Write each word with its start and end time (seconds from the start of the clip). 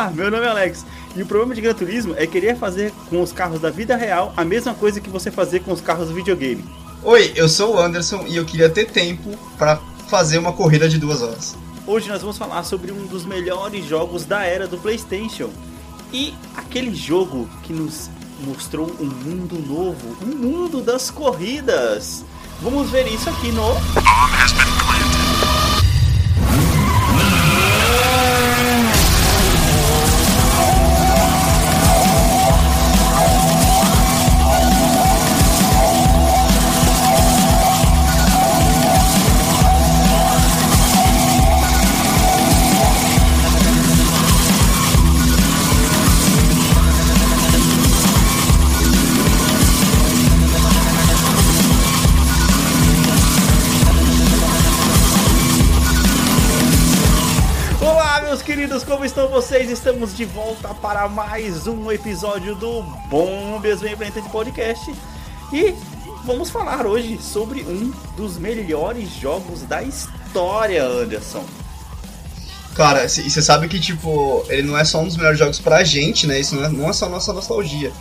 Olá, 0.00 0.10
meu 0.12 0.30
nome 0.30 0.46
é 0.46 0.48
Alex. 0.48 0.86
E 1.14 1.20
o 1.20 1.26
problema 1.26 1.54
de 1.54 1.60
Gran 1.60 1.74
Turismo 1.74 2.14
é 2.16 2.26
querer 2.26 2.56
fazer 2.56 2.90
com 3.10 3.20
os 3.20 3.32
carros 3.32 3.60
da 3.60 3.68
vida 3.68 3.94
real 3.96 4.32
a 4.34 4.42
mesma 4.42 4.72
coisa 4.72 4.98
que 4.98 5.10
você 5.10 5.30
fazer 5.30 5.60
com 5.60 5.72
os 5.72 5.82
carros 5.82 6.08
do 6.08 6.14
videogame. 6.14 6.64
Oi, 7.02 7.34
eu 7.36 7.46
sou 7.50 7.74
o 7.74 7.78
Anderson 7.78 8.24
e 8.26 8.34
eu 8.34 8.46
queria 8.46 8.70
ter 8.70 8.86
tempo 8.86 9.28
para 9.58 9.78
fazer 10.08 10.38
uma 10.38 10.54
corrida 10.54 10.88
de 10.88 10.96
duas 10.96 11.20
horas. 11.20 11.54
Hoje 11.86 12.08
nós 12.08 12.22
vamos 12.22 12.38
falar 12.38 12.62
sobre 12.62 12.90
um 12.90 13.06
dos 13.08 13.26
melhores 13.26 13.84
jogos 13.84 14.24
da 14.24 14.42
era 14.42 14.66
do 14.66 14.78
PlayStation. 14.78 15.50
E 16.10 16.32
aquele 16.56 16.94
jogo 16.94 17.46
que 17.62 17.74
nos 17.74 18.08
mostrou 18.40 18.90
um 18.98 19.04
mundo 19.04 19.58
novo, 19.68 20.16
um 20.22 20.34
mundo 20.34 20.80
das 20.80 21.10
corridas. 21.10 22.24
Vamos 22.62 22.88
ver 22.88 23.06
isso 23.06 23.28
aqui 23.28 23.52
no. 23.52 23.74
Vocês? 59.60 59.70
Estamos 59.70 60.16
de 60.16 60.24
volta 60.24 60.72
para 60.74 61.08
mais 61.08 61.66
um 61.66 61.92
episódio 61.92 62.54
do 62.54 62.82
Bombias 63.08 63.80
Bem 63.80 63.94
Planeta 63.94 64.22
de 64.22 64.28
Podcast. 64.30 64.94
E 65.52 65.74
vamos 66.24 66.48
falar 66.48 66.86
hoje 66.86 67.18
sobre 67.20 67.62
um 67.62 67.92
dos 68.16 68.38
melhores 68.38 69.10
jogos 69.10 69.62
da 69.62 69.82
história, 69.82 70.84
Anderson. 70.84 71.44
Cara, 72.74 73.06
você 73.06 73.42
sabe 73.42 73.68
que, 73.68 73.78
tipo, 73.78 74.44
ele 74.48 74.62
não 74.62 74.78
é 74.78 74.84
só 74.84 75.00
um 75.00 75.06
dos 75.06 75.16
melhores 75.16 75.38
jogos 75.38 75.58
pra 75.58 75.84
gente, 75.84 76.26
né? 76.26 76.40
Isso 76.40 76.54
não 76.54 76.64
é, 76.64 76.68
não 76.68 76.88
é 76.88 76.92
só 76.92 77.08
nossa 77.08 77.32
nostalgia. 77.32 77.92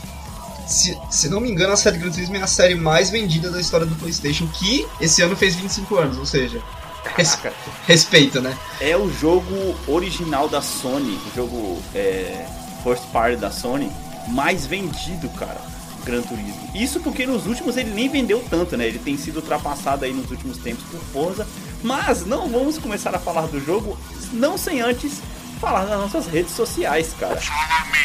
Se, 0.66 0.98
se 1.10 1.30
não 1.30 1.42
me 1.42 1.52
engano, 1.52 1.74
a 1.74 1.78
série 1.78 1.98
Gran 1.98 2.12
Turismo 2.12 2.38
é 2.38 2.42
a 2.42 2.48
série 2.48 2.76
mais 2.76 3.10
vendida 3.10 3.50
da 3.50 3.60
história 3.60 3.86
do 3.86 3.96
PlayStation, 3.96 4.48
que 4.48 4.88
esse 5.02 5.22
ano 5.22 5.36
fez 5.36 5.56
25 5.56 5.98
anos, 5.98 6.18
ou 6.18 6.26
seja, 6.26 6.62
Caraca. 7.04 7.54
respeito, 7.88 8.42
né? 8.42 8.58
É 8.80 8.96
o 8.96 9.12
jogo 9.12 9.76
original 9.88 10.48
da 10.48 10.62
Sony, 10.62 11.20
o 11.32 11.36
jogo 11.36 11.82
é, 11.94 12.46
first 12.84 13.04
party 13.12 13.38
da 13.38 13.52
Sony, 13.52 13.92
mais 14.28 14.66
vendido, 14.66 15.30
cara, 15.30 15.62
Gran 16.04 16.22
Turismo. 16.22 16.70
Isso 16.74 17.00
porque 17.00 17.26
nos 17.26 17.46
últimos 17.46 17.78
ele 17.78 17.92
nem 17.92 18.10
vendeu 18.10 18.44
tanto, 18.50 18.78
né? 18.78 18.88
Ele 18.88 19.00
tem 19.00 19.18
sido 19.18 19.38
ultrapassado 19.38 20.06
aí 20.06 20.14
nos 20.14 20.30
últimos 20.30 20.58
tempos 20.58 20.84
por 20.86 21.00
Forza. 21.14 21.48
Mas 21.82 22.26
não 22.26 22.50
vamos 22.50 22.78
começar 22.78 23.16
a 23.16 23.20
falar 23.20 23.48
do 23.48 23.64
jogo, 23.64 23.98
não 24.34 24.58
sem 24.58 24.82
antes 24.82 25.22
falar 25.60 25.86
das 25.86 26.00
nossas 26.00 26.28
redes 26.28 26.54
sociais, 26.54 27.14
cara. 27.20 27.40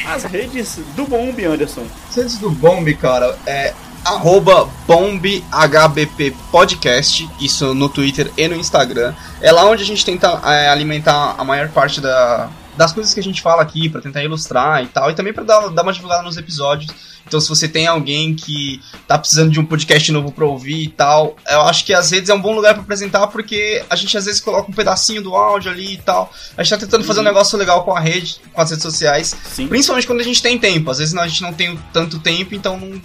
As 0.07 0.25
redes 0.25 0.79
do 0.97 1.07
Bomb, 1.07 1.39
Anderson. 1.45 1.87
As 2.09 2.17
redes 2.17 2.39
do 2.39 2.51
Bomb, 2.51 2.93
cara, 2.95 3.39
é 3.47 3.73
arroba 4.05 4.69
BombHBP 4.87 6.35
Podcast, 6.51 7.29
isso 7.41 7.75
no 7.75 7.89
Twitter 7.89 8.31
e 8.37 8.47
no 8.49 8.57
Instagram. 8.57 9.15
É 9.41 9.51
lá 9.51 9.65
onde 9.65 9.83
a 9.83 9.87
gente 9.87 10.05
tenta 10.05 10.41
é, 10.45 10.69
alimentar 10.69 11.35
a 11.39 11.45
maior 11.45 11.69
parte 11.69 12.01
da, 12.01 12.49
das 12.77 12.93
coisas 12.93 13.13
que 13.15 13.21
a 13.21 13.23
gente 13.23 13.41
fala 13.43 13.63
aqui, 13.63 13.89
pra 13.89 14.01
tentar 14.01 14.23
ilustrar 14.23 14.83
e 14.83 14.87
tal, 14.87 15.11
e 15.11 15.15
também 15.15 15.33
pra 15.33 15.45
dar, 15.45 15.69
dar 15.69 15.83
uma 15.83 15.93
divulgada 15.93 16.23
nos 16.23 16.37
episódios. 16.37 16.93
Então, 17.27 17.41
se 17.41 17.49
você 17.49 17.67
tem 17.67 17.87
alguém 17.87 18.35
que 18.35 18.83
tá 19.09 19.17
precisando 19.19 19.51
de 19.51 19.59
um 19.59 19.65
podcast 19.65 20.13
novo 20.13 20.31
pra 20.31 20.45
ouvir 20.45 20.83
e 20.83 20.89
tal, 20.89 21.37
eu 21.49 21.63
acho 21.63 21.83
que 21.87 21.95
as 21.95 22.11
redes 22.11 22.29
é 22.29 22.35
um 22.35 22.41
bom 22.41 22.55
lugar 22.55 22.75
pra 22.75 22.83
apresentar, 22.83 23.27
porque 23.29 23.83
a 23.89 23.97
gente 23.97 24.15
às 24.19 24.27
vezes 24.27 24.43
coloca 24.43 24.71
um 24.71 24.75
pedacinho 24.75 25.23
do 25.23 25.35
áudio 25.35 25.71
ali 25.71 25.95
e 25.95 25.97
tal. 25.97 26.31
A 26.57 26.63
gente 26.63 26.71
tá 26.71 26.77
tentando 26.85 27.03
fazer 27.03 27.21
um 27.21 27.23
Uhum. 27.23 27.29
negócio 27.29 27.59
legal 27.59 27.83
com 27.83 27.97
a 27.97 28.01
rede, 28.01 28.37
com 28.53 28.61
as 28.61 28.69
redes 28.69 28.83
sociais. 28.83 29.35
Sim. 29.51 29.67
Principalmente 29.69 30.07
quando 30.07 30.21
a 30.21 30.25
gente 30.25 30.43
tem 30.43 30.59
tempo. 30.59 30.91
Às 30.91 30.99
vezes 30.99 31.15
não- 31.15 31.23
a 31.23 31.29
gente 31.29 31.41
não 31.41 31.55
tem 31.55 31.79
tanto 31.95 32.19
tempo, 32.19 32.55
então 32.55 32.79
não- 32.79 33.01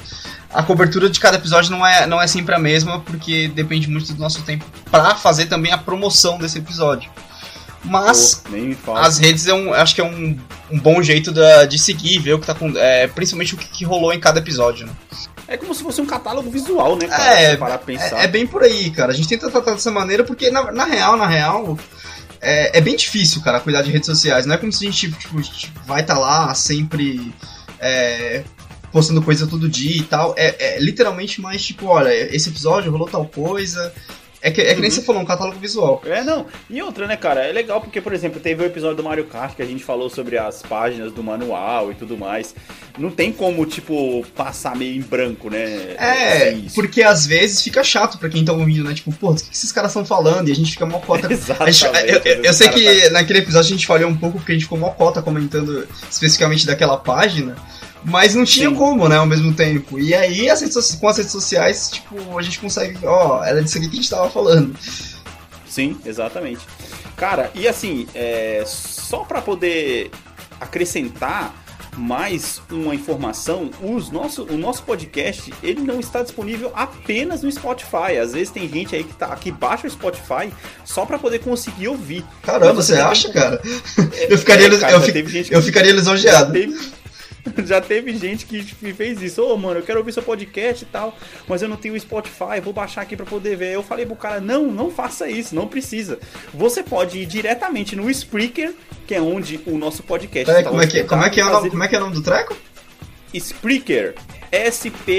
a 0.53 0.63
cobertura 0.63 1.09
de 1.09 1.17
cada 1.17 1.37
episódio 1.37 1.71
não 1.71 1.87
é, 1.87 2.05
não 2.05 2.21
é 2.21 2.27
sempre 2.27 2.53
a 2.53 2.59
mesma, 2.59 2.99
porque 2.99 3.47
depende 3.47 3.89
muito 3.89 4.11
do 4.13 4.19
nosso 4.19 4.41
tempo 4.41 4.65
pra 4.91 5.15
fazer 5.15 5.45
também 5.45 5.71
a 5.71 5.77
promoção 5.77 6.37
desse 6.37 6.57
episódio. 6.57 7.09
Mas 7.83 8.41
as 8.97 9.17
redes 9.17 9.47
é 9.47 9.53
um, 9.53 9.73
acho 9.73 9.95
que 9.95 10.01
é 10.01 10.03
um, 10.03 10.37
um 10.69 10.79
bom 10.79 11.01
jeito 11.01 11.31
da- 11.31 11.65
de 11.65 11.79
seguir, 11.79 12.19
ver 12.19 12.33
o 12.33 12.39
que 12.39 12.45
tá 12.47 12.53
com. 12.53 12.71
é, 12.77 13.07
principalmente 13.07 13.55
o 13.55 13.57
que, 13.57 13.67
que 13.67 13.85
rolou 13.85 14.13
em 14.13 14.19
cada 14.19 14.39
episódio. 14.39 14.85
Né? 14.85 14.93
É 15.47 15.57
como 15.57 15.73
se 15.73 15.81
fosse 15.81 15.99
um 15.99 16.05
catálogo 16.05 16.49
visual, 16.51 16.95
né, 16.95 17.07
cara? 17.07 17.39
É, 17.39 17.57
pra 17.57 17.77
pensar. 17.77 18.19
É, 18.19 18.25
é 18.25 18.27
bem 18.27 18.45
por 18.45 18.61
aí, 18.63 18.91
cara. 18.91 19.11
A 19.11 19.15
gente 19.15 19.27
tenta 19.27 19.49
tratar 19.49 19.71
dessa 19.71 19.89
maneira 19.89 20.23
porque, 20.23 20.51
na, 20.51 20.71
na 20.71 20.85
real, 20.85 21.17
na 21.17 21.25
real, 21.25 21.77
é, 22.39 22.77
é 22.77 22.81
bem 22.81 22.95
difícil, 22.95 23.41
cara, 23.41 23.59
cuidar 23.59 23.81
de 23.81 23.91
redes 23.91 24.05
sociais. 24.05 24.45
Não 24.45 24.53
é 24.53 24.57
como 24.57 24.71
se 24.71 24.85
a 24.85 24.91
gente 24.91 25.11
tipo, 25.11 25.41
tipo, 25.41 25.79
vai 25.87 26.01
estar 26.01 26.19
lá 26.19 26.53
sempre 26.53 27.33
é, 27.79 28.43
postando 28.91 29.21
coisa 29.23 29.47
todo 29.47 29.67
dia 29.67 29.97
e 29.97 30.03
tal. 30.03 30.35
É, 30.37 30.75
é 30.75 30.79
literalmente 30.79 31.41
mais 31.41 31.65
tipo, 31.65 31.87
olha, 31.87 32.11
esse 32.35 32.49
episódio 32.49 32.91
rolou 32.91 33.07
tal 33.07 33.25
coisa. 33.25 33.91
É 34.41 34.49
que, 34.51 34.61
é 34.61 34.73
que 34.73 34.79
nem 34.81 34.89
Uhum. 34.89 34.95
você 34.95 35.01
falou, 35.01 35.21
um 35.21 35.25
catálogo 35.25 35.59
visual. 35.59 36.01
É, 36.05 36.23
não. 36.23 36.45
E 36.69 36.81
outra, 36.81 37.05
né, 37.07 37.17
cara? 37.17 37.41
É 37.45 37.51
legal 37.51 37.81
porque, 37.81 37.99
por 37.99 38.13
exemplo, 38.13 38.39
teve 38.39 38.63
o 38.63 38.65
episódio 38.65 38.95
do 38.97 39.03
Mario 39.03 39.25
Kart 39.25 39.53
que 39.55 39.61
a 39.61 39.65
gente 39.65 39.83
falou 39.83 40.09
sobre 40.09 40.37
as 40.37 40.61
páginas 40.61 41.11
do 41.11 41.21
manual 41.21 41.91
e 41.91 41.95
tudo 41.95 42.17
mais. 42.17 42.55
Não 42.97 43.09
tem 43.11 43.31
como, 43.33 43.65
tipo, 43.65 44.25
passar 44.35 44.75
meio 44.77 44.95
em 44.95 45.01
branco, 45.01 45.49
né? 45.49 45.65
É, 45.97 46.57
porque 46.73 47.03
às 47.03 47.25
vezes 47.27 47.61
fica 47.61 47.83
chato 47.83 48.17
pra 48.17 48.29
quem 48.29 48.45
tá 48.45 48.53
ouvindo, 48.53 48.83
né? 48.85 48.93
Tipo, 48.93 49.11
pô, 49.11 49.31
o 49.31 49.35
que 49.35 49.43
que 49.43 49.55
esses 49.55 49.71
caras 49.71 49.91
estão 49.91 50.05
falando? 50.05 50.47
E 50.47 50.51
a 50.51 50.55
gente 50.55 50.71
fica 50.71 50.85
mó 50.85 50.99
cota. 50.99 51.27
Exatamente. 51.31 51.73
gente- 51.77 52.09
eu, 52.09 52.17
eu- 52.35 52.43
eu 52.45 52.53
sei 52.53 52.69
que 52.69 53.09
naquele 53.09 53.39
episódio 53.39 53.67
a 53.67 53.71
gente 53.71 53.85
falhou 53.87 54.09
um 54.09 54.17
pouco 54.17 54.37
porque 54.37 54.53
a 54.53 54.55
gente 54.55 54.63
ficou 54.63 54.77
mó 54.77 54.89
cota 54.91 55.21
comentando 55.21 55.87
especificamente 56.09 56.65
daquela 56.65 56.97
página, 56.97 57.55
mas 58.03 58.35
não 58.35 58.45
tinha 58.45 58.69
Sim. 58.69 58.75
como, 58.75 59.07
né, 59.09 59.17
ao 59.17 59.25
mesmo 59.25 59.53
tempo. 59.53 59.99
E 59.99 60.13
aí, 60.13 60.49
as 60.49 60.61
redes 60.61 60.95
com 60.95 61.07
as 61.07 61.17
redes 61.17 61.31
sociais, 61.31 61.89
tipo, 61.91 62.37
a 62.37 62.41
gente 62.41 62.59
consegue, 62.59 62.97
ó, 63.05 63.43
era 63.43 63.61
disso 63.63 63.77
aqui 63.77 63.87
que 63.87 63.93
a 63.93 64.01
gente 64.01 64.09
tava 64.09 64.29
falando. 64.29 64.75
Sim, 65.67 65.97
exatamente. 66.05 66.61
Cara, 67.15 67.51
e 67.53 67.67
assim, 67.67 68.07
é, 68.15 68.63
só 68.65 69.19
pra 69.19 69.41
poder 69.41 70.09
acrescentar 70.59 71.53
mais 71.97 72.61
uma 72.71 72.95
informação, 72.95 73.71
os 73.81 74.09
nosso, 74.09 74.43
o 74.43 74.57
nosso 74.57 74.83
podcast 74.83 75.51
ele 75.61 75.81
não 75.81 75.99
está 75.99 76.21
disponível 76.23 76.71
apenas 76.73 77.41
no 77.43 77.51
Spotify. 77.51 78.17
Às 78.21 78.31
vezes 78.33 78.51
tem 78.51 78.69
gente 78.69 78.95
aí 78.95 79.03
que, 79.03 79.13
tá, 79.13 79.35
que 79.35 79.51
baixa 79.51 79.87
o 79.87 79.89
Spotify 79.89 80.49
só 80.85 81.05
pra 81.05 81.17
poder 81.19 81.39
conseguir 81.39 81.87
ouvir. 81.89 82.23
Caramba, 82.43 82.73
você 82.75 82.93
acha, 82.93 83.23
tem- 83.31 83.33
cara? 83.41 83.61
Eu 84.29 84.37
ficaria, 84.37 84.67
É, 84.67 84.77
cara, 84.77 84.93
eu, 84.93 85.01
teve 85.01 85.29
gente 85.29 85.51
eu 85.53 85.61
ficaria 85.61 85.91
lisonjeado. 85.91 86.53
teve, 86.53 86.77
já 87.65 87.81
teve 87.81 88.13
gente 88.15 88.45
que 88.45 88.63
que 88.63 88.93
fez 88.93 89.21
isso. 89.21 89.43
Ô, 89.43 89.57
mano, 89.57 89.79
eu 89.79 89.83
quero 89.83 89.99
ouvir 89.99 90.13
seu 90.13 90.23
podcast 90.23 90.83
e 90.83 90.87
tal, 90.87 91.17
mas 91.47 91.61
eu 91.61 91.69
não 91.69 91.77
tenho 91.77 91.93
o 91.93 91.99
Spotify, 91.99 92.59
vou 92.63 92.73
baixar 92.73 93.01
aqui 93.01 93.15
pra 93.15 93.25
poder 93.25 93.55
ver. 93.55 93.73
Eu 93.73 93.83
falei 93.83 94.05
pro 94.05 94.15
cara, 94.15 94.39
não, 94.39 94.67
não 94.67 94.91
faça 94.91 95.29
isso, 95.29 95.55
não 95.55 95.67
precisa. 95.67 96.19
Você 96.53 96.83
pode 96.83 97.19
ir 97.19 97.25
diretamente 97.25 97.95
no 97.95 98.09
Spreaker, 98.09 98.73
que 99.07 99.15
é 99.15 99.21
onde 99.21 99.59
o 99.65 99.77
nosso 99.77 100.03
podcast 100.03 100.45
Peraí, 100.45 100.61
está 100.61 100.69
como 100.69 100.81
é 100.81 100.87
que, 100.87 101.03
como 101.03 101.23
é 101.23 101.29
que 101.29 101.39
é 101.39 101.45
o 101.45 101.49
nome, 101.49 101.69
como 101.69 101.83
é 101.83 101.87
que 101.87 101.95
é 101.95 101.97
o 101.97 102.01
nome 102.01 102.15
do 102.15 102.21
treco? 102.21 102.55
Spreaker. 103.33 104.15
S-P-R-E-A-K-E-R. 104.51 105.13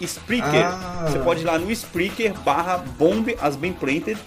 Spreaker. 0.00 0.66
Ah. 0.66 1.06
Você 1.08 1.18
pode 1.20 1.42
ir 1.42 1.44
lá 1.44 1.56
no 1.58 1.70
Spreaker 1.70 2.34
barra 2.40 2.78
Bomb 2.78 3.36
as 3.40 3.54
Bem 3.56 3.72
Planted. 3.72 4.18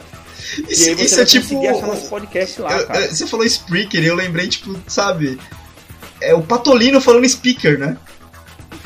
Isso, 0.69 0.89
isso 0.91 1.19
é 1.21 1.25
tipo. 1.25 1.47
conseguir 1.47 1.67
achar 1.67 1.87
nosso 1.87 2.09
podcast 2.09 2.61
lá, 2.61 2.71
eu- 2.77 2.87
eu- 3.01 3.09
você 3.15 3.27
falou 3.27 3.45
Spreaker 3.45 4.03
e 4.03 4.07
eu 4.07 4.15
lembrei, 4.15 4.47
tipo, 4.47 4.79
sabe? 4.87 5.39
É 6.21 6.33
o 6.33 6.41
Patolino 6.41 7.01
falando 7.01 7.27
speaker, 7.27 7.77
né? 7.77 7.97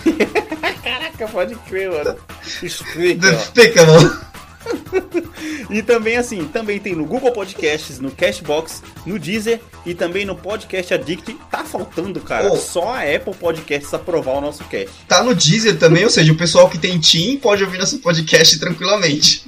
Caraca, 0.83 1.27
pode 1.27 1.55
crer, 1.55 1.89
mano. 1.91 2.15
Spreaker. 2.63 3.39
Speaker, 3.39 3.85
mano. 3.87 4.27
E 5.69 5.81
também 5.81 6.17
assim, 6.17 6.45
também 6.45 6.79
tem 6.79 6.95
no 6.95 7.05
Google 7.05 7.31
Podcasts, 7.31 7.99
no 7.99 8.09
Cashbox, 8.11 8.81
no 9.05 9.17
Deezer 9.19 9.59
e 9.85 9.93
também 9.93 10.25
no 10.25 10.35
Podcast 10.35 10.93
Addict. 10.93 11.37
Tá 11.51 11.63
faltando, 11.63 12.19
cara, 12.21 12.51
Oh. 12.51 12.57
só 12.57 12.93
a 12.93 13.01
Apple 13.01 13.33
Podcasts 13.33 13.93
aprovar 13.93 14.35
o 14.37 14.41
nosso 14.41 14.63
cast. 14.65 14.89
Tá 15.07 15.23
no 15.23 15.35
Deezer 15.35 15.77
também, 15.77 16.03
ou 16.05 16.09
seja, 16.09 16.31
o 16.31 16.37
pessoal 16.37 16.69
que 16.69 16.77
tem 16.77 16.99
Team 16.99 17.37
pode 17.37 17.63
ouvir 17.63 17.77
nosso 17.77 17.99
podcast 17.99 18.57
tranquilamente. 18.59 19.43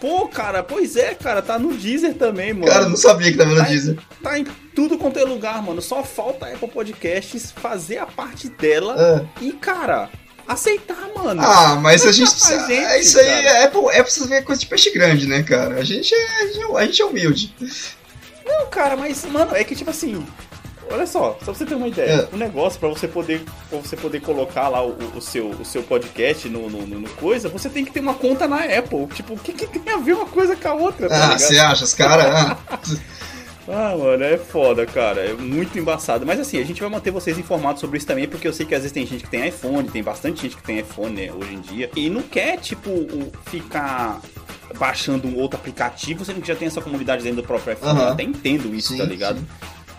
Pô, 0.00 0.26
cara, 0.28 0.62
pois 0.62 0.96
é, 0.96 1.14
cara, 1.14 1.42
tá 1.42 1.58
no 1.58 1.74
Deezer 1.74 2.14
também, 2.14 2.54
mano. 2.54 2.66
Cara, 2.72 2.88
não 2.88 2.96
sabia 2.96 3.30
que 3.30 3.36
tava 3.36 3.50
no 3.50 3.56
Tá- 3.56 3.64
Deezer. 3.68 3.98
Tá 4.22 4.38
em 4.38 4.44
tudo 4.74 4.96
quanto 4.96 5.18
é 5.18 5.24
lugar, 5.24 5.62
mano. 5.62 5.82
Só 5.82 6.02
falta 6.02 6.46
a 6.46 6.54
Apple 6.54 6.68
Podcasts 6.68 7.50
fazer 7.52 7.98
a 7.98 8.06
parte 8.06 8.48
dela 8.48 8.96
Ah. 8.98 9.26
e, 9.42 9.52
cara, 9.52 10.08
aceitar, 10.48 11.06
mano. 11.14 11.42
Ah, 11.44 11.76
mas 11.76 12.06
a 12.06 12.12
gente. 12.12 12.30
Mas, 12.30 12.66
gente, 12.66 12.72
é 12.72 13.00
isso 13.00 13.18
aí 13.20 13.26
cara. 13.26 13.48
é, 13.58 13.64
Apple, 13.66 13.80
é 13.90 14.02
pra 14.02 14.10
você 14.10 14.26
ver 14.26 14.42
coisa 14.42 14.60
de 14.60 14.66
peixe 14.66 14.90
grande, 14.90 15.26
né, 15.26 15.42
cara? 15.42 15.74
A 15.76 15.84
gente 15.84 16.14
é, 16.14 16.42
a 16.42 16.46
gente 16.46 16.60
é- 16.62 16.76
a 16.78 16.84
gente 16.86 17.02
é 17.02 17.04
humilde. 17.04 17.54
cara, 18.70 18.96
mas, 18.96 19.24
mano, 19.26 19.54
é 19.54 19.62
que 19.64 19.74
tipo 19.76 19.90
assim. 19.90 20.24
Olha 20.90 21.06
só, 21.06 21.36
só 21.38 21.44
pra 21.46 21.54
você 21.54 21.64
ter 21.64 21.74
uma 21.74 21.86
ideia. 21.88 22.28
É. 22.32 22.34
O 22.34 22.36
negócio, 22.36 22.78
pra 22.80 22.88
você 22.88 23.06
poder 23.06 23.42
pra 23.68 23.78
você 23.78 23.96
poder 23.96 24.20
colocar 24.20 24.68
lá 24.68 24.84
o, 24.84 24.96
o 25.16 25.20
seu, 25.20 25.48
o 25.50 25.64
seu 25.64 25.82
podcast 25.84 26.48
no, 26.48 26.68
no, 26.68 26.84
no- 26.86 27.08
coisa, 27.10 27.48
você 27.48 27.68
tem 27.70 27.84
que 27.84 27.92
ter 27.92 28.00
uma 28.00 28.14
conta 28.14 28.48
na 28.48 28.56
Apple. 28.64 29.06
Tipo, 29.14 29.34
o 29.34 29.38
que, 29.38 29.52
que 29.52 29.78
tem 29.78 29.94
a 29.94 29.98
ver 29.98 30.14
uma 30.14 30.26
coisa 30.26 30.56
com 30.56 30.68
a 30.68 30.74
outra, 30.74 31.08
tá 31.08 31.34
Ah, 31.34 31.38
você 31.38 31.58
acha? 31.58 31.84
Os 31.84 31.94
caras. 31.94 32.26
Ah, 32.26 32.58
Ah, 33.72 33.94
mano, 33.96 34.24
é 34.24 34.36
foda, 34.36 34.84
cara. 34.84 35.20
É 35.20 35.32
muito 35.34 35.78
embaçado. 35.78 36.26
Mas 36.26 36.40
assim, 36.40 36.58
a 36.58 36.64
gente 36.64 36.80
vai 36.80 36.90
manter 36.90 37.12
vocês 37.12 37.38
informados 37.38 37.80
sobre 37.80 37.98
isso 37.98 38.06
também, 38.06 38.26
porque 38.26 38.48
eu 38.48 38.52
sei 38.52 38.66
que 38.66 38.74
às 38.74 38.80
vezes 38.82 38.92
tem 38.92 39.06
gente 39.06 39.22
que 39.22 39.30
tem 39.30 39.46
iPhone, 39.46 39.88
tem 39.88 40.02
bastante 40.02 40.42
gente 40.42 40.56
que 40.56 40.62
tem 40.62 40.80
iPhone, 40.80 41.14
né, 41.14 41.30
hoje 41.32 41.54
em 41.54 41.60
dia, 41.60 41.88
e 41.94 42.10
não 42.10 42.22
quer, 42.22 42.58
tipo, 42.58 42.90
ficar 43.46 44.20
baixando 44.76 45.28
um 45.28 45.36
outro 45.36 45.56
aplicativo, 45.60 46.24
sendo 46.24 46.40
que 46.40 46.48
já 46.48 46.56
tem 46.56 46.66
essa 46.66 46.80
comunidade 46.80 47.22
dentro 47.22 47.42
do 47.42 47.46
próprio 47.46 47.74
iPhone. 47.74 47.92
Aham. 47.92 48.06
Eu 48.08 48.12
até 48.12 48.22
entendo 48.24 48.74
isso, 48.74 48.88
Sim, 48.92 48.98
tá 48.98 49.04
ligado? 49.04 49.38
sim. 49.38 49.46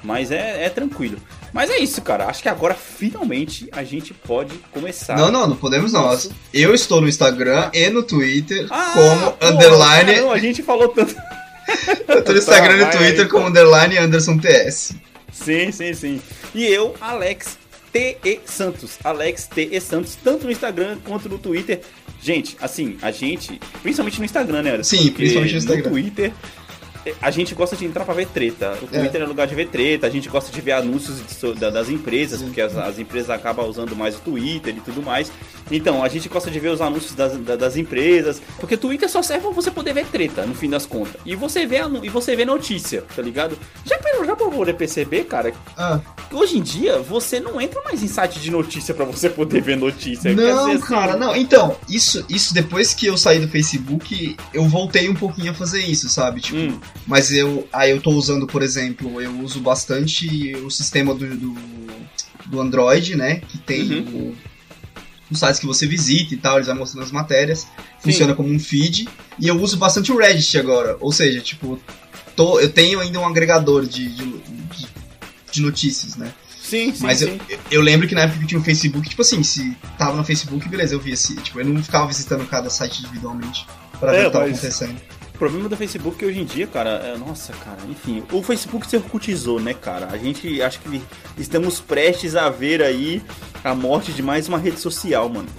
Mas 0.04 0.32
é, 0.32 0.66
é 0.66 0.70
tranquilo. 0.70 1.18
Mas 1.54 1.70
é 1.70 1.78
isso, 1.80 2.02
cara. 2.02 2.26
Acho 2.26 2.42
que 2.42 2.50
agora, 2.50 2.74
finalmente, 2.74 3.68
a 3.72 3.84
gente 3.84 4.14
pode 4.14 4.56
começar. 4.72 5.18
Não, 5.18 5.32
não, 5.32 5.48
não 5.48 5.56
podemos 5.56 5.94
nós. 5.94 6.30
Eu 6.54 6.74
estou 6.74 7.02
no 7.02 7.08
Instagram 7.08 7.70
e 7.74 7.90
no 7.90 8.04
Twitter 8.04 8.68
Ah, 8.70 8.92
como 8.94 9.32
pô, 9.34 9.46
underline. 9.46 10.16
não, 10.22 10.32
a 10.32 10.38
gente 10.40 10.64
falou 10.64 10.88
tanto. 10.88 11.16
Eu 12.08 12.34
no 12.34 12.38
Instagram 12.38 12.76
e 12.76 12.80
Tá, 12.80 12.86
no 12.86 12.92
vai 12.92 12.98
Twitter 12.98 13.22
aí, 13.22 13.30
como 13.30 13.48
underline 13.48 13.98
Anderson 13.98 14.38
TS. 14.38 14.94
Sim, 15.32 15.72
sim, 15.72 15.94
sim. 15.94 16.22
E 16.54 16.66
eu, 16.66 16.96
Alex 17.00 17.58
T.E. 17.94 18.40
Santos. 18.46 18.98
Alex 19.04 19.48
T.E. 19.48 19.80
Santos, 19.80 20.18
tanto 20.22 20.46
no 20.46 20.52
Instagram 20.52 20.98
quanto 21.06 21.30
no 21.30 21.38
Twitter. 21.38 21.82
Gente, 22.22 22.56
assim, 22.62 22.98
a 23.02 23.10
gente, 23.10 23.60
principalmente 23.82 24.20
no 24.20 24.26
Instagram, 24.26 24.62
né? 24.62 24.72
Anderson? 24.74 24.96
Sim, 24.98 25.12
principalmente 25.12 25.54
no 25.54 25.58
Instagram. 25.58 25.90
Twitter, 25.90 26.26
eh, 26.28 26.32
a 27.22 27.32
gente 27.32 27.56
gosta 27.56 27.76
de 27.76 27.86
entrar 27.86 28.06
pra 28.06 28.14
ver 28.14 28.28
treta. 28.28 28.78
O 28.82 28.86
É. 28.96 29.00
Twitter 29.00 29.22
é, 29.22 29.26
lugar 29.26 29.48
de 29.48 29.56
ver 29.56 29.68
treta, 29.70 30.08
a 30.08 30.10
gente 30.10 30.30
gosta 30.30 30.52
de 30.52 30.62
ver 30.62 30.74
anúncios 30.74 31.18
de 31.26 31.54
das 31.72 31.90
empresas, 31.90 32.40
Sim. 32.40 32.46
porque 32.46 32.62
as, 32.62 32.76
as 32.78 33.00
empresas 33.00 33.30
acabam 33.30 33.66
usando 33.68 33.96
mais 33.96 34.16
o 34.16 34.20
Twitter 34.20 34.76
e 34.76 34.80
tudo 34.82 35.02
mais. 35.02 35.32
Então, 35.72 36.04
a 36.04 36.10
gente 36.10 36.28
gosta 36.30 36.52
de 36.52 36.60
ver 36.60 36.70
os 36.70 36.82
anúncios 36.82 37.14
das, 37.14 37.38
da- 37.38 37.56
das 37.56 37.78
empresas, 37.78 38.42
porque 38.60 38.76
o 38.76 38.78
Twitter 38.78 39.10
só 39.10 39.22
serve 39.22 39.44
pra 39.46 39.52
você 39.52 39.72
poder 39.72 39.94
ver 39.94 40.06
treta, 40.06 40.46
no 40.46 40.54
fim 40.54 40.70
das 40.70 40.86
contas. 40.86 41.16
E 41.26 41.36
você 41.36 41.66
vê, 41.66 41.78
e 42.04 42.10
você 42.10 42.36
vê 42.36 42.46
notícia, 42.46 43.04
tá 43.16 43.22
ligado? 43.22 43.58
Já, 43.86 43.98
pra- 43.98 44.24
já 44.26 44.36
poder 44.36 44.74
perceber, 44.74 45.24
cara, 45.26 45.54
Ah, 45.78 46.00
Hoje 46.32 46.58
em 46.58 46.62
dia, 46.62 46.98
você 47.00 47.40
não 47.42 47.60
entra 47.60 47.82
mais 47.84 48.02
em 48.02 48.08
site 48.08 48.40
de 48.40 48.50
notícia 48.52 48.94
pra 48.94 49.04
você 49.04 49.30
poder 49.30 49.62
ver 49.62 49.76
notícia. 49.76 50.34
Quer 50.34 50.42
não, 50.42 50.66
dizer, 50.68 50.78
assim, 50.78 50.88
cara, 50.88 51.18
não. 51.18 51.36
Então, 51.36 51.76
isso, 51.90 52.26
isso 52.30 52.54
depois 52.54 52.94
que 52.94 53.06
eu 53.06 53.18
saí 53.18 53.40
do 53.40 53.50
Facebook, 53.50 54.38
eu 54.54 54.64
voltei 54.66 55.10
um 55.10 55.14
pouquinho 55.16 55.52
a 55.52 55.54
fazer 55.54 55.82
isso, 55.84 56.08
sabe? 56.08 56.40
Tipo, 56.42 56.58
Hum, 56.58 56.80
Mas 57.08 57.32
eu 57.32 57.68
aí 57.74 57.92
eu 57.92 58.00
tô 58.02 58.12
usando, 58.12 58.46
por 58.48 58.62
exemplo, 58.62 59.20
eu 59.22 59.40
uso 59.40 59.60
bastante 59.60 60.56
o 60.58 60.70
sistema 60.70 61.14
do, 61.16 61.26
do, 61.36 61.56
do 62.46 62.62
Android, 62.62 63.16
né? 63.16 63.38
Que 63.48 63.58
tem 63.58 63.82
Uhum. 63.82 64.14
o, 64.14 64.38
os 65.32 65.40
sites 65.40 65.60
que 65.60 65.66
você 65.66 65.88
visita 65.88 66.34
e 66.34 66.38
tal, 66.38 66.56
eles 66.56 66.68
vão 66.68 66.76
mostrando 66.76 67.04
as 67.06 67.12
matérias. 67.12 67.66
Funciona 68.00 68.34
como 68.36 68.50
um 68.50 68.60
feed. 68.60 69.08
E 69.40 69.48
eu 69.48 69.60
uso 69.60 69.78
bastante 69.78 70.12
o 70.12 70.18
Reddit 70.18 70.58
agora. 70.58 70.98
Ou 71.00 71.12
seja, 71.12 71.40
tipo, 71.42 71.80
tô, 72.36 72.60
eu 72.60 72.70
tenho 72.72 73.00
ainda 73.00 73.20
um 73.20 73.26
agregador 73.28 73.86
de, 73.86 74.08
de, 74.10 74.26
de- 75.52 75.62
notícias, 75.62 76.16
né? 76.16 76.34
sim, 76.62 76.94
sim, 76.94 77.04
Mas 77.04 77.20
sim. 77.20 77.38
eu, 77.50 77.60
eu 77.72 77.82
lembro 77.82 78.08
que 78.08 78.16
na 78.16 78.22
época 78.22 78.40
que 78.40 78.48
tinha 78.48 78.60
o 78.60 78.64
Facebook, 78.64 79.10
tipo 79.10 79.22
assim, 79.22 79.44
se 79.44 79.76
tava 79.98 80.16
no 80.16 80.24
Facebook, 80.24 80.68
beleza, 80.70 80.96
eu 80.96 81.00
via 81.00 81.14
assim. 81.14 81.36
Tipo, 81.36 81.60
eu 81.60 81.66
não 81.66 81.84
ficava 81.84 82.08
visitando 82.08 82.46
cada 82.48 82.70
site 82.70 83.00
individualmente 83.00 83.66
pra 84.00 84.12
ver 84.12 84.18
É, 84.18 84.22
o 84.22 84.26
que 84.28 84.32
tava 84.32 84.46
acontecendo. 84.46 84.96
O 85.42 85.44
problema 85.44 85.68
do 85.68 85.76
Facebook 85.76 86.18
é 86.18 86.20
que 86.20 86.26
hoje 86.28 86.40
em 86.40 86.46
dia, 86.46 86.68
cara, 86.68 86.90
é, 87.04 87.18
nossa, 87.18 87.52
cara, 87.54 87.80
enfim, 87.90 88.22
o 88.32 88.44
Facebook 88.44 88.86
se 88.86 88.96
orcutizou, 88.96 89.60
né, 89.60 89.74
cara? 89.74 90.08
A 90.12 90.16
gente 90.16 90.62
acho 90.62 90.80
que 90.82 91.02
estamos 91.36 91.82
prestes 91.82 92.36
a 92.36 92.48
ver 92.48 92.84
aí 92.84 93.24
a 93.64 93.74
morte 93.74 94.12
de 94.14 94.22
mais 94.22 94.48
uma 94.48 94.60
rede 94.60 94.80
social, 94.80 95.28
mano. 95.28 95.50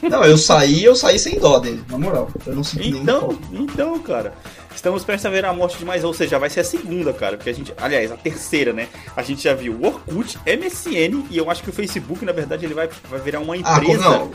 Não, 0.00 0.22
eu 0.22 0.38
saí, 0.38 0.84
eu 0.84 0.94
saí 0.94 1.18
sem 1.18 1.40
dó 1.40 1.58
dele, 1.58 1.82
na 1.90 1.98
moral. 1.98 2.30
Eu 2.46 2.54
não 2.54 2.62
senti 2.62 2.90
Então, 2.90 3.36
então, 3.50 3.98
cara, 3.98 4.32
estamos 4.72 5.02
prestes 5.02 5.26
a 5.26 5.30
ver 5.30 5.44
a 5.44 5.52
morte 5.52 5.76
de 5.76 5.84
mais, 5.84 6.04
ou 6.04 6.14
seja, 6.14 6.38
vai 6.38 6.48
ser 6.48 6.60
a 6.60 6.64
segunda, 6.64 7.12
cara, 7.12 7.36
porque 7.36 7.50
a 7.50 7.52
gente, 7.52 7.74
aliás, 7.78 8.12
a 8.12 8.16
terceira, 8.16 8.72
né? 8.72 8.86
A 9.16 9.22
gente 9.24 9.42
já 9.42 9.54
viu 9.54 9.72
o 9.72 9.84
Orkut, 9.86 10.38
MSN 10.46 11.26
e 11.32 11.36
eu 11.36 11.50
acho 11.50 11.64
que 11.64 11.70
o 11.70 11.72
Facebook, 11.72 12.24
na 12.24 12.30
verdade, 12.30 12.64
ele 12.64 12.74
vai, 12.74 12.88
vai 13.10 13.18
virar 13.18 13.40
uma 13.40 13.54
Ah, 13.54 13.58
empresa. 13.58 14.02
não? 14.08 14.30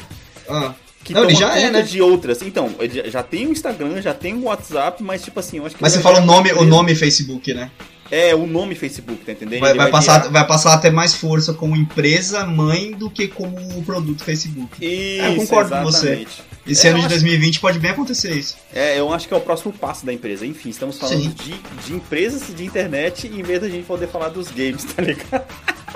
Ah, 0.50 0.74
que 1.04 1.14
Não, 1.14 1.24
ele 1.24 1.36
já 1.36 1.58
é, 1.58 1.70
né? 1.72 1.82
de 1.82 2.02
outras. 2.02 2.42
Então, 2.42 2.70
já- 3.06 3.24
tem 3.24 3.48
o 3.48 3.52
Instagram, 3.52 4.02
já 4.02 4.14
tem 4.14 4.34
o 4.36 4.44
WhatsApp, 4.44 5.02
mas 5.04 5.24
tipo 5.24 5.40
assim, 5.40 5.58
eu 5.58 5.66
acho 5.66 5.76
que. 5.76 5.82
mas 5.82 5.94
você 5.94 6.00
vai 6.00 6.14
fala 6.14 6.24
o 6.24 6.28
nome, 6.28 6.52
o 6.54 6.64
nome 6.64 6.94
Facebook, 6.96 7.54
né? 7.54 7.72
É, 8.12 8.36
o 8.36 8.46
nome 8.46 8.76
Facebook, 8.76 9.24
tá 9.26 9.32
entendendo? 9.32 9.62
Vai, 9.62 9.70
Ele 9.72 9.78
vai 9.80 9.90
passar, 9.90 10.30
vai 10.30 10.46
passar 10.46 10.74
até 10.74 10.90
mais 10.92 11.14
força 11.16 11.54
como 11.54 11.78
empresa 11.78 12.46
mãe 12.46 12.92
do 12.92 13.10
que 13.10 13.26
como 13.30 13.58
o 13.78 13.84
produto 13.84 14.22
Facebook. 14.24 14.86
Isso, 14.86 15.24
eu 15.26 15.36
concordo 15.38 15.70
com 15.72 15.84
você. 15.84 16.08
exatamente. 16.08 16.44
Esse 16.68 16.88
É, 16.88 16.90
ano 16.90 17.00
de 17.00 17.06
acho- 17.06 17.16
2020 17.16 17.60
pode 17.62 17.80
bem 17.80 17.92
acontecer 17.92 18.34
isso. 18.36 18.58
É, 18.76 19.00
eu 19.00 19.12
acho 19.14 19.28
que 19.30 19.34
é 19.34 19.38
o 19.38 19.42
próximo 19.42 19.72
passo 19.72 20.06
da 20.06 20.12
empresa. 20.12 20.46
Enfim, 20.46 20.70
estamos 20.70 20.98
falando 21.00 21.24
Sim. 21.24 21.30
de, 21.30 21.54
de 21.88 21.94
empresas 21.94 22.54
de 22.54 22.66
internet 22.66 23.28
em 23.28 23.42
vez 23.42 23.62
da 23.62 23.70
gente 23.70 23.86
poder 23.86 24.08
falar 24.10 24.28
dos 24.28 24.50
games, 24.52 24.84
tá 24.94 25.02
ligado? 25.02 25.46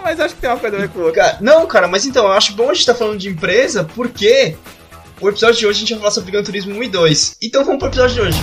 Mas 0.01 0.17
acho 0.19 0.35
que 0.35 0.41
tem 0.41 0.49
uma 0.49 0.57
coisa 0.59 0.77
a 0.77 0.79
ver 0.79 0.89
com 0.89 0.99
outra. 1.01 1.37
Não, 1.41 1.65
cara, 1.67 1.87
mas 1.87 2.05
então, 2.05 2.25
eu 2.25 2.31
acho 2.31 2.53
bom 2.53 2.63
a 2.69 2.73
gente 2.73 2.79
estar 2.79 2.95
falando 2.95 3.19
de 3.19 3.27
empresa 3.27 3.83
porque 3.83 4.55
o 5.21 5.29
episódio 5.29 5.59
de 5.59 5.65
hoje 5.67 5.77
a 5.77 5.79
gente 5.79 5.89
vai 5.91 5.99
falar 5.99 6.11
sobre 6.11 6.31
Gran 6.31 6.43
Turismo 6.43 6.75
1 6.75 6.83
e 6.83 6.89
2. 6.89 7.37
Então 7.41 7.63
vamos 7.63 7.79
pro 7.79 7.87
episódio 7.87 8.15
de 8.15 8.21
hoje. 8.21 8.39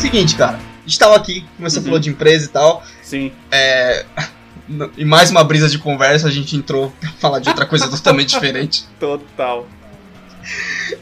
Seguinte, 0.00 0.36
cara, 0.36 0.67
gente 0.88 0.98
tava 0.98 1.16
aqui, 1.16 1.44
começou 1.56 1.80
Uhum. 1.80 1.86
a 1.86 1.88
falar 1.90 2.00
de 2.00 2.10
empresa 2.10 2.44
e 2.46 2.48
tal. 2.48 2.82
Sim. 3.02 3.32
É. 3.50 4.04
Em 4.98 5.04
mais 5.04 5.30
uma 5.30 5.42
brisa 5.42 5.66
de 5.68 5.78
conversa, 5.78 6.28
a 6.28 6.30
gente 6.30 6.54
entrou 6.54 6.92
pra 7.00 7.10
falar 7.18 7.38
de 7.38 7.48
outra 7.48 7.64
coisa 7.64 7.88
totalmente 7.90 8.28
diferente. 8.30 8.84
Total. 9.00 9.66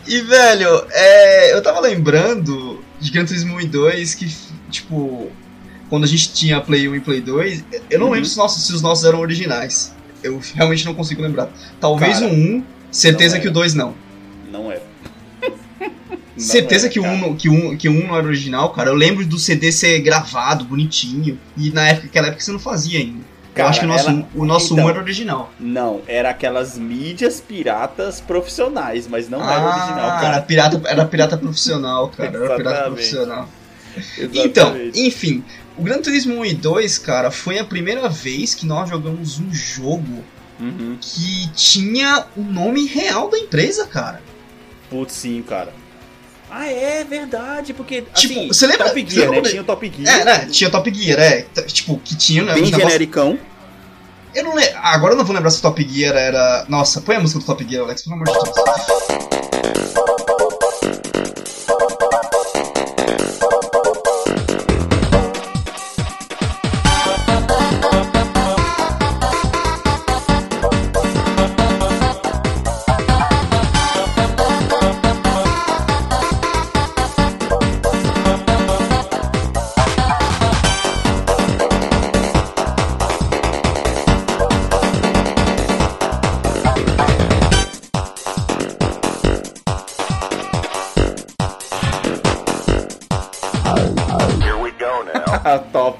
E, 0.06 0.20
velho, 0.20 0.86
é, 0.92 1.52
eu 1.52 1.60
tava 1.62 1.80
lembrando 1.80 2.80
de 3.00 3.10
Gran 3.10 3.24
Turismo 3.24 3.56
1 3.56 3.60
e 3.62 3.66
2 3.66 4.14
que, 4.14 4.32
tipo, 4.70 5.30
quando 5.88 6.04
a 6.04 6.06
gente 6.06 6.32
tinha 6.32 6.60
Play 6.60 6.88
1 6.88 6.94
e 6.94 7.00
Play 7.00 7.20
2, 7.20 7.64
eu 7.90 7.98
não 7.98 8.06
Uhum. 8.06 8.12
lembro 8.12 8.28
se, 8.28 8.36
nossos, 8.36 8.64
se 8.66 8.72
os 8.72 8.82
nossos 8.82 9.04
eram 9.04 9.18
originais. 9.20 9.92
Eu 10.22 10.40
realmente 10.54 10.84
não 10.84 10.94
consigo 10.94 11.20
lembrar. 11.22 11.48
Talvez 11.80 12.20
Cara, 12.20 12.32
o 12.32 12.34
1, 12.34 12.64
certeza 12.90 13.38
que 13.40 13.46
o 13.46 13.50
era. 13.50 13.54
2 13.54 13.74
não. 13.74 13.86
Não 13.88 13.90
é. 13.90 13.94
Não 13.94 14.05
certeza 16.38 16.86
era, 16.86 16.92
que. 16.92 17.00
1, 17.00 17.36
que, 17.36 17.48
um, 17.48 17.76
que 17.76 17.88
1 17.88 18.06
não 18.06 18.16
era 18.16 18.26
original, 18.26 18.70
cara. 18.70 18.90
Eu 18.90 18.94
lembro 18.94 19.24
do 19.26 19.38
CD 19.38 19.70
ser 19.72 20.00
gravado, 20.00 20.64
bonitinho. 20.64 21.38
E 21.56 21.70
na 21.70 21.88
época, 21.88 22.06
naquela 22.06 22.26
época 22.28 22.42
você 22.42 22.52
não 22.52 22.58
fazia 22.58 22.98
ainda. 23.00 23.24
Cara, 23.54 23.68
eu 23.68 23.70
acho 23.70 23.80
que 23.80 23.86
o 23.86 23.88
nosso, 23.88 24.08
ela- 24.10 24.18
um- 24.18 24.26
o 24.34 24.44
nosso 24.44 24.72
então. 24.74 24.84
1 24.84 24.88
era 24.90 24.98
original. 25.00 25.52
Não, 25.58 26.02
era 26.06 26.28
aquelas 26.30 26.76
mídias 26.76 27.40
piratas 27.40 28.20
profissionais, 28.20 29.08
mas 29.08 29.30
não 29.30 29.42
era 29.42 29.60
ah, 29.62 29.68
original, 29.76 30.10
Era 30.10 30.20
cara. 30.20 30.42
pirata, 30.42 30.82
era 30.86 31.04
pirata 31.06 31.36
profissional, 31.38 32.08
cara. 32.16 32.36
Era 32.36 32.56
pirata 32.56 32.82
profissional. 32.90 33.48
Exatamente. 33.96 34.38
Então, 34.46 34.76
enfim, 34.94 35.42
o 35.78 35.82
Gran 35.82 36.02
Turismo 36.02 36.34
1 36.40 36.44
e 36.44 36.52
2, 36.54 36.98
cara, 36.98 37.30
foi 37.30 37.58
a 37.58 37.64
primeira 37.64 38.10
vez 38.10 38.54
que 38.54 38.66
nós 38.66 38.90
jogamos 38.90 39.40
um 39.40 39.50
jogo 39.54 40.22
Uhum. 40.60 40.96
que 41.00 41.48
tinha 41.54 42.26
o 42.36 42.42
nome 42.42 42.86
real 42.86 43.30
da 43.30 43.38
empresa, 43.38 43.86
cara. 43.86 44.20
Putz, 44.90 45.14
sim, 45.14 45.42
cara. 45.46 45.72
Ah, 46.58 46.66
é 46.72 47.04
verdade, 47.04 47.74
porque. 47.74 48.02
Tipo, 48.14 48.32
assim, 48.38 48.48
você 48.48 48.66
lembra- 48.66 48.86
Top 48.86 49.06
Gear, 49.08 49.30
né? 49.30 49.40
Tinha 49.42 49.60
o 49.60 49.64
Top 49.64 49.92
Gear. 49.94 50.20
É, 50.20 50.24
né? 50.24 50.46
Tinha 50.46 50.70
Top 50.70 50.94
Gear, 50.94 51.20
é. 51.20 51.42
Tipo, 51.66 51.98
que 51.98 52.16
tinha, 52.16 52.42
né? 52.44 52.54
Bem 52.54 52.64
genericão. 52.66 53.38
Eu 54.34 54.44
não 54.44 54.54
lembro. 54.54 54.72
Agora 54.82 55.12
eu 55.12 55.18
não 55.18 55.24
vou 55.24 55.34
lembrar 55.34 55.50
se 55.50 55.58
o 55.58 55.62
Top 55.62 55.86
Gear 55.86 56.16
era. 56.16 56.64
Nossa, 56.68 57.00
põe 57.02 57.16
a 57.16 57.20
música 57.20 57.40
do 57.40 57.44
Top 57.46 57.66
Gear, 57.68 57.84
Alex, 57.84 58.02
pelo 58.02 58.16
amor 58.16 58.26
de 58.26 58.32
Deus. 58.32 59.05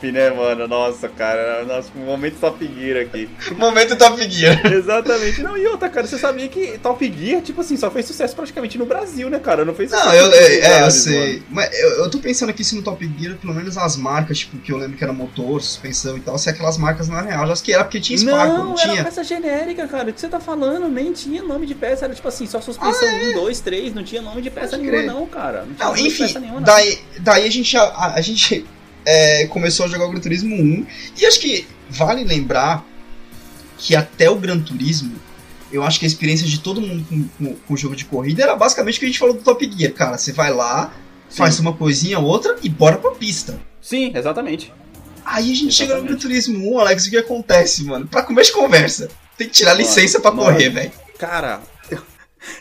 Top, 0.06 0.12
né, 0.12 0.30
mano? 0.30 0.68
Nossa, 0.68 1.08
cara, 1.08 1.64
nosso 1.64 1.90
momento 1.96 2.38
Top 2.38 2.64
Gear 2.78 3.02
aqui. 3.02 3.28
Momento 3.56 3.96
Top 3.96 4.20
Gear. 4.28 4.66
Exatamente. 4.72 5.42
Não, 5.42 5.56
e 5.56 5.66
outra, 5.66 5.88
cara, 5.88 6.06
você 6.06 6.18
sabia 6.18 6.48
que 6.48 6.78
Top 6.78 7.12
Gear, 7.18 7.42
tipo 7.42 7.60
assim, 7.60 7.76
só 7.76 7.90
fez 7.90 8.06
sucesso 8.06 8.34
praticamente 8.34 8.78
no 8.78 8.86
Brasil, 8.86 9.28
né, 9.30 9.38
cara? 9.38 9.64
Não 9.64 9.74
fez 9.74 9.90
Não, 9.90 10.14
eu, 10.14 10.32
é, 10.32 10.82
eu 10.82 10.90
sei. 10.90 11.34
Mano. 11.34 11.44
Mas 11.50 11.80
eu, 11.80 11.90
eu 12.04 12.10
tô 12.10 12.18
pensando 12.18 12.50
aqui 12.50 12.62
se 12.62 12.76
no 12.76 12.82
Top 12.82 13.04
Gear, 13.18 13.36
pelo 13.36 13.54
menos 13.54 13.76
as 13.76 13.96
marcas, 13.96 14.38
tipo, 14.38 14.58
que 14.58 14.72
eu 14.72 14.76
lembro 14.76 14.96
que 14.96 15.04
era 15.04 15.12
motor, 15.12 15.60
suspensão 15.62 16.16
e 16.16 16.20
tal, 16.20 16.38
se 16.38 16.48
aquelas 16.48 16.78
marcas 16.78 17.08
não 17.08 17.18
eram 17.18 17.28
real. 17.28 17.46
Já 17.46 17.56
que 17.56 17.72
era 17.72 17.84
porque 17.84 18.00
tinha 18.00 18.18
Spark, 18.18 18.48
não, 18.48 18.64
não 18.66 18.74
tinha. 18.74 18.94
Era 18.94 19.04
peça 19.04 19.24
genérica, 19.24 19.88
cara. 19.88 20.10
O 20.10 20.12
que 20.12 20.20
você 20.20 20.28
tá 20.28 20.40
falando? 20.40 20.88
Nem 20.88 21.12
tinha 21.12 21.42
nome 21.42 21.66
de 21.66 21.74
peça, 21.74 22.04
era 22.04 22.14
tipo 22.14 22.28
assim, 22.28 22.46
só 22.46 22.60
suspensão 22.60 23.08
ah, 23.08 23.12
é? 23.12 23.30
1, 23.30 23.34
2, 23.34 23.60
3, 23.60 23.94
não 23.94 24.04
tinha 24.04 24.22
nome 24.22 24.42
de 24.42 24.50
peça 24.50 24.76
Pode 24.76 24.82
nenhuma, 24.82 25.02
crer. 25.02 25.12
não, 25.12 25.26
cara. 25.26 25.66
Não, 25.78 25.88
não 25.88 25.96
enfim, 25.96 26.38
nenhuma, 26.38 26.60
daí, 26.60 26.98
daí 27.20 27.46
a 27.46 27.50
gente, 27.50 27.76
a, 27.76 28.14
a 28.14 28.20
gente 28.20 28.66
é, 29.06 29.46
começou 29.46 29.86
a 29.86 29.88
jogar 29.88 30.06
o 30.06 30.10
Gran 30.10 30.20
Turismo 30.20 30.54
1. 30.54 30.86
E 31.16 31.24
acho 31.24 31.38
que 31.38 31.66
vale 31.88 32.24
lembrar 32.24 32.84
que 33.78 33.94
até 33.94 34.28
o 34.28 34.34
Gran 34.34 34.58
Turismo, 34.58 35.14
eu 35.72 35.84
acho 35.84 36.00
que 36.00 36.04
a 36.04 36.08
experiência 36.08 36.46
de 36.46 36.58
todo 36.58 36.80
mundo 36.80 37.06
com, 37.08 37.28
com, 37.38 37.54
com 37.54 37.74
o 37.74 37.76
jogo 37.76 37.94
de 37.94 38.04
corrida 38.04 38.42
era 38.42 38.56
basicamente 38.56 38.96
o 38.96 38.98
que 38.98 39.04
a 39.04 39.08
gente 39.08 39.18
falou 39.18 39.34
do 39.34 39.42
Top 39.42 39.70
Gear. 39.76 39.92
Cara, 39.92 40.18
você 40.18 40.32
vai 40.32 40.52
lá, 40.52 40.92
Sim. 41.28 41.38
faz 41.38 41.60
uma 41.60 41.72
coisinha 41.72 42.18
outra 42.18 42.56
e 42.62 42.68
bora 42.68 42.98
pra 42.98 43.12
pista. 43.12 43.60
Sim, 43.80 44.10
exatamente. 44.14 44.72
Aí 45.24 45.52
a 45.52 45.54
gente 45.54 45.68
exatamente. 45.68 45.74
chega 45.74 45.96
no 45.96 46.02
Gran 46.02 46.16
Turismo 46.16 46.74
1, 46.74 46.80
Alex, 46.80 47.06
o 47.06 47.10
que 47.10 47.16
acontece, 47.16 47.84
mano? 47.84 48.06
Pra 48.08 48.22
comer 48.22 48.42
de 48.42 48.52
conversa. 48.52 49.08
Tem 49.38 49.46
que 49.46 49.52
tirar 49.52 49.74
licença 49.74 50.18
para 50.18 50.32
correr, 50.32 50.70
velho. 50.70 50.92
Cara, 51.18 51.60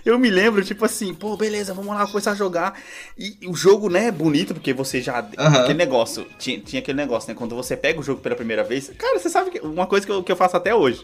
eu 0.06 0.18
me 0.20 0.30
lembro, 0.30 0.64
tipo 0.64 0.86
assim, 0.86 1.14
pô, 1.14 1.36
beleza, 1.36 1.74
vamos 1.74 1.96
lá 1.96 2.06
começar 2.08 2.32
a 2.32 2.36
jogar. 2.36 2.80
E, 3.18 3.38
o 3.48 3.56
jogo, 3.56 3.90
né, 3.90 4.08
é 4.08 4.12
bonito, 4.12 4.54
porque 4.54 4.74
você 4.74 5.02
já. 5.02 5.22
Uhum. 5.22 5.30
Aquele 5.38 5.78
negócio, 5.78 6.26
tinha, 6.38 6.60
tinha 6.60 6.82
aquele 6.82 6.98
negócio, 6.98 7.30
né? 7.30 7.36
Quando 7.36 7.56
você 7.56 7.76
pega 7.76 8.00
o 8.00 8.04
jogo 8.04 8.22
pela 8.22 8.36
primeira 8.36 8.64
vez. 8.64 8.92
Cara, 8.98 9.20
você 9.20 9.30
sabe 9.30 9.52
que 9.52 9.60
uma 9.60 9.88
coisa 9.88 10.06
que 10.06 10.12
eu, 10.12 10.24
que 10.24 10.32
eu 10.32 10.36
faço 10.36 10.58
até 10.58 10.74
hoje. 10.74 11.04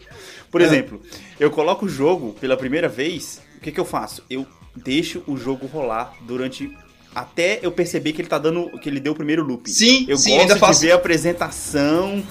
Por 0.50 0.60
uhum. 0.60 0.66
exemplo, 0.66 1.02
eu 1.38 1.50
coloco 1.50 1.86
o 1.86 1.88
jogo 1.88 2.34
pela 2.40 2.56
primeira 2.56 2.88
vez, 2.88 3.40
o 3.56 3.60
que, 3.60 3.72
que 3.72 3.80
eu 3.80 3.84
faço? 3.84 4.22
Eu 4.28 4.46
deixo 4.74 5.22
o 5.26 5.36
jogo 5.36 5.66
rolar 5.66 6.14
durante 6.22 6.74
até 7.14 7.60
eu 7.62 7.70
perceber 7.70 8.12
que 8.12 8.22
ele 8.22 8.28
tá 8.28 8.38
dando. 8.38 8.70
que 8.78 8.88
ele 8.88 9.00
deu 9.00 9.12
o 9.12 9.16
primeiro 9.16 9.42
loop. 9.42 9.70
Sim, 9.70 10.06
eu 10.08 10.16
sim, 10.16 10.30
gosto 10.30 10.40
ainda 10.42 10.54
de 10.54 10.60
faço. 10.60 10.80
ver 10.80 10.92
a 10.92 10.96
apresentação, 10.96 12.22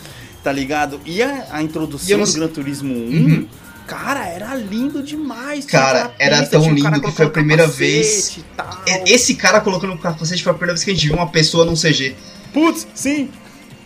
tá 0.43 0.51
ligado? 0.51 1.00
E 1.05 1.22
a, 1.22 1.48
a 1.51 1.63
introdução 1.63 2.17
não... 2.17 2.25
do 2.25 2.34
Gran 2.34 2.48
Turismo 2.48 2.93
1. 2.93 2.98
Uhum. 2.98 3.48
Cara, 3.91 4.25
era 4.25 4.55
lindo 4.55 5.03
demais. 5.03 5.65
Cara, 5.65 6.15
era 6.17 6.45
tão 6.45 6.62
lindo 6.71 7.01
que 7.01 7.12
foi 7.12 7.25
a 7.25 7.29
primeira 7.29 7.67
vez. 7.67 8.39
Esse 9.05 9.36
cara 9.36 9.60
colocando 9.60 9.93
o 9.93 9.98
capacete 9.98 10.41
foi 10.41 10.51
a 10.51 10.55
primeira 10.55 10.74
vez 10.74 10.86
que 10.86 10.91
a 10.91 10.93
gente 10.93 11.07
viu 11.07 11.17
uma 11.17 11.27
pessoa 11.27 11.65
num 11.65 11.75
CG. 11.75 12.15
Putz, 12.53 12.88
sim. 12.95 13.29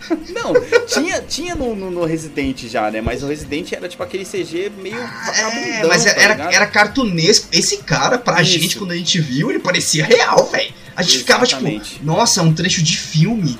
Não, 0.29 0.53
tinha, 0.85 1.19
tinha 1.21 1.55
no, 1.55 1.75
no, 1.75 1.89
no, 1.89 2.05
Resident 2.05 2.65
já, 2.67 2.91
né? 2.91 3.01
Mas 3.01 3.23
o 3.23 3.27
Resident 3.27 3.71
era 3.71 3.89
tipo 3.89 4.03
aquele 4.03 4.23
CG 4.23 4.71
meio 4.77 4.95
É, 4.95 5.83
mas 5.87 6.05
tá 6.05 6.11
era, 6.11 6.53
era 6.53 6.67
cartunesco. 6.67 7.47
Esse 7.51 7.77
cara, 7.77 8.19
pra 8.19 8.39
Isso. 8.43 8.51
gente, 8.51 8.77
quando 8.77 8.91
a 8.91 8.95
gente 8.95 9.19
viu, 9.19 9.49
ele 9.49 9.57
parecia 9.57 10.05
real, 10.05 10.45
velho. 10.51 10.71
A 10.95 11.01
gente 11.01 11.15
Exatamente. 11.15 11.17
ficava 11.17 11.83
tipo, 11.83 12.05
nossa, 12.05 12.41
é 12.41 12.43
um 12.43 12.53
trecho 12.53 12.83
de 12.83 12.95
filme. 12.95 13.57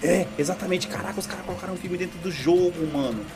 É, 0.00 0.28
exatamente. 0.38 0.86
Caraca, 0.86 1.18
os 1.18 1.26
caras 1.26 1.44
colocaram 1.44 1.74
um 1.74 1.76
filme 1.76 1.98
dentro 1.98 2.20
do 2.20 2.30
jogo, 2.30 2.86
mano. 2.92 3.26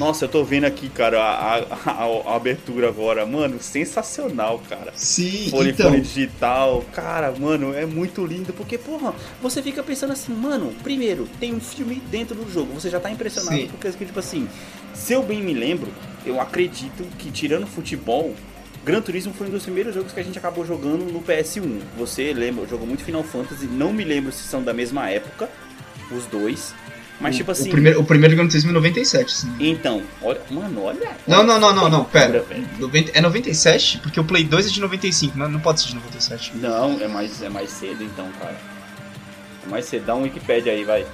Nossa, 0.00 0.24
eu 0.24 0.30
tô 0.30 0.42
vendo 0.42 0.64
aqui, 0.64 0.88
cara, 0.88 1.20
a, 1.20 1.58
a, 1.58 2.32
a, 2.32 2.34
abertura 2.34 2.88
agora. 2.88 3.26
Mano, 3.26 3.60
sensacional, 3.60 4.58
cara. 4.66 4.94
Sim, 4.96 5.50
Fone, 5.50 5.72
então... 5.72 5.90
digital. 6.00 6.82
Cara, 6.90 7.30
mano, 7.32 7.74
é 7.74 7.84
muito 7.84 8.24
lindo. 8.24 8.50
Porque, 8.54 8.78
porra, 8.78 9.14
você 9.42 9.62
fica 9.62 9.82
pensando 9.82 10.14
assim, 10.14 10.32
mano, 10.32 10.74
primeiro, 10.82 11.28
tem 11.38 11.54
um 11.54 11.60
filme 11.60 11.96
dentro 12.10 12.34
do 12.34 12.50
jogo. 12.50 12.72
Você 12.72 12.88
já 12.88 12.98
tá 12.98 13.10
impressionado 13.10 13.54
Sim. 13.54 13.68
porque, 13.68 14.06
tipo 14.06 14.18
assim, 14.18 14.48
se 14.94 15.12
eu 15.12 15.22
bem 15.22 15.42
me 15.42 15.52
lembro, 15.52 15.92
eu 16.24 16.40
acredito 16.40 17.04
que 17.18 17.30
tirando 17.30 17.66
futebol, 17.66 18.34
Gran 18.82 19.02
Turismo 19.02 19.34
foi 19.34 19.48
um 19.48 19.50
dos 19.50 19.64
primeiros 19.64 19.94
jogos 19.94 20.12
que 20.12 20.20
a 20.20 20.24
gente 20.24 20.38
acabou 20.38 20.64
jogando 20.64 21.12
no 21.12 21.20
PS1. 21.20 21.78
Você 21.98 22.32
lembra, 22.32 22.66
jogou 22.66 22.86
muito 22.86 23.04
Final 23.04 23.22
Fantasy, 23.22 23.66
não 23.66 23.92
me 23.92 24.04
lembro 24.04 24.32
se 24.32 24.44
são 24.44 24.62
da 24.62 24.72
mesma 24.72 25.10
época, 25.10 25.46
os 26.10 26.24
dois. 26.24 26.72
Mas, 27.20 27.34
o, 27.34 27.38
tipo 27.38 27.50
assim. 27.50 27.68
O 27.68 27.72
primeiro, 27.72 28.00
o 28.00 28.04
primeiro 28.04 28.34
Gran 28.34 28.48
Turismo 28.48 28.70
é 28.70 28.74
97, 28.74 29.32
sim. 29.32 29.54
Então, 29.60 30.02
olha. 30.22 30.40
Mano, 30.50 30.84
olha. 30.84 31.10
Não, 31.26 31.42
não, 31.42 31.60
não, 31.60 31.74
não, 31.74 31.88
não, 31.88 32.04
pera. 32.04 32.44
90, 32.78 33.12
é 33.16 33.20
97? 33.20 33.98
Porque 33.98 34.18
o 34.18 34.24
Play 34.24 34.44
2 34.44 34.66
é 34.66 34.70
de 34.70 34.80
95, 34.80 35.36
mas 35.36 35.50
não 35.50 35.60
pode 35.60 35.80
ser 35.80 35.88
de 35.88 35.94
97. 35.96 36.56
Não, 36.56 36.98
é 37.00 37.06
mais, 37.06 37.42
é 37.42 37.48
mais 37.48 37.70
cedo 37.70 38.02
então, 38.02 38.26
cara. 38.40 38.56
É 39.66 39.68
mais 39.68 39.84
cedo. 39.84 40.06
Dá 40.06 40.14
um 40.14 40.22
Wikipedia 40.22 40.72
aí, 40.72 40.84
vai. 40.84 41.06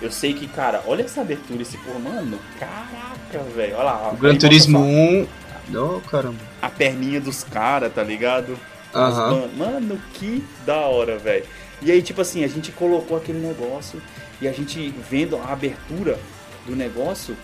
Eu 0.00 0.10
sei 0.10 0.32
que, 0.32 0.48
cara, 0.48 0.82
olha 0.86 1.02
essa 1.02 1.20
abertura, 1.20 1.60
esse 1.60 1.76
porra, 1.76 1.98
mano. 1.98 2.38
Caraca, 2.58 3.50
velho. 3.54 3.74
Olha 3.74 3.84
lá. 3.84 4.10
O 4.12 4.16
Gran 4.16 4.36
Turismo 4.36 4.78
1. 4.80 5.28
Oh, 5.74 6.00
caramba. 6.00 6.38
A 6.62 6.70
perninha 6.70 7.20
dos 7.20 7.44
caras, 7.44 7.92
tá 7.92 8.02
ligado? 8.02 8.58
Aham. 8.94 9.50
Mano, 9.56 10.00
que 10.14 10.42
da 10.64 10.76
hora, 10.76 11.18
velho. 11.18 11.44
E 11.82 11.90
aí, 11.90 12.02
tipo 12.02 12.20
assim, 12.20 12.44
a 12.44 12.48
gente 12.48 12.72
colocou 12.72 13.16
aquele 13.16 13.38
negócio 13.38 14.02
e 14.40 14.48
a 14.48 14.52
gente 14.52 14.92
vendo 15.10 15.36
a 15.36 15.52
abertura 15.52 16.18
do 16.66 16.74
negócio, 16.74 17.36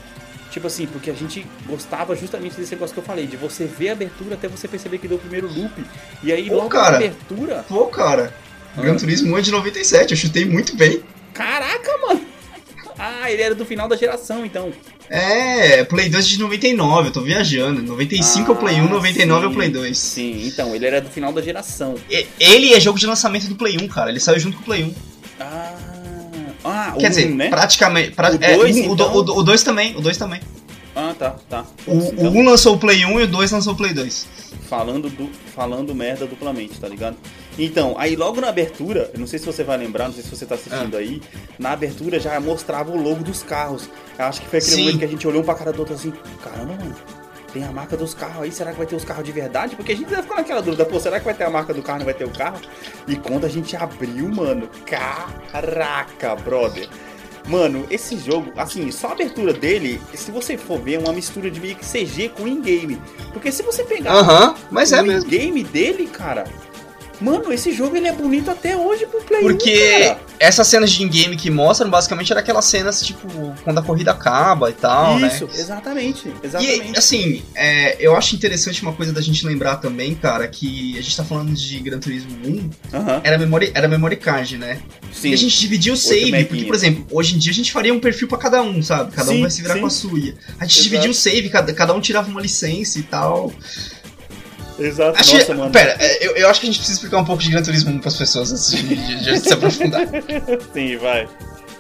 tipo 0.50 0.66
assim, 0.66 0.86
porque 0.86 1.10
a 1.10 1.14
gente 1.14 1.46
gostava 1.66 2.14
justamente 2.16 2.56
desse 2.56 2.72
negócio 2.72 2.94
que 2.94 3.00
eu 3.00 3.04
falei, 3.04 3.26
de 3.26 3.36
você 3.36 3.64
ver 3.64 3.90
a 3.90 3.92
abertura 3.92 4.34
até 4.34 4.48
você 4.48 4.66
perceber 4.66 4.98
que 4.98 5.08
deu 5.08 5.16
o 5.16 5.20
primeiro 5.20 5.46
loop. 5.46 5.84
E 6.22 6.32
aí, 6.32 6.48
Pô, 6.48 6.56
logo 6.56 6.68
cara, 6.68 6.92
na 6.92 6.96
abertura. 6.96 7.64
Pô, 7.68 7.86
cara, 7.86 8.34
ah. 8.76 8.80
Gran 8.80 8.96
Turismo 8.96 9.34
1 9.34 9.38
é 9.38 9.40
de 9.42 9.50
97, 9.50 10.10
eu 10.10 10.16
chutei 10.16 10.44
muito 10.44 10.76
bem. 10.76 11.02
Caraca, 11.32 11.90
mano! 12.06 12.24
Ah, 12.98 13.30
ele 13.30 13.42
era 13.42 13.54
do 13.54 13.66
final 13.66 13.88
da 13.88 13.96
geração, 13.96 14.46
então. 14.46 14.72
É, 15.08 15.84
Play 15.84 16.08
2 16.08 16.26
de 16.26 16.38
99, 16.38 17.08
eu 17.08 17.12
tô 17.12 17.20
viajando. 17.20 17.82
95 17.82 18.50
ah, 18.50 18.54
é 18.54 18.56
o 18.56 18.58
Play 18.58 18.80
1, 18.80 18.88
99 18.88 19.40
sim, 19.40 19.46
é 19.46 19.50
o 19.50 19.54
Play 19.54 19.68
2. 19.68 19.98
Sim, 19.98 20.46
então, 20.46 20.74
ele 20.74 20.86
era 20.86 21.00
do 21.00 21.10
final 21.10 21.32
da 21.32 21.42
geração. 21.42 21.94
Ele 22.40 22.72
é 22.72 22.80
jogo 22.80 22.98
de 22.98 23.06
lançamento 23.06 23.48
do 23.48 23.54
Play 23.54 23.76
1, 23.76 23.86
cara. 23.88 24.10
Ele 24.10 24.18
saiu 24.18 24.38
junto 24.38 24.56
com 24.56 24.62
o 24.62 24.64
Play 24.64 24.84
1. 24.84 24.94
Ah. 25.40 25.95
Ah, 26.66 26.94
Quer 26.98 27.06
o 27.06 27.10
dizer, 27.10 27.30
né? 27.30 27.48
praticamente. 27.48 28.10
Pra, 28.10 28.30
o 28.30 28.38
2 28.38 28.76
é, 28.76 28.80
então... 28.80 29.14
o, 29.14 29.18
o, 29.18 29.42
dois 29.42 29.62
também, 29.62 29.96
o 29.96 30.00
2 30.00 30.16
também. 30.16 30.40
Ah, 30.94 31.14
tá, 31.16 31.36
tá. 31.48 31.64
O 31.86 31.92
1 31.92 32.06
então... 32.06 32.32
um 32.32 32.44
lançou 32.44 32.74
o 32.74 32.78
Play 32.78 33.04
1 33.04 33.20
e 33.20 33.22
o 33.24 33.26
2 33.28 33.50
lançou 33.52 33.74
o 33.74 33.76
Play 33.76 33.92
2. 33.92 34.26
Falando, 34.68 35.08
do, 35.08 35.30
falando 35.54 35.94
merda 35.94 36.26
duplamente, 36.26 36.80
tá 36.80 36.88
ligado? 36.88 37.16
Então, 37.58 37.94
aí 37.98 38.16
logo 38.16 38.40
na 38.40 38.48
abertura, 38.48 39.10
não 39.16 39.26
sei 39.26 39.38
se 39.38 39.46
você 39.46 39.62
vai 39.62 39.78
lembrar, 39.78 40.06
não 40.06 40.14
sei 40.14 40.22
se 40.22 40.30
você 40.30 40.44
tá 40.44 40.56
assistindo 40.56 40.96
ah. 40.96 40.98
aí, 40.98 41.22
na 41.58 41.70
abertura 41.70 42.18
já 42.18 42.38
mostrava 42.40 42.90
o 42.90 43.00
logo 43.00 43.22
dos 43.22 43.42
carros. 43.42 43.88
Eu 44.18 44.24
acho 44.24 44.40
que 44.40 44.48
foi 44.48 44.58
aquele 44.58 44.74
Sim. 44.74 44.80
momento 44.82 44.98
que 44.98 45.04
a 45.04 45.08
gente 45.08 45.28
olhou 45.28 45.42
um 45.42 45.44
pra 45.44 45.54
cara 45.54 45.72
do 45.72 45.78
outro 45.78 45.94
assim, 45.94 46.12
caramba, 46.42 46.74
mano, 46.74 46.96
tem 47.56 47.64
a 47.64 47.72
marca 47.72 47.96
dos 47.96 48.12
carros 48.12 48.42
aí, 48.42 48.52
será 48.52 48.70
que 48.70 48.76
vai 48.76 48.86
ter 48.86 48.94
os 48.94 49.04
carros 49.04 49.24
de 49.24 49.32
verdade? 49.32 49.76
Porque 49.76 49.92
a 49.92 49.96
gente 49.96 50.14
ficou 50.14 50.36
naquela 50.36 50.60
dúvida, 50.60 50.84
pô, 50.84 51.00
será 51.00 51.18
que 51.18 51.24
vai 51.24 51.32
ter 51.32 51.44
a 51.44 51.50
marca 51.50 51.72
do 51.72 51.82
carro, 51.82 52.00
não 52.00 52.04
vai 52.04 52.12
ter 52.12 52.26
o 52.26 52.30
carro? 52.30 52.60
E 53.08 53.16
quando 53.16 53.46
a 53.46 53.48
gente 53.48 53.74
abriu, 53.74 54.28
mano, 54.28 54.68
caraca, 54.84 56.36
brother. 56.36 56.86
Mano, 57.48 57.86
esse 57.90 58.18
jogo, 58.18 58.52
assim, 58.56 58.90
só 58.90 59.08
a 59.08 59.12
abertura 59.12 59.54
dele, 59.54 59.98
se 60.12 60.30
você 60.30 60.58
for 60.58 60.78
ver, 60.80 60.94
é 60.94 60.98
uma 60.98 61.14
mistura 61.14 61.50
de 61.50 61.58
meio 61.58 61.76
que 61.76 61.86
CG 61.86 62.28
com 62.28 62.46
in-game. 62.46 63.00
Porque 63.32 63.50
se 63.50 63.62
você 63.62 63.84
pegar 63.84 64.20
uh 64.20 64.26
-huh, 64.26 64.56
mas 64.70 64.92
o 64.92 64.96
é 64.96 65.00
in-game 65.00 65.62
dele, 65.62 66.06
cara, 66.08 66.44
Mano, 67.20 67.52
esse 67.52 67.72
jogo 67.72 67.96
ele 67.96 68.08
é 68.08 68.12
bonito 68.12 68.50
até 68.50 68.76
hoje 68.76 69.06
pro 69.06 69.22
Play 69.22 69.40
Porque 69.40 70.00
1, 70.00 70.08
cara. 70.08 70.20
essas 70.38 70.68
cenas 70.68 70.90
de 70.90 71.02
in-game 71.02 71.36
que 71.36 71.50
mostram, 71.50 71.88
basicamente, 71.88 72.30
era 72.30 72.40
aquelas 72.40 72.64
cenas, 72.66 73.02
tipo, 73.02 73.26
quando 73.64 73.78
a 73.78 73.82
corrida 73.82 74.10
acaba 74.10 74.70
e 74.70 74.74
tal, 74.74 75.18
Isso, 75.20 75.46
né? 75.46 75.52
exatamente, 75.54 76.32
exatamente. 76.42 76.92
E, 76.92 76.98
assim, 76.98 77.42
é, 77.54 77.96
eu 77.98 78.14
acho 78.16 78.34
interessante 78.34 78.82
uma 78.82 78.92
coisa 78.92 79.12
da 79.12 79.20
gente 79.20 79.46
lembrar 79.46 79.76
também, 79.76 80.14
cara, 80.14 80.46
que 80.46 80.98
a 80.98 81.02
gente 81.02 81.16
tá 81.16 81.24
falando 81.24 81.52
de 81.52 81.80
Gran 81.80 81.98
Turismo 81.98 82.36
1, 82.44 82.50
uh 82.50 82.70
-huh. 82.92 83.20
era, 83.24 83.38
memory, 83.38 83.72
era 83.74 83.88
memory 83.88 84.16
card, 84.16 84.58
né? 84.58 84.80
Sim. 85.12 85.30
E 85.30 85.34
a 85.34 85.36
gente 85.36 85.58
dividia 85.58 85.92
o 85.92 85.96
save, 85.96 86.44
porque, 86.44 86.64
por 86.64 86.74
exemplo, 86.74 87.06
hoje 87.10 87.34
em 87.34 87.38
dia 87.38 87.52
a 87.52 87.54
gente 87.54 87.72
faria 87.72 87.92
um 87.92 88.00
perfil 88.00 88.28
para 88.28 88.38
cada 88.38 88.62
um, 88.62 88.82
sabe? 88.82 89.12
Cada 89.12 89.28
sim, 89.28 89.38
um 89.38 89.40
vai 89.40 89.50
se 89.50 89.62
virar 89.62 89.74
sim. 89.74 89.80
com 89.80 89.86
a 89.86 89.90
sua. 89.90 90.10
A 90.10 90.18
gente 90.18 90.34
Exato. 90.60 90.82
dividia 90.82 91.10
o 91.10 91.14
save, 91.14 91.48
cada, 91.48 91.72
cada 91.72 91.94
um 91.94 92.00
tirava 92.00 92.30
uma 92.30 92.40
licença 92.40 92.98
e 92.98 93.02
tal. 93.02 93.52
Exato, 94.78 95.18
acho 95.18 95.36
nossa, 95.36 95.54
mano. 95.54 95.70
Pera, 95.70 95.96
é, 95.98 96.26
eu, 96.26 96.36
eu 96.36 96.48
acho 96.48 96.60
que 96.60 96.66
a 96.66 96.70
gente 96.70 96.78
precisa 96.78 96.98
explicar 96.98 97.18
um 97.18 97.24
pouco 97.24 97.42
de 97.42 97.50
Gran 97.50 97.62
Turismo 97.62 97.98
para 97.98 98.08
as 98.08 98.16
pessoas 98.16 98.52
antes 98.52 98.70
de, 98.70 98.82
de, 98.94 99.24
de 99.24 99.40
se 99.40 99.52
aprofundar. 99.52 100.06
Sim, 100.72 100.96
vai. 100.98 101.28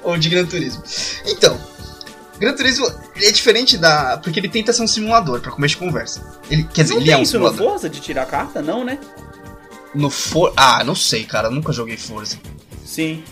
Ou 0.02 0.16
de 0.16 0.28
Gran 0.28 0.46
Turismo. 0.46 0.82
Então, 1.26 1.60
Gran 2.38 2.54
Turismo 2.54 2.86
é 3.16 3.30
diferente 3.30 3.76
da. 3.76 4.18
Porque 4.18 4.40
ele 4.40 4.48
tenta 4.48 4.72
ser 4.72 4.82
um 4.82 4.86
simulador, 4.86 5.40
pra 5.40 5.50
começo 5.52 5.74
de 5.74 5.78
conversa. 5.78 6.22
Ele, 6.50 6.64
quer 6.64 6.82
dizer, 6.82 6.94
não 6.94 7.00
ele 7.00 7.10
é 7.10 7.16
um 7.16 7.22
isso 7.22 7.32
simulador. 7.32 7.60
no 7.60 7.70
Forza 7.70 7.90
de 7.90 8.00
tirar 8.00 8.22
a 8.22 8.26
carta, 8.26 8.62
não, 8.62 8.84
né? 8.84 8.98
No 9.94 10.10
For. 10.10 10.52
Ah, 10.56 10.82
não 10.84 10.94
sei, 10.94 11.24
cara. 11.24 11.48
Eu 11.48 11.52
nunca 11.52 11.72
joguei 11.72 11.96
Forza. 11.96 12.38
Sim. 12.84 13.22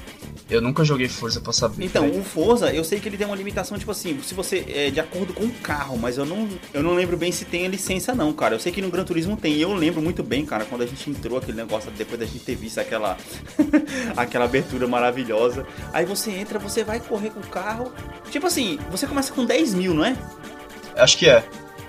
Eu 0.48 0.60
nunca 0.60 0.84
joguei 0.84 1.08
Forza 1.08 1.40
pra 1.40 1.52
saber. 1.52 1.84
Então, 1.84 2.08
o 2.10 2.22
Forza, 2.22 2.70
eu 2.72 2.84
sei 2.84 3.00
que 3.00 3.08
ele 3.08 3.16
tem 3.16 3.26
uma 3.26 3.36
limitação, 3.36 3.78
tipo 3.78 3.90
assim, 3.90 4.20
se 4.22 4.34
você. 4.34 4.64
É 4.68 4.90
de 4.90 5.00
acordo 5.00 5.32
com 5.32 5.44
o 5.44 5.50
carro, 5.50 5.96
mas 5.96 6.18
eu 6.18 6.26
não, 6.26 6.48
eu 6.72 6.82
não 6.82 6.94
lembro 6.94 7.16
bem 7.16 7.32
se 7.32 7.44
tem 7.46 7.64
a 7.64 7.68
licença, 7.68 8.14
não, 8.14 8.32
cara. 8.32 8.54
Eu 8.54 8.60
sei 8.60 8.70
que 8.70 8.82
no 8.82 8.90
Gran 8.90 9.04
Turismo 9.04 9.36
tem. 9.36 9.54
E 9.54 9.62
eu 9.62 9.72
lembro 9.72 10.02
muito 10.02 10.22
bem, 10.22 10.44
cara, 10.44 10.66
quando 10.66 10.82
a 10.82 10.86
gente 10.86 11.08
entrou 11.08 11.38
aquele 11.38 11.56
negócio, 11.56 11.90
depois 11.92 12.20
da 12.20 12.26
gente 12.26 12.40
ter 12.40 12.54
visto 12.54 12.78
aquela. 12.78 13.16
aquela 14.16 14.44
abertura 14.44 14.86
maravilhosa. 14.86 15.66
Aí 15.92 16.04
você 16.04 16.30
entra, 16.30 16.58
você 16.58 16.84
vai 16.84 17.00
correr 17.00 17.30
com 17.30 17.40
o 17.40 17.46
carro. 17.46 17.92
Tipo 18.30 18.46
assim, 18.46 18.78
você 18.90 19.06
começa 19.06 19.32
com 19.32 19.44
10 19.46 19.74
mil, 19.74 19.94
não 19.94 20.04
é? 20.04 20.16
Acho 20.96 21.16
que 21.16 21.28
é. 21.28 21.42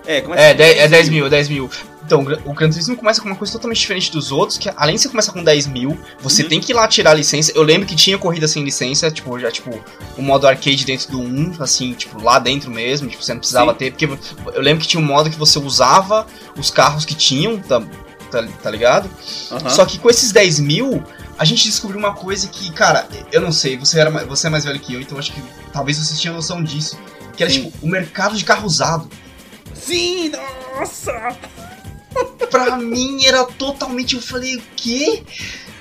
É, 0.07 0.21
começa 0.21 0.41
É, 0.41 0.51
com 0.51 0.57
10, 0.57 0.77
é 0.77 0.88
10 0.88 1.09
mil, 1.09 1.29
10 1.29 1.50
mil. 1.50 1.69
Então, 2.05 2.21
o 2.45 2.53
Gran 2.53 2.69
Turismo 2.69 2.95
começa 2.95 3.19
com 3.19 3.27
uma 3.27 3.35
coisa 3.35 3.51
totalmente 3.53 3.79
diferente 3.79 4.12
dos 4.12 4.31
outros, 4.31 4.59
que 4.59 4.71
além 4.77 4.95
de 4.95 5.01
você 5.01 5.09
começar 5.09 5.31
com 5.31 5.43
10 5.43 5.65
mil, 5.67 6.00
você 6.19 6.43
Uhum. 6.43 6.50
tem 6.50 6.62
que 6.62 6.71
ir 6.71 6.75
lá 6.75 6.88
tirar 6.88 7.12
a 7.12 7.13
licença. 7.15 7.51
Eu 7.55 7.63
lembro 7.63 7.88
que 7.88 7.95
tinha 7.95 8.15
corrida 8.17 8.47
sem 8.47 8.63
licença, 8.63 9.09
tipo, 9.09 9.39
já, 9.39 9.50
tipo, 9.51 9.83
o 10.15 10.21
modo 10.21 10.47
arcade 10.47 10.85
dentro 10.85 11.09
do 11.12 11.19
1, 11.19 11.55
assim, 11.59 11.93
tipo, 11.93 12.21
lá 12.21 12.38
dentro 12.38 12.69
mesmo, 12.69 13.09
tipo, 13.09 13.24
você 13.24 13.33
não 13.33 13.39
precisava 13.39 13.71
Sim. 13.71 13.77
ter, 13.79 13.91
porque 13.91 14.05
eu 14.05 14.62
lembro 14.62 14.81
que 14.83 14.88
tinha 14.88 15.01
um 15.01 15.05
modo 15.05 15.29
que 15.31 15.38
você 15.38 15.57
usava 15.57 16.27
os 16.55 16.69
carros 16.69 17.05
que 17.05 17.15
tinham, 17.15 17.57
tá, 17.59 17.81
tá, 18.29 18.47
tá 18.62 18.69
ligado? 18.69 19.09
Aham. 19.51 19.69
Só 19.69 19.83
que 19.83 19.97
com 19.97 20.07
esses 20.09 20.31
10 20.31 20.59
mil, 20.59 21.03
a 21.39 21.43
gente 21.43 21.63
descobriu 21.65 21.97
uma 22.00 22.13
coisa 22.13 22.47
que, 22.47 22.71
cara, 22.71 23.07
eu 23.31 23.41
não 23.41 23.51
sei, 23.51 23.77
você, 23.77 24.00
era, 24.00 24.12
você 24.25 24.45
é 24.45 24.50
mais 24.51 24.63
velho 24.63 24.79
que 24.79 24.93
eu, 24.93 25.01
então 25.01 25.17
acho 25.17 25.33
que 25.33 25.41
talvez 25.74 25.97
você 25.97 26.13
tinha 26.15 26.31
noção 26.31 26.63
disso. 26.63 27.00
Que 27.35 27.41
era, 27.43 27.51
Sim. 27.51 27.63
tipo, 27.63 27.85
o 27.85 27.89
mercado 27.89 28.38
de 28.38 28.45
carro 28.45 28.67
usado. 28.67 29.09
Sim, 29.74 30.29
nossa! 30.77 31.35
Pra 32.50 32.77
mim 32.77 33.25
era 33.25 33.43
totalmente. 33.43 34.15
Eu 34.15 34.22
falei, 34.22 34.55
o 34.55 34.62
quê? 34.75 35.24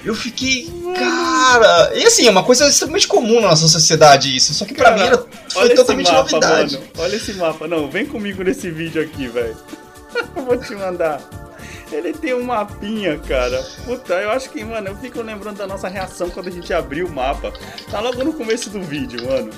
Eu 0.05 0.15
fiquei, 0.15 0.71
cara. 0.95 1.93
E 1.95 2.05
assim, 2.05 2.27
é 2.27 2.31
uma 2.31 2.43
coisa 2.45 2.69
extremamente 2.69 3.09
comum 3.09 3.41
na 3.41 3.49
nossa 3.49 3.67
sociedade 3.69 4.35
isso. 4.37 4.53
Só 4.53 4.65
que 4.67 4.75
pra 4.75 4.91
Cara, 4.91 4.97
mim 4.97 5.07
era, 5.07 5.19
foi 5.49 5.63
Olha 5.63 5.75
totalmente 5.75 6.07
esse 6.07 6.15
mapa, 6.15 6.31
novidade. 6.31 6.75
mano. 6.75 6.89
Olha 6.99 7.17
esse 7.17 7.33
mapa. 7.35 7.67
Não, 7.69 7.91
vem 7.91 8.05
comigo 8.05 8.43
nesse 8.43 8.71
vídeo 8.71 9.01
aqui, 9.03 9.29
velho. 9.29 9.57
Eu 10.37 10.43
vou 10.45 10.57
te 10.59 10.75
mandar. 10.75 11.23
Ele 11.91 12.13
tem 12.13 12.35
um 12.35 12.43
mapinha, 12.43 13.19
cara. 13.19 13.63
Puta, 13.85 14.15
eu 14.15 14.31
acho 14.31 14.51
que, 14.51 14.65
mano, 14.65 14.89
eu 14.89 14.97
fico 14.97 15.23
lembrando 15.23 15.59
da 15.59 15.67
nossa 15.67 15.89
reação 15.89 16.29
quando 16.29 16.49
a 16.49 16.51
gente 16.51 16.73
abriu 16.73 17.07
o 17.07 17.13
mapa. 17.13 17.53
Tá 17.91 18.01
logo 18.01 18.23
no 18.25 18.33
começo 18.33 18.69
do 18.69 18.83
vídeo, 18.83 19.25
mano. 19.27 19.51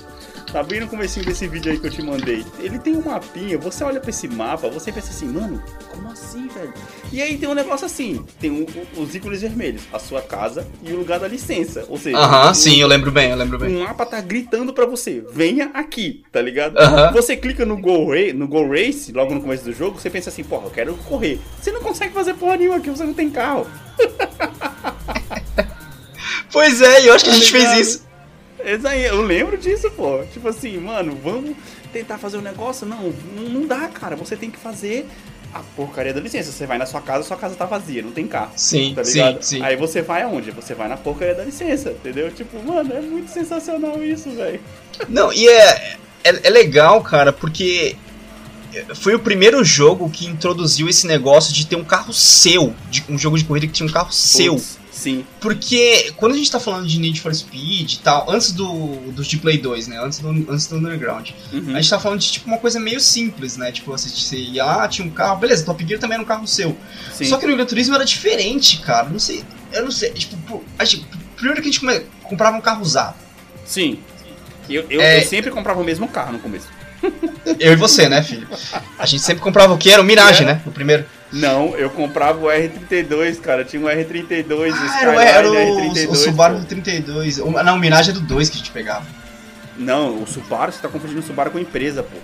Tá 0.52 0.62
bem 0.62 0.80
no 0.80 0.86
comecinho 0.86 1.26
desse 1.26 1.46
vídeo 1.48 1.70
aí 1.72 1.78
que 1.78 1.86
eu 1.86 1.90
te 1.90 2.00
mandei. 2.00 2.44
Ele 2.60 2.78
tem 2.78 2.96
um 2.96 3.02
mapinha, 3.04 3.58
você 3.58 3.84
olha 3.84 4.00
pra 4.00 4.08
esse 4.10 4.26
mapa, 4.26 4.68
você 4.70 4.90
pensa 4.90 5.10
assim, 5.10 5.26
mano, 5.26 5.62
como 5.90 6.08
assim, 6.10 6.48
velho? 6.48 6.72
E 7.12 7.20
aí 7.20 7.36
tem 7.36 7.48
um 7.48 7.52
negócio 7.54 7.84
assim, 7.84 8.24
tem 8.40 8.50
o- 8.50 8.64
o- 8.96 9.02
os 9.02 9.14
ícones 9.14 9.42
vermelhos, 9.42 9.82
a 9.92 9.98
sua 9.98 10.22
casa 10.22 10.66
e 10.82 10.92
o 10.92 10.96
lugar 10.96 11.18
da 11.20 11.28
licença. 11.28 11.84
Ou 11.88 11.98
seja, 11.98 12.16
Aham, 12.16 12.50
o- 12.52 12.54
sim, 12.54 12.80
eu 12.80 12.86
lembro 12.88 13.10
bem, 13.10 13.30
eu 13.30 13.36
lembro 13.36 13.58
bem. 13.58 13.76
o 13.76 13.80
mapa 13.84 14.06
tá 14.06 14.20
gritando 14.20 14.72
pra 14.72 14.86
você, 14.86 15.22
venha 15.30 15.70
aqui, 15.74 16.22
tá 16.32 16.40
ligado? 16.40 16.78
Aham. 16.78 17.12
Você 17.12 17.36
clica 17.36 17.66
no 17.66 17.76
Go, 17.76 18.14
no 18.34 18.48
Go 18.48 18.66
Race, 18.70 19.12
logo 19.12 19.34
no 19.34 19.42
começo 19.42 19.64
do 19.64 19.72
jogo, 19.74 20.00
você 20.00 20.08
pensa 20.08 20.30
assim, 20.30 20.42
porra, 20.44 20.66
eu 20.66 20.70
quero 20.70 20.94
correr. 21.08 21.38
Você 21.60 21.70
não 21.70 21.80
consegue 21.82 22.14
fazer 22.14 22.32
porra 22.34 22.56
nenhuma 22.56 22.76
aqui, 22.78 22.88
você 22.88 23.04
não 23.04 23.14
tem 23.14 23.28
carro. 23.28 23.66
Pois 26.52 26.80
é, 26.80 27.06
eu 27.06 27.12
acho 27.12 27.24
que 27.24 27.30
a 27.30 27.34
Tá 27.34 27.38
gente 27.38 27.52
fez 27.52 27.72
isso. 27.88 28.06
Eu 29.08 29.22
lembro 29.22 29.56
disso, 29.56 29.90
pô. 29.92 30.22
Tipo 30.32 30.48
assim, 30.48 30.76
mano, 30.78 31.16
vamos 31.22 31.56
tentar 31.92 32.18
fazer 32.18 32.38
um 32.38 32.42
negócio? 32.42 32.86
Não, 32.86 33.12
não, 33.36 33.66
dá, 33.66 33.86
cara. 33.88 34.16
Você 34.16 34.36
tem 34.36 34.50
que 34.50 34.58
fazer 34.58 35.06
a 35.54 35.60
porcaria 35.76 36.12
da 36.12 36.20
licença. 36.20 36.50
Você 36.50 36.66
vai 36.66 36.76
na 36.76 36.84
sua 36.84 37.00
casa, 37.00 37.22
sua 37.22 37.36
casa 37.36 37.54
tá 37.54 37.64
vazia, 37.64 38.02
não 38.02 38.10
tem 38.10 38.26
carro. 38.26 38.50
Sim, 38.56 38.92
Tá 38.94 39.04
sim, 39.04 39.12
ligado? 39.12 39.42
sim. 39.42 39.62
Aí 39.62 39.76
você 39.76 40.02
vai 40.02 40.22
aonde? 40.22 40.50
Você 40.50 40.74
vai 40.74 40.88
na 40.88 40.96
porcaria 40.96 41.34
da 41.34 41.44
licença, 41.44 41.90
entendeu? 41.90 42.30
Tipo, 42.32 42.60
mano, 42.62 42.92
é 42.92 43.00
muito 43.00 43.30
sensacional 43.30 44.02
isso, 44.02 44.30
velho. 44.30 44.60
Não, 45.08 45.32
e 45.32 45.46
é, 45.48 45.96
é, 46.24 46.40
é 46.42 46.50
legal, 46.50 47.00
cara, 47.02 47.32
porque 47.32 47.96
foi 48.94 49.14
o 49.14 49.18
primeiro 49.20 49.62
jogo 49.64 50.10
que 50.10 50.26
introduziu 50.26 50.88
esse 50.88 51.06
negócio 51.06 51.54
de 51.54 51.66
ter 51.66 51.76
um 51.76 51.84
carro 51.84 52.12
seu, 52.12 52.74
de 52.90 53.04
um 53.08 53.16
jogo 53.16 53.38
de 53.38 53.44
corrida 53.44 53.66
que 53.66 53.72
tinha 53.72 53.88
um 53.88 53.92
carro 53.92 54.12
seu. 54.12 54.60
Sim. 54.96 55.26
Porque 55.40 56.10
quando 56.16 56.32
a 56.32 56.36
gente 56.38 56.50
tá 56.50 56.58
falando 56.58 56.86
de 56.86 56.98
Need 56.98 57.20
for 57.20 57.32
Speed 57.34 57.92
e 57.92 57.98
tal, 57.98 58.30
antes 58.30 58.50
do, 58.52 58.96
do 59.12 59.22
de 59.22 59.36
Play 59.36 59.58
2, 59.58 59.88
né? 59.88 60.00
Antes 60.02 60.20
do, 60.20 60.28
antes 60.50 60.66
do 60.66 60.76
Underground, 60.76 61.30
Uhum. 61.52 61.76
a 61.76 61.80
gente 61.80 61.90
tá 61.90 62.00
falando 62.00 62.20
de 62.20 62.32
tipo 62.32 62.46
uma 62.46 62.56
coisa 62.58 62.80
meio 62.80 62.98
simples, 62.98 63.58
né? 63.58 63.70
Tipo, 63.70 63.90
você, 63.92 64.08
você 64.08 64.36
ia 64.38 64.64
lá, 64.64 64.88
tinha 64.88 65.06
um 65.06 65.10
carro, 65.10 65.38
beleza, 65.38 65.64
Top 65.66 65.86
Gear 65.86 66.00
também 66.00 66.14
era 66.14 66.22
um 66.22 66.26
carro 66.26 66.46
seu. 66.46 66.74
Sim. 67.12 67.26
Só 67.26 67.36
que 67.36 67.46
no 67.46 67.54
Gran 67.54 67.66
Turismo 67.66 67.94
era 67.94 68.04
diferente, 68.06 68.78
cara. 68.80 69.08
Não 69.10 69.18
sei, 69.18 69.44
eu 69.70 69.84
não 69.84 69.90
sei. 69.90 70.10
Tipo, 70.12 70.36
pô, 70.48 70.62
a 70.78 70.84
gente- 70.86 71.06
primeiro 71.36 71.60
que 71.60 71.68
a 71.68 71.72
gente 71.72 72.06
comprava 72.22 72.56
um 72.56 72.60
carro 72.62 72.80
usado. 72.80 73.16
Sim. 73.66 73.98
Eu, 74.68 74.86
eu, 74.88 75.00
É- 75.00 75.22
eu 75.22 75.26
sempre 75.28 75.50
comprava 75.50 75.80
o 75.80 75.84
mesmo 75.84 76.08
carro 76.08 76.32
no 76.32 76.38
começo. 76.38 76.66
Eu 77.60 77.72
e 77.72 77.76
você, 77.76 78.08
né, 78.08 78.22
filho? 78.22 78.46
A 78.98 79.06
gente 79.06 79.22
sempre 79.22 79.42
comprava 79.42 79.72
o 79.72 79.78
que? 79.78 79.90
Era 79.90 80.02
o 80.02 80.04
Mirage, 80.04 80.42
É. 80.42 80.46
né? 80.46 80.60
O 80.66 80.70
primeiro. 80.70 81.04
Não, 81.32 81.76
eu 81.76 81.90
comprava 81.90 82.38
o 82.38 82.44
R32, 82.48 83.40
cara. 83.40 83.64
Tinha 83.64 83.82
um 83.82 83.86
R32, 83.86 84.72
Ah, 84.74 85.00
era, 85.00 85.10
o- 85.10 85.14
Skyline 85.14 85.24
era 85.24 85.50
o, 85.50 85.54
R32. 85.54 86.08
o 86.10 86.14
Subaru 86.14 86.58
pô. 86.60 86.64
32. 86.64 87.38
O- 87.38 87.50
Não, 87.50 87.74
o 87.76 87.78
Mirage 87.78 88.10
é 88.10 88.12
do 88.12 88.20
2 88.20 88.48
que 88.48 88.56
a 88.56 88.58
gente 88.58 88.70
pegava. 88.70 89.04
Não, 89.76 90.22
o 90.22 90.26
Subaru, 90.26 90.72
você 90.72 90.78
tá 90.80 90.88
confundindo 90.88 91.20
o 91.20 91.22
Subaru 91.22 91.50
com 91.50 91.58
empresa, 91.58 92.02
pô. 92.02 92.16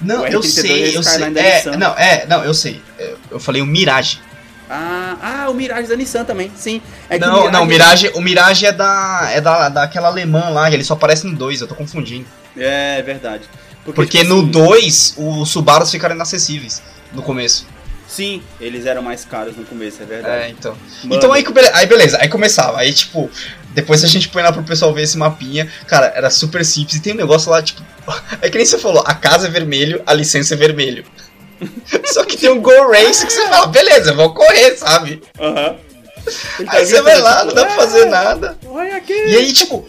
Não, 0.00 0.22
O 0.22 0.26
eu 0.26 0.40
R32 0.40 0.42
sei, 0.44 0.84
é 0.94 0.96
eu 0.96 1.02
sei. 1.02 1.24
É, 1.36 1.76
não, 1.76 1.92
é, 1.98 2.26
não, 2.26 2.44
eu 2.44 2.54
sei. 2.54 2.80
É, 2.98 3.14
Eu 3.30 3.38
falei 3.40 3.60
o 3.62 3.66
Mirage. 3.66 4.20
Ah, 4.68 5.16
ah, 5.44 5.50
o 5.50 5.54
Mirage 5.54 5.88
da 5.88 5.94
Nissan 5.96 6.24
também, 6.24 6.50
sim. 6.56 6.80
É 7.10 7.18
não, 7.18 7.50
não, 7.50 7.64
o 7.64 7.66
Mirage, 7.66 8.10
o 8.14 8.20
Mirage 8.22 8.64
é 8.64 8.72
da 8.72 9.28
é 9.30 9.40
da 9.40 9.68
daquela 9.68 10.08
alemã 10.08 10.48
lá, 10.48 10.70
ele 10.72 10.82
só 10.82 10.94
aparece 10.94 11.26
no 11.26 11.36
2, 11.36 11.60
eu 11.60 11.68
tô 11.68 11.74
confundindo. 11.74 12.24
É 12.56 13.02
verdade. 13.02 13.44
Porque 13.92 14.18
tipo 14.18 14.30
no 14.34 14.40
assim, 14.40 14.50
2 14.50 15.14
os 15.18 15.48
Subarus 15.50 15.90
ficaram 15.90 16.14
inacessíveis 16.14 16.82
no 17.12 17.22
começo. 17.22 17.66
Sim, 18.06 18.42
eles 18.60 18.86
eram 18.86 19.02
mais 19.02 19.24
caros 19.24 19.56
no 19.56 19.64
começo, 19.64 20.02
é 20.02 20.06
verdade. 20.06 20.44
É, 20.44 20.48
então. 20.48 20.76
Mano, 21.02 21.16
Então 21.16 21.32
aí, 21.32 21.42
que 21.42 21.52
bele- 21.52 21.70
aí 21.72 21.86
beleza, 21.86 22.16
aí 22.20 22.28
começava. 22.28 22.78
Aí 22.78 22.92
tipo, 22.92 23.28
depois 23.70 24.04
a 24.04 24.06
gente 24.06 24.28
põe 24.28 24.42
lá 24.42 24.52
pro 24.52 24.62
pessoal 24.62 24.92
ver 24.94 25.02
esse 25.02 25.16
mapinha. 25.18 25.68
Cara, 25.86 26.12
era 26.14 26.30
super 26.30 26.64
simples. 26.64 26.96
E 26.96 27.00
tem 27.00 27.12
um 27.12 27.16
negócio 27.16 27.50
lá, 27.50 27.62
tipo. 27.62 27.82
É 28.40 28.48
que 28.48 28.56
nem 28.56 28.64
você 28.66 28.78
falou, 28.78 29.02
a 29.06 29.14
casa 29.14 29.48
é 29.48 29.50
vermelho, 29.50 30.02
a 30.06 30.12
licença 30.14 30.54
é 30.54 30.56
vermelho. 30.56 31.04
Só 32.06 32.24
que 32.24 32.36
tem 32.36 32.50
um 32.50 32.60
Go 32.60 32.70
Race 32.90 33.24
que 33.26 33.32
você 33.32 33.48
fala, 33.48 33.66
beleza, 33.66 34.10
eu 34.10 34.16
vou 34.16 34.32
correr, 34.34 34.76
sabe? 34.76 35.22
Aham. 35.40 35.76
Tá 36.64 36.72
Aí 36.76 36.86
você 36.86 37.02
vai 37.02 37.18
lá, 37.20 37.44
não 37.44 37.52
dá 37.54 37.64
pra 37.66 37.74
fazer 37.76 38.06
nada. 38.06 38.56
Olha 38.66 38.96
aqui. 38.96 39.12
E 39.12 39.36
aí, 39.36 39.52
tipo, 39.52 39.86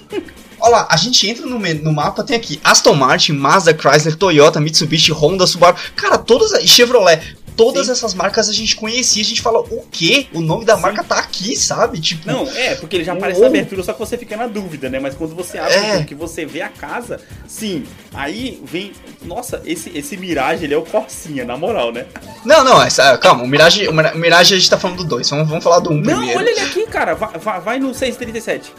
olha 0.66 0.72
lá, 0.78 0.88
a 0.90 0.98
gente 0.98 1.30
entra 1.30 1.46
no, 1.46 1.58
no 1.60 1.94
mapa, 1.94 2.24
tem 2.24 2.36
aqui 2.36 2.60
Aston 2.64 2.94
Martin, 2.96 3.34
Mazda, 3.34 3.74
Chrysler, 3.74 4.16
Toyota, 4.16 4.60
Mitsubishi, 4.60 5.12
Honda, 5.12 5.46
Subaru. 5.48 5.78
Cara, 5.96 6.18
todas. 6.18 6.52
E 6.54 6.68
Chevrolet. 6.68 7.38
Todas 7.56 7.86
Sim. 7.86 7.94
essas 7.94 8.14
marcas 8.14 8.50
a 8.50 8.52
gente 8.54 8.76
conhecia, 8.76 9.22
a 9.24 9.26
gente 9.26 9.42
fala, 9.42 9.60
o 9.62 9.86
quê? 9.90 10.28
O 10.34 10.42
nome 10.42 10.66
da 10.66 10.76
Sim. 10.76 10.82
marca 10.82 11.02
tá 11.06 11.18
aqui, 11.20 11.56
sabe? 11.56 12.02
Tipo, 12.02 12.28
Não, 12.28 12.46
é, 12.50 12.76
porque 12.76 12.98
ele 12.98 13.06
já 13.06 13.14
aparece 13.14 13.40
Uou. 13.40 13.50
na 13.50 13.58
abertura, 13.58 13.82
só 13.82 13.94
que 13.94 14.00
você 14.00 14.18
fica 14.18 14.36
na 14.36 14.46
dúvida, 14.46 14.90
né? 14.90 15.00
Mas 15.00 15.16
quando 15.16 15.34
você 15.34 15.58
abre, 15.58 15.74
É. 15.74 16.04
que 16.04 16.14
você 16.14 16.46
vê 16.46 16.62
a 16.62 16.68
casa, 16.68 17.18
sim. 17.48 17.86
Aí 18.14 18.62
vem. 18.66 18.92
Nossa, 19.22 19.62
esse, 19.64 19.90
esse 19.98 20.18
Mirage, 20.18 20.66
ele 20.66 20.74
é 20.74 20.78
o 20.78 20.82
Corsinha, 20.82 21.46
na 21.46 21.56
moral, 21.56 21.94
né? 21.94 22.06
Não, 22.44 22.62
não, 22.62 22.82
essa, 22.84 23.18
calma, 23.20 23.46
o 23.46 23.48
Mirage, 23.48 23.88
o 23.88 23.94
Mira- 23.94 24.14
o 24.14 24.18
Mirage 24.18 24.54
a 24.54 24.58
gente 24.58 24.70
tá 24.70 24.78
falando 24.78 24.98
do 24.98 25.04
2, 25.06 25.30
vamos, 25.30 25.48
vamos 25.48 25.64
falar 25.64 25.80
do 25.80 25.92
1 25.92 25.94
um 25.94 25.96
Não, 26.02 26.04
primeiro. 26.18 26.38
olha 26.40 26.50
ele 26.50 26.60
aqui, 26.60 26.86
cara. 26.88 27.14
Vai, 27.16 27.40
vai, 27.40 27.62
vai 27.62 27.80
no 27.80 27.94
637. 27.94 28.74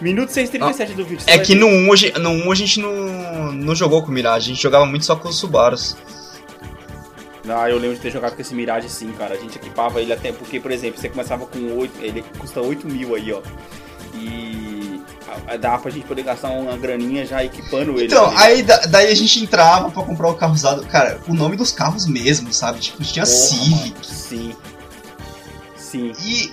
Minuto 0.00 0.30
637 0.30 0.94
do 0.94 1.04
vídeo. 1.04 1.24
É 1.26 1.38
que 1.38 1.54
ver. 1.54 1.60
no 1.60 1.66
1 1.66 1.70
um, 1.88 1.92
a 1.92 1.96
gente- 1.96 2.18
no 2.18 2.30
um 2.30 2.52
a 2.52 2.54
gente 2.54 2.80
não, 2.80 3.52
não 3.52 3.74
jogou 3.74 4.02
com 4.02 4.08
o 4.08 4.14
Mirage, 4.14 4.50
a 4.50 4.54
gente 4.54 4.62
jogava 4.62 4.86
muito 4.86 5.04
só 5.04 5.16
com 5.16 5.28
os 5.28 5.36
Subarus. 5.38 5.96
Ah, 7.48 7.68
eu 7.70 7.78
lembro 7.78 7.96
de 7.96 8.02
ter 8.02 8.10
jogado 8.10 8.34
com 8.36 8.42
esse 8.42 8.54
Mirage 8.54 8.88
sim, 8.90 9.10
cara. 9.12 9.34
A 9.34 9.38
gente 9.38 9.56
equipava 9.56 10.00
ele 10.02 10.12
até 10.12 10.30
porque, 10.32 10.60
por 10.60 10.70
exemplo, 10.70 11.00
você 11.00 11.08
começava 11.08 11.46
com 11.46 11.78
8, 11.78 11.94
ele 12.04 12.22
custa 12.38 12.60
8 12.60 12.86
mil 12.86 13.14
aí, 13.14 13.32
ó. 13.32 13.40
E 14.14 15.00
dá 15.58 15.78
pra 15.78 15.90
gente 15.90 16.06
poder 16.06 16.22
gastar 16.24 16.50
uma 16.50 16.76
graninha 16.76 17.24
já 17.24 17.42
equipando 17.42 17.92
ele. 17.92 18.04
Então, 18.06 18.24
tá 18.24 18.30
ligado? 18.30 18.44
aí 18.46 18.62
da- 18.62 18.86
daí 18.86 19.06
a 19.10 19.14
gente 19.14 19.42
entrava 19.42 19.90
pra 19.90 20.02
comprar 20.02 20.28
o 20.28 20.34
carro 20.34 20.52
usado. 20.52 20.84
Cara, 20.86 21.20
o 21.26 21.32
nome 21.34 21.56
dos 21.56 21.72
carros 21.72 22.06
mesmo, 22.06 22.52
sabe? 22.52 22.80
Tipo, 22.80 23.02
tinha 23.02 23.24
Porra, 23.24 23.36
Civic. 23.36 23.90
mano, 23.92 24.04
Sim. 24.04 24.52
Sim. 25.76 26.12
E, 26.22 26.52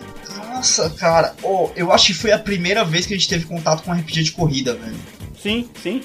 nossa, 0.56 0.90
cara, 0.92 1.36
oh, 1.44 1.70
eu 1.76 1.92
acho 1.92 2.08
que 2.08 2.14
foi 2.14 2.32
a 2.32 2.40
primeira 2.40 2.84
vez 2.86 3.06
que 3.06 3.14
a 3.14 3.18
gente 3.18 3.28
teve 3.28 3.46
contato 3.46 3.84
com 3.84 3.92
RPG 3.92 4.24
de 4.24 4.32
corrida, 4.32 4.74
velho. 4.74 4.96
Sim, 5.42 5.70
sim. 5.82 6.02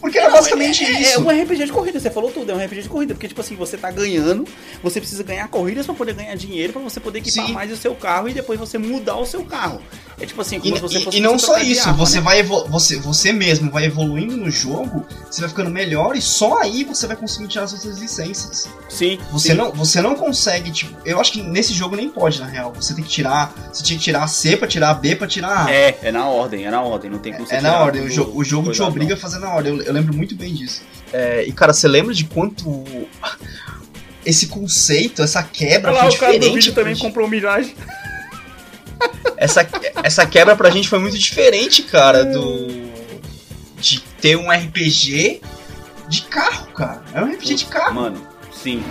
Porque 0.00 0.18
era 0.18 0.28
Não, 0.28 0.36
basicamente 0.36 0.84
é, 0.84 0.88
é- 0.92 1.00
isso. 1.00 1.14
É 1.14 1.18
um 1.18 1.28
RPG 1.42 1.66
de 1.66 1.72
corrida, 1.72 2.00
você 2.00 2.10
falou 2.10 2.30
tudo, 2.30 2.50
é 2.50 2.54
um 2.54 2.58
RPG 2.64 2.82
de 2.82 2.88
corrida. 2.88 3.14
Porque, 3.14 3.28
tipo 3.28 3.40
assim, 3.40 3.54
você 3.56 3.76
tá 3.76 3.90
ganhando, 3.90 4.46
você 4.82 5.00
precisa 5.00 5.22
ganhar 5.22 5.46
corridas 5.48 5.84
pra 5.86 5.94
poder 5.94 6.14
ganhar 6.14 6.34
dinheiro, 6.36 6.72
pra 6.72 6.82
você 6.82 6.98
poder 7.00 7.18
equipar 7.18 7.46
Sim. 7.46 7.52
mais 7.52 7.70
o 7.70 7.76
seu 7.76 7.94
carro 7.94 8.28
e 8.28 8.32
depois 8.32 8.58
você 8.58 8.78
mudar 8.78 9.16
o 9.16 9.26
seu 9.26 9.44
carro. 9.44 9.80
É 10.20 10.26
tipo 10.26 10.40
assim, 10.42 10.60
como 10.60 10.74
E, 10.74 10.76
se 10.76 10.82
você 10.82 11.00
fosse 11.00 11.16
e 11.16 11.20
não 11.20 11.38
só 11.38 11.58
isso, 11.58 11.88
arma, 11.88 11.94
você 11.94 12.16
né? 12.18 12.20
vai 12.22 12.42
você, 12.42 12.98
você 12.98 13.32
mesmo 13.32 13.70
vai 13.70 13.86
evoluindo 13.86 14.36
no 14.36 14.50
jogo, 14.50 15.06
você 15.30 15.40
vai 15.40 15.48
ficando 15.48 15.70
melhor 15.70 16.14
e 16.14 16.20
só 16.20 16.58
aí 16.60 16.84
você 16.84 17.06
vai 17.06 17.16
conseguir 17.16 17.48
tirar 17.48 17.64
as 17.64 17.72
outras 17.72 17.96
licenças. 17.98 18.68
Sim. 18.88 19.18
Você 19.32 19.48
sim. 19.48 19.54
não, 19.54 19.72
você 19.72 20.02
não 20.02 20.14
consegue, 20.14 20.70
tipo, 20.72 20.94
eu 21.06 21.18
acho 21.20 21.32
que 21.32 21.42
nesse 21.42 21.72
jogo 21.72 21.96
nem 21.96 22.10
pode, 22.10 22.38
na 22.38 22.46
real. 22.46 22.70
Você 22.74 22.92
tem 22.94 23.02
que 23.02 23.08
tirar, 23.10 23.54
você 23.72 23.82
tinha 23.82 23.98
que 23.98 24.04
tirar 24.04 24.24
a 24.24 24.28
C 24.28 24.56
pra 24.58 24.68
tirar 24.68 24.90
a 24.90 24.94
B 24.94 25.16
pra 25.16 25.26
tirar 25.26 25.66
a. 25.66 25.70
É, 25.72 25.98
é 26.02 26.12
na 26.12 26.26
ordem, 26.26 26.66
é 26.66 26.70
na 26.70 26.82
ordem, 26.82 27.10
não 27.10 27.18
tem 27.18 27.32
como 27.32 27.46
você 27.46 27.54
É 27.54 27.60
na 27.62 27.78
ordem, 27.80 28.02
o, 28.02 28.10
jo- 28.10 28.30
o 28.34 28.44
jogo 28.44 28.72
te 28.72 28.82
obriga 28.82 29.14
a 29.14 29.16
fazer 29.16 29.38
na 29.38 29.48
ordem. 29.54 29.78
Eu, 29.78 29.89
eu 29.90 29.94
lembro 29.94 30.14
muito 30.14 30.34
bem 30.34 30.54
disso. 30.54 30.82
É, 31.12 31.44
e 31.44 31.52
cara, 31.52 31.72
você 31.72 31.88
lembra 31.88 32.14
de 32.14 32.24
quanto 32.24 32.84
esse 34.24 34.46
conceito, 34.46 35.22
essa 35.22 35.42
quebra 35.42 35.90
Olha 35.90 36.04
lá, 36.04 36.06
foi 36.06 36.16
o 36.16 36.20
cara 36.20 36.32
do 36.32 36.38
diferente? 36.38 36.54
vídeo 36.54 36.72
também 36.74 36.94
gente. 36.94 37.02
comprou 37.04 37.28
miragem. 37.28 37.74
essa, 39.36 39.66
essa 40.02 40.26
quebra 40.26 40.54
pra 40.54 40.70
gente 40.70 40.88
foi 40.88 40.98
muito 40.98 41.18
diferente, 41.18 41.82
cara, 41.82 42.24
do. 42.24 42.90
De 43.78 44.00
ter 44.20 44.36
um 44.36 44.50
RPG 44.50 45.40
de 46.08 46.22
carro, 46.22 46.66
cara. 46.72 47.02
É 47.14 47.22
um 47.22 47.32
RPG 47.32 47.54
de 47.54 47.64
carro. 47.64 47.94
Mano, 47.94 48.26
sim, 48.52 48.82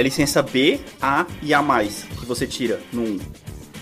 a 0.00 0.04
licença 0.04 0.42
B, 0.42 0.80
A 1.00 1.26
e 1.42 1.52
A 1.54 1.62
mais 1.62 2.04
que 2.18 2.26
você 2.26 2.46
tira 2.46 2.80
no 2.92 3.02
1. 3.02 3.18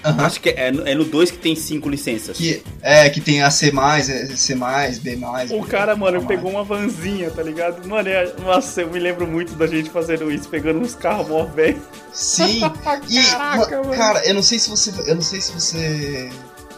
Aham. 0.05 0.27
Acho 0.27 0.41
que 0.41 0.51
é, 0.51 0.71
no- 0.71 0.87
é 0.87 0.95
no 0.95 1.03
2 1.05 1.33
que 1.33 1.39
tem 1.39 1.57
5 1.57 1.89
licenças. 1.89 2.37
Que, 2.37 2.63
é, 2.83 3.11
que 3.11 3.21
tem 3.21 3.43
a 3.43 3.51
C, 3.51 3.73
é, 4.09 4.27
C, 4.37 4.55
B. 5.03 5.19
O 5.51 5.65
cara, 5.65 5.97
mano, 5.97 6.25
pegou 6.25 6.53
uma 6.53 6.63
vanzinha, 6.63 7.29
tá 7.33 7.43
ligado? 7.43 7.85
Mano, 7.87 8.09
é, 8.09 8.33
nossa, 8.41 8.83
eu 8.83 8.91
me 8.91 8.99
lembro 9.01 9.27
muito 9.27 9.55
da 9.57 9.67
gente 9.67 9.91
fazendo 9.91 10.31
isso, 10.31 10.49
pegando 10.49 10.79
uns 10.79 10.95
carros 10.95 11.27
mó 11.29 11.45
velho. 11.47 11.83
Sim. 12.13 12.61
E, 13.11 13.23
Caraca, 13.25 13.77
ma- 13.79 13.83
mano. 13.83 13.97
cara, 13.97 14.25
eu 14.25 14.35
não 14.35 14.43
sei 14.43 14.61
se 14.61 14.71
você. 14.71 14.93
Eu 15.05 15.17
não 15.17 15.23
sei 15.23 15.41
se 15.41 15.51
você. 15.53 16.31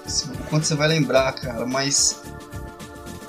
se- 0.07 0.27
quanto 0.49 0.67
você 0.67 0.75
vai 0.75 0.89
lembrar, 0.89 1.31
cara, 1.33 1.67
mas. 1.67 2.23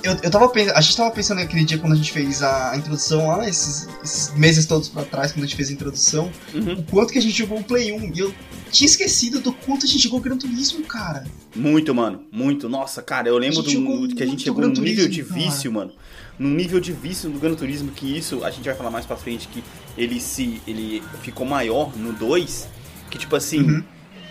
Eu, 0.04 0.18
eu 0.24 0.32
tava 0.32 0.50
pensando. 0.50 0.76
A 0.78 0.82
gente 0.82 0.98
tava 0.98 1.12
pensando 1.12 1.38
naquele 1.40 1.64
dia 1.64 1.78
quando 1.78 1.94
a 1.94 1.96
gente 1.96 2.12
fez 2.12 2.42
a, 2.42 2.76
introdução 2.76 3.28
lá, 3.28 3.48
esses, 3.48 3.88
esses 4.04 4.34
meses 4.36 4.66
todos 4.66 4.90
pra 4.90 5.04
trás, 5.04 5.32
quando 5.32 5.44
a 5.44 5.48
gente 5.48 5.56
fez 5.56 5.70
a 5.70 5.74
introdução, 5.74 6.32
Uhum. 6.54 6.74
o 6.80 6.84
quanto 6.84 7.12
que 7.14 7.20
a 7.20 7.22
gente 7.22 7.38
jogou 7.38 7.60
o 7.60 7.64
Play 7.64 7.92
1. 7.92 8.12
E 8.16 8.20
eu 8.20 8.34
tinha 8.72 8.88
esquecido 8.88 9.40
do 9.40 9.54
quanto 9.54 9.86
a 9.86 9.88
gente 9.88 10.00
jogou 10.04 10.20
Gran 10.20 10.38
Turismo, 10.38 10.84
cara. 10.86 11.26
Muito, 11.56 11.94
mano. 11.94 12.24
Muito. 12.32 12.68
Nossa, 12.70 13.02
cara, 13.02 13.28
eu 13.28 13.38
lembro 13.38 13.62
do, 13.62 14.16
que 14.16 14.24
a 14.24 14.26
gente 14.26 14.44
chegou 14.44 14.62
num 14.62 14.74
nível 14.82 15.08
de 15.08 15.22
vício, 15.22 15.72
mano. 15.72 15.92
Num 16.40 16.50
nível 16.50 16.80
de 16.80 16.92
vício 16.92 17.30
do 17.30 17.38
Gran 17.40 17.54
Turismo 17.54 17.92
que 17.92 18.18
isso, 18.18 18.44
a 18.44 18.50
gente 18.50 18.66
vai 18.66 18.74
falar 18.74 18.90
mais 18.90 19.06
pra 19.06 19.16
frente 19.16 19.48
que 19.48 19.64
ele 19.98 20.20
se 20.20 20.60
ele 20.66 21.04
ficou 21.22 21.46
maior 21.46 21.96
no 21.96 22.14
2, 22.14 22.68
que 23.12 23.18
tipo 23.20 23.36
assim, 23.36 23.62
Uhum. 23.62 23.84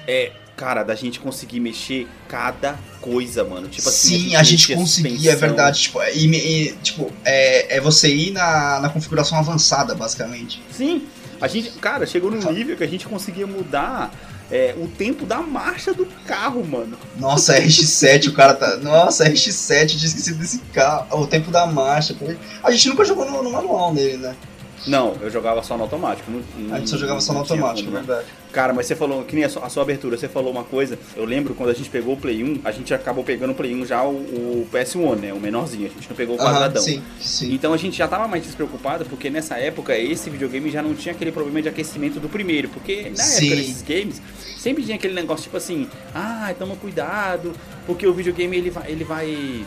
é, 0.08 0.32
cara, 0.60 0.82
da 0.82 0.94
gente 0.94 1.18
conseguir 1.18 1.58
mexer 1.58 2.06
cada 2.28 2.78
coisa, 3.00 3.42
mano. 3.42 3.66
Tipo 3.66 3.88
assim, 3.88 4.28
Sim, 4.28 4.36
a 4.36 4.42
gente 4.42 4.68
mexia 4.68 4.76
conseguia, 4.76 5.32
é 5.32 5.36
verdade. 5.36 5.80
Tipo, 5.80 6.02
é, 6.02 6.14
e- 6.14 6.26
e, 6.66 6.72
tipo 6.82 7.10
é, 7.24 7.76
é 7.78 7.80
você 7.80 8.14
ir 8.14 8.30
na, 8.32 8.78
na 8.78 8.90
configuração 8.90 9.38
avançada, 9.38 9.94
basicamente. 9.94 10.62
Sim. 10.70 11.06
A 11.40 11.48
gente, 11.48 11.70
cara, 11.78 12.04
chegou 12.04 12.30
num 12.30 12.52
nível 12.52 12.76
que 12.76 12.84
a 12.84 12.86
gente 12.86 13.06
conseguia 13.08 13.46
mudar 13.46 14.12
é, 14.50 14.74
o 14.76 14.86
tempo 14.86 15.24
da 15.24 15.38
marcha 15.38 15.94
do 15.94 16.04
carro, 16.26 16.62
mano. 16.62 16.98
Nossa, 17.16 17.58
RX7, 17.58 18.28
o 18.28 18.32
cara 18.34 18.52
tá. 18.52 18.76
Nossa, 18.76 19.24
RX7, 19.24 19.86
tinha 19.86 20.04
esquecido 20.06 20.38
desse 20.38 20.58
carro. 20.74 21.22
O 21.22 21.26
tempo 21.26 21.50
da 21.50 21.66
marcha. 21.66 22.14
A 22.62 22.70
gente 22.70 22.86
nunca 22.90 23.02
jogou 23.06 23.24
no, 23.24 23.42
no 23.42 23.50
manual 23.50 23.94
nele, 23.94 24.18
né? 24.18 24.36
Não, 24.86 25.14
eu 25.20 25.30
jogava 25.30 25.62
só 25.62 25.76
no 25.76 25.82
automático. 25.82 26.30
não- 26.30 26.74
A 26.74 26.78
gente 26.78 26.90
só 26.90 26.96
jogava 26.96 27.20
só 27.20 27.32
no 27.32 27.34
não 27.34 27.40
automático, 27.42 27.84
como, 27.88 27.98
né? 28.00 28.02
verdade. 28.06 28.26
Cara, 28.52 28.72
mas 28.72 28.86
você 28.86 28.96
falou, 28.96 29.22
que 29.24 29.34
nem 29.36 29.44
a 29.44 29.48
sua, 29.48 29.64
a 29.66 29.68
sua 29.68 29.82
abertura, 29.82 30.16
você 30.16 30.26
falou 30.28 30.50
uma 30.50 30.64
coisa. 30.64 30.98
Eu 31.14 31.24
lembro 31.24 31.54
quando 31.54 31.70
a 31.70 31.74
gente 31.74 31.90
pegou 31.90 32.14
o 32.14 32.16
Play 32.16 32.42
1, 32.42 32.60
a 32.64 32.72
gente 32.72 32.92
acabou 32.94 33.22
pegando 33.22 33.50
o 33.50 33.54
Play 33.54 33.74
1 33.74 33.84
já 33.86 34.02
o, 34.02 34.10
o 34.16 34.68
PS1, 34.72 35.16
né? 35.16 35.32
O 35.32 35.38
menorzinho, 35.38 35.86
a 35.86 35.88
gente 35.90 36.08
não 36.08 36.16
pegou 36.16 36.34
o 36.34 36.38
quadradão. 36.38 36.82
sim, 36.82 37.02
sim. 37.20 37.52
Então 37.52 37.72
a 37.72 37.76
gente 37.76 37.96
já 37.96 38.08
tava 38.08 38.26
mais 38.26 38.42
despreocupado, 38.42 39.04
porque 39.04 39.28
nessa 39.30 39.56
época 39.58 39.96
esse 39.96 40.30
videogame 40.30 40.70
já 40.70 40.82
não 40.82 40.94
tinha 40.94 41.14
aquele 41.14 41.30
problema 41.30 41.60
de 41.62 41.68
aquecimento 41.68 42.18
do 42.18 42.28
primeiro. 42.28 42.68
Porque 42.70 43.10
na 43.10 43.22
Sim. 43.22 43.46
época 43.48 43.56
desses 43.60 43.82
games, 43.82 44.22
sempre 44.58 44.82
tinha 44.82 44.96
aquele 44.96 45.14
negócio 45.14 45.44
tipo 45.44 45.56
assim, 45.56 45.86
ah, 46.14 46.52
toma 46.58 46.74
cuidado, 46.76 47.52
porque 47.86 48.06
o 48.06 48.12
videogame 48.14 48.56
ele 48.56 48.70
vai. 48.70 48.90
ele 48.90 49.04
vai. 49.04 49.66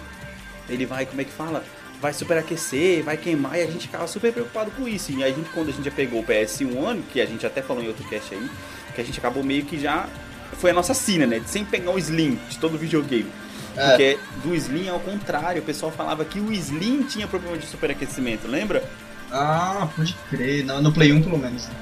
Ele 0.69 0.85
vai, 0.85 1.05
como 1.05 1.19
é 1.21 1.23
que 1.25 1.31
fala? 1.31 1.63
Vai 2.03 2.11
superaquecer, 2.11 3.01
vai 3.01 3.15
queimar, 3.15 3.57
e 3.57 3.61
a 3.61 3.65
gente 3.65 3.87
ficava 3.87 4.05
super 4.07 4.33
preocupado 4.33 4.69
com 4.71 4.85
isso. 4.85 5.13
E 5.13 5.23
a 5.23 5.29
gente, 5.29 5.49
quando 5.51 5.69
a 5.69 5.71
gente 5.71 5.85
já 5.85 5.91
pegou 5.91 6.19
o 6.19 6.25
PS1, 6.25 7.01
que 7.09 7.21
a 7.21 7.25
gente 7.25 7.45
até 7.45 7.61
falou 7.61 7.81
em 7.81 7.87
outro 7.87 8.03
cast 8.09 8.35
aí, 8.35 8.49
que 8.93 8.99
a 8.99 9.05
gente 9.05 9.17
acabou 9.17 9.41
meio 9.41 9.63
que 9.63 9.79
já. 9.79 10.05
Foi 10.59 10.71
a 10.71 10.73
nossa 10.73 10.93
sina, 10.93 11.25
né? 11.25 11.39
De 11.39 11.49
sempre 11.49 11.79
pegar 11.79 11.91
o 11.91 11.97
Slim 11.97 12.37
de 12.49 12.57
todo 12.57 12.77
videogame. 12.77 13.31
É. 13.77 13.87
Porque 13.87 14.19
do 14.43 14.53
Slim 14.53 14.89
ao 14.89 14.99
contrário, 14.99 15.61
o 15.61 15.65
pessoal 15.65 15.93
falava 15.93 16.25
que 16.25 16.41
o 16.41 16.51
Slim 16.51 17.03
tinha 17.03 17.25
problema 17.25 17.57
de 17.57 17.65
superaquecimento, 17.65 18.49
lembra? 18.49 18.83
Ah, 19.31 19.87
pode 19.95 20.13
crer. 20.29 20.65
No, 20.65 20.81
no 20.81 20.91
Play 20.91 21.13
1, 21.13 21.23
pelo 21.23 21.37
menos. 21.37 21.67
né? 21.69 21.73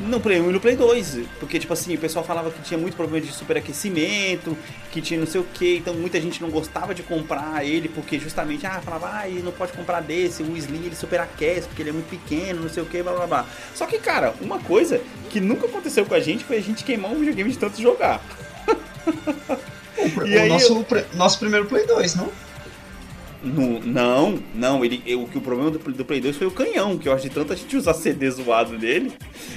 No 0.00 0.20
Play 0.20 0.40
1 0.40 0.50
e 0.50 0.52
no 0.52 0.60
Play 0.60 0.76
2. 0.76 1.18
Porque, 1.40 1.58
tipo 1.58 1.72
assim, 1.72 1.94
o 1.94 1.98
pessoal 1.98 2.24
falava 2.24 2.50
que 2.50 2.60
tinha 2.62 2.78
muito 2.78 2.96
problema 2.96 3.24
de 3.24 3.32
superaquecimento, 3.32 4.56
que 4.92 5.00
tinha 5.00 5.18
não 5.18 5.26
sei 5.26 5.40
o 5.40 5.44
que, 5.44 5.76
então 5.78 5.94
muita 5.94 6.20
gente 6.20 6.40
não 6.42 6.50
gostava 6.50 6.94
de 6.94 7.02
comprar 7.02 7.64
ele, 7.64 7.88
porque 7.88 8.18
justamente, 8.18 8.66
ah, 8.66 8.80
falava, 8.84 9.06
ah, 9.08 9.28
não 9.42 9.52
pode 9.52 9.72
comprar 9.72 10.00
desse, 10.00 10.42
o 10.42 10.56
Slim 10.56 10.84
ele 10.86 10.96
superaquece, 10.96 11.66
porque 11.68 11.82
ele 11.82 11.90
é 11.90 11.92
muito 11.92 12.08
pequeno, 12.08 12.62
não 12.62 12.68
sei 12.68 12.82
o 12.82 12.86
que, 12.86 13.02
blá 13.02 13.12
blá 13.12 13.26
blá. 13.26 13.46
Só 13.74 13.86
que, 13.86 13.98
cara, 13.98 14.34
uma 14.40 14.58
coisa 14.58 15.00
que 15.30 15.40
nunca 15.40 15.66
aconteceu 15.66 16.04
com 16.06 16.14
a 16.14 16.20
gente 16.20 16.44
foi 16.44 16.56
a 16.58 16.62
gente 16.62 16.84
queimar 16.84 17.10
um 17.10 17.18
videogame 17.18 17.50
de 17.50 17.58
tanto 17.58 17.80
jogar. 17.80 18.20
O, 18.66 18.76
E 20.26 20.36
o 20.36 20.40
aí 20.40 20.48
nosso, 20.48 20.84
pre- 20.84 21.06
nosso 21.14 21.38
primeiro 21.38 21.66
Play 21.66 21.86
2, 21.86 22.14
não? 22.16 22.30
No, 23.42 23.80
não, 23.80 24.38
não, 24.54 24.84
ele, 24.84 25.02
eu- 25.06 25.24
que 25.26 25.38
o 25.38 25.40
problema 25.40 25.70
do, 25.70 25.78
do 25.78 26.04
Play 26.04 26.20
2 26.20 26.36
foi 26.36 26.46
o 26.46 26.50
canhão, 26.50 26.96
que 26.98 27.08
eu 27.08 27.12
acho 27.12 27.24
de 27.24 27.30
tanta 27.30 27.54
gente 27.54 27.76
usar 27.76 27.94
CD 27.94 28.30
zoado 28.30 28.76
dele, 28.78 29.12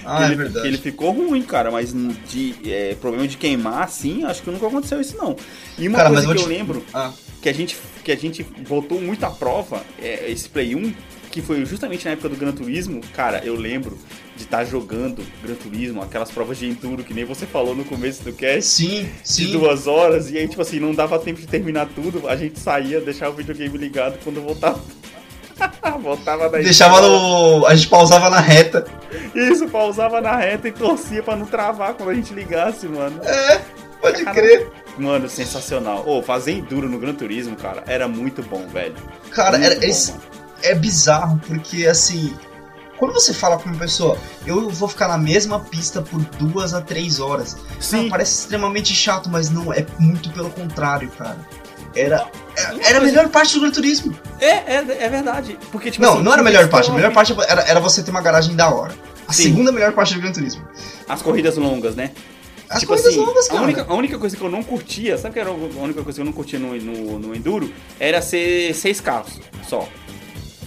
Ah, 0.06 0.18
que, 0.18 0.24
é 0.24 0.26
ele, 0.28 0.36
verdade. 0.36 0.68
ele 0.68 0.78
ficou 0.78 1.12
ruim, 1.12 1.42
cara, 1.42 1.72
mas 1.72 1.94
de 2.28 2.56
é, 2.66 2.96
problema 3.00 3.28
de 3.28 3.38
queimar, 3.38 3.84
assim, 3.84 4.24
acho 4.26 4.44
que 4.44 4.50
nunca 4.52 4.68
aconteceu 4.68 5.00
isso 5.02 5.18
não. 5.18 5.36
E 5.78 5.88
uma 5.88 5.98
Cara, 5.98 6.10
coisa 6.10 6.26
que 6.28 6.32
eu 6.34 6.44
te- 6.44 6.48
lembro, 6.48 6.84
Ah, 6.94 7.12
que 7.42 7.50
a 7.50 7.54
gente, 7.54 7.78
que 8.04 8.12
a 8.12 8.18
gente 8.18 8.44
botou 8.68 9.00
muito 9.02 9.24
à 9.26 9.30
prova, 9.32 9.82
é, 10.02 10.30
esse 10.30 10.48
Play 10.50 10.76
1, 10.76 10.94
que 11.40 11.46
foi 11.48 11.66
justamente 11.66 12.06
na 12.06 12.12
época 12.12 12.30
do 12.30 12.36
Gran 12.36 12.52
Turismo, 12.52 13.02
cara, 13.16 13.42
eu 13.44 13.56
lembro 13.56 13.98
de 14.36 14.44
estar 14.44 14.64
jogando 14.66 15.24
Gran 15.44 15.56
Turismo, 15.56 16.02
aquelas 16.02 16.32
provas 16.32 16.58
de 16.58 16.68
enduro, 16.68 17.04
que 17.04 17.14
nem 17.14 17.26
você 17.26 17.46
falou 17.46 17.76
no 17.76 17.84
começo 17.86 18.24
do 18.24 18.34
cast, 18.34 18.64
sim, 18.70 19.04
de 19.04 19.10
sim. 19.24 19.52
duas 19.52 19.88
horas, 19.88 20.30
e 20.32 20.38
aí, 20.38 20.48
tipo 20.48 20.62
assim, 20.62 20.80
não 20.80 20.94
dava 20.94 21.18
tempo 21.20 21.40
de 21.40 21.48
terminar 21.48 21.88
tudo, 21.96 22.28
a 22.28 22.36
gente 22.36 22.60
saía, 22.60 23.00
deixava 23.02 23.32
o 23.34 23.36
videogame 23.38 23.78
ligado 23.78 24.18
quando 24.24 24.42
voltava. 24.42 24.80
voltava 26.02 26.50
da 26.50 26.58
Deixava 26.60 27.02
no. 27.02 27.66
A 27.66 27.76
gente 27.76 27.90
pausava 27.90 28.30
na 28.30 28.40
reta. 28.40 28.86
Isso, 29.36 29.68
pausava 29.68 30.22
na 30.22 30.38
reta 30.38 30.70
e 30.70 30.72
torcia 30.72 31.22
pra 31.22 31.36
não 31.36 31.46
travar 31.46 31.94
quando 31.96 32.10
a 32.10 32.14
gente 32.14 32.34
ligasse, 32.34 32.88
mano. 32.88 33.20
É, 33.24 33.60
pode 34.00 34.24
Cara, 34.24 34.40
crer. 34.40 34.68
Mano, 34.98 35.28
sensacional. 35.28 36.08
Ô, 36.08 36.22
fazer 36.24 36.54
enduro 36.54 36.88
no 36.88 36.98
Gran 36.98 37.14
Turismo, 37.14 37.58
cara, 37.58 37.84
era 37.88 38.08
muito 38.08 38.42
bom, 38.42 38.66
velho. 38.68 38.96
Cara, 39.32 39.58
Muito 39.58 39.66
era, 39.72 39.76
bom, 39.82 39.86
esse- 39.86 40.12
mano. 40.12 40.24
É 40.64 40.76
bizarro, 40.76 41.40
porque 41.48 41.86
assim. 41.88 42.34
Quando 42.98 43.14
você 43.14 43.34
fala 43.34 43.58
com 43.58 43.70
uma 43.70 43.78
pessoa, 43.80 44.18
eu 44.46 44.70
vou 44.70 44.90
ficar 44.90 45.08
na 45.08 45.18
mesma 45.18 45.62
pista 45.62 46.02
por 46.02 46.20
duas 46.38 46.74
a 46.74 46.82
três 46.82 47.22
horas. 47.22 47.56
Sim. 47.80 48.04
Não, 48.04 48.10
parece 48.10 48.42
extremamente 48.42 48.94
chato, 48.94 49.30
mas 49.30 49.50
não, 49.50 49.72
é 49.72 49.86
muito 49.98 50.30
pelo 50.32 50.50
contrário, 50.50 51.10
cara. 51.12 51.38
Era, 51.96 52.28
é- 52.58 52.90
era 52.90 52.98
a 52.98 53.02
melhor 53.02 53.30
parte 53.30 53.54
do 53.54 53.62
Gran 53.62 53.72
Turismo. 53.72 54.14
É, 54.42 54.50
é, 54.76 54.86
é 55.06 55.10
verdade. 55.10 55.58
Porque, 55.72 55.90
tipo 55.92 56.04
Não, 56.04 56.16
assim, 56.16 56.24
não 56.24 56.34
era 56.34 56.42
a 56.42 56.44
melhor 56.44 56.68
parte. 56.68 56.92
A 56.92 56.94
melhor 56.94 57.14
parte 57.14 57.34
era, 57.48 57.62
era 57.62 57.80
você 57.80 58.04
ter 58.04 58.12
uma 58.12 58.22
garagem 58.22 58.54
da 58.54 58.70
hora. 58.70 58.94
A 59.26 59.32
Sim. 59.32 59.44
segunda 59.44 59.72
melhor 59.72 59.94
parte 59.94 60.14
do 60.14 60.20
Gran 60.20 60.34
Turismo. 60.34 60.68
As 61.08 61.22
corridas 61.22 61.56
longas, 61.56 61.96
né? 61.96 62.12
As 62.70 62.82
tipo 62.82 62.92
corridas 62.92 63.14
assim, 63.14 63.26
longas, 63.26 63.46
a 63.46 63.50
cara. 63.54 63.64
única, 63.64 63.86
a 63.88 63.94
única 63.94 64.20
coisa 64.20 64.36
que 64.36 64.44
eu 64.44 64.50
não 64.50 64.62
curtia, 64.62 65.18
sabe 65.18 65.34
que 65.36 65.40
era 65.40 65.50
a 65.50 65.54
única 65.54 66.04
coisa 66.04 66.18
que 66.18 66.22
eu 66.22 66.26
não 66.26 66.34
curtia 66.34 66.60
no, 66.60 66.76
no, 66.76 67.18
no 67.18 67.36
Enduro? 67.36 67.72
Era 68.00 68.22
ser 68.22 68.76
seis 68.76 69.00
carros 69.00 69.40
só. 69.68 69.88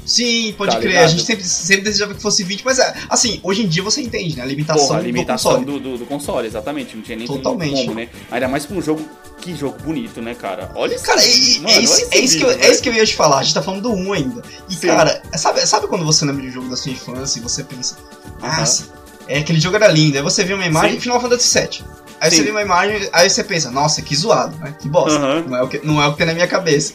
Sim, 0.05 0.55
pode 0.59 0.73
Tá 0.73 0.79
crer. 0.79 0.89
ligado? 0.91 1.05
A 1.05 1.09
gente 1.09 1.23
sempre, 1.23 1.45
sempre 1.45 1.83
desejava 1.85 2.15
que 2.15 2.21
fosse 2.21 2.43
20, 2.43 2.65
mas 2.65 2.79
é, 2.79 2.95
assim, 3.09 3.39
hoje 3.43 3.63
em 3.63 3.69
dia 3.69 3.83
você 3.83 4.01
entende, 4.03 4.37
né? 4.37 4.43
A 4.43 4.47
limitação, 4.47 4.87
Porra, 4.87 4.99
a 4.99 5.01
do 5.03 5.07
limitação 5.07 5.53
console. 5.59 5.67
do, 5.67 5.81
do, 5.93 5.99
do 5.99 6.07
console, 6.07 6.47
exatamente. 6.47 6.97
Não 6.97 7.03
tinha 7.03 7.17
nem 7.17 7.27
Totalmente. 7.27 7.85
como, 7.87 7.95
né? 7.95 8.09
Ainda 8.31 8.49
mais 8.49 8.67
pra 8.67 8.77
um 8.77 8.83
jogo. 8.83 9.05
Que 9.41 9.57
jogo 9.57 9.77
bonito, 9.83 10.21
né, 10.23 10.35
cara? 10.37 10.71
Olha 10.77 10.95
isso. 10.95 11.05
Cara, 11.05 11.21
e- 11.25 11.59
mano, 11.59 11.69
é, 11.71 11.81
isso, 11.81 12.07
é, 12.13 12.19
isso 12.19 12.37
que 12.39 12.45
eu, 12.45 12.51
é 12.51 12.71
isso 12.71 12.81
que 12.83 12.89
eu 12.89 12.95
ia 12.95 13.05
te 13.05 13.17
falar. 13.17 13.39
A 13.39 13.43
gente 13.43 13.55
tá 13.55 13.63
falando 13.63 13.83
do 13.83 13.93
1 13.93 14.13
ainda. 14.13 14.43
E, 14.69 14.75
Sim. 14.75 14.87
cara, 14.87 15.21
sabe, 15.37 15.67
sabe 15.67 15.89
quando 15.89 16.05
você 16.05 16.25
lembra 16.25 16.43
de 16.43 16.49
um 16.49 16.53
jogo 16.53 16.69
da 16.69 16.77
sua 16.77 16.93
infância 16.93 17.41
e 17.41 17.43
você 17.43 17.65
pensa, 17.65 17.97
nossa, 18.41 18.87
é, 19.27 19.39
aquele 19.39 19.59
jogo 19.59 19.75
era 19.77 19.89
lindo. 19.89 20.17
Aí 20.17 20.23
você 20.23 20.45
vê 20.45 20.55
uma 20.55 20.65
imagem 20.67 20.93
Sim. 20.95 21.01
Final 21.01 21.21
Fantasy 21.21 21.59
VII. 21.59 21.85
Aí 22.21 22.31
Sim. 22.31 22.37
você 22.37 22.43
vê 22.45 22.51
uma 22.53 22.63
imagem, 22.63 23.09
aí 23.13 23.29
você 23.29 23.43
pensa, 23.43 23.69
nossa, 23.73 24.01
que 24.01 24.15
zoado, 24.15 24.57
né? 24.59 24.77
Que 24.81 24.89
bosta. 24.89 25.19
Aham. 25.19 25.45
Não, 25.49 25.57
é 25.57 25.63
o 25.63 25.69
que, 25.69 25.81
não 25.85 26.01
é 26.01 26.07
o 26.07 26.13
que 26.13 26.19
tem 26.19 26.27
na 26.27 26.35
minha 26.35 26.47
cabeça. 26.47 26.95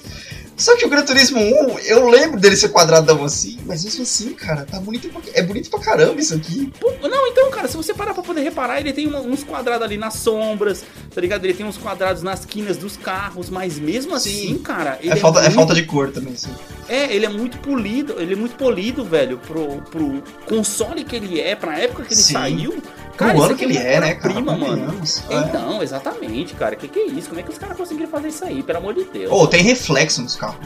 Só 0.57 0.75
que 0.75 0.85
o 0.85 0.89
Gran 0.89 1.03
Turismo 1.05 1.39
1, 1.39 1.79
eu 1.81 2.09
lembro 2.09 2.39
dele 2.39 2.55
ser 2.55 2.69
quadradão 2.69 3.23
assim, 3.23 3.59
mas 3.65 3.85
mesmo 3.85 4.01
assim, 4.01 4.33
cara, 4.33 4.65
tá 4.65 4.79
bonito 4.79 5.07
pra, 5.09 5.21
é 5.35 5.43
bonito 5.43 5.69
pra 5.69 5.79
caramba 5.79 6.19
isso 6.19 6.33
aqui. 6.33 6.73
Não, 7.01 7.27
então, 7.27 7.51
cara, 7.51 7.67
se 7.67 7.77
você 7.77 7.93
parar 7.93 8.13
pra 8.13 8.23
poder 8.23 8.41
reparar, 8.41 8.79
ele 8.79 8.91
tem 8.91 9.07
uns 9.15 9.43
quadrados 9.43 9.83
ali 9.83 9.97
nas 9.97 10.15
sombras, 10.15 10.83
tá 11.13 11.21
ligado? 11.21 11.45
Ele 11.45 11.53
tem 11.53 11.65
uns 11.65 11.77
quadrados 11.77 12.23
nas 12.23 12.43
quinas 12.43 12.75
dos 12.75 12.97
carros, 12.97 13.49
mas 13.51 13.77
mesmo 13.77 14.15
assim, 14.15 14.47
Sim. 14.47 14.57
cara, 14.57 14.97
ele 15.01 15.11
É, 15.13 15.15
falta, 15.17 15.39
é 15.39 15.43
muito- 15.43 15.55
falta 15.55 15.75
de 15.75 15.83
cor 15.83 16.11
também, 16.11 16.33
assim. 16.33 16.49
É, 16.89 17.13
ele 17.13 17.25
é 17.25 17.29
muito 17.29 17.57
polido, 17.59 18.15
ele 18.17 18.33
é 18.33 18.35
muito 18.35 18.55
polido, 18.55 19.03
velho, 19.03 19.37
pro, 19.37 19.81
pro 19.91 20.23
console 20.47 21.03
que 21.03 21.15
ele 21.15 21.39
é, 21.39 21.53
pra 21.55 21.77
época 21.77 22.03
que 22.03 22.13
ele 22.13 22.21
Sim. 22.21 22.33
saiu. 22.33 22.81
Isso 23.25 23.43
ano 23.43 23.53
aqui 23.53 23.55
que 23.55 23.65
ele 23.65 23.77
uma 23.77 23.87
é, 23.87 23.99
né, 23.99 24.13
cara? 24.15 24.33
Prima, 24.33 24.57
mano. 24.57 24.77
Convenhamos. 24.77 25.23
É. 25.29 25.35
Então, 25.35 25.81
exatamente, 25.83 26.53
cara. 26.53 26.75
Que 26.75 26.87
que 26.87 26.99
é 26.99 27.07
isso? 27.07 27.29
Como 27.29 27.39
é 27.39 27.43
que 27.43 27.49
os 27.49 27.57
caras 27.57 27.75
conseguiram 27.75 28.09
fazer 28.09 28.27
isso 28.29 28.45
aí? 28.45 28.61
Pelo 28.63 28.77
amor 28.77 28.93
de 28.93 29.05
Deus. 29.05 29.31
Ô, 29.31 29.47
tem 29.47 29.63
reflexo 29.63 30.21
nos 30.21 30.35
carros. 30.35 30.65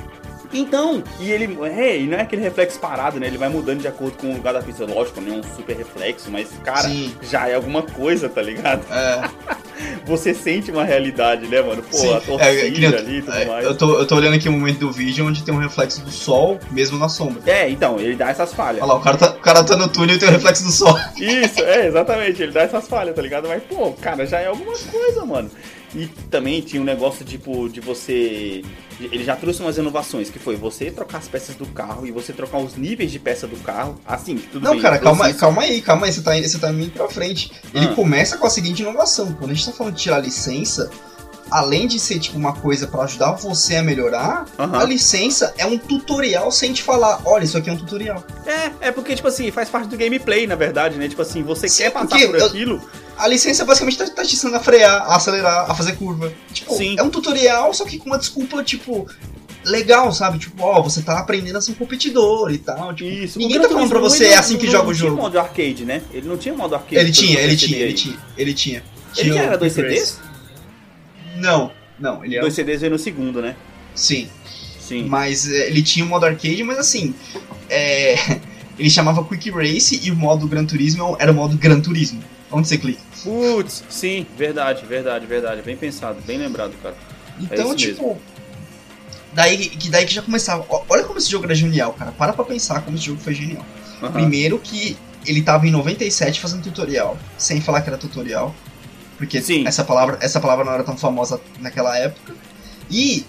Então, 0.54 1.04
e 1.20 1.32
ele. 1.32 1.58
É, 1.66 1.98
e 1.98 2.08
não 2.08 2.18
é 2.18 2.22
aquele 2.22 2.42
reflexo 2.42 2.80
parado, 2.80 3.20
né? 3.20 3.28
Ele 3.28 3.38
vai 3.38 3.50
mudando 3.50 3.80
de 3.80 3.88
acordo 3.88 4.18
com 4.18 4.28
o 4.28 4.34
lugar 4.36 4.54
da 4.54 4.62
pista. 4.62 4.86
Lógico, 4.86 5.22
não 5.22 5.36
é 5.36 5.38
um 5.40 5.44
super 5.56 5.76
reflexo, 5.78 6.30
mas, 6.30 6.50
cara, 6.64 6.82
Sim. 6.90 7.14
já 7.22 7.48
é 7.48 7.56
alguma 7.56 7.82
coisa, 7.82 8.28
tá 8.28 8.42
ligado? 8.42 8.82
É, 8.92 9.30
Você 10.06 10.34
sente 10.34 10.70
uma 10.72 10.84
realidade, 10.84 11.48
né, 11.48 11.60
mano? 11.62 11.82
Pô, 11.82 11.98
Sim. 11.98 12.14
a 12.14 12.20
torcida 12.22 12.46
É, 12.46 12.70
que 12.72 12.80
nem 12.80 12.92
eu- 12.92 12.98
ali 12.98 13.18
e 13.18 13.22
tudo 13.22 13.36
é, 13.38 13.46
mais. 13.46 13.66
eu, 13.66 13.76
tô, 13.76 13.98
eu 14.00 14.06
tô 14.06 14.16
olhando 14.16 14.36
aqui 14.36 14.48
o 14.48 14.52
momento 14.52 14.80
do 14.80 14.92
vídeo 14.92 15.26
onde 15.26 15.44
tem 15.44 15.54
um 15.54 15.58
reflexo 15.58 16.02
do 16.02 16.12
sol, 16.12 16.60
mesmo 16.70 16.98
na 17.00 17.10
sombra. 17.10 17.42
É, 17.50 17.68
então, 17.70 18.00
ele 18.00 18.16
dá 18.16 18.30
essas 18.30 18.54
falhas. 18.54 18.82
Olha 18.84 18.94
lá, 18.94 19.00
o 19.00 19.02
cara 19.02 19.18
tá, 19.18 19.30
o 19.32 19.40
cara 19.40 19.64
tá 19.64 19.76
no 19.76 19.88
túnel 19.88 20.16
e 20.16 20.20
tem 20.20 20.28
o 20.30 20.32
reflexo 20.32 20.64
do 20.66 20.72
sol. 20.72 20.96
Isso, 21.18 21.62
é, 21.64 21.88
exatamente, 21.88 22.44
ele 22.44 22.52
dá 22.52 22.62
essas 22.62 22.88
falhas, 22.88 23.16
tá 23.16 23.22
ligado? 23.22 23.48
Mas, 23.48 23.64
pô, 23.64 23.92
cara, 23.94 24.26
já 24.26 24.40
é 24.40 24.48
alguma 24.48 24.78
coisa, 24.78 25.26
mano. 25.26 25.50
E 25.96 26.06
também 26.30 26.62
tinha 26.62 26.82
um 26.82 26.86
negócio, 26.86 27.26
tipo, 27.26 27.68
de 27.68 27.80
você. 27.82 28.62
Ele 29.12 29.24
já 29.24 29.36
trouxe 29.36 29.62
umas 29.62 29.78
inovações, 29.78 30.30
que 30.30 30.38
foi 30.40 30.56
você 30.56 30.92
trocar 30.92 31.20
as 31.20 31.28
peças 31.28 31.56
do 31.56 31.66
carro 31.66 32.06
e 32.06 32.12
você 32.12 32.34
trocar 32.34 32.58
os 32.60 32.76
níveis 32.76 33.12
de 33.12 33.20
peça 33.20 33.48
do 33.48 33.56
carro. 33.58 34.00
Assim, 34.06 34.38
tudo 34.38 34.64
Não, 34.64 34.74
bem. 34.74 34.82
cara, 34.82 34.98
calma, 35.00 35.30
isso. 35.30 35.40
calma 35.40 35.62
aí, 35.64 35.82
calma 35.82 36.06
aí, 36.06 36.14
você 36.14 36.22
tá, 36.22 36.38
indo- 36.38 36.48
você 36.48 36.60
tá 36.60 36.72
indo 36.72 36.92
pra 36.92 37.08
frente. 37.10 37.52
Ele 37.74 37.86
Ah. 37.88 37.94
começa 37.96 38.38
com 38.38 38.46
a 38.46 38.50
seguinte 38.50 38.82
inovação: 38.82 39.34
quando 39.34 39.52
a 39.52 39.54
gente 39.54 39.66
tá 39.66 39.72
falando 39.72 39.96
de 39.96 40.02
tirar 40.02 40.20
licença, 40.20 40.90
além 41.52 41.86
de 41.88 42.00
ser 42.00 42.18
tipo 42.20 42.38
uma 42.38 42.54
coisa 42.54 42.88
pra 42.88 43.04
ajudar 43.04 43.34
você 43.34 43.76
a 43.76 43.84
melhorar, 43.84 44.46
Aham. 44.58 44.80
a 44.80 44.84
licença 44.86 45.54
é 45.58 45.66
um 45.66 45.78
tutorial 45.78 46.50
sem 46.52 46.72
te 46.72 46.82
falar, 46.82 47.22
olha, 47.26 47.44
isso 47.44 47.58
aqui 47.58 47.70
é 47.70 47.74
um 47.74 47.78
tutorial. 47.78 48.24
É, 48.46 48.88
é 48.88 48.92
porque, 48.92 49.14
tipo 49.16 49.28
assim, 49.28 49.52
faz 49.52 49.68
parte 49.70 49.90
do 49.90 49.98
gameplay, 49.98 50.48
na 50.48 50.56
verdade, 50.56 50.98
né? 50.98 51.08
Tipo 51.10 51.22
assim, 51.22 51.44
você 51.44 51.68
Sim, 51.68 51.84
quer 51.84 51.90
passar 51.92 52.18
por 52.20 52.36
eu- 52.36 52.46
aquilo. 52.46 52.82
A 53.18 53.28
licença 53.28 53.64
basicamente 53.66 53.98
tá, 53.98 54.08
tá 54.10 54.24
te 54.24 54.34
ensinando 54.34 54.58
a 54.58 54.60
frear, 54.62 55.04
a 55.04 55.16
acelerar, 55.18 55.70
a 55.70 55.76
fazer 55.76 55.92
curva. 55.98 56.32
Tipo, 56.54 56.74
Sim. 56.76 56.96
é 56.98 57.04
um 57.04 57.10
tutorial, 57.10 57.74
só 57.74 57.86
que 57.86 58.00
com 58.00 58.06
uma 58.08 58.18
desculpa, 58.18 58.64
tipo, 58.64 59.06
legal, 59.64 60.12
sabe? 60.12 60.40
Tipo, 60.40 60.64
ó, 60.64 60.82
você 60.82 61.02
tá 61.04 61.20
aprendendo 61.20 61.58
a 61.58 61.62
ser 61.62 61.74
um 61.74 61.76
competidor 61.76 62.52
e 62.52 62.58
tal. 62.58 62.94
Tipo, 62.96 63.10
Isso. 63.10 63.38
ninguém 63.38 63.60
tá 63.62 63.70
falando 63.70 63.90
pra 63.90 64.00
você, 64.00 64.24
ele 64.26 64.34
é 64.34 64.38
assim 64.38 64.58
que 64.58 64.66
não- 64.66 64.72
joga 64.72 64.86
o 64.86 64.88
Não 64.88 64.96
tinha 64.96 65.10
jogo. 65.10 65.22
modo 65.22 65.40
arcade, 65.40 65.86
né? 65.86 66.02
Ele 66.12 66.28
não 66.28 66.38
tinha 66.38 66.56
modo 66.56 66.74
arcade. 66.74 66.96
Ele 66.96 67.12
tinha, 67.12 67.40
ele 67.40 67.56
tinha, 67.56 67.78
ele 67.78 67.94
tinha, 67.94 68.18
ele 68.38 68.54
tinha. 68.54 68.84
Ele 69.18 69.24
Tinha 69.30 69.34
já 69.36 69.42
o 69.42 69.44
era 69.44 69.58
dois 69.58 69.74
CDs? 69.74 70.18
Não, 71.42 71.72
não, 72.00 72.24
ele 72.24 72.36
era. 72.36 72.42
Dois 72.42 72.54
CDs 72.54 72.82
veio 72.82 72.92
no 72.92 73.00
segundo, 73.00 73.42
né? 73.42 73.56
Sim. 73.96 74.30
Sim. 74.80 75.06
Mas 75.08 75.50
é, 75.50 75.68
ele 75.68 75.82
tinha 75.82 76.06
o 76.06 76.08
modo 76.08 76.26
arcade, 76.26 76.64
mas 76.64 76.78
assim, 76.78 77.14
é, 77.70 78.16
ele 78.78 78.90
chamava 78.90 79.24
Quick 79.24 79.50
Race 79.52 80.00
e 80.04 80.12
o 80.12 80.16
modo 80.16 80.48
Gran 80.48 80.66
Turismo 80.66 81.16
era 81.20 81.32
o 81.32 81.36
modo 81.36 81.58
Gran 81.58 81.80
Turismo. 81.80 82.22
Onde 82.52 82.68
você 82.68 82.78
clica? 82.78 83.00
Putz, 83.24 83.84
sim, 83.90 84.26
verdade, 84.38 84.86
verdade, 84.86 85.26
verdade. 85.26 85.62
Bem 85.62 85.78
pensado, 85.78 86.20
bem 86.26 86.38
lembrado, 86.38 86.74
cara. 86.82 86.96
Então, 87.40 87.68
isso 87.68 87.76
tipo. 87.76 88.20
Daí 89.34 89.70
que, 89.70 89.90
daí 89.90 90.06
que 90.06 90.14
já 90.14 90.22
começava. 90.22 90.66
Olha 90.90 91.04
como 91.04 91.18
esse 91.18 91.32
jogo 91.32 91.46
era 91.46 91.56
genial, 91.56 91.94
cara. 91.94 92.12
Para 92.12 92.34
pra 92.34 92.44
pensar 92.44 92.82
como 92.82 92.98
esse 92.98 93.06
jogo 93.06 93.22
foi 93.22 93.34
genial. 93.34 93.66
Primeiro 94.12 94.60
que 94.60 94.98
ele 95.26 95.42
tava 95.42 95.68
em 95.68 95.72
97 95.72 96.42
fazendo 96.42 96.64
tutorial, 96.64 97.18
sem 97.38 97.62
falar 97.62 97.82
que 97.82 97.90
era 97.90 97.98
tutorial. 97.98 98.54
Porque 99.22 99.40
Sim. 99.40 99.68
essa 99.68 99.84
palavra, 99.84 100.18
essa 100.20 100.40
palavra 100.40 100.66
não 100.66 100.74
era 100.74 100.84
tão 100.84 100.98
famosa 100.98 101.40
naquela 101.60 101.96
época. 101.96 102.34
E 102.90 103.24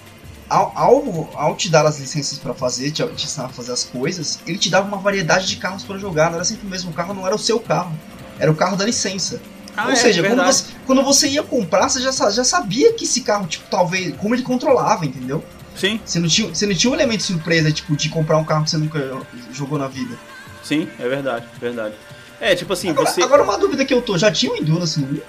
ao, 0.48 0.72
ao, 0.74 1.31
ao 1.35 1.55
te 1.55 1.68
dar 1.68 1.85
as 1.85 2.00
licenças 2.00 2.38
pra 2.38 2.55
fazer, 2.55 2.90
te, 2.92 3.07
te 3.09 3.26
ensinar 3.26 3.44
a 3.44 3.48
fazer 3.50 3.72
as 3.72 3.85
coisas, 3.85 4.38
ele 4.46 4.57
te 4.57 4.70
dava 4.70 4.88
uma 4.88 4.96
variedade 4.96 5.46
de 5.46 5.57
carros 5.57 5.83
pra 5.83 5.98
jogar. 5.98 6.31
Não 6.31 6.37
era 6.37 6.46
sempre 6.46 6.66
o 6.66 6.70
mesmo 6.70 6.94
carro, 6.94 7.12
não 7.12 7.26
era 7.26 7.37
o 7.37 7.38
seu 7.38 7.61
carro. 7.61 7.92
Era 8.38 8.50
o 8.50 8.55
carro 8.55 8.74
da 8.74 8.87
licença. 8.87 9.38
Ah, 9.76 9.85
Ou 9.85 9.90
é, 9.92 9.96
seja, 9.96 10.22
quando 10.22 10.28
verdade. 10.37 10.55
você, 10.57 10.64
quando 10.87 11.02
você 11.05 11.28
ia 11.28 11.42
comprar, 11.42 11.90
você 11.90 12.00
já, 12.00 12.11
já 12.31 12.42
sabia 12.42 12.94
que 12.94 13.05
esse 13.05 13.20
carro, 13.20 13.46
tipo, 13.46 13.66
talvez. 13.70 14.16
Como 14.16 14.35
ele 14.35 14.42
controlava, 14.42 15.05
entendeu? 15.05 15.44
Sim, 15.76 16.00
Você 16.02 16.18
não 16.18 16.28
tinha, 16.28 16.48
você 16.55 16.64
não 16.66 16.74
tinha 16.74 16.90
um 16.90 16.94
elemento 16.94 17.18
de 17.18 17.24
surpresa, 17.24 17.70
tipo, 17.70 17.94
de 17.94 18.09
comprar 18.09 18.38
um 18.38 18.44
carro 18.44 18.64
que 18.64 18.70
você 18.70 18.78
nunca 18.78 19.20
jogou 19.52 19.78
na 19.78 19.88
vida. 19.88 20.18
sim, 20.62 20.88
é 20.98 21.07
verdade, 21.07 21.44
verdade. 21.61 21.94
É, 22.40 22.55
tipo 22.55 22.72
assim, 22.72 22.88
Agora, 22.88 23.11
você. 23.11 23.22
agora 23.22 23.42
uma 23.42 23.59
dúvida 23.59 23.85
que 23.85 23.92
eu 23.92 24.00
tô, 24.00 24.16
já 24.16 24.33
tinha 24.33 24.52
o 24.52 24.57
Endurance 24.57 24.98
no 24.98 25.07
Wii? 25.11 25.22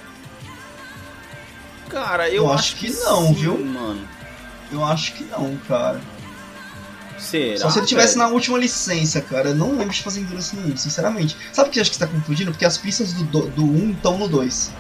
Cara, 1.93 2.27
eu, 2.27 2.43
Eu 2.43 2.51
acho 2.51 2.73
acho 2.73 2.75
que 2.77 2.89
não, 2.89 3.27
sim, 3.27 3.33
viu? 3.33 3.63
Mano. 3.63 4.07
Eu 4.71 4.83
acho 4.83 5.13
que 5.13 5.23
não, 5.25 5.55
cara. 5.67 6.01
Será? 7.19 7.59
Só 7.59 7.69
se 7.69 7.79
ele 7.79 7.85
tivesse 7.85 8.15
velho? 8.15 8.27
na 8.27 8.33
última 8.33 8.57
licença, 8.57 9.21
cara. 9.21 9.49
Eu 9.49 9.55
não 9.55 9.77
lembro 9.77 9.93
de 9.93 10.01
fazer 10.01 10.21
Endurance 10.21 10.55
no 10.55 10.73
1, 10.73 10.77
sinceramente. 10.77 11.37
Sabe 11.53 11.69
o 11.69 11.71
que 11.71 11.79
eu 11.79 11.81
acho 11.81 11.91
que 11.91 11.97
você 11.97 12.05
tá 12.05 12.11
confundindo? 12.11 12.51
Porque 12.51 12.65
as 12.65 12.77
pistas 12.77 13.13
do, 13.13 13.23
do, 13.23 13.41
do 13.49 13.63
1 13.63 13.91
estão 13.91 14.17
no 14.17 14.27
2. 14.27 14.71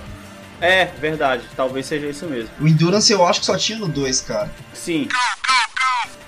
É, 0.59 0.85
verdade. 0.99 1.43
Talvez 1.55 1.85
seja 1.85 2.07
isso 2.07 2.25
mesmo. 2.25 2.49
O 2.59 2.67
Endurance 2.67 3.11
eu 3.11 3.25
acho 3.25 3.41
que 3.41 3.45
só 3.45 3.55
tinha 3.55 3.77
no 3.77 3.87
2, 3.87 4.21
cara. 4.21 4.51
Sim. 4.73 5.07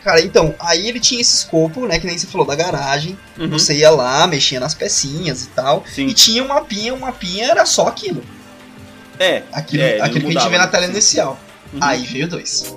Cara, 0.04 0.22
então, 0.22 0.54
aí 0.60 0.88
ele 0.88 1.00
tinha 1.00 1.20
esse 1.20 1.38
escopo, 1.38 1.88
né, 1.88 2.00
que 2.00 2.06
nem 2.06 2.16
você 2.16 2.28
falou, 2.28 2.46
da 2.46 2.54
garagem. 2.54 3.18
Uhum. 3.40 3.50
Você 3.50 3.76
ia 3.76 3.90
lá, 3.90 4.28
mexia 4.28 4.60
nas 4.60 4.76
pecinhas 4.76 5.46
e 5.46 5.48
tal. 5.48 5.84
Sim. 5.88 6.06
E 6.06 6.14
tinha 6.14 6.44
um 6.44 6.48
mapinha, 6.48 6.94
um 6.94 7.00
mapinha 7.00 7.50
era 7.50 7.66
só 7.66 7.88
aquilo. 7.88 8.24
É. 9.20 9.44
Aquilo, 9.52 9.84
É, 9.84 10.02
aquilo 10.02 10.30
que 10.30 10.38
a 10.38 10.42
gente 10.42 10.50
vê 10.50 10.58
na 10.58 10.66
né? 10.66 10.72
tela 10.72 10.86
inicial. 10.86 11.40
Uhum. 11.74 11.80
Aí 11.82 12.06
veio 12.06 12.28
dois. 12.28 12.76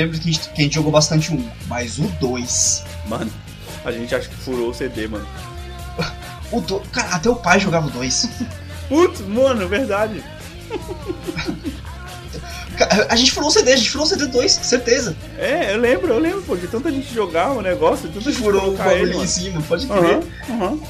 Lembro 0.00 0.18
que 0.18 0.28
a 0.28 0.32
gente, 0.32 0.48
que 0.50 0.60
a 0.60 0.64
gente 0.64 0.74
jogou 0.74 0.92
bastante 0.92 1.32
um, 1.32 1.48
mas 1.68 1.98
o 1.98 2.02
2. 2.20 2.84
Mano, 3.06 3.30
a 3.84 3.92
gente 3.92 4.14
acha 4.14 4.28
que 4.28 4.36
furou 4.36 4.70
o 4.70 4.74
CD, 4.74 5.06
mano. 5.06 5.26
O 6.50 6.60
do... 6.60 6.80
Cara, 6.92 7.16
até 7.16 7.28
o 7.30 7.36
pai 7.36 7.60
jogava 7.60 7.86
o 7.86 7.90
2. 7.90 8.28
Putz, 8.88 9.20
mano, 9.20 9.68
verdade. 9.68 10.22
A 13.10 13.14
gente 13.14 13.32
furou 13.32 13.50
o 13.50 13.52
CD, 13.52 13.72
a 13.72 13.76
gente 13.76 13.90
furou 13.90 14.06
o 14.06 14.08
CD 14.08 14.26
2, 14.26 14.52
certeza. 14.52 15.14
É, 15.38 15.74
eu 15.74 15.78
lembro, 15.78 16.14
eu 16.14 16.18
lembro, 16.18 16.42
pô, 16.42 16.56
de 16.56 16.66
tanta 16.66 16.90
gente 16.90 17.12
jogar 17.12 17.52
o 17.52 17.60
negócio, 17.60 18.08
de 18.08 18.14
tanta 18.14 18.30
gente 18.30 18.42
furou 18.42 18.60
o 18.60 18.64
colocar 18.64 18.94
ele, 18.94 19.00
bagulho 19.00 19.12
em 19.12 19.16
mano. 19.18 19.28
cima, 19.28 19.62
pode 19.62 19.86
crer. 19.86 19.98
Aham, 19.98 20.22
aham. 20.50 20.80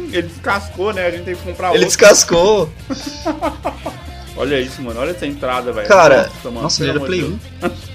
Ele 0.12 0.22
descascou, 0.22 0.92
né? 0.92 1.06
A 1.06 1.10
gente 1.10 1.24
tem 1.24 1.34
que 1.34 1.42
comprar 1.42 1.68
Ele 1.68 1.84
outro. 1.84 1.88
descascou. 1.88 2.72
Olha 4.36 4.60
isso, 4.60 4.80
mano. 4.80 5.00
Olha 5.00 5.10
essa 5.10 5.26
entrada, 5.26 5.72
velho. 5.72 5.86
Cara, 5.88 6.30
mano, 6.44 6.62
nossa, 6.62 6.84
pelo 6.84 6.90
ele 6.90 6.98
era 6.98 7.06
Play 7.06 7.20
de 7.20 7.66
1. 7.66 7.70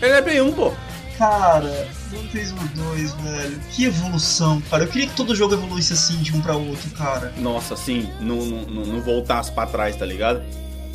Ele 0.00 0.12
é 0.12 0.22
Play 0.22 0.40
1, 0.40 0.52
pô. 0.52 0.72
Cara, 1.18 1.86
Gran 2.10 2.26
Turismo 2.28 2.58
2, 2.74 3.12
velho. 3.12 3.60
Que 3.70 3.84
evolução, 3.84 4.60
cara. 4.70 4.84
Eu 4.84 4.88
queria 4.88 5.06
que 5.06 5.14
todo 5.14 5.36
jogo 5.36 5.52
evoluísse 5.52 5.92
assim 5.92 6.16
de 6.22 6.34
um 6.34 6.40
pra 6.40 6.56
outro, 6.56 6.90
cara. 6.92 7.32
Nossa, 7.36 7.74
assim, 7.74 8.08
não, 8.20 8.36
não, 8.36 8.62
não 8.62 8.86
não 8.86 9.00
voltasse 9.02 9.52
pra 9.52 9.66
trás, 9.66 9.96
tá 9.96 10.06
ligado? 10.06 10.42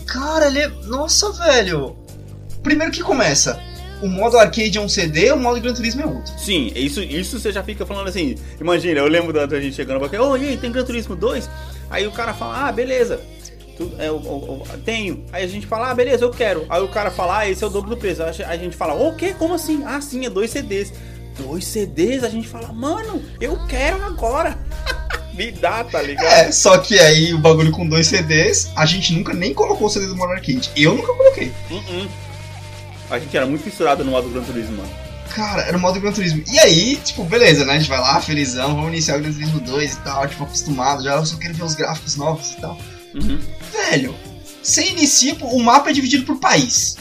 Cara, 0.07 0.47
ele 0.47 0.59
é. 0.59 0.67
Nossa, 0.67 1.31
velho. 1.31 1.95
Primeiro 2.63 2.91
que 2.91 3.03
começa. 3.03 3.61
O 4.01 4.07
modo 4.07 4.37
arcade 4.37 4.77
é 4.77 4.81
um 4.81 4.89
CD, 4.89 5.31
o 5.31 5.37
modo 5.37 5.61
Gran 5.61 5.73
Turismo 5.73 6.01
é 6.01 6.05
outro. 6.05 6.33
Sim, 6.37 6.71
isso, 6.75 7.01
isso 7.01 7.39
você 7.39 7.51
já 7.51 7.63
fica 7.63 7.85
falando 7.85 8.07
assim. 8.07 8.35
Imagina, 8.59 8.99
eu 8.99 9.07
lembro 9.07 9.31
da 9.31 9.59
gente 9.61 9.75
chegando 9.75 9.99
pra 9.99 10.09
cá, 10.09 10.21
ô, 10.21 10.35
e 10.35 10.49
aí, 10.49 10.57
tem 10.57 10.71
Gran 10.71 10.83
Turismo 10.83 11.15
2? 11.15 11.49
Aí 11.89 12.05
o 12.05 12.11
cara 12.11 12.33
fala, 12.33 12.67
ah, 12.67 12.71
beleza. 12.71 13.21
Tu- 13.77 13.91
é, 13.99 14.09
o- 14.09 14.15
o- 14.15 14.63
o- 14.63 14.77
tenho. 14.85 15.25
Aí 15.33 15.43
a 15.43 15.47
gente 15.47 15.67
fala, 15.67 15.91
ah, 15.91 15.93
beleza, 15.93 16.23
eu 16.23 16.29
quero. 16.31 16.65
Aí 16.69 16.81
o 16.81 16.87
cara 16.87 17.11
fala, 17.11 17.39
ah, 17.39 17.49
esse 17.49 17.63
é 17.63 17.67
o 17.67 17.69
dobro 17.69 17.89
do 17.89 17.97
preço. 17.97 18.23
Aí 18.23 18.29
a 18.43 18.57
gente 18.57 18.75
fala, 18.75 18.93
o 18.93 19.15
quê? 19.15 19.35
Como 19.37 19.53
assim? 19.53 19.83
Ah, 19.85 19.99
sim, 19.99 20.25
é 20.25 20.29
dois 20.29 20.51
CDs. 20.51 20.93
Dois 21.37 21.65
CDs? 21.67 22.23
A 22.23 22.29
gente 22.29 22.47
fala, 22.47 22.71
mano, 22.71 23.21
eu 23.41 23.57
quero 23.67 24.01
agora. 24.05 24.57
Me 25.35 25.51
dá, 25.51 25.83
tá 25.83 26.01
ligado? 26.01 26.25
É, 26.25 26.49
só 26.53 26.77
que 26.77 26.97
aí 26.97 27.33
o 27.33 27.37
bagulho 27.37 27.69
com 27.73 27.85
dois 27.85 28.07
CDs, 28.07 28.71
a 28.73 28.85
gente 28.85 29.11
nunca 29.11 29.33
nem 29.33 29.53
colocou 29.53 29.87
o 29.87 29.89
CD 29.89 30.07
do 30.07 30.15
modo 30.15 30.31
arcade. 30.31 30.71
Eu 30.77 30.95
nunca 30.95 31.13
coloquei. 31.13 31.51
Uh-uh. 31.69 32.07
A 33.09 33.19
gente 33.19 33.35
era 33.35 33.45
muito 33.45 33.61
fissurado 33.63 34.05
no 34.05 34.11
modo 34.11 34.29
Gran 34.29 34.43
Turismo, 34.43 34.77
mano. 34.77 34.89
Cara, 35.35 35.63
era 35.63 35.75
o 35.75 35.79
modo 35.81 35.99
Gran 35.99 36.13
Turismo. 36.13 36.41
E 36.49 36.57
aí, 36.59 36.95
tipo, 37.03 37.25
beleza, 37.25 37.65
né? 37.65 37.73
A 37.73 37.77
gente 37.79 37.89
vai 37.89 37.99
lá, 37.99 38.21
felizão, 38.21 38.73
vamos 38.75 38.87
iniciar 38.93 39.17
o 39.17 39.21
Gran 39.21 39.33
Turismo 39.33 39.59
2 39.59 39.91
e 39.93 39.97
tal, 39.97 40.25
tipo, 40.29 40.43
acostumado 40.45 41.03
já, 41.03 41.15
eu 41.15 41.25
só 41.25 41.35
quero 41.35 41.53
ver 41.53 41.63
os 41.63 41.75
gráficos 41.75 42.15
novos 42.15 42.51
e 42.53 42.61
tal. 42.61 42.77
Uhum. 43.15 43.39
Velho, 43.71 44.15
você 44.61 44.89
inicia, 44.89 45.35
o 45.41 45.59
mapa 45.63 45.89
é 45.89 45.93
dividido 45.93 46.25
por 46.25 46.37
país. 46.39 46.97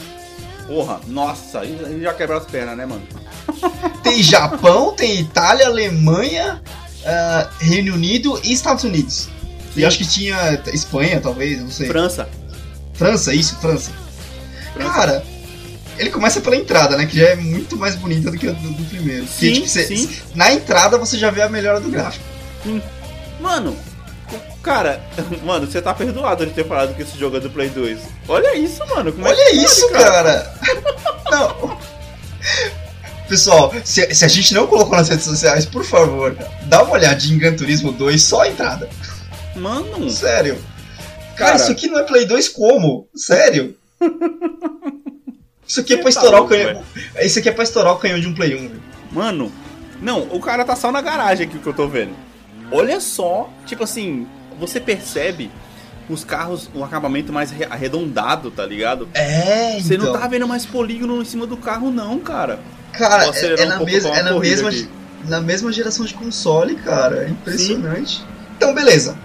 Porra, 0.67 0.99
nossa, 1.07 1.59
aí 1.59 1.77
já 2.01 2.13
quebra 2.13 2.37
as 2.37 2.45
pernas, 2.45 2.75
né, 2.77 2.85
mano? 2.85 3.03
Tem 4.01 4.21
Japão, 4.23 4.93
tem 4.95 5.19
Itália, 5.19 5.65
Alemanha, 5.67 6.61
ah, 7.05 7.49
Reino 7.59 7.93
Unido 7.93 8.39
e 8.43 8.51
Estados 8.53 8.83
Unidos. 8.83 9.29
E 9.75 9.79
Sim. 9.81 9.85
acho 9.85 9.97
que 9.97 10.05
tinha 10.07 10.61
Espanha, 10.73 11.19
talvez, 11.19 11.59
não 11.59 11.69
sei. 11.71 11.87
França. 11.87 12.29
França, 12.93 13.33
isso, 13.33 13.55
França. 13.57 13.91
França. 14.73 14.93
Cara, 14.93 15.23
ele 15.97 16.09
começa 16.11 16.39
pela 16.39 16.55
entrada, 16.55 16.95
né? 16.97 17.05
Que 17.07 17.17
já 17.19 17.29
é 17.29 17.35
muito 17.35 17.75
mais 17.77 17.95
bonita 17.95 18.29
do 18.31 18.37
que 18.37 18.47
a 18.47 18.51
do, 18.51 18.69
do 18.71 18.85
primeiro. 18.85 19.25
Porque, 19.25 19.47
Sim, 19.47 19.53
tipo, 19.53 19.67
você- 19.67 19.85
sim. 19.87 20.09
Na 20.35 20.53
entrada 20.53 20.97
você 20.97 21.17
já 21.17 21.29
vê 21.31 21.41
a 21.41 21.49
melhora 21.49 21.79
do 21.79 21.89
gráfico. 21.89 22.23
Mano, 23.39 23.71
o- 23.71 23.94
cara, 24.63 25.01
mano, 25.43 25.67
você 25.67 25.81
tá 25.81 25.93
perdoado 25.93 26.45
de 26.45 26.53
ter 26.53 26.65
falado 26.65 26.95
que 26.95 27.01
esse 27.03 27.17
jogo 27.17 27.37
é 27.37 27.39
do 27.39 27.49
Play 27.49 27.69
2. 27.69 27.99
Olha 28.27 28.55
isso, 28.55 28.85
mano. 28.87 29.11
Como 29.11 29.27
é 29.27 29.29
Olha 29.31 29.45
que 29.51 29.57
isso, 29.57 29.87
pode, 29.89 30.03
cara! 30.03 30.53
Não. 31.31 31.77
Pessoal, 33.27 33.73
se, 33.83 34.13
se 34.13 34.23
a 34.23 34.27
gente 34.27 34.53
não 34.53 34.67
colocou 34.67 34.95
nas 34.95 35.09
redes 35.09 35.25
sociais, 35.25 35.65
por 35.65 35.83
favor, 35.83 36.37
dá 36.67 36.83
uma 36.83 36.93
olhadinha 36.93 37.35
em 37.35 37.39
Gran 37.39 37.55
Turismo 37.55 37.91
2, 37.91 38.21
só 38.21 38.41
a 38.41 38.47
entrada. 38.49 38.87
Mano, 39.55 40.09
Sério. 40.11 40.57
Cara, 41.35 41.51
Cara. 41.51 41.55
isso 41.55 41.71
aqui 41.71 41.87
não 41.87 41.99
é 41.99 42.03
Play 42.03 42.25
2 42.25 42.49
como? 42.49 43.07
Sério? 43.15 43.75
Isso 45.67 45.79
aqui 45.79 45.93
é 45.93 45.97
pra 45.97 46.03
tá 46.03 46.09
estourar 46.09 46.39
louco, 46.41 46.53
o 46.53 46.57
canhão. 46.57 46.83
Isso 47.19 47.39
aqui 47.39 47.49
é 47.49 47.51
pra 47.51 47.63
estourar 47.63 47.93
o 47.93 47.97
canhão 47.97 48.19
de 48.19 48.27
um 48.27 48.35
Play 48.35 48.53
1, 48.55 48.57
velho. 48.59 48.83
mano. 49.11 49.51
Não, 50.01 50.23
o 50.23 50.39
cara 50.39 50.63
tá 50.63 50.75
só 50.75 50.91
na 50.91 51.01
garagem 51.01 51.47
aqui 51.47 51.57
que 51.57 51.67
eu 51.67 51.73
tô 51.73 51.87
vendo. 51.87 52.13
Olha 52.71 52.99
só, 52.99 53.49
tipo 53.65 53.83
assim, 53.83 54.27
você 54.59 54.79
percebe 54.79 55.51
os 56.09 56.23
carros, 56.23 56.69
um 56.75 56.83
acabamento 56.83 57.31
mais 57.33 57.51
re- 57.51 57.65
arredondado, 57.69 58.51
tá 58.51 58.65
ligado? 58.65 59.07
É, 59.13 59.79
Você 59.79 59.95
então. 59.95 60.13
não 60.13 60.19
tá 60.19 60.27
vendo 60.27 60.47
mais 60.47 60.65
polígono 60.65 61.21
em 61.21 61.25
cima 61.25 61.47
do 61.47 61.57
carro, 61.57 61.91
não, 61.91 62.19
cara. 62.19 62.59
Cara, 62.91 63.25
é, 63.25 63.61
é 63.61 63.65
na, 63.65 63.79
mes- 63.79 64.05
é 64.05 64.23
na 64.23 64.39
mesma, 64.39 64.69
aqui. 64.69 64.89
na 65.27 65.41
mesma 65.41 65.71
geração 65.71 66.05
de 66.05 66.13
console, 66.13 66.75
cara. 66.75 67.25
É 67.25 67.29
impressionante. 67.29 68.23
Então, 68.55 68.73
beleza. 68.73 69.17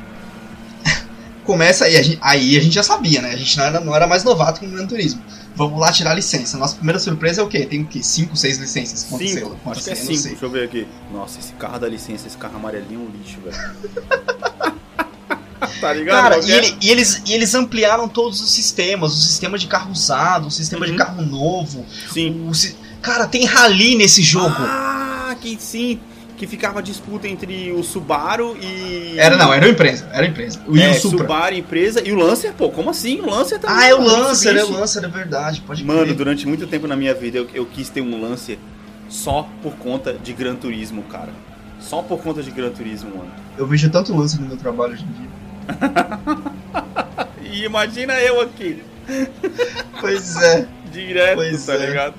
Começa 1.44 1.85
aí 1.85 1.96
a, 1.96 2.03
gente, 2.03 2.18
aí 2.20 2.57
a 2.57 2.61
gente 2.61 2.74
já 2.74 2.83
sabia, 2.83 3.20
né? 3.22 3.31
A 3.33 3.37
gente 3.37 3.57
não 3.59 3.64
era, 3.64 3.81
não 3.81 3.96
era 3.96 4.07
mais 4.07 4.24
novato 4.24 4.61
com 4.61 4.66
o 4.66 4.70
Gran 4.70 4.87
Turismo. 4.87 5.22
Vamos 5.61 5.79
lá 5.79 5.92
tirar 5.92 6.12
a 6.12 6.14
licença. 6.14 6.57
Nossa 6.57 6.75
primeira 6.77 6.99
surpresa 6.99 7.42
é 7.42 7.44
o 7.44 7.49
quê? 7.49 7.66
Tem 7.66 7.83
o 7.83 7.87
quê? 7.87 8.03
5, 8.03 8.35
6 8.35 8.57
licenças? 8.59 9.01
Cinco, 9.01 9.57
quantas 9.62 9.87
acho 9.88 10.07
que 10.07 10.12
é. 10.14 10.16
Deixa 10.31 10.44
eu 10.46 10.51
ver 10.51 10.64
aqui. 10.64 10.87
Nossa, 11.12 11.38
esse 11.38 11.53
carro 11.53 11.79
dá 11.79 11.87
licença, 11.87 12.27
esse 12.27 12.37
carro 12.38 12.57
amarelinho 12.57 13.01
é 13.01 13.05
um 13.05 13.11
lixo, 13.11 13.38
velho. 13.42 14.70
tá 15.83 15.92
ligado? 15.92 16.23
Cara, 16.23 16.38
e, 16.38 16.51
ele- 16.51 16.77
e 16.81 16.88
eles, 16.90 17.23
e 17.27 17.33
eles 17.35 17.55
ampliaram 17.55 18.09
todos 18.09 18.40
os 18.40 18.51
sistemas. 18.51 19.12
O 19.12 19.16
sistema 19.20 19.59
de 19.59 19.66
carro 19.66 19.92
usado, 19.92 20.46
o 20.46 20.51
sistema 20.51 20.87
de 20.87 20.92
Uhum. 20.92 20.99
carro 20.99 21.23
novo. 21.23 21.85
Sim. 22.12 22.49
o 22.49 23.01
Cara, 23.03 23.27
tem 23.27 23.44
rally 23.44 23.96
nesse 23.96 24.23
jogo. 24.23 24.57
Ah, 24.61 25.37
que 25.40 25.59
sim. 25.61 26.01
Que 26.40 26.46
ficava 26.46 26.83
disputa 26.83 27.29
entre 27.29 27.70
o 27.70 27.83
Subaru 27.83 28.57
e. 28.57 29.14
Era 29.18 29.37
não, 29.37 29.53
era 29.53 29.66
uma 29.66 29.72
empresa. 29.72 30.09
Era 30.11 30.22
uma 30.22 30.31
empresa. 30.31 30.59
O 30.66 30.74
é, 30.74 30.94
Supra. 30.94 31.18
Subaru, 31.18 31.55
empresa. 31.55 32.00
E 32.03 32.12
o 32.12 32.16
Lancer, 32.16 32.55
pô, 32.55 32.70
como 32.70 32.88
assim? 32.88 33.20
O 33.20 33.29
Lancer 33.29 33.59
também. 33.59 33.76
Ah, 33.76 33.87
é 33.87 33.94
o 33.94 34.00
Lancer, 34.00 34.57
é 34.57 34.64
o. 34.64 34.70
Lancer, 34.70 35.05
é 35.05 35.09
verdade. 35.09 35.61
Pode 35.61 35.85
Mano, 35.85 36.00
crer. 36.05 36.14
durante 36.14 36.48
muito 36.48 36.66
tempo 36.66 36.87
na 36.87 36.96
minha 36.96 37.12
vida 37.12 37.37
eu, 37.37 37.46
eu 37.53 37.66
quis 37.66 37.90
ter 37.90 38.00
um 38.00 38.18
Lancer 38.18 38.59
só 39.07 39.46
por 39.62 39.74
conta 39.74 40.14
de 40.14 40.33
Gran 40.33 40.55
Turismo, 40.55 41.03
cara. 41.03 41.29
Só 41.79 42.00
por 42.00 42.22
conta 42.22 42.42
de 42.42 42.50
Gran 42.50 42.70
Turismo, 42.70 43.11
mano. 43.18 43.31
Eu 43.59 43.66
vejo 43.66 43.90
tanto 43.90 44.16
Lancer 44.16 44.40
no 44.40 44.46
meu 44.46 44.57
trabalho 44.57 44.94
hoje 44.94 45.05
em 45.05 45.12
dia. 45.12 45.29
E 47.53 47.64
imagina 47.64 48.14
eu 48.14 48.40
aqui, 48.40 48.83
Pois 50.00 50.37
é. 50.37 50.68
direto, 50.92 51.37
Pois 51.37 51.66
tá 51.66 51.74
é. 51.74 51.87
ligado? 51.87 52.14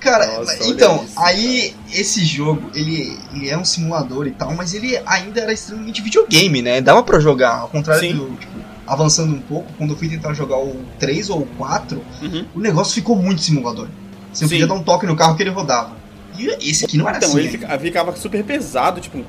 Cara, 0.00 0.38
Nossa, 0.38 0.66
então, 0.68 1.04
isso, 1.04 1.12
aí 1.18 1.74
esse 1.92 2.24
jogo, 2.24 2.70
ele, 2.74 3.18
ele 3.34 3.48
é 3.48 3.56
um 3.58 3.64
simulador 3.64 4.26
e 4.26 4.30
tal, 4.30 4.54
mas 4.54 4.74
ele 4.74 4.98
ainda 5.06 5.40
era 5.40 5.52
extremamente 5.52 6.00
videogame, 6.02 6.62
né? 6.62 6.80
Dava 6.80 7.02
pra 7.02 7.18
jogar, 7.20 7.58
ao 7.58 7.68
contrário 7.68 8.00
Sim. 8.08 8.16
do, 8.16 8.36
tipo, 8.36 8.52
avançando 8.86 9.34
um 9.34 9.40
pouco, 9.40 9.70
quando 9.76 9.90
eu 9.90 9.96
fui 9.96 10.08
tentar 10.08 10.32
jogar 10.34 10.56
o 10.58 10.84
3 10.98 11.28
ou 11.30 11.40
o 11.42 11.46
4, 11.46 12.02
Uhum. 12.22 12.44
o 12.54 12.60
negócio 12.60 12.94
ficou 12.94 13.16
muito 13.16 13.42
simulador. 13.42 13.88
Você 14.32 14.44
Sim. 14.44 14.50
podia 14.50 14.66
dar 14.66 14.74
um 14.74 14.82
toque 14.82 15.06
no 15.06 15.16
carro 15.16 15.36
que 15.36 15.42
ele 15.42 15.50
rodava. 15.50 15.96
E 16.38 16.70
esse 16.70 16.84
aqui 16.84 16.96
não 16.96 17.08
era 17.08 17.18
Então, 17.18 17.28
assim. 17.30 17.38
ele 17.38 17.46
né? 17.46 17.52
fica- 17.58 17.78
ficava 17.78 18.16
super 18.16 18.44
pesado, 18.44 19.00
tipo, 19.00 19.24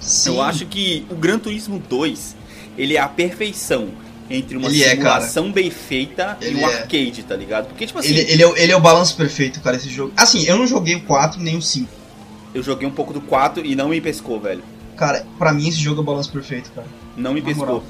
Sim. 0.00 0.30
Eu 0.34 0.42
acho 0.42 0.66
que 0.66 1.06
o 1.10 1.14
Gran 1.14 1.38
Turismo 1.38 1.78
2, 1.88 2.36
ele 2.76 2.96
é 2.96 3.00
a 3.00 3.08
perfeição 3.08 3.88
entre 4.30 4.56
uma 4.56 4.68
Ele 4.68 4.82
é, 4.82 4.90
simulação 4.90 5.52
bem 5.52 5.70
feita 5.70 6.36
Ele 6.40 6.58
e 6.60 6.64
um 6.64 6.68
é. 6.68 6.74
arcade, 6.74 7.22
tá 7.22 7.36
ligado? 7.36 7.66
Porque, 7.68 7.86
tipo 7.86 7.98
assim, 7.98 8.08
Ele, 8.08 8.20
ele, 8.32 8.42
é, 8.42 8.46
o- 8.46 8.56
ele 8.56 8.72
é 8.72 8.76
o 8.76 8.80
balanço 8.80 9.16
perfeito, 9.16 9.60
cara, 9.60 9.76
esse 9.76 9.88
jogo. 9.88 10.12
Assim, 10.16 10.44
eu 10.44 10.56
não 10.56 10.66
joguei 10.66 10.94
o 10.94 11.02
4 11.02 11.40
nem 11.40 11.56
o 11.56 11.62
5. 11.62 11.88
eu 12.54 12.62
joguei 12.62 12.86
um 12.86 12.90
pouco 12.92 13.12
do 13.12 13.20
4 13.20 13.64
e 13.66 13.74
não 13.74 13.88
me 13.88 14.00
pescou, 14.00 14.38
velho. 14.40 14.62
Cara, 14.96 15.26
pra 15.38 15.52
mim 15.52 15.68
esse 15.68 15.78
jogo 15.78 15.98
é 15.98 16.02
o 16.02 16.04
balanço 16.04 16.30
perfeito, 16.30 16.70
cara. 16.72 16.86
Não 17.16 17.34
me 17.34 17.40
Na 17.40 17.46
pescou. 17.46 17.66
moral. 17.66 17.84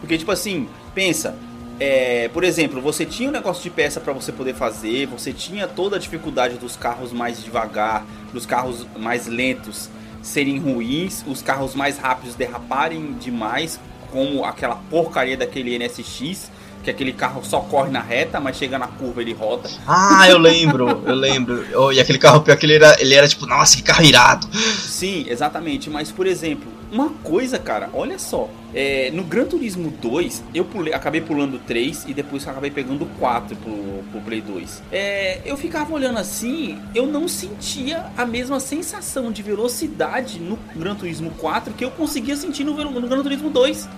Porque, 0.00 0.16
tipo 0.16 0.30
assim, 0.30 0.68
pensa. 0.94 1.34
é, 1.80 2.28
por 2.32 2.44
exemplo, 2.44 2.80
você 2.80 3.04
tinha 3.04 3.28
um 3.28 3.32
negócio 3.32 3.60
de 3.60 3.68
peça 3.70 3.98
pra 4.00 4.12
você 4.12 4.30
poder 4.30 4.54
fazer, 4.54 5.06
você 5.08 5.32
tinha 5.32 5.66
toda 5.66 5.96
a 5.96 5.98
dificuldade 5.98 6.56
dos 6.56 6.76
carros 6.76 7.12
mais 7.12 7.42
devagar, 7.42 8.06
dos 8.32 8.46
carros 8.46 8.86
mais 8.96 9.26
lentos 9.26 9.90
serem 10.22 10.58
ruins, 10.60 11.24
os 11.26 11.42
carros 11.42 11.74
mais 11.74 11.98
rápidos 11.98 12.36
derraparem 12.36 13.14
demais, 13.20 13.80
como 14.14 14.44
aquela 14.44 14.76
porcaria 14.88 15.36
daquele 15.36 15.76
NSX, 15.76 16.48
que 16.84 16.90
aquele 16.90 17.12
carro 17.12 17.42
só 17.44 17.58
corre 17.58 17.90
na 17.90 18.00
reta, 18.00 18.38
mas 18.38 18.56
chega 18.56 18.78
na 18.78 18.86
curva 18.86 19.20
ele 19.20 19.32
roda. 19.32 19.68
Ah, 19.88 20.28
eu 20.28 20.38
lembro, 20.38 21.02
eu 21.04 21.14
lembro. 21.16 21.64
Oh, 21.74 21.90
e 21.90 21.98
aquele 21.98 22.18
carro 22.18 22.42
pior 22.42 22.56
que 22.56 22.64
ele 22.66 22.74
era, 22.74 22.96
ele 23.00 23.12
era 23.12 23.26
tipo, 23.26 23.44
nossa, 23.46 23.76
que 23.76 23.82
carro 23.82 24.04
irado. 24.04 24.46
Sim, 24.54 25.24
exatamente. 25.28 25.90
Mas, 25.90 26.12
por 26.12 26.26
exemplo, 26.26 26.70
uma 26.92 27.08
coisa, 27.24 27.58
cara, 27.58 27.90
olha 27.92 28.18
só. 28.20 28.48
é, 28.74 29.10
no 29.12 29.22
Gran 29.22 29.44
Turismo 29.44 29.90
2, 29.90 30.42
eu 30.54 30.64
pulei, 30.64 30.92
acabei 30.92 31.20
pulando 31.20 31.54
o 31.54 31.58
3 31.58 32.04
e 32.08 32.14
depois 32.14 32.46
acabei 32.46 32.70
pegando 32.70 33.04
o 33.04 33.08
4 33.18 33.56
pro, 33.56 34.04
pro 34.10 34.20
Play 34.20 34.40
2. 34.40 34.82
É, 34.92 35.40
eu 35.44 35.56
ficava 35.56 35.92
olhando 35.94 36.18
assim, 36.18 36.78
eu 36.94 37.06
não 37.06 37.28
sentia 37.28 38.06
a 38.16 38.26
mesma 38.26 38.58
sensação 38.60 39.30
de 39.30 39.42
velocidade 39.42 40.40
no 40.40 40.58
Gran 40.76 40.94
Turismo 40.96 41.30
4 41.38 41.72
que 41.74 41.84
eu 41.84 41.90
conseguia 41.90 42.36
sentir 42.36 42.64
no, 42.64 42.74
no 42.74 43.08
Gran 43.08 43.22
Turismo 43.22 43.48
2. 43.48 43.88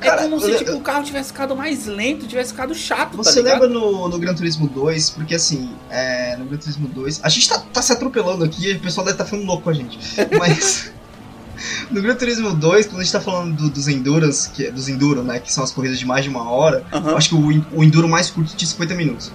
Cara, 0.00 0.20
é 0.22 0.24
como 0.24 0.40
se 0.40 0.50
eu- 0.50 0.58
tipo, 0.58 0.72
o 0.72 0.80
carro 0.80 1.04
tivesse 1.04 1.28
ficado 1.28 1.54
mais 1.54 1.86
lento, 1.86 2.26
tivesse 2.26 2.50
ficado 2.52 2.74
chato, 2.74 3.16
Você 3.16 3.42
tá 3.42 3.50
lembra 3.50 3.68
no, 3.68 4.08
no 4.08 4.18
Gran 4.18 4.34
Turismo 4.34 4.66
2, 4.68 5.10
porque 5.10 5.34
assim, 5.34 5.70
é, 5.90 6.36
no 6.36 6.44
Gran 6.46 6.58
Turismo 6.58 6.88
2, 6.88 7.20
a 7.22 7.28
gente 7.28 7.48
tá, 7.48 7.58
tá 7.72 7.82
se 7.82 7.92
atropelando 7.92 8.44
aqui, 8.44 8.72
o 8.72 8.80
pessoal 8.80 9.04
deve 9.04 9.14
estar 9.14 9.24
ficando 9.26 9.44
louco 9.44 9.64
com 9.64 9.70
a 9.70 9.74
gente. 9.74 9.98
Mas 10.38 10.92
no 11.90 12.00
Gran 12.00 12.14
Turismo 12.14 12.54
2, 12.54 12.86
quando 12.86 13.00
a 13.00 13.04
gente 13.04 13.12
tá 13.12 13.20
falando 13.20 13.54
do- 13.56 13.70
dos 13.70 13.86
Enduras, 13.88 14.46
que, 14.46 14.66
é- 14.66 14.70
dos 14.70 14.88
Enduro, 14.88 15.22
né, 15.22 15.38
que 15.38 15.52
são 15.52 15.62
as 15.62 15.70
corridas 15.72 15.98
de 15.98 16.06
mais 16.06 16.24
de 16.24 16.30
uma 16.30 16.48
hora, 16.50 16.84
eu 16.92 17.16
acho 17.16 17.28
que 17.28 17.34
o, 17.34 17.64
o 17.78 17.84
Enduro 17.84 18.08
mais 18.08 18.30
curto 18.30 18.54
tinha 18.56 18.68
50 18.68 18.94
minutos. 18.94 19.30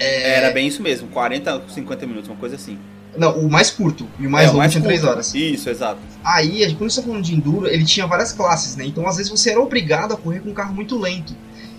É, 0.00 0.38
Era 0.38 0.50
bem 0.50 0.66
isso 0.66 0.82
mesmo, 0.82 1.06
40, 1.08 1.62
50 1.68 2.06
minutos, 2.06 2.28
uma 2.28 2.36
coisa 2.36 2.56
assim. 2.56 2.78
Não, 3.16 3.38
o 3.38 3.50
mais 3.50 3.70
curto, 3.70 4.06
e 4.18 4.26
o 4.26 4.30
mais 4.30 4.48
É, 4.48 4.52
longo 4.52 4.68
tinha 4.68 4.82
3 4.82 5.00
curto. 5.00 5.12
horas. 5.12 5.34
Isso, 5.34 5.70
exato. 5.70 6.00
Aí, 6.24 6.64
quando 6.74 6.90
gente 6.90 6.96
tá 6.96 7.02
falando 7.02 7.22
de 7.22 7.34
Enduro, 7.34 7.66
ele 7.66 7.84
tinha 7.84 8.06
várias 8.06 8.32
classes, 8.32 8.76
né? 8.76 8.84
Então, 8.86 9.06
às 9.06 9.16
vezes, 9.16 9.30
você 9.30 9.50
era 9.50 9.60
obrigado 9.60 10.12
a 10.12 10.16
correr 10.16 10.40
com 10.40 10.50
um 10.50 10.54
carro 10.54 10.74
muito 10.74 10.98
lento. 10.98 11.34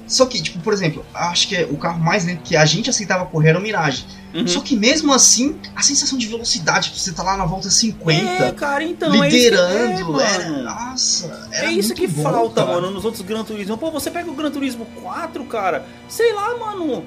Só 0.08 0.26
que, 0.26 0.42
tipo, 0.42 0.60
por 0.60 0.72
exemplo, 0.74 1.06
acho 1.14 1.48
que 1.48 1.64
o 1.64 1.78
carro 1.78 2.00
mais 2.00 2.26
lento 2.26 2.42
que 2.44 2.56
a 2.56 2.66
gente 2.66 2.90
aceitava 2.90 3.26
correr 3.26 3.50
era 3.50 3.60
o 3.60 3.62
Mirage. 3.62 4.06
Uhum. 4.34 4.46
Só 4.48 4.60
que 4.60 4.76
mesmo 4.76 5.14
assim, 5.14 5.58
a 5.76 5.82
sensação 5.82 6.18
de 6.18 6.28
velocidade, 6.28 6.90
tipo, 6.90 7.00
você 7.00 7.14
tá 7.14 7.24
lá 7.24 7.38
na 7.38 7.46
volta 7.46 7.70
50, 7.70 8.44
É, 8.44 8.52
cara, 8.52 8.84
então. 8.84 9.10
é 9.24 9.28
isso 9.28 9.30
que- 9.30 9.36
liderando, 9.44 10.22
é, 10.22 10.26
era, 10.26 10.46
mano. 10.50 10.64
nossa, 10.64 11.48
era 11.54 11.68
É 11.68 11.72
isso 11.72 11.94
que 11.94 12.06
bom, 12.06 12.22
falta, 12.22 12.62
cara. 12.66 12.76
mano, 12.76 12.92
nos 12.92 13.06
outros 13.06 13.24
Gran 13.24 13.44
Turismo. 13.46 13.78
Pô, 13.78 13.90
você 13.92 14.12
pega 14.12 14.30
o 14.30 14.34
Gran 14.36 14.52
Turismo 14.52 14.86
4, 15.02 15.44
cara, 15.46 15.86
sei 16.10 16.34
lá, 16.34 16.56
mano. 16.58 17.06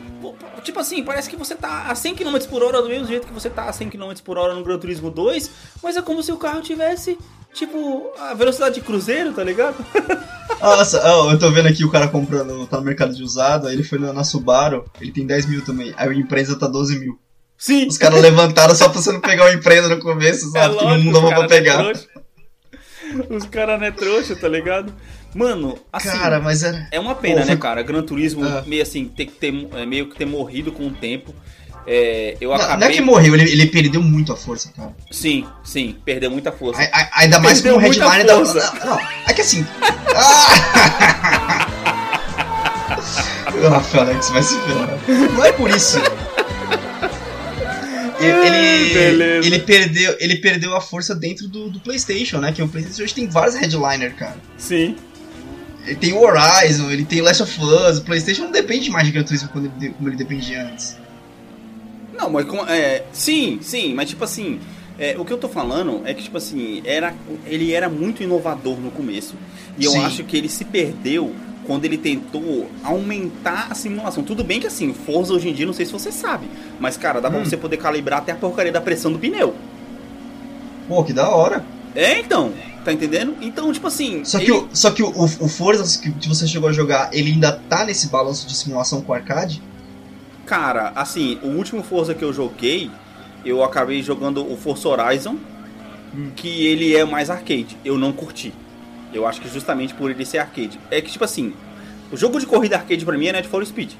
Tipo 0.64 0.80
assim, 0.80 1.04
parece 1.04 1.28
que 1.28 1.36
você 1.36 1.54
tá 1.54 1.84
a 1.88 1.94
100 1.94 2.14
km 2.14 2.38
por 2.48 2.62
hora 2.62 2.80
do 2.82 2.88
mesmo 2.88 3.06
jeito 3.06 3.26
que 3.26 3.32
você 3.32 3.50
tá 3.50 3.64
a 3.64 3.72
100 3.72 3.90
km 3.90 4.12
por 4.24 4.38
hora 4.38 4.54
no 4.54 4.64
Gran 4.64 4.78
Turismo 4.78 5.10
2, 5.10 5.50
mas 5.82 5.96
é 5.96 6.02
como 6.02 6.22
se 6.22 6.32
o 6.32 6.36
carro 6.38 6.62
tivesse, 6.62 7.18
tipo, 7.58 8.12
a 8.18 8.34
velocidade 8.34 8.76
de 8.76 8.80
cruzeiro, 8.80 9.32
tá 9.32 9.42
ligado? 9.44 9.76
Nossa, 10.60 11.00
ó, 11.04 11.30
eu 11.32 11.38
tô 11.38 11.50
vendo 11.50 11.68
aqui 11.68 11.84
o 11.84 11.90
cara 11.90 12.08
comprando, 12.08 12.66
tá 12.66 12.78
no 12.78 12.84
mercado 12.84 13.14
de 13.14 13.22
usado, 13.22 13.66
aí 13.68 13.74
ele 13.74 13.84
foi 13.84 13.98
na, 13.98 14.24
Subaru, 14.24 14.84
ele 15.00 15.12
tem 15.12 15.26
10 15.26 15.46
mil 15.46 15.64
também, 15.64 15.92
aí 15.96 16.08
o 16.08 16.12
empresa 16.12 16.58
tá 16.58 16.66
12 16.66 16.98
mil. 16.98 17.18
Sim. 17.56 17.86
Os 17.88 17.98
caras 17.98 18.20
levantaram 18.22 18.74
só 18.74 18.88
pra 18.88 19.00
você 19.00 19.12
não 19.12 19.20
pegar 19.20 19.44
o 19.46 19.52
empresa 19.52 19.88
no 19.88 20.00
começo, 20.00 20.48
É 20.56 20.60
sabe? 20.60 20.76
que 20.78 20.84
lógico, 20.84 21.04
não 21.04 21.12
dava 21.12 21.26
os 21.26 21.30
pra 21.30 21.38
não 21.38 21.44
é 21.44 21.48
pegar. 21.48 21.76
trouxa. 21.84 22.08
Os 23.30 23.44
caras 23.46 23.80
não 23.80 23.86
é 23.86 23.90
trouxa, 23.90 24.36
tá 24.36 24.48
ligado? 24.48 24.92
Mano, 25.34 25.78
assim, 25.92 26.08
Cara, 26.10 26.40
mas 26.40 26.62
era. 26.62 26.88
é 26.90 26.98
uma 27.00 27.14
pena, 27.14 27.42
Pô, 27.42 27.46
né, 27.48 27.56
cara? 27.56 27.82
Gran 27.82 28.02
Turismo 28.02 28.44
Ah. 28.44 28.62
meio 28.66 28.82
assim, 28.82 29.06
ter 29.06 29.26
que 29.26 29.32
ter, 29.32 29.52
é, 29.74 29.84
meio 29.86 30.08
que 30.08 30.16
ter 30.16 30.24
morrido 30.26 30.72
com 30.72 30.86
o 30.86 30.90
tempo. 30.90 31.34
É, 31.90 32.36
eu 32.38 32.50
Não, 32.50 32.56
acabei... 32.56 32.76
não 32.76 32.86
é 32.86 32.90
que 32.90 33.00
morreu, 33.00 33.34
ele, 33.34 33.50
ele 33.50 33.66
perdeu 33.66 34.02
muito 34.02 34.30
a 34.30 34.36
força, 34.36 34.70
cara. 34.76 34.94
Sim, 35.10 35.46
sim, 35.64 35.96
perdeu 36.04 36.30
muita 36.30 36.52
força. 36.52 36.82
A- 36.82 36.84
a- 36.84 37.10
Ainda 37.22 37.40
mais 37.40 37.62
com 37.62 37.70
o 37.70 37.78
headline 37.78 38.24
da. 38.24 38.36
Não, 38.36 38.44
não, 38.44 39.00
é 39.26 39.32
que 39.32 39.40
assim. 39.40 39.66
Ah! 40.14 41.66
Rafael 43.70 44.04
Alex 44.04 44.30
vai 44.30 44.42
se 44.42 44.54
ferrar. 44.60 44.98
Não 45.34 45.44
é 45.44 45.52
por 45.52 45.70
isso. 45.70 45.98
Ele, 48.20 48.46
ele, 48.46 48.94
beleza. 48.94 49.46
ele 49.46 49.58
perdeu, 49.60 50.16
ele 50.18 50.36
perdeu 50.36 50.74
a 50.76 50.80
força 50.80 51.14
dentro 51.14 51.46
do, 51.48 51.70
do 51.70 51.78
PlayStation, 51.80 52.38
né? 52.38 52.52
Que 52.52 52.60
o 52.62 52.68
PlayStation 52.68 53.02
hoje 53.04 53.14
tem 53.14 53.28
vários 53.28 53.54
headliner, 53.54 54.14
cara. 54.16 54.36
Sim. 54.56 54.96
Ele 55.86 55.94
tem 55.96 56.12
o 56.12 56.20
Horizon, 56.20 56.90
ele 56.90 57.04
tem 57.04 57.20
Last 57.20 57.42
of 57.44 57.60
Us. 57.60 57.98
O 57.98 58.02
PlayStation 58.02 58.44
não 58.44 58.52
depende 58.52 58.90
mais 58.90 59.06
de 59.06 59.12
Gran 59.12 59.22
Turismo 59.22 59.48
como 59.50 59.70
ele, 59.80 59.90
como 59.90 60.08
ele 60.08 60.16
dependia 60.16 60.64
antes. 60.64 60.96
Não, 62.18 62.28
mas 62.30 62.44
como. 62.46 62.62
É, 62.66 63.04
sim, 63.12 63.58
sim, 63.62 63.94
mas 63.94 64.08
tipo 64.08 64.24
assim. 64.24 64.58
é, 64.98 65.14
o 65.18 65.24
que 65.24 65.32
eu 65.32 65.38
tô 65.38 65.48
falando 65.48 66.02
é 66.04 66.12
que, 66.12 66.22
tipo 66.24 66.36
assim, 66.36 66.82
era, 66.84 67.14
ele 67.46 67.72
era 67.72 67.88
muito 67.88 68.22
inovador 68.22 68.76
no 68.78 68.90
começo. 68.90 69.34
E 69.78 69.84
eu 69.84 69.92
Sim. 69.92 70.04
acho 70.04 70.24
que 70.24 70.36
ele 70.36 70.48
se 70.48 70.64
perdeu 70.64 71.32
quando 71.64 71.84
ele 71.84 71.96
tentou 71.98 72.68
aumentar 72.82 73.68
a 73.70 73.74
simulação. 73.74 74.24
Tudo 74.24 74.42
bem 74.42 74.58
que 74.58 74.66
assim, 74.66 74.92
Forza 74.92 75.32
hoje 75.34 75.48
em 75.48 75.52
dia, 75.52 75.64
não 75.66 75.72
sei 75.72 75.86
se 75.86 75.92
você 75.92 76.10
sabe. 76.10 76.48
Mas, 76.80 76.96
cara, 76.96 77.20
dá 77.20 77.30
pra 77.30 77.38
Hum. 77.40 77.44
você 77.44 77.56
poder 77.56 77.76
calibrar 77.76 78.18
até 78.20 78.32
a 78.32 78.34
porcaria 78.34 78.72
da 78.72 78.80
pressão 78.80 79.12
do 79.12 79.18
pneu. 79.18 79.54
Pô, 80.88 81.04
que 81.04 81.12
da 81.12 81.28
hora. 81.30 81.64
É, 81.94 82.18
então. 82.20 82.52
Tá 82.84 82.92
entendendo? 82.92 83.36
Então, 83.42 83.70
tipo 83.72 83.86
assim. 83.86 84.24
Só 84.24 84.38
que, 84.38 84.44
ele- 84.50 84.52
o, 84.52 84.68
só 84.72 84.90
que 84.90 85.02
o, 85.02 85.10
o 85.10 85.48
Forza 85.48 86.00
que 86.00 86.28
você 86.28 86.46
chegou 86.46 86.68
a 86.70 86.72
jogar, 86.72 87.10
ele 87.12 87.32
ainda 87.32 87.52
tá 87.68 87.84
nesse 87.84 88.08
balanço 88.08 88.46
de 88.48 88.56
simulação 88.56 89.02
com 89.02 89.12
arcade? 89.12 89.60
Cara, 90.48 90.92
assim, 90.96 91.38
o 91.42 91.48
último 91.48 91.82
Forza 91.82 92.14
que 92.14 92.24
eu 92.24 92.32
joguei, 92.32 92.90
eu 93.44 93.62
acabei 93.62 94.02
jogando 94.02 94.50
o 94.50 94.56
Forza 94.56 94.88
Horizon, 94.88 95.36
que 96.34 96.66
ele 96.66 96.96
é 96.96 97.04
mais 97.04 97.28
arcade. 97.28 97.76
Eu 97.84 97.98
não 97.98 98.12
curti. 98.12 98.54
Eu 99.12 99.26
acho 99.26 99.42
que 99.42 99.48
justamente 99.48 99.92
por 99.92 100.10
ele 100.10 100.24
ser 100.24 100.38
arcade. 100.38 100.80
É 100.90 101.02
que, 101.02 101.12
tipo 101.12 101.22
assim, 101.22 101.52
o 102.10 102.16
jogo 102.16 102.40
de 102.40 102.46
corrida 102.46 102.76
arcade 102.76 103.04
pra 103.04 103.18
mim 103.18 103.26
é 103.26 103.32
Need 103.32 103.46
for 103.46 103.64
Speed. 103.66 103.92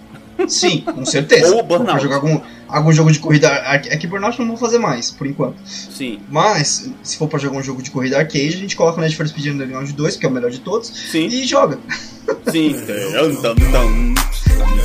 Sim, 0.48 0.80
com 0.80 1.04
certeza. 1.04 1.52
Ou 1.54 1.62
Burnout. 1.62 1.92
Pra 1.92 2.00
jogar 2.00 2.16
algum, 2.16 2.40
algum 2.66 2.92
jogo 2.92 3.12
de 3.12 3.18
corrida 3.18 3.50
arcade. 3.50 3.90
É 3.90 3.98
que 3.98 4.06
Burnout 4.06 4.38
não 4.38 4.48
vou 4.48 4.56
fazer 4.56 4.78
mais, 4.78 5.10
por 5.10 5.26
enquanto. 5.26 5.56
Sim, 5.66 6.18
Mas, 6.30 6.90
se 7.02 7.18
for 7.18 7.28
pra 7.28 7.38
jogar 7.38 7.58
um 7.58 7.62
jogo 7.62 7.82
de 7.82 7.90
corrida 7.90 8.16
arcade, 8.16 8.54
a 8.54 8.58
gente 8.58 8.74
coloca 8.74 8.98
o 8.98 9.02
Need 9.02 9.14
for 9.14 9.28
Speed 9.28 9.48
Underground 9.48 9.90
2, 9.90 10.16
que 10.16 10.24
é 10.24 10.28
o 10.30 10.32
melhor 10.32 10.50
de 10.50 10.60
todos, 10.60 10.88
sim, 10.88 11.26
e 11.26 11.44
joga. 11.44 11.78
sim. 12.50 12.74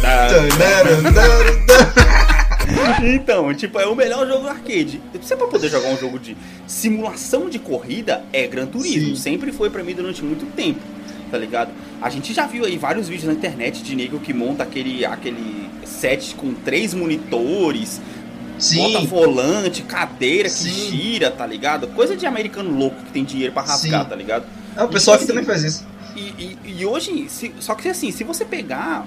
Então, 3.03 3.53
tipo, 3.53 3.79
é 3.79 3.85
o 3.85 3.95
melhor 3.95 4.25
jogo 4.27 4.47
arcade. 4.47 5.01
Você 5.21 5.35
pra 5.35 5.47
poder 5.47 5.69
jogar 5.69 5.89
um 5.89 5.97
jogo 5.97 6.17
de 6.19 6.35
simulação 6.65 7.49
de 7.49 7.59
corrida 7.59 8.23
é 8.31 8.47
Gran 8.47 8.65
Turismo. 8.65 9.15
Sim. 9.15 9.21
Sempre 9.21 9.51
foi 9.51 9.69
pra 9.69 9.83
mim 9.83 9.93
durante 9.93 10.23
muito 10.23 10.45
tempo, 10.55 10.79
tá 11.29 11.37
ligado? 11.37 11.71
A 12.01 12.09
gente 12.09 12.33
já 12.33 12.45
viu 12.47 12.63
aí 12.65 12.77
vários 12.77 13.07
vídeos 13.09 13.27
na 13.27 13.33
internet 13.33 13.83
de 13.83 13.95
nego 13.95 14.19
que 14.19 14.33
monta 14.33 14.63
aquele, 14.63 15.05
aquele 15.05 15.69
set 15.85 16.35
com 16.35 16.53
três 16.53 16.93
monitores, 16.93 17.99
bota 18.75 18.99
Sim, 18.99 19.05
volante, 19.07 19.81
cadeira 19.83 20.47
que 20.47 20.55
Sim. 20.55 20.89
gira, 20.91 21.29
tá 21.31 21.45
ligado? 21.45 21.87
Coisa 21.89 22.15
de 22.15 22.25
americano 22.25 22.71
louco 22.77 23.03
que 23.03 23.11
tem 23.11 23.23
dinheiro 23.25 23.51
pra 23.53 23.63
rasgar, 23.63 24.03
Sim. 24.03 24.09
tá 24.09 24.15
ligado? 24.15 24.45
é, 24.77 24.83
o 24.83 24.87
pessoal 24.87 25.15
aqui 25.15 25.25
Assim, 25.25 25.33
também 25.33 25.45
faz 25.45 25.63
isso. 25.63 25.85
E, 26.15 26.21
e- 26.21 26.57
e 26.79 26.85
hoje, 26.85 27.27
se- 27.29 27.53
só 27.59 27.75
que 27.75 27.89
assim, 27.89 28.11
se 28.11 28.23
você 28.23 28.45
pegar. 28.45 29.05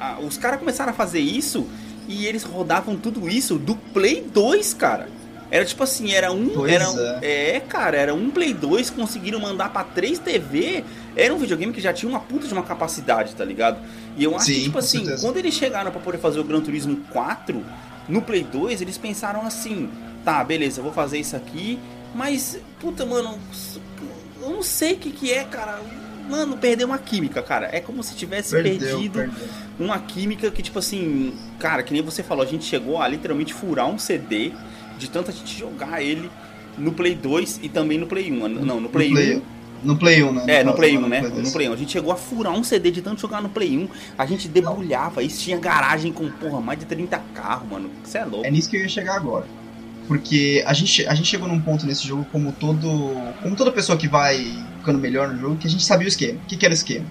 A- 0.00 0.18
os 0.20 0.36
caras 0.36 0.58
começaram 0.58 0.90
a 0.90 0.94
fazer 0.94 1.20
isso 1.20 1.66
e 2.08 2.26
eles 2.26 2.42
rodavam 2.42 2.96
tudo 2.96 3.28
isso 3.28 3.56
do 3.56 3.74
Play 3.76 4.22
2, 4.22 4.74
cara. 4.74 5.08
Era 5.50 5.64
tipo 5.64 5.82
assim, 5.84 6.10
era 6.12 6.32
um. 6.32 6.48
Pois 6.48 6.72
era 6.72 6.90
um- 6.90 7.18
é. 7.22 7.60
cara, 7.60 7.96
era 7.96 8.14
um 8.14 8.30
Play 8.30 8.52
2, 8.52 8.90
conseguiram 8.90 9.38
mandar 9.38 9.68
pra 9.72 9.84
3 9.84 10.18
TV. 10.18 10.82
Era 11.14 11.32
um 11.32 11.38
videogame 11.38 11.72
que 11.72 11.80
já 11.80 11.92
tinha 11.92 12.08
uma 12.10 12.18
puta 12.18 12.46
de 12.48 12.52
uma 12.52 12.62
capacidade, 12.64 13.34
tá 13.36 13.44
ligado? 13.44 13.78
E 14.16 14.24
eu 14.24 14.34
acho 14.34 14.46
Sim, 14.46 14.54
que, 14.54 14.62
tipo 14.64 14.78
assim, 14.78 14.98
certeza. 15.04 15.22
quando 15.24 15.36
eles 15.36 15.54
chegaram 15.54 15.92
pra 15.92 16.00
poder 16.00 16.18
fazer 16.18 16.40
o 16.40 16.44
Gran 16.44 16.60
Turismo 16.60 16.96
4 17.12 17.64
no 18.08 18.20
Play 18.20 18.42
2, 18.42 18.80
eles 18.82 18.98
pensaram 18.98 19.42
assim: 19.46 19.88
tá, 20.24 20.42
beleza, 20.42 20.82
vou 20.82 20.92
fazer 20.92 21.18
isso 21.18 21.36
aqui, 21.36 21.78
mas, 22.14 22.58
puta, 22.80 23.06
mano, 23.06 23.38
eu 24.42 24.50
não 24.50 24.62
sei 24.62 24.94
o 24.94 24.96
que, 24.96 25.10
que 25.10 25.32
é, 25.32 25.44
cara. 25.44 25.78
Mano, 26.28 26.56
perdeu 26.56 26.86
uma 26.86 26.98
química, 26.98 27.42
cara. 27.42 27.68
É 27.72 27.80
como 27.80 28.02
se 28.02 28.14
tivesse 28.14 28.50
Perdeu, 28.50 28.78
perdido 28.78 29.18
perdeu. 29.18 29.48
uma 29.78 29.98
química 29.98 30.50
que, 30.50 30.62
tipo 30.62 30.78
assim, 30.78 31.34
cara, 31.58 31.82
que 31.82 31.92
nem 31.92 32.02
você 32.02 32.22
falou, 32.22 32.44
a 32.44 32.48
gente 32.48 32.64
chegou 32.64 33.00
a 33.00 33.06
literalmente 33.08 33.52
furar 33.52 33.86
um 33.86 33.98
CD 33.98 34.52
de 34.98 35.10
tanto 35.10 35.30
a 35.30 35.34
gente 35.34 35.58
jogar 35.58 36.02
ele 36.02 36.30
no 36.78 36.92
Play 36.92 37.14
2 37.14 37.60
e 37.62 37.68
também 37.68 37.98
no 37.98 38.06
Play 38.06 38.32
1. 38.32 38.48
Não, 38.48 38.80
no 38.80 38.88
Play, 38.88 39.36
1. 39.36 39.42
No 39.82 39.96
Play 39.96 40.22
1, 40.22 40.32
né? 40.32 40.44
É, 40.48 40.58
no 40.64 40.70
caso, 40.70 40.76
Play 40.78 40.94
não 40.94 41.04
1, 41.04 41.08
né? 41.08 41.20
Play. 41.20 41.42
No 41.42 41.52
Play 41.52 41.68
1. 41.68 41.72
A 41.72 41.76
gente 41.76 41.92
chegou 41.92 42.12
a 42.12 42.16
furar 42.16 42.52
um 42.52 42.64
CD 42.64 42.90
de 42.90 43.02
tanto 43.02 43.20
jogar 43.20 43.42
no 43.42 43.48
Play 43.48 43.76
1. 43.76 43.88
A 44.16 44.24
gente 44.24 44.48
debulhava. 44.48 45.22
Isso 45.22 45.42
tinha 45.42 45.58
garagem 45.58 46.12
com, 46.12 46.30
porra, 46.30 46.60
mais 46.60 46.78
de 46.78 46.86
30 46.86 47.20
carros, 47.34 47.68
mano. 47.68 47.90
Você 48.02 48.18
é 48.18 48.24
louco. 48.24 48.46
É 48.46 48.50
nisso 48.50 48.70
que 48.70 48.76
eu 48.76 48.80
ia 48.80 48.88
chegar 48.88 49.16
agora. 49.16 49.46
Porque 50.06 50.62
a 50.66 50.72
gente, 50.74 51.06
a 51.06 51.14
gente 51.14 51.28
chegou 51.28 51.48
num 51.48 51.60
ponto 51.60 51.86
nesse 51.86 52.06
jogo, 52.06 52.26
como 52.30 52.52
todo. 52.52 52.88
Como 53.42 53.56
toda 53.56 53.72
pessoa 53.72 53.96
que 53.96 54.06
vai 54.06 54.44
ficando 54.78 54.98
melhor 54.98 55.28
no 55.28 55.40
jogo, 55.40 55.56
que 55.56 55.66
a 55.66 55.70
gente 55.70 55.84
sabia 55.84 56.06
o 56.06 56.08
esquema. 56.08 56.38
O 56.44 56.46
que, 56.46 56.56
que 56.56 56.64
era 56.64 56.72
o 56.72 56.76
esquema? 56.76 57.06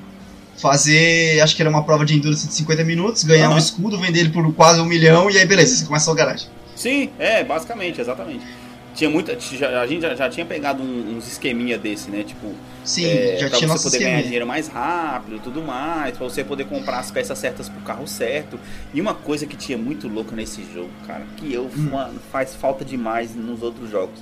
Fazer. 0.58 1.42
Acho 1.42 1.56
que 1.56 1.62
era 1.62 1.70
uma 1.70 1.84
prova 1.84 2.06
de 2.06 2.16
endurance 2.16 2.48
de 2.48 2.54
50 2.54 2.84
minutos, 2.84 3.24
ganhar 3.24 3.48
Aham. 3.48 3.56
um 3.56 3.58
escudo, 3.58 4.00
vender 4.00 4.20
ele 4.20 4.30
por 4.30 4.54
quase 4.54 4.80
um 4.80 4.86
milhão, 4.86 5.30
e 5.30 5.38
aí 5.38 5.46
beleza, 5.46 5.76
você 5.76 5.86
começa 5.86 6.04
a 6.04 6.06
sua 6.06 6.16
garagem. 6.16 6.48
Sim, 6.76 7.10
é, 7.18 7.44
basicamente, 7.44 8.00
exatamente. 8.00 8.46
Tinha 8.94 9.10
muita. 9.10 9.38
já- 9.40 9.82
a 9.82 9.88
gente 9.88 10.02
já, 10.02 10.14
já 10.16 10.30
tinha 10.30 10.46
pegado 10.46 10.84
um- 10.84 11.16
uns 11.18 11.28
esqueminha 11.28 11.78
desse, 11.78 12.10
né? 12.12 12.24
Tipo, 12.24 12.54
Sim, 12.86 13.06
É, 13.06 13.38
já 13.40 13.50
pra 13.50 13.58
tinha 13.58 13.68
você 13.70 13.84
poder 13.86 13.98
ganhar 14.00 14.10
esquema. 14.10 14.24
dinheiro 14.24 14.46
mais 14.46 14.68
rápido 14.68 15.40
tudo 15.42 15.62
mais, 15.62 16.18
pra 16.18 16.28
você 16.28 16.44
poder 16.44 16.66
comprar 16.66 17.00
as 17.00 17.10
peças 17.10 17.38
certas 17.40 17.70
pro 17.70 17.80
carro 17.82 18.06
certo. 18.08 18.60
E 18.94 19.00
uma 19.00 19.14
coisa 19.14 19.46
que 19.48 19.56
tinha 19.56 19.78
muito 19.78 20.08
louca 20.10 20.36
nesse 20.36 20.64
jogo, 20.74 20.90
cara, 21.08 21.26
que 21.38 21.52
eu, 21.54 21.64
Hum. 21.76 21.90
mano, 21.92 22.20
faz 22.32 22.54
falta 22.54 22.84
demais 22.84 23.34
nos 23.36 23.62
outros 23.64 23.90
jogos. 23.90 24.20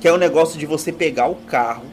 Que 0.00 0.08
é 0.08 0.12
o 0.12 0.16
negócio 0.16 0.58
de 0.58 0.64
você 0.64 0.90
pegar 0.90 1.26
o 1.28 1.34
carro 1.34 1.84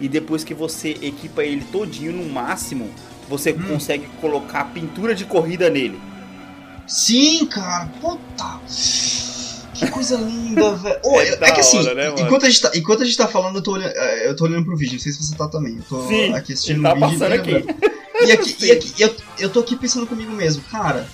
e 0.00 0.08
depois 0.08 0.44
que 0.44 0.54
você 0.54 0.90
equipa 1.02 1.42
ele 1.42 1.64
todinho 1.72 2.12
no 2.12 2.24
máximo, 2.32 2.88
você 3.28 3.50
Hum. 3.50 3.62
consegue 3.68 4.06
colocar 4.20 4.66
pintura 4.72 5.14
de 5.16 5.24
corrida 5.24 5.68
nele. 5.68 5.98
Sim, 6.86 7.44
cara, 7.46 7.88
puta. 8.00 8.60
Que 9.78 9.90
coisa 9.90 10.16
linda, 10.16 10.74
velho. 10.76 11.00
Ô, 11.04 11.20
É 11.20 11.28
é, 11.28 11.52
que 11.52 11.60
assim, 11.60 11.78
hora, 11.78 11.94
né, 11.94 12.14
enquanto, 12.18 12.46
a 12.46 12.48
gente 12.50 12.62
tá, 12.62 12.70
enquanto 12.74 13.02
a 13.02 13.04
gente 13.04 13.16
tá 13.16 13.28
falando, 13.28 13.56
eu 13.56 13.62
tô, 13.62 13.72
olhando, 13.72 13.92
é, 13.96 14.28
eu 14.28 14.34
tô 14.36 14.44
olhando 14.44 14.64
pro 14.64 14.76
vídeo. 14.76 14.94
Não 14.94 15.00
sei 15.00 15.12
se 15.12 15.22
você 15.22 15.34
tá 15.36 15.48
também. 15.48 15.76
Eu 15.76 15.82
tô 15.88 16.06
Sim, 16.08 16.32
aqui 16.34 16.52
assistindo 16.52 16.82
tá 16.82 16.92
o 16.92 16.94
vídeo. 16.94 17.10
passando 17.18 17.32
e 17.34 17.38
aqui. 17.38 17.52
lembrando. 17.52 17.96
E 18.24 18.32
aqui, 18.32 18.56
e 18.64 18.72
aqui 18.72 19.02
eu, 19.02 19.16
eu 19.38 19.50
tô 19.50 19.60
aqui 19.60 19.76
pensando 19.76 20.06
comigo 20.06 20.32
mesmo, 20.32 20.62
cara. 20.64 21.06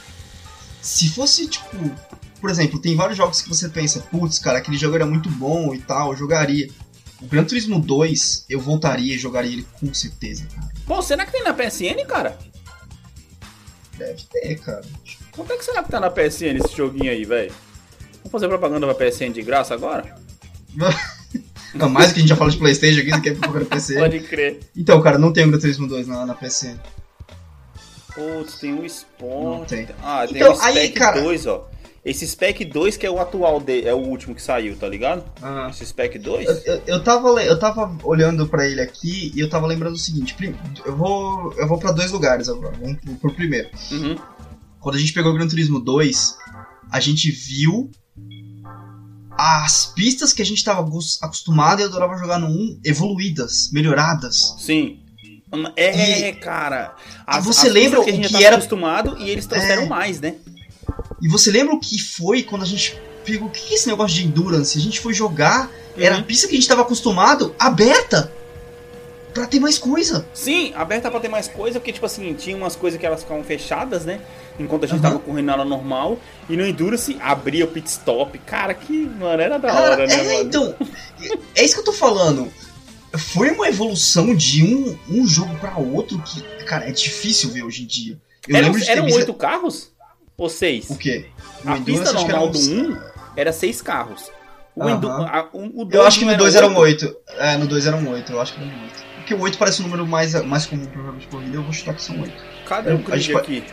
Se 0.80 1.08
fosse, 1.10 1.46
tipo. 1.46 1.76
Por 2.40 2.50
exemplo, 2.50 2.80
tem 2.80 2.96
vários 2.96 3.16
jogos 3.16 3.40
que 3.40 3.48
você 3.48 3.68
pensa, 3.68 4.00
putz, 4.10 4.40
cara, 4.40 4.58
aquele 4.58 4.76
jogo 4.76 4.96
era 4.96 5.06
muito 5.06 5.28
bom 5.30 5.72
e 5.74 5.78
tal, 5.78 6.10
eu 6.10 6.16
jogaria. 6.16 6.68
O 7.20 7.26
Gran 7.26 7.44
Turismo 7.44 7.78
2, 7.78 8.46
eu 8.50 8.58
voltaria 8.60 9.14
e 9.14 9.18
jogaria 9.18 9.52
ele 9.52 9.66
com 9.78 9.94
certeza, 9.94 10.44
cara. 10.52 10.68
Pô, 10.84 11.00
será 11.00 11.24
que 11.24 11.30
tem 11.30 11.44
na 11.44 11.54
PSN, 11.54 12.04
cara? 12.08 12.36
Deve 13.96 14.22
ter, 14.30 14.56
cara. 14.58 14.82
Quanto 15.30 15.52
é 15.52 15.56
que 15.56 15.64
será 15.64 15.84
que 15.84 15.90
tá 15.90 16.00
na 16.00 16.10
PSN 16.10 16.56
esse 16.64 16.76
joguinho 16.76 17.12
aí, 17.12 17.24
velho? 17.24 17.52
Fazer 18.32 18.48
propaganda 18.48 18.92
pra 18.92 19.06
PSN 19.08 19.30
de 19.30 19.42
graça 19.42 19.74
agora? 19.74 20.16
Não, 21.74 21.88
mais 21.88 22.12
que 22.12 22.18
a 22.18 22.20
gente 22.20 22.28
já 22.28 22.36
fala 22.36 22.50
de 22.50 22.58
Playstation 22.58 23.00
aqui, 23.00 23.10
do 23.12 23.20
que 23.22 23.30
propaganda 23.32 23.64
PC. 23.66 23.94
Pode 23.98 24.20
crer. 24.20 24.60
Então, 24.76 25.00
cara, 25.00 25.16
não 25.18 25.32
tem 25.32 25.44
o 25.44 25.48
Gran 25.48 25.58
Turismo 25.58 25.86
2 25.88 26.06
na, 26.06 26.26
na 26.26 26.34
PSN. 26.34 26.76
Putz, 28.14 28.58
tem 28.58 28.74
um 28.74 28.86
Spawn. 28.86 29.58
Não 29.60 29.64
tem. 29.64 29.88
Ah, 30.02 30.26
tem 30.26 30.36
Então, 30.36 30.52
o 30.52 30.56
Spec 30.56 30.78
aí, 30.78 30.88
cara- 30.90 31.20
2, 31.22 31.46
ó. 31.46 31.68
Esse 32.04 32.26
Spec 32.26 32.64
2 32.64 32.96
que 32.96 33.06
é 33.06 33.10
o 33.10 33.20
atual, 33.20 33.60
de, 33.60 33.86
é 33.86 33.94
o 33.94 33.98
último 33.98 34.34
que 34.34 34.42
saiu, 34.42 34.76
tá 34.76 34.88
ligado? 34.88 35.24
Ah. 35.40 35.68
Esse 35.70 35.86
Spec 35.86 36.18
2? 36.18 36.46
Eu, 36.46 36.54
eu, 36.74 36.82
eu, 36.86 37.02
tava, 37.04 37.28
eu 37.42 37.58
tava 37.58 37.96
olhando 38.02 38.46
pra 38.48 38.66
ele 38.66 38.80
aqui 38.80 39.32
e 39.34 39.40
eu 39.40 39.48
tava 39.48 39.66
lembrando 39.66 39.94
o 39.94 39.98
seguinte: 39.98 40.36
eu 40.84 40.96
vou, 40.96 41.54
eu 41.56 41.66
vou 41.66 41.78
pra 41.78 41.92
dois 41.92 42.10
lugares 42.10 42.48
agora. 42.48 42.76
Vamos 42.78 42.98
pro, 43.00 43.14
pro 43.14 43.34
primeiro. 43.34 43.70
Uhum. 43.92 44.16
Quando 44.80 44.96
a 44.96 44.98
gente 44.98 45.12
pegou 45.12 45.30
o 45.30 45.34
Gran 45.34 45.46
Turismo 45.48 45.78
2, 45.80 46.36
a 46.90 47.00
gente 47.00 47.30
viu 47.30 47.90
as 49.44 49.86
pistas 49.86 50.32
que 50.32 50.40
a 50.40 50.44
gente 50.46 50.62
tava 50.62 50.82
gos- 50.82 51.18
acostumado 51.20 51.80
e 51.80 51.84
adorava 51.84 52.16
jogar 52.16 52.38
no 52.38 52.46
1 52.46 52.80
evoluídas, 52.84 53.70
melhoradas. 53.72 54.54
Sim. 54.58 55.00
É, 55.76 56.32
cara. 56.32 56.94
As, 57.26 57.44
você 57.44 57.66
as 57.66 57.72
lembra 57.72 58.02
que 58.04 58.10
a 58.10 58.12
o 58.12 58.16
gente 58.16 58.28
que 58.28 58.44
era- 58.44 58.56
acostumado 58.56 59.16
e 59.18 59.28
eles 59.28 59.44
trouxeram 59.46 59.82
É. 59.82 59.86
mais, 59.88 60.20
né? 60.20 60.36
E 61.20 61.28
você 61.28 61.50
lembra 61.50 61.74
o 61.74 61.80
que 61.80 61.98
foi 61.98 62.42
quando 62.42 62.62
a 62.62 62.66
gente 62.66 62.96
pegou. 63.24 63.48
O 63.48 63.50
que 63.50 63.72
é 63.72 63.74
esse 63.74 63.88
negócio 63.88 64.16
de 64.16 64.24
endurance? 64.24 64.78
A 64.78 64.80
gente 64.80 65.00
foi 65.00 65.12
jogar, 65.12 65.68
era 65.96 66.14
a 66.14 66.18
Uhum. 66.18 66.24
pista 66.24 66.46
que 66.46 66.54
a 66.54 66.56
gente 66.56 66.68
tava 66.68 66.82
acostumado, 66.82 67.54
aberta! 67.58 68.32
Pra 69.32 69.46
ter 69.46 69.58
mais 69.60 69.78
coisa. 69.78 70.26
Sim, 70.34 70.72
aberta 70.74 71.10
pra 71.10 71.18
ter 71.20 71.28
mais 71.28 71.48
coisa, 71.48 71.78
porque, 71.80 71.92
tipo 71.92 72.04
assim, 72.04 72.34
tinha 72.34 72.56
umas 72.56 72.76
coisas 72.76 73.00
que 73.00 73.06
elas 73.06 73.22
ficavam 73.22 73.42
fechadas, 73.42 74.04
né? 74.04 74.20
Enquanto 74.58 74.84
a 74.84 74.86
gente 74.86 75.00
Aham. 75.00 75.12
tava 75.14 75.18
correndo 75.20 75.50
ela 75.50 75.64
normal. 75.64 76.18
E 76.48 76.56
no 76.56 76.66
Endurance 76.66 77.16
abria 77.20 77.64
o 77.64 77.68
pit 77.68 77.88
stop. 77.88 78.38
Cara, 78.40 78.74
que, 78.74 78.92
mano, 79.18 79.40
era 79.42 79.58
da 79.58 79.68
Cara, 79.68 79.90
hora, 79.92 80.06
né, 80.06 80.14
é, 80.14 80.24
mano? 80.36 80.48
então, 80.48 80.74
é 81.54 81.64
isso 81.64 81.74
que 81.74 81.80
eu 81.80 81.84
tô 81.84 81.92
falando. 81.92 82.52
Foi 83.16 83.50
uma 83.50 83.68
evolução 83.68 84.34
de 84.34 84.62
um, 84.64 84.98
um 85.08 85.26
jogo 85.26 85.54
pra 85.58 85.76
outro 85.78 86.18
que, 86.22 86.42
cara, 86.64 86.88
é 86.88 86.92
difícil 86.92 87.50
ver 87.50 87.62
hoje 87.62 87.82
em 87.84 87.86
dia. 87.86 88.18
Eu 88.48 88.56
eram 88.56 88.74
eram 88.86 89.04
visto- 89.04 89.16
oito 89.18 89.34
carros? 89.34 89.90
Ou 90.36 90.48
seis? 90.48 90.90
O 90.90 90.96
quê? 90.96 91.26
O 91.64 91.68
A 91.68 91.76
Endurance, 91.78 92.02
pista 92.02 92.12
normal 92.12 92.48
do 92.48 92.58
1 92.58 92.98
era 93.36 93.52
seis 93.52 93.80
carros. 93.80 94.24
O. 94.74 94.88
Endu- 94.88 95.08
a- 95.08 95.48
o, 95.52 95.84
o 95.84 95.88
Eu 95.92 96.02
acho 96.02 96.18
que 96.18 96.24
no 96.24 96.36
2 96.36 96.54
eram 96.56 96.74
oito? 96.76 97.04
8. 97.04 97.16
É, 97.38 97.56
no 97.56 97.66
2 97.66 97.86
eram 97.86 98.08
8, 98.08 98.32
eu 98.32 98.40
acho 98.40 98.54
que 98.54 98.60
eram 98.60 98.72
8. 98.82 99.04
Porque 99.22 99.34
o 99.34 99.40
8 99.40 99.56
parece 99.56 99.80
o 99.80 99.84
número 99.84 100.06
mais, 100.06 100.34
mais 100.44 100.66
comum 100.66 100.84
jogos 100.94 101.20
de 101.22 101.26
corrida, 101.28 101.56
eu 101.56 101.62
vou 101.62 101.72
chutar 101.72 101.94
que 101.94 102.02
são 102.02 102.20
8. 102.20 102.32
Cadê 102.66 102.90
Eu- 102.90 102.96
o 102.96 102.98
grid 102.98 103.22
gente 103.22 103.36
aqui? 103.36 103.64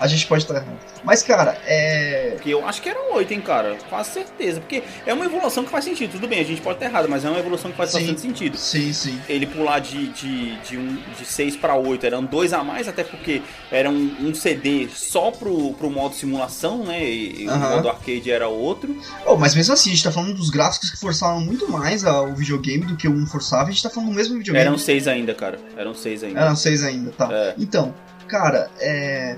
A 0.00 0.06
gente 0.06 0.26
pode 0.26 0.44
estar 0.44 0.54
errado. 0.54 0.78
Mas, 1.04 1.22
cara, 1.22 1.58
é. 1.66 2.32
Porque 2.34 2.50
eu 2.50 2.66
acho 2.66 2.80
que 2.80 2.88
eram 2.88 3.14
oito, 3.14 3.32
hein, 3.32 3.40
cara. 3.40 3.76
Quase 3.88 4.10
certeza. 4.10 4.60
Porque 4.60 4.82
é 5.06 5.12
uma 5.12 5.24
evolução 5.24 5.64
que 5.64 5.70
faz 5.70 5.84
sentido. 5.84 6.12
Tudo 6.12 6.28
bem, 6.28 6.40
a 6.40 6.44
gente 6.44 6.60
pode 6.60 6.76
estar 6.76 6.86
errado, 6.86 7.08
mas 7.08 7.24
é 7.24 7.28
uma 7.30 7.38
evolução 7.38 7.70
que 7.70 7.76
faz 7.76 7.90
Sim. 7.90 7.98
bastante 8.00 8.20
sentido. 8.20 8.56
Sim, 8.56 8.92
sim. 8.92 9.20
Ele 9.28 9.46
pular 9.46 9.80
de, 9.80 10.08
de, 10.08 10.56
de, 10.60 10.76
um, 10.78 10.96
de 11.18 11.24
6 11.24 11.56
para 11.56 11.74
8 11.74 12.06
eram 12.06 12.24
dois 12.24 12.52
a 12.52 12.62
mais, 12.62 12.86
até 12.86 13.02
porque 13.02 13.42
era 13.72 13.90
um, 13.90 14.14
um 14.28 14.34
CD 14.34 14.88
só 14.94 15.30
pro, 15.30 15.72
pro 15.74 15.90
modo 15.90 16.14
simulação, 16.14 16.84
né? 16.84 17.04
E, 17.04 17.42
e 17.42 17.46
o 17.46 17.50
Aham. 17.50 17.76
modo 17.76 17.88
arcade 17.88 18.30
era 18.30 18.48
outro. 18.48 18.96
Oh, 19.26 19.36
mas 19.36 19.54
mesmo 19.54 19.74
assim, 19.74 19.90
a 19.90 19.94
gente 19.94 20.04
tá 20.04 20.12
falando 20.12 20.34
dos 20.34 20.50
gráficos 20.50 20.90
que 20.90 20.96
forçavam 20.98 21.40
muito 21.40 21.68
mais 21.70 22.04
a- 22.04 22.22
o 22.22 22.34
videogame 22.34 22.84
do 22.86 22.96
que 22.96 23.08
o 23.08 23.12
1 23.12 23.26
forçava, 23.26 23.64
a 23.68 23.72
gente 23.72 23.82
tá 23.82 23.90
falando 23.90 24.10
do 24.10 24.14
mesmo 24.14 24.36
videogame. 24.38 24.66
Eram 24.66 24.78
seis 24.78 25.08
ainda, 25.08 25.34
cara. 25.34 25.58
Eram 25.76 25.94
seis 25.94 26.22
ainda. 26.22 26.40
Eram 26.40 26.54
seis 26.56 26.82
ainda, 26.84 27.10
tá. 27.12 27.28
É. 27.32 27.54
Então, 27.58 27.94
cara, 28.26 28.70
é. 28.78 29.36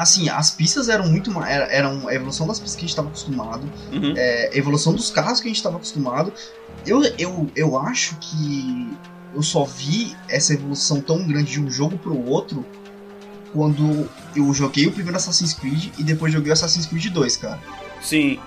Assim, 0.00 0.28
as 0.28 0.50
pistas 0.52 0.88
eram 0.88 1.08
muito 1.08 1.30
mais. 1.30 1.50
era- 1.52 1.64
Eram 1.72 2.06
a 2.08 2.14
evolução 2.14 2.46
das 2.46 2.58
pistas 2.60 2.74
que 2.76 2.80
a 2.80 2.82
gente 2.86 2.90
estava 2.90 3.08
acostumado, 3.08 3.70
Uhum. 3.92 4.14
é, 4.16 4.50
a 4.52 4.56
evolução 4.56 4.92
dos 4.94 5.10
carros 5.10 5.40
que 5.40 5.46
a 5.46 5.50
gente 5.50 5.56
estava 5.56 5.76
acostumado. 5.76 6.32
Eu, 6.86 7.02
eu, 7.18 7.50
eu 7.56 7.76
acho 7.78 8.16
que 8.20 8.88
eu 9.34 9.42
só 9.42 9.64
vi 9.64 10.16
essa 10.28 10.54
evolução 10.54 11.00
tão 11.00 11.26
grande 11.26 11.50
de 11.52 11.60
um 11.60 11.68
jogo 11.70 11.98
pro 11.98 12.16
outro 12.28 12.64
quando 13.52 14.08
eu 14.36 14.52
joguei 14.54 14.86
o 14.86 14.92
primeiro 14.92 15.16
Assassin's 15.16 15.54
Creed 15.54 15.90
e 15.98 16.02
depois 16.04 16.32
joguei 16.32 16.50
o 16.50 16.52
Assassin's 16.52 16.86
Creed 16.86 17.06
2, 17.12 17.36
cara. 17.36 17.58
Sim, 18.02 18.38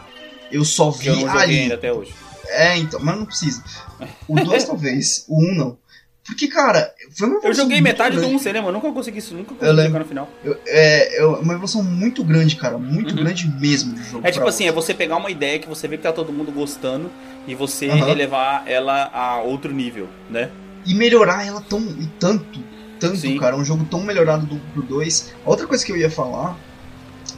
Eu 0.52 0.64
só 0.64 0.92
que 0.92 1.08
eu 1.08 1.16
vi 1.16 1.22
não 1.24 1.28
joguei 1.30 1.44
ali. 1.44 1.60
ainda 1.60 1.76
até 1.76 1.92
hoje. 1.92 2.14
É, 2.48 2.78
então, 2.78 3.00
mas 3.02 3.18
não 3.18 3.26
precisa. 3.26 3.64
O 4.28 4.36
2 4.36 4.64
talvez, 4.66 5.26
o 5.28 5.42
1 5.44 5.50
um 5.52 5.56
não. 5.56 5.78
Porque, 6.26 6.48
cara, 6.48 6.94
foi 7.18 7.28
uma 7.28 7.40
Eu 7.44 7.54
joguei 7.54 7.82
metade 7.82 8.16
do 8.16 8.20
grande. 8.22 8.36
1, 8.36 8.40
você 8.40 8.52
lembra? 8.52 8.70
Eu 8.70 8.74
nunca 8.74 8.92
consegui 8.92 9.18
isso, 9.18 9.34
nunca 9.34 9.54
Eu 9.54 9.58
consegui 9.58 9.84
jogar 9.88 10.00
no 10.00 10.06
final. 10.06 10.30
Eu- 10.44 10.58
é, 10.68 11.18
é 11.20 11.26
uma 11.26 11.54
evolução 11.54 11.84
muito 11.84 12.24
grande, 12.24 12.56
cara. 12.56 12.78
Muito 12.78 13.10
Uhum. 13.16 13.24
grande 13.24 13.48
mesmo 13.60 13.94
do 13.96 14.04
jogo. 14.04 14.28
É 14.28 14.32
tipo 14.32 14.48
assim, 14.48 14.68
é 14.68 14.72
você 14.72 14.94
pegar 14.94 15.18
uma 15.18 15.32
ideia 15.32 15.58
que 15.58 15.68
você 15.68 15.88
vê 15.88 15.98
que 15.98 16.04
tá 16.04 16.14
todo 16.14 16.32
mundo 16.32 16.52
gostando 16.52 17.10
e 17.48 17.56
você 17.56 17.90
Aham. 17.90 18.10
elevar 18.10 18.64
ela 18.68 19.10
a 19.12 19.42
outro 19.42 19.74
nível, 19.74 20.08
né? 20.30 20.52
E 20.86 20.94
melhorar 20.94 21.46
ela 21.46 21.60
tão. 21.62 21.80
E 21.82 22.08
tanto. 22.20 22.60
Tanto, 23.00 23.18
Sim. 23.18 23.38
cara. 23.40 23.56
Um 23.58 23.66
jogo 23.66 23.84
tão 23.86 24.02
melhorado 24.04 24.46
do, 24.46 24.58
pro 24.74 24.84
2. 24.84 25.34
Outra 25.44 25.66
coisa 25.66 25.84
que 25.84 25.92
eu 25.92 25.98
ia 25.98 26.10
falar 26.10 26.56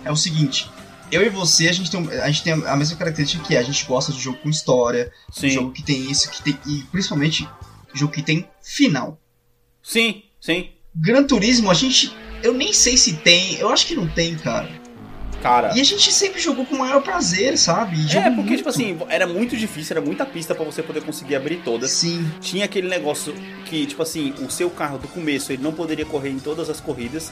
é 0.04 0.12
o 0.12 0.16
seguinte. 0.16 0.70
Eu 1.10 1.22
e 1.22 1.30
você, 1.30 1.70
a 1.70 1.72
gente 1.72 1.90
tem, 1.90 2.06
a 2.22 2.28
gente 2.28 2.44
tem 2.44 2.54
a 2.54 2.76
mesma 2.76 2.98
característica 2.98 3.44
que 3.46 3.56
é, 3.56 3.60
a 3.60 3.64
gente 3.64 3.86
gosta 3.86 4.12
de 4.12 4.20
jogo 4.20 4.40
com 4.40 4.50
história, 4.50 5.12
Sim. 5.32 5.50
jogo 5.52 5.72
que 5.72 5.82
tem 5.84 6.10
isso, 6.12 6.30
que 6.30 6.42
tem. 6.44 6.58
E 6.68 6.84
principalmente, 6.92 7.48
jogo 7.94 8.14
que 8.14 8.22
tem 8.22 8.48
final. 8.62 9.20
Sim, 9.82 10.24
sim. 10.40 10.72
Gran 10.96 11.24
Turismo, 11.24 11.70
a 11.70 11.74
gente. 11.74 12.16
Eu 12.42 12.54
nem 12.54 12.74
sei 12.74 12.98
se 12.98 13.14
tem, 13.18 13.56
eu 13.56 13.70
acho 13.70 13.88
que 13.88 13.96
não 13.96 14.08
tem, 14.08 14.36
cara. 14.36 14.70
Cara. 15.44 15.72
E 15.76 15.82
a 15.82 15.84
gente 15.84 16.12
sempre 16.12 16.40
jogou 16.40 16.66
com 16.66 16.74
o 16.76 16.80
maior 16.80 17.02
prazer, 17.04 17.58
sabe? 17.58 17.98
E 17.98 18.18
É, 18.18 18.22
porque, 18.22 18.30
muito. 18.42 18.56
tipo 18.58 18.70
assim, 18.70 18.98
era 19.10 19.28
muito 19.28 19.58
difícil, 19.58 19.98
era 19.98 20.06
muita 20.06 20.26
pista 20.26 20.56
pra 20.56 20.64
você 20.64 20.82
poder 20.82 21.02
conseguir 21.04 21.36
abrir 21.36 21.58
todas. 21.58 21.92
Sim. 21.92 22.26
Tinha 22.40 22.64
aquele 22.66 22.88
negócio 22.88 23.36
que, 23.66 23.86
tipo 23.86 24.02
assim, 24.02 24.34
o 24.40 24.50
seu 24.50 24.70
carro 24.70 24.98
do 24.98 25.08
começo 25.10 25.52
ele 25.52 25.62
não 25.62 25.74
poderia 25.74 26.06
correr 26.06 26.30
em 26.30 26.40
todas 26.40 26.70
as 26.70 26.80
corridas. 26.80 27.32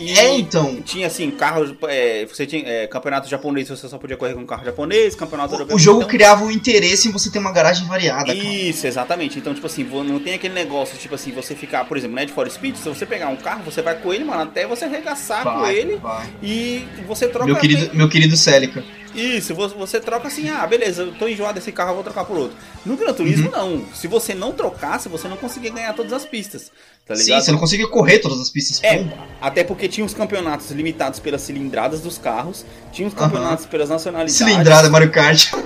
E 0.00 0.10
É, 0.18 0.34
então. 0.36 0.82
tinha 0.82 1.06
assim, 1.06 1.30
carro. 1.30 1.76
é, 1.88 2.26
você 2.26 2.44
tinha 2.46 2.62
é, 2.66 2.86
campeonato 2.88 3.28
japonês, 3.28 3.68
você 3.68 3.88
só 3.88 3.96
podia 3.96 4.16
correr 4.16 4.34
com 4.34 4.44
carro 4.44 4.64
japonês, 4.64 5.14
campeonato 5.14 5.54
europeu. 5.54 5.76
O 5.76 5.78
jogo 5.78 5.98
então- 6.00 6.10
criava 6.10 6.44
um 6.44 6.50
interesse 6.50 7.08
em 7.08 7.12
você 7.12 7.30
ter 7.30 7.38
uma 7.38 7.52
garagem 7.52 7.86
variada, 7.86 8.26
cara. 8.26 8.34
Isso, 8.38 8.86
exatamente. 8.88 9.38
Então, 9.38 9.54
tipo 9.54 9.66
assim, 9.68 9.84
não 9.84 10.18
tem 10.18 10.34
aquele 10.34 10.54
negócio, 10.54 10.98
tipo 10.98 11.14
assim, 11.14 11.30
você 11.30 11.54
ficar, 11.54 11.84
por 11.84 11.96
exemplo, 11.96 12.16
Need 12.16 12.32
for 12.32 12.50
Speed, 12.50 12.74
se 12.76 12.88
você 12.88 13.06
pegar 13.06 13.28
um 13.28 13.36
carro, 13.36 13.62
você 13.62 13.80
vai 13.82 13.94
com 13.94 14.12
ele, 14.12 14.24
mano, 14.24 14.42
até 14.42 14.66
você 14.66 14.84
arregaçar 14.86 15.44
com 15.44 15.60
Vai, 15.60 15.76
ele 15.76 15.96
vai. 15.96 16.26
e 16.42 16.84
você 17.06 17.28
troca. 17.28 17.51
Meu 17.52 17.60
querido, 17.60 17.90
meu 17.96 18.08
querido 18.08 18.36
Célica. 18.36 18.82
Isso, 19.14 19.54
vo- 19.54 19.68
você 19.68 20.00
troca 20.00 20.26
assim, 20.28 20.48
ah, 20.48 20.66
beleza, 20.66 21.02
eu 21.02 21.12
tô 21.12 21.28
enjoado 21.28 21.54
desse 21.54 21.70
carro, 21.70 21.90
eu 21.90 21.94
vou 21.96 22.02
trocar 22.04 22.24
por 22.24 22.34
outro. 22.38 22.56
No 22.86 22.96
Gran 22.96 23.12
Turismo, 23.12 23.50
Uhum. 23.50 23.78
não. 23.80 23.84
Se 23.94 24.06
você 24.08 24.32
não 24.34 24.52
trocasse, 24.52 25.06
você 25.08 25.28
não 25.28 25.36
conseguia 25.36 25.70
ganhar 25.70 25.92
todas 25.92 26.14
as 26.14 26.24
pistas, 26.24 26.72
tá 27.06 27.14
Sim, 27.14 27.24
ligado? 27.24 27.42
você 27.44 27.52
não 27.52 27.58
conseguia 27.58 27.86
correr 27.88 28.20
todas 28.20 28.40
as 28.40 28.48
pistas. 28.48 28.80
É, 28.82 28.96
Pum. 28.98 29.10
até 29.38 29.62
porque 29.64 29.86
tinha 29.86 30.06
os 30.06 30.14
campeonatos 30.14 30.70
limitados 30.70 31.20
pelas 31.20 31.42
cilindradas 31.42 32.00
dos 32.00 32.16
carros, 32.16 32.64
tinha 32.90 33.06
os 33.06 33.12
campeonatos 33.12 33.66
pelas 33.66 33.90
nacionalidades. 33.90 34.34
Cilindrada, 34.36 34.88
Mario 34.88 35.10
Kart. 35.10 35.50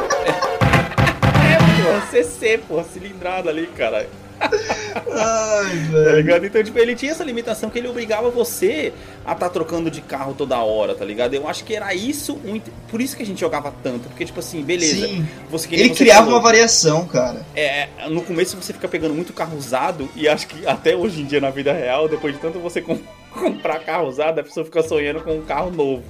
É, 1.47 1.59
pô, 1.83 2.11
CC, 2.11 2.59
pô, 2.67 2.83
cilindrada 2.83 3.51
ali, 3.51 3.67
cara. 3.69 4.09
Ai, 4.41 5.87
Tá 5.91 5.99
velho. 5.99 6.17
ligado? 6.17 6.47
Então, 6.47 6.63
tipo, 6.63 6.79
ele 6.79 6.95
tinha 6.95 7.13
essa 7.13 7.25
limitação 7.25 7.71
que 7.71 7.79
ele 7.79 7.89
obrigava 7.89 8.31
você 8.31 8.93
a 9.25 9.33
estar 9.33 9.49
trocando 9.51 9.91
de 9.91 10.01
carro 10.01 10.35
toda 10.35 10.59
hora, 10.59 10.95
tá 10.95 11.05
ligado? 11.05 11.35
Eu 11.35 11.49
acho 11.49 11.65
que 11.65 11.75
era 11.75 11.95
isso, 11.95 12.35
um 12.45 12.61
por 12.89 13.01
isso 13.01 13.17
que 13.17 13.23
a 13.23 13.27
gente 13.27 13.41
jogava 13.41 13.73
tanto, 13.83 14.09
porque, 14.09 14.25
tipo 14.25 14.41
assim, 14.41 14.63
beleza. 14.63 15.07
Sim. 15.07 15.27
Você, 15.51 15.69
que 15.69 15.77
nem 15.77 15.87
Ele 15.87 15.95
você 15.95 16.05
criava 16.05 16.25
falou, 16.27 16.37
uma 16.39 16.43
variação, 16.43 17.07
cara. 17.07 17.45
É, 17.55 17.89
no 18.09 18.23
começo 18.23 18.57
você 18.57 18.73
fica 18.73 18.89
pegando 18.89 19.15
muito 19.15 19.33
carro 19.33 19.57
usado, 19.57 20.09
e 20.15 20.29
acho 20.29 20.47
que 20.47 20.67
até 20.67 20.95
hoje 20.95 21.21
em 21.23 21.25
dia 21.25 21.41
na 21.41 21.51
vida 21.51 21.73
real, 21.73 22.09
depois 22.09 22.35
de 22.35 22.41
tanto 22.41 22.59
você 22.59 22.81
com- 22.81 22.99
comprar 23.33 23.81
carro 23.81 24.09
usado, 24.09 24.39
a 24.39 24.43
pessoa 24.43 24.65
fica 24.65 24.83
sonhando 24.83 25.21
com 25.21 25.33
um 25.37 25.43
carro 25.43 25.71
novo. 25.71 26.05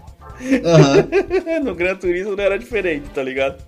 Aham. 0.64 1.08
no 1.64 1.74
Gran 1.74 1.96
Turismo 1.96 2.36
não 2.36 2.44
era 2.44 2.58
diferente, 2.58 3.08
tá 3.14 3.22
ligado? 3.22 3.62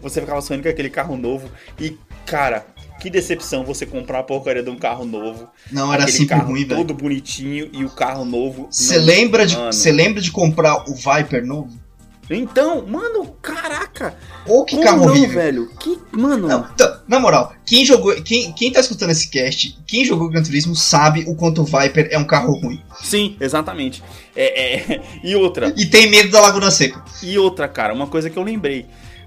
Você 0.00 0.20
ficava 0.20 0.40
sonhando 0.40 0.62
com 0.62 0.68
aquele 0.70 0.88
carro 0.90 1.16
novo, 1.16 1.50
e, 1.78 1.96
cara. 2.24 2.64
Que 3.00 3.10
decepção 3.10 3.64
você 3.64 3.84
comprar 3.84 4.20
a 4.20 4.22
porcaria 4.22 4.62
de 4.62 4.70
um 4.70 4.76
carro 4.76 5.04
novo. 5.04 5.48
Não, 5.70 5.92
era 5.92 6.06
sempre 6.08 6.26
carro 6.26 6.52
ruim, 6.52 6.64
velho. 6.64 6.80
todo 6.80 6.94
bonitinho 6.94 7.68
e 7.72 7.84
o 7.84 7.90
carro 7.90 8.24
novo. 8.24 8.68
Você 8.70 8.98
lembra, 8.98 9.46
de, 9.46 9.56
lembra 9.90 10.22
de 10.22 10.30
comprar 10.30 10.84
o 10.88 10.94
Viper 10.94 11.44
novo? 11.44 11.84
Então, 12.30 12.86
mano, 12.86 13.36
caraca! 13.42 14.16
Ou 14.46 14.64
que 14.64 14.80
carro 14.82 15.04
não, 15.04 15.08
horrível. 15.08 15.34
velho? 15.34 15.70
Que. 15.78 15.98
Mano. 16.12 16.48
Não, 16.48 16.68
então, 16.72 17.00
na 17.06 17.20
moral, 17.20 17.52
quem 17.66 17.84
jogou. 17.84 18.14
Quem, 18.22 18.52
quem 18.52 18.72
tá 18.72 18.80
escutando 18.80 19.10
esse 19.10 19.28
cast, 19.28 19.78
quem 19.86 20.04
jogou 20.04 20.30
Gran 20.30 20.42
Turismo 20.42 20.74
sabe 20.74 21.24
o 21.26 21.34
quanto 21.34 21.60
o 21.60 21.64
Viper 21.64 22.08
é 22.10 22.18
um 22.18 22.24
carro 22.24 22.54
ruim. 22.58 22.80
Sim, 23.02 23.36
exatamente. 23.38 24.02
É, 24.34 24.76
é, 24.94 25.02
E 25.22 25.36
outra. 25.36 25.74
E 25.76 25.84
tem 25.84 26.10
medo 26.10 26.30
da 26.30 26.40
Laguna 26.40 26.70
Seca. 26.70 27.04
E 27.22 27.38
outra, 27.38 27.68
cara, 27.68 27.92
uma 27.92 28.06
coisa 28.06 28.30
que 28.30 28.38
eu 28.38 28.42
lembrei. 28.42 28.86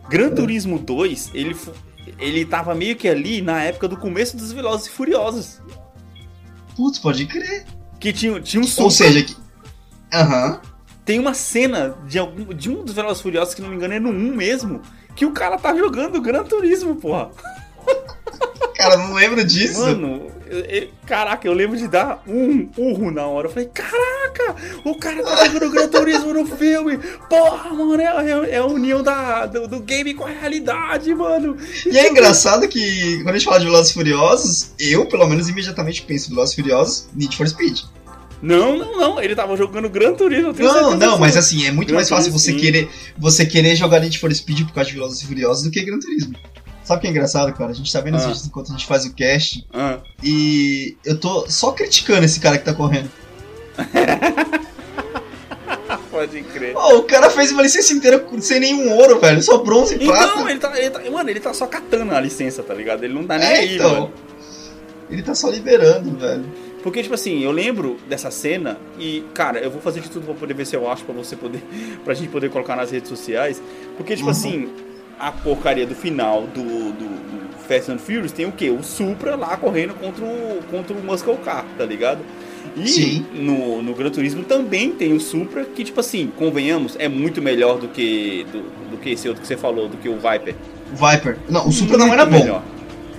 Gran 0.09 0.33
Turismo 0.33 0.79
2, 0.79 1.31
ele, 1.33 1.55
ele 2.19 2.45
tava 2.45 2.73
meio 2.75 2.95
que 2.95 3.07
ali 3.07 3.41
na 3.41 3.63
época 3.63 3.87
do 3.87 3.97
começo 3.97 4.37
dos 4.37 4.51
Velozes 4.51 4.87
e 4.87 4.89
Furiosos. 4.89 5.61
Putz, 6.75 6.99
pode 6.99 7.25
crer. 7.25 7.65
Que 7.99 8.13
tinha, 8.13 8.39
tinha 8.39 8.61
um 8.61 8.65
Ou 8.65 8.69
Supra. 8.69 8.91
seja, 8.91 9.23
que. 9.23 9.35
Aham. 10.13 10.61
Tem 11.03 11.19
uma 11.19 11.33
cena 11.33 11.97
de, 12.05 12.19
algum, 12.19 12.53
de 12.53 12.69
um 12.69 12.83
dos 12.83 12.93
Velozes 12.93 13.19
e 13.19 13.23
Furiosos, 13.23 13.53
que 13.55 13.61
não 13.61 13.69
me 13.69 13.75
engano 13.75 13.93
é 13.93 13.99
no 13.99 14.09
1 14.09 14.35
mesmo, 14.35 14.81
que 15.15 15.25
o 15.25 15.31
cara 15.31 15.57
tá 15.57 15.75
jogando 15.75 16.21
Gran 16.21 16.43
Turismo, 16.43 16.95
porra. 16.95 17.31
Cara, 18.75 18.97
não 18.97 19.13
lembro 19.13 19.43
disso. 19.43 19.81
Mano, 19.81 20.29
eu- 20.49 20.65
eu- 20.65 20.87
caraca, 21.05 21.47
eu 21.47 21.53
lembro 21.53 21.77
de 21.77 21.87
dar 21.87 22.23
um 22.27 22.69
urro 22.77 23.11
na 23.11 23.25
hora. 23.25 23.47
Eu 23.47 23.51
falei, 23.51 23.69
caraca, 23.73 24.55
o 24.83 24.95
cara 24.95 25.23
tá 25.23 25.47
jogando 25.47 25.71
Gran 25.71 25.87
Turismo 25.87 26.33
no 26.33 26.45
filme. 26.45 26.97
Porra, 27.29 27.69
mano, 27.73 28.01
é, 28.01 28.05
é- 28.31 28.49
é 28.55 28.57
a 28.57 28.65
união 28.65 29.01
da, 29.03 29.45
do, 29.45 29.67
do 29.67 29.79
game 29.79 30.13
com 30.13 30.25
a 30.25 30.29
realidade, 30.29 31.13
mano. 31.13 31.57
E 31.85 31.97
é 31.97 32.09
engraçado 32.09 32.67
que 32.67 33.17
quando 33.23 33.29
a 33.29 33.37
gente 33.37 33.45
fala 33.45 33.59
de 33.59 33.65
Velozes 33.65 33.91
Furiosos, 33.91 34.71
eu, 34.79 35.05
pelo 35.07 35.27
menos, 35.27 35.49
imediatamente 35.49 36.01
penso 36.03 36.27
em 36.31 36.35
Velozes 36.35 36.55
Furiosos, 36.55 37.07
Need 37.15 37.35
for 37.35 37.47
Speed. 37.47 37.81
Não, 38.39 38.77
não, 38.77 38.97
não, 38.97 39.21
ele 39.21 39.35
tava 39.35 39.57
jogando 39.57 39.89
Gran 39.89 40.13
Turismo. 40.13 40.53
Não, 40.59 40.95
não, 40.95 41.17
mas 41.17 41.35
assim, 41.35 41.65
é 41.65 41.71
muito 41.71 41.87
Gran 41.87 41.95
mais 41.97 42.07
fácil 42.09 42.31
você 42.31 42.51
Turismo, 42.51 42.71
querer, 42.71 42.89
você 43.17 43.45
querer 43.47 43.75
jogar 43.75 43.99
Need 43.99 44.19
for 44.19 44.31
Speed 44.33 44.61
por 44.67 44.73
causa 44.73 44.89
de 44.91 44.95
Velozes 44.95 45.23
e 45.23 45.25
Furiosos 45.25 45.63
do 45.63 45.71
que 45.71 45.83
Gran 45.83 45.97
Turismo. 45.97 46.35
Sabe 46.87 46.99
o 46.99 47.01
que 47.01 47.07
é 47.07 47.09
engraçado, 47.09 47.51
cara? 47.53 47.71
A 47.71 47.73
gente 47.73 47.91
tá 47.91 47.99
vendo 47.99 48.15
Ah. 48.15 48.33
enquanto 48.45 48.69
a 48.69 48.71
gente 48.71 48.85
faz 48.85 49.05
o 49.05 49.13
cast 49.13 49.67
Ah, 49.73 49.97
e 50.23 50.95
eu 51.03 51.19
tô 51.19 51.45
só 51.49 51.73
criticando 51.73 52.23
esse 52.23 52.39
cara 52.39 52.57
que 52.57 52.63
tá 52.63 52.73
correndo. 52.73 53.11
pode 56.09 56.41
crer. 56.43 56.73
Pô, 56.73 56.95
o 56.99 57.03
cara 57.03 57.29
fez 57.29 57.51
uma 57.51 57.61
licença 57.61 57.91
inteira 57.93 58.25
sem 58.39 58.59
nenhum 58.61 58.89
ouro, 58.93 59.19
velho. 59.19 59.43
Só 59.43 59.57
bronze 59.57 59.95
e 59.95 60.05
Então, 60.05 60.15
prata. 60.15 60.49
ele 60.49 60.59
tá, 60.59 60.79
ele 60.79 60.89
tá. 60.89 61.11
Mano, 61.11 61.29
ele 61.29 61.39
tá 61.41 61.53
só 61.53 61.67
catando 61.67 62.15
a 62.15 62.21
licença, 62.21 62.63
tá 62.63 62.73
ligado? 62.73 63.03
Ele 63.03 63.13
não 63.13 63.25
tá 63.25 63.37
nem 63.37 63.47
É, 63.47 63.55
aí, 63.57 63.75
então. 63.75 63.91
mano. 63.91 64.13
Ele 65.09 65.21
tá 65.21 65.35
só 65.35 65.49
liberando, 65.49 66.17
velho. 66.17 66.45
Porque, 66.83 67.01
tipo 67.03 67.15
assim, 67.15 67.43
eu 67.43 67.51
lembro 67.51 67.97
dessa 68.07 68.31
cena 68.31 68.77
e, 68.97 69.23
cara, 69.33 69.59
eu 69.59 69.69
vou 69.69 69.81
fazer 69.81 69.99
de 69.99 70.09
tudo 70.09 70.25
pra 70.25 70.35
poder 70.35 70.53
ver 70.53 70.65
se 70.65 70.75
eu 70.75 70.89
acho 70.89 71.03
pra 71.03 71.13
você 71.13 71.35
poder. 71.35 71.61
pra 72.05 72.13
gente 72.13 72.29
poder 72.29 72.49
colocar 72.49 72.75
nas 72.75 72.91
redes 72.91 73.09
sociais. 73.09 73.61
Porque, 73.97 74.13
tipo 74.15 74.25
Uhum. 74.27 74.31
assim, 74.31 74.69
a 75.19 75.31
porcaria 75.31 75.85
do 75.85 75.95
final 75.95 76.43
do, 76.53 76.63
do, 76.91 76.91
do 76.93 77.57
Fast 77.67 77.91
and 77.91 77.97
Furious 77.97 78.31
tem 78.31 78.45
o 78.45 78.51
quê? 78.51 78.69
O 78.69 78.83
Supra 78.83 79.35
lá 79.35 79.57
correndo 79.57 79.93
contra 79.95 80.23
o, 80.23 80.59
contra 80.69 80.93
o 80.95 81.03
Muscle 81.03 81.37
Car, 81.37 81.65
tá 81.77 81.85
ligado? 81.85 82.19
E 82.75 82.87
Sim. 82.87 83.25
No, 83.33 83.81
no 83.81 83.93
Gran 83.95 84.09
Turismo 84.11 84.43
também 84.43 84.91
tem 84.91 85.13
o 85.13 85.19
Supra, 85.19 85.65
que, 85.65 85.83
tipo 85.83 85.99
assim, 85.99 86.31
convenhamos, 86.37 86.95
é 86.99 87.07
muito 87.09 87.41
melhor 87.41 87.79
do 87.79 87.87
que, 87.87 88.45
do, 88.51 88.91
do 88.91 88.97
que 88.97 89.09
esse 89.11 89.27
outro 89.27 89.41
que 89.41 89.47
você 89.47 89.57
falou, 89.57 89.87
do 89.89 89.97
que 89.97 90.07
o 90.07 90.15
Viper. 90.15 90.55
O 90.93 90.95
Viper. 90.95 91.37
Não, 91.49 91.67
o 91.67 91.71
Supra 91.71 91.97
não 91.97 92.07
Muito 92.07 92.19
era 92.21 92.29
bom. 92.29 92.37
melhor. 92.39 92.63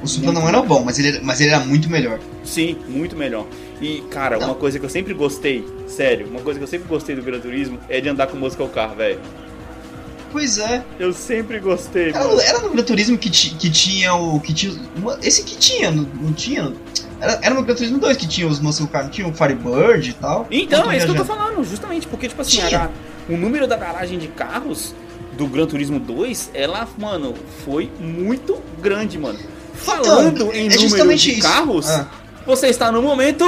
O 0.00 0.06
Supra 0.06 0.30
não 0.30 0.48
era 0.48 0.62
bom, 0.62 0.84
mas 0.84 0.96
ele, 1.00 1.08
era- 1.08 1.20
mas 1.24 1.40
ele 1.40 1.50
era 1.50 1.64
muito 1.64 1.90
melhor. 1.90 2.20
Sim, 2.44 2.76
muito 2.88 3.16
melhor. 3.16 3.46
E, 3.82 4.00
cara, 4.10 4.38
uma 4.38 4.54
coisa 4.54 4.78
que 4.78 4.84
eu 4.84 4.90
sempre 4.90 5.12
gostei, 5.12 5.66
sério, 5.88 6.28
uma 6.28 6.40
coisa 6.40 6.58
que 6.60 6.62
eu 6.64 6.68
sempre 6.68 6.86
gostei 6.88 7.16
do 7.16 7.22
Gran 7.22 7.40
Turismo 7.40 7.78
é 7.88 8.00
de 8.00 8.08
andar 8.08 8.28
com 8.28 8.36
Muscle 8.36 8.68
Car, 8.68 8.94
velho. 8.94 9.18
Pois 10.30 10.58
é. 10.58 10.82
Eu 10.98 11.12
sempre 11.12 11.58
gostei, 11.58 12.10
Era, 12.10 12.24
mano. 12.24 12.40
era 12.40 12.58
no 12.60 12.70
Gran 12.70 12.82
Turismo 12.82 13.16
que, 13.16 13.30
que 13.30 13.70
tinha 13.70 14.14
o. 14.14 14.38
Que 14.40 14.52
tinha, 14.52 14.72
uma- 14.96 15.18
esse 15.22 15.42
que 15.42 15.56
tinha, 15.56 15.90
não, 15.90 16.02
não 16.20 16.32
tinha? 16.32 16.72
Era, 17.20 17.38
era 17.42 17.54
no 17.54 17.62
Gran 17.62 17.74
Turismo 17.74 17.98
2 17.98 18.16
que 18.16 18.28
tinha 18.28 18.46
os 18.46 18.60
Muscle 18.60 18.86
Car, 18.88 19.08
tinha 19.10 19.26
o 19.26 19.32
Firebird 19.32 20.10
e 20.10 20.12
tal. 20.12 20.46
Então, 20.50 20.90
é 20.90 20.96
isso 20.96 21.06
que 21.06 21.12
eu 21.12 21.16
tô 21.16 21.24
falando, 21.24 21.64
justamente, 21.64 22.06
porque, 22.06 22.28
tipo 22.28 22.40
assim, 22.42 22.60
a 22.74 22.90
o 23.28 23.36
número 23.36 23.66
da 23.66 23.76
garagem 23.76 24.18
de 24.18 24.28
carros 24.28 24.94
do 25.36 25.46
Gran 25.46 25.66
Turismo 25.66 25.98
2, 26.00 26.50
ela, 26.54 26.88
mano, 26.98 27.34
foi 27.64 27.90
muito 28.00 28.58
grande, 28.80 29.18
mano. 29.18 29.38
Falando 29.74 30.52
em 30.52 30.60
é 30.60 30.62
número 30.64 30.80
justamente 30.80 31.24
de 31.32 31.38
isso. 31.38 31.42
carros, 31.48 31.88
Ah. 31.90 32.06
você 32.46 32.68
está 32.68 32.90
no 32.90 33.00
momento. 33.02 33.44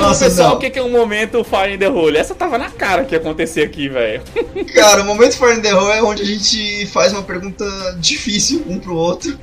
Explica 0.00 0.08
Nossa, 0.08 0.24
pro 0.24 0.28
pessoal 0.30 0.48
não. 0.50 0.56
o 0.56 0.58
que 0.60 0.78
é 0.78 0.82
um 0.82 0.90
momento 0.90 1.44
Fire 1.44 1.74
in 1.74 1.78
the 1.78 1.88
Hole. 1.88 2.16
Essa 2.16 2.34
tava 2.34 2.56
na 2.58 2.70
cara 2.70 3.04
que 3.04 3.14
ia 3.14 3.20
acontecer 3.20 3.62
aqui, 3.62 3.88
velho. 3.88 4.22
Cara, 4.74 5.02
o 5.02 5.06
momento 5.06 5.36
Fire 5.36 5.58
in 5.58 5.60
the 5.60 5.74
Hole 5.74 5.92
é 5.92 6.02
onde 6.02 6.22
a 6.22 6.24
gente 6.24 6.86
faz 6.86 7.12
uma 7.12 7.22
pergunta 7.22 7.64
difícil 7.98 8.64
um 8.66 8.78
pro 8.78 8.94
outro 8.94 9.38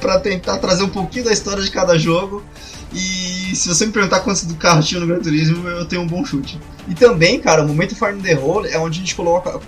pra 0.00 0.18
tentar 0.18 0.58
trazer 0.58 0.82
um 0.82 0.88
pouquinho 0.88 1.26
da 1.26 1.32
história 1.32 1.62
de 1.62 1.70
cada 1.70 1.98
jogo. 1.98 2.42
E 2.92 3.54
se 3.54 3.68
você 3.68 3.86
me 3.86 3.92
perguntar 3.92 4.20
quantos 4.20 4.44
do 4.44 4.54
carro 4.54 4.82
tinha 4.82 5.00
no 5.00 5.06
Gran 5.06 5.20
Turismo, 5.20 5.68
eu 5.68 5.84
tenho 5.84 6.02
um 6.02 6.06
bom 6.06 6.24
chute. 6.24 6.58
E 6.88 6.94
também, 6.94 7.38
cara, 7.38 7.62
o 7.62 7.68
momento 7.68 7.94
Fire 7.94 8.16
in 8.16 8.22
the 8.22 8.34
Hole 8.34 8.68
é 8.68 8.78
onde 8.78 8.98
a 8.98 9.00
gente 9.00 9.14
coloca. 9.14 9.60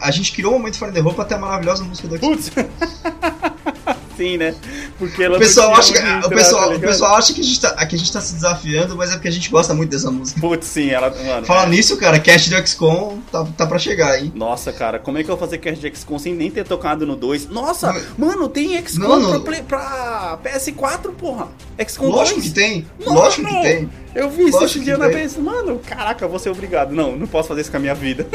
A 0.00 0.10
gente 0.10 0.32
criou 0.32 0.54
o 0.54 0.58
momento 0.58 0.78
Fire 0.78 0.90
in 0.90 0.94
the 0.94 1.00
Hole 1.00 1.14
pra 1.14 1.24
ter 1.24 1.34
a 1.34 1.38
maravilhosa 1.38 1.84
música 1.84 2.08
X. 2.14 2.20
Putz. 2.20 2.50
Sim, 4.20 4.36
né? 4.36 4.54
Porque 4.98 5.22
ela 5.22 5.36
O 5.36 5.40
pessoal, 5.40 5.74
acha 5.74 5.94
que, 5.94 6.26
o, 6.26 6.28
pessoal, 6.28 6.68
tá 6.68 6.76
o 6.76 6.80
pessoal 6.80 7.14
acha 7.16 7.32
que 7.32 7.40
a, 7.40 7.44
gente 7.44 7.58
tá, 7.58 7.86
que 7.86 7.94
a 7.96 7.98
gente 7.98 8.12
tá 8.12 8.20
se 8.20 8.34
desafiando, 8.34 8.94
mas 8.94 9.08
é 9.10 9.14
porque 9.14 9.28
a 9.28 9.32
gente 9.32 9.48
gosta 9.48 9.72
muito 9.72 9.88
dessa 9.88 10.10
música. 10.10 10.38
Putz, 10.38 10.66
sim, 10.66 10.90
ela. 10.90 11.08
Mano, 11.08 11.46
Falando 11.46 11.68
é. 11.72 11.76
nisso, 11.76 11.96
cara, 11.96 12.20
cast 12.20 12.50
do 12.50 12.66
XCOM 12.68 13.18
tá, 13.32 13.46
tá 13.56 13.66
pra 13.66 13.78
chegar, 13.78 14.18
hein? 14.20 14.30
Nossa, 14.34 14.74
cara, 14.74 14.98
como 14.98 15.16
é 15.16 15.24
que 15.24 15.30
eu 15.30 15.36
vou 15.38 15.46
fazer 15.46 15.56
Cast 15.56 15.80
de 15.80 15.96
XCOM 15.96 16.18
sem 16.18 16.34
nem 16.34 16.50
ter 16.50 16.64
tocado 16.66 17.06
no 17.06 17.16
2? 17.16 17.48
Nossa, 17.48 17.94
Não, 18.18 18.26
mano, 18.28 18.46
tem 18.46 18.76
XCOM 18.86 19.08
Não, 19.08 19.20
não. 19.20 19.30
Pra, 19.30 19.40
play- 19.40 19.62
pra 19.62 20.38
PS4, 20.44 21.12
porra. 21.16 21.48
XCOM 21.78 22.08
Lógico 22.10 22.40
2. 22.40 22.48
que 22.48 22.54
tem, 22.54 22.86
Mano, 22.98 23.20
lógico 23.20 23.46
que 23.48 23.62
tem. 23.62 23.90
Eu 24.14 24.28
vi 24.28 24.48
isso 24.48 24.62
esse 24.64 24.80
dia 24.80 24.98
na. 24.98 25.08
PS. 25.08 25.36
Mano, 25.38 25.78
caraca, 25.78 26.26
vou 26.28 26.38
ser 26.38 26.50
obrigado. 26.50 26.92
Não, 26.92 27.16
não 27.16 27.26
posso 27.28 27.48
fazer 27.48 27.60
isso 27.62 27.70
com 27.70 27.76
a 27.76 27.80
minha 27.80 27.94
vida. 27.94 28.26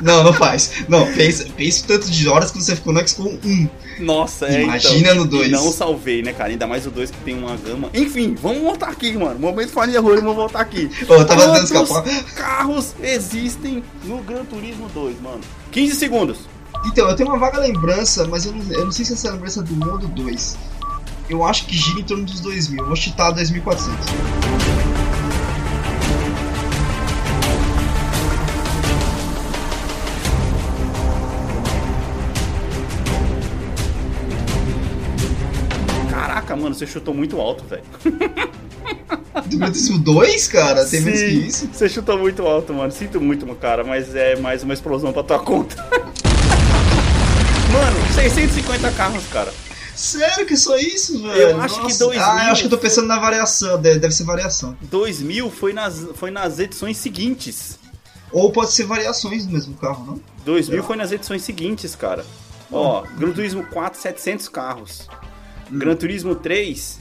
Não, 0.00 0.22
não 0.22 0.32
faz. 0.32 0.84
Não, 0.88 1.06
pense, 1.12 1.44
pense 1.50 1.82
o 1.82 1.86
tanto 1.86 2.10
de 2.10 2.28
horas 2.28 2.50
que 2.50 2.62
você 2.62 2.76
ficou 2.76 2.92
no 2.92 3.06
XCOM 3.06 3.36
1. 3.44 3.68
Nossa, 4.00 4.46
é 4.46 4.62
Imagina 4.62 5.10
então, 5.10 5.14
no 5.16 5.26
dois. 5.26 5.48
E 5.48 5.52
não 5.52 5.70
salvei, 5.70 6.22
né, 6.22 6.32
cara? 6.32 6.50
Ainda 6.50 6.66
mais 6.66 6.86
o 6.86 6.90
2 6.90 7.10
que 7.10 7.18
tem 7.18 7.36
uma 7.36 7.56
gama. 7.56 7.90
Enfim, 7.94 8.34
vamos 8.40 8.62
voltar 8.62 8.88
aqui, 8.88 9.16
mano. 9.16 9.38
Momento 9.38 9.70
farinha 9.70 10.00
rolê, 10.00 10.20
vamos 10.20 10.36
voltar 10.36 10.60
aqui. 10.60 10.90
Eu 11.08 11.24
tava 11.26 11.42
Quantos 11.42 11.70
escapar. 11.70 12.04
carros 12.34 12.94
existem 13.02 13.82
no 14.04 14.18
Gran 14.18 14.44
Turismo 14.44 14.88
2, 14.88 15.20
mano? 15.20 15.40
15 15.70 15.94
segundos. 15.96 16.38
Então, 16.86 17.08
eu 17.08 17.16
tenho 17.16 17.28
uma 17.28 17.38
vaga 17.38 17.58
lembrança, 17.58 18.26
mas 18.26 18.44
eu 18.46 18.52
não, 18.52 18.72
eu 18.72 18.84
não 18.84 18.92
sei 18.92 19.04
se 19.04 19.14
essa 19.14 19.30
lembrança 19.30 19.60
é 19.60 19.62
do 19.62 19.74
1 19.74 19.90
ou 19.90 19.98
do 19.98 20.08
2. 20.08 20.56
Eu 21.28 21.44
acho 21.44 21.66
que 21.66 21.76
gira 21.76 22.00
em 22.00 22.04
torno 22.04 22.24
dos 22.24 22.40
2000. 22.40 22.80
Eu 22.80 22.86
vou 22.86 22.96
chutar 22.96 23.30
2400. 23.30 24.93
Você 36.86 36.92
chutou 36.92 37.14
muito 37.14 37.40
alto, 37.40 37.64
velho. 37.64 37.82
Turismo 39.50 39.98
2, 39.98 40.48
cara? 40.48 40.84
Tem 40.84 41.00
menos 41.00 41.20
que 41.20 41.30
Sim, 41.30 41.46
isso? 41.46 41.68
Você 41.72 41.88
chutou 41.88 42.18
muito 42.18 42.46
alto, 42.46 42.72
mano. 42.72 42.92
Sinto 42.92 43.20
muito, 43.20 43.46
cara, 43.56 43.82
mas 43.82 44.14
é 44.14 44.36
mais 44.36 44.62
uma 44.62 44.74
explosão 44.74 45.12
pra 45.12 45.22
tua 45.22 45.38
conta. 45.38 45.76
mano, 47.72 48.12
650 48.14 48.90
carros, 48.92 49.26
cara. 49.28 49.52
Sério 49.96 50.44
que 50.44 50.54
é 50.54 50.56
só 50.56 50.76
isso, 50.76 51.22
velho? 51.22 51.34
Eu 51.34 51.60
acho 51.60 51.76
que 51.76 51.82
Nossa. 51.82 52.04
2000 52.04 52.24
Ah, 52.24 52.46
eu 52.46 52.52
acho 52.52 52.60
que 52.62 52.66
eu 52.66 52.70
tô 52.70 52.78
pensando 52.78 53.06
na 53.06 53.18
variação. 53.18 53.80
Deve, 53.80 53.98
deve 54.00 54.14
ser 54.14 54.24
variação. 54.24 54.76
2000 54.82 55.50
foi 55.50 55.72
nas, 55.72 56.06
foi 56.14 56.30
nas 56.30 56.58
edições 56.58 56.96
seguintes. 56.96 57.78
Ou 58.32 58.50
pode 58.50 58.72
ser 58.72 58.84
variações 58.84 59.46
do 59.46 59.52
mesmo 59.52 59.74
carro, 59.76 60.04
não? 60.04 60.20
2000 60.44 60.82
foi 60.82 60.96
nas 60.96 61.12
edições 61.12 61.42
seguintes, 61.42 61.94
cara. 61.94 62.24
Ó, 62.72 63.04
Gran 63.16 63.30
Turismo 63.30 63.64
4, 63.66 64.00
700 64.00 64.48
carros. 64.48 65.08
Gran 65.74 65.96
Turismo 65.96 66.34
3, 66.34 67.00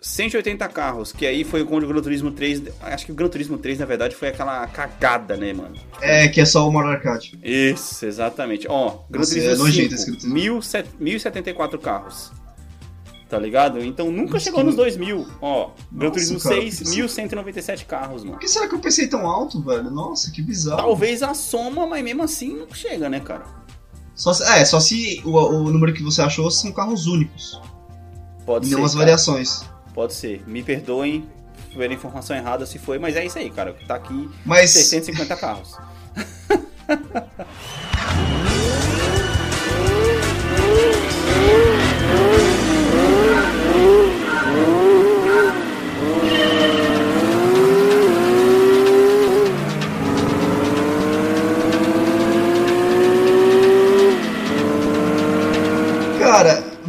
180 0.00 0.68
carros. 0.68 1.12
Que 1.12 1.26
aí 1.26 1.44
foi 1.44 1.64
quando 1.64 1.84
o 1.84 1.88
Gran 1.88 2.00
Turismo 2.02 2.30
3. 2.30 2.62
Acho 2.82 3.06
que 3.06 3.12
o 3.12 3.14
Gran 3.14 3.28
Turismo 3.28 3.58
3, 3.58 3.78
na 3.78 3.86
verdade, 3.86 4.14
foi 4.14 4.28
aquela 4.28 4.66
cagada, 4.66 5.36
né, 5.36 5.52
mano? 5.52 5.74
É, 6.00 6.28
que 6.28 6.40
é 6.40 6.44
só 6.44 6.68
o 6.68 6.72
Mario 6.72 6.90
Arcade. 6.92 7.38
Isso, 7.42 8.04
exatamente. 8.06 8.66
Ó, 8.68 8.98
Gran 9.10 9.20
Nossa, 9.20 9.30
Turismo 9.32 9.50
é 9.50 9.56
nojento 9.56 9.88
5, 9.90 9.94
esse 9.94 10.06
Gran 10.10 10.18
Turismo. 10.18 10.34
1007 10.34 10.88
1074 11.00 11.78
carros. 11.78 12.32
Tá 13.28 13.38
ligado? 13.38 13.82
Então 13.82 14.12
nunca 14.12 14.34
Nossa, 14.34 14.44
chegou 14.44 14.60
que- 14.60 14.66
nos 14.66 14.76
2000. 14.76 15.26
Ó, 15.40 15.70
Gran 15.90 16.10
Turismo 16.10 16.38
cara, 16.38 16.54
6, 16.56 16.76
que 16.78 16.82
isso- 16.84 16.94
1197 16.94 17.84
carros, 17.86 18.22
mano. 18.22 18.32
Por 18.36 18.40
que 18.40 18.48
será 18.48 18.68
que 18.68 18.74
eu 18.74 18.78
pensei 18.78 19.08
tão 19.08 19.26
alto, 19.26 19.60
velho? 19.62 19.90
Nossa, 19.90 20.30
que 20.30 20.40
bizarro. 20.42 20.76
Talvez 20.82 21.22
a 21.22 21.32
soma, 21.34 21.86
mas 21.86 22.04
mesmo 22.04 22.22
assim 22.22 22.54
não 22.54 22.72
chega, 22.72 23.08
né, 23.08 23.18
cara? 23.20 23.44
Só 24.14 24.32
se- 24.32 24.44
é, 24.44 24.64
só 24.64 24.78
se 24.78 25.20
o, 25.24 25.30
o 25.30 25.70
número 25.72 25.92
que 25.92 26.02
você 26.02 26.22
achou 26.22 26.48
são 26.50 26.70
carros 26.70 27.06
únicos. 27.06 27.60
Pode 28.44 28.66
e 28.66 28.70
ser. 28.70 28.76
não 28.76 28.84
as 28.84 28.92
cara. 28.92 29.04
variações. 29.04 29.64
Pode 29.92 30.14
ser. 30.14 30.42
Me 30.46 30.62
perdoem 30.62 31.28
pela 31.74 31.92
informação 31.92 32.36
errada 32.36 32.66
se 32.66 32.78
foi, 32.78 32.98
mas 32.98 33.16
é 33.16 33.24
isso 33.24 33.38
aí, 33.38 33.50
cara. 33.50 33.76
Tá 33.86 33.96
aqui 33.96 34.30
Mas 34.44 34.70
650 34.70 35.36
carros. 35.36 35.76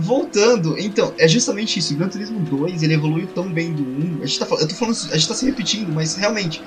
voltando, 0.05 0.77
então, 0.79 1.13
é 1.17 1.27
justamente 1.27 1.79
isso. 1.79 1.93
O 1.93 1.97
Gran 1.97 2.07
Turismo 2.07 2.39
2, 2.39 2.83
ele 2.83 2.93
evoluiu 2.93 3.27
tão 3.27 3.47
bem 3.49 3.73
do 3.73 3.83
1. 3.83 4.19
A 4.23 4.25
gente 4.25 4.39
tá, 4.39 4.45
eu 4.49 4.67
tô 4.67 4.75
falando, 4.75 4.95
a 5.11 5.15
gente 5.17 5.27
tá 5.27 5.33
se 5.33 5.45
repetindo, 5.45 5.91
mas 5.93 6.15
realmente. 6.15 6.61